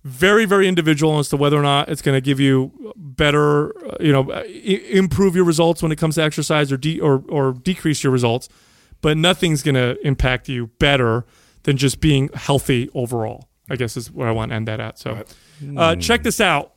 very 0.05 0.45
very 0.45 0.69
individual 0.69 1.19
as 1.19 1.29
to 1.31 1.37
whether 1.37 1.59
or 1.59 1.63
not 1.63 1.89
it's 1.89 2.03
going 2.03 2.15
to 2.17 2.21
give 2.21 2.39
you 2.41 2.93
better, 2.97 3.77
uh, 3.87 3.97
you 4.01 4.13
know, 4.13 4.31
i- 4.33 4.45
improve 4.45 5.35
your 5.35 5.45
results 5.45 5.83
when 5.83 5.91
it 5.93 5.97
comes 5.97 6.15
to 6.17 6.23
exercise 6.23 6.71
or 6.73 6.77
de- 6.77 7.01
or 7.01 7.23
or 7.29 7.53
decrease 7.53 8.03
your 8.05 8.13
results, 8.13 8.49
but 9.01 9.17
nothing's 9.17 9.63
going 9.63 9.75
to 9.75 9.97
impact 10.07 10.49
you 10.49 10.69
better 10.79 11.25
than 11.65 11.77
just 11.77 12.01
being 12.01 12.31
healthy 12.35 12.89
overall. 12.95 13.49
I 13.71 13.77
guess 13.77 13.97
is 13.97 14.11
where 14.11 14.29
I 14.29 14.33
want 14.33 14.51
to 14.51 14.55
end 14.57 14.69
that 14.69 14.81
at. 14.81 14.99
So, 14.99 15.25
uh, 15.77 15.97
check 15.97 16.23
this 16.23 16.41
out 16.41 16.73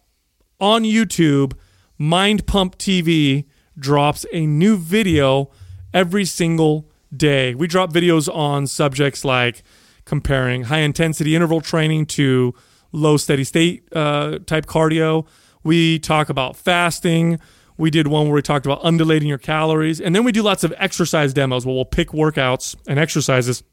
on 0.60 0.84
YouTube. 0.84 1.54
Mind 1.98 2.46
Pump 2.48 2.78
TV 2.78 3.46
drops 3.78 4.26
a 4.34 4.46
new 4.46 4.76
video 4.76 5.52
every 5.94 6.26
single 6.26 6.90
day. 7.16 7.56
We 7.56 7.68
drop 7.68 7.92
videos 7.92 8.34
on 8.34 8.68
subjects 8.68 9.26
like 9.26 9.64
comparing 10.06 10.64
high 10.64 10.80
intensity 10.80 11.36
interval 11.36 11.62
training 11.62 12.06
to 12.06 12.54
low 12.92 13.18
steady 13.18 13.44
state 13.44 13.88
uh, 13.94 14.40
type 14.46 14.66
cardio. 14.66 15.28
We 15.64 16.00
talk 16.00 16.30
about 16.30 16.56
fasting. 16.56 17.40
We 17.78 17.90
did 17.90 18.08
one 18.08 18.26
where 18.26 18.36
we 18.36 18.42
talked 18.42 18.66
about 18.66 18.80
undulating 18.84 19.28
your 19.28 19.38
calories. 19.38 20.00
And 20.00 20.16
then 20.16 20.24
we 20.24 20.32
do 20.32 20.44
lots 20.44 20.64
of 20.64 20.74
exercise 20.78 21.34
demos 21.34 21.66
where 21.66 21.74
we'll 21.74 21.86
pick 21.86 22.10
workouts 22.10 22.76
and 22.88 23.00
exercises 23.00 23.64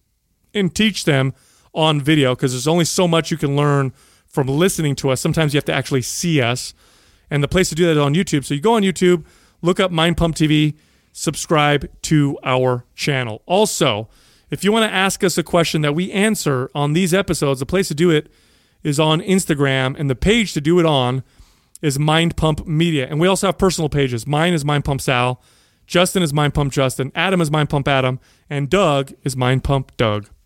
and 0.55 0.75
teach 0.75 1.05
them 1.05 1.35
on 1.75 2.01
video 2.01 2.35
because 2.35 2.53
there's 2.53 2.69
only 2.69 2.85
so 2.85 3.07
much 3.07 3.31
you 3.31 3.37
can 3.37 3.57
learn 3.57 3.93
from 4.27 4.47
listening 4.47 4.95
to 4.97 5.11
us. 5.11 5.21
Sometimes 5.21 5.53
you 5.53 5.59
have 5.59 5.64
to 5.66 5.75
actually 5.75 6.03
see 6.03 6.41
us. 6.41 6.75
And 7.31 7.43
the 7.43 7.49
place 7.49 7.69
to 7.69 7.75
do 7.75 7.85
that 7.87 7.93
is 7.93 7.99
on 7.99 8.14
YouTube. 8.14 8.45
So 8.45 8.55
you 8.55 8.61
go 8.61 8.75
on 8.75 8.83
YouTube, 8.83 9.25
look 9.62 9.81
up 9.81 9.91
Mind 9.91 10.16
Pump 10.16 10.37
TV, 10.37 10.77
subscribe 11.19 11.91
to 12.01 12.39
our 12.45 12.85
channel. 12.95 13.43
Also, 13.45 14.09
if 14.51 14.62
you 14.62 14.71
want 14.71 14.89
to 14.89 14.95
ask 14.95 15.25
us 15.25 15.37
a 15.37 15.43
question 15.43 15.83
that 15.83 15.93
we 15.93 16.12
answer 16.12 16.71
on 16.77 16.93
these 16.93 17.12
episodes, 17.12 17.59
the 17.59 17.66
place 17.66 17.89
to 17.89 17.95
do 17.95 18.11
it 18.11 18.31
is 18.85 19.01
on 19.01 19.21
Instagram, 19.21 19.99
and 19.99 20.09
the 20.09 20.14
page 20.14 20.53
to 20.53 20.61
do 20.61 20.79
it 20.79 20.87
on 20.87 21.25
is 21.83 21.99
Mind 21.99 22.37
Pump 22.37 22.69
Media. 22.69 23.09
And 23.09 23.19
we 23.19 23.27
also 23.27 23.49
have 23.49 23.59
personal 23.59 23.89
pages. 23.89 24.29
Mine 24.29 24.53
is 24.53 24.64
Mind 24.64 24.85
Pump 24.85 25.01
Sal, 25.01 25.43
Justin 25.89 26.23
is 26.23 26.33
Mind 26.33 26.55
Pump 26.55 26.73
Justin, 26.73 27.11
Adam 27.16 27.41
is 27.41 27.51
Mind 27.51 27.69
Pump 27.69 27.89
Adam, 27.89 28.21
and 28.49 28.71
Doug 28.71 29.12
is 29.25 29.37
Mind 29.37 29.64
Pump 29.64 29.97
Doug. 29.97 30.29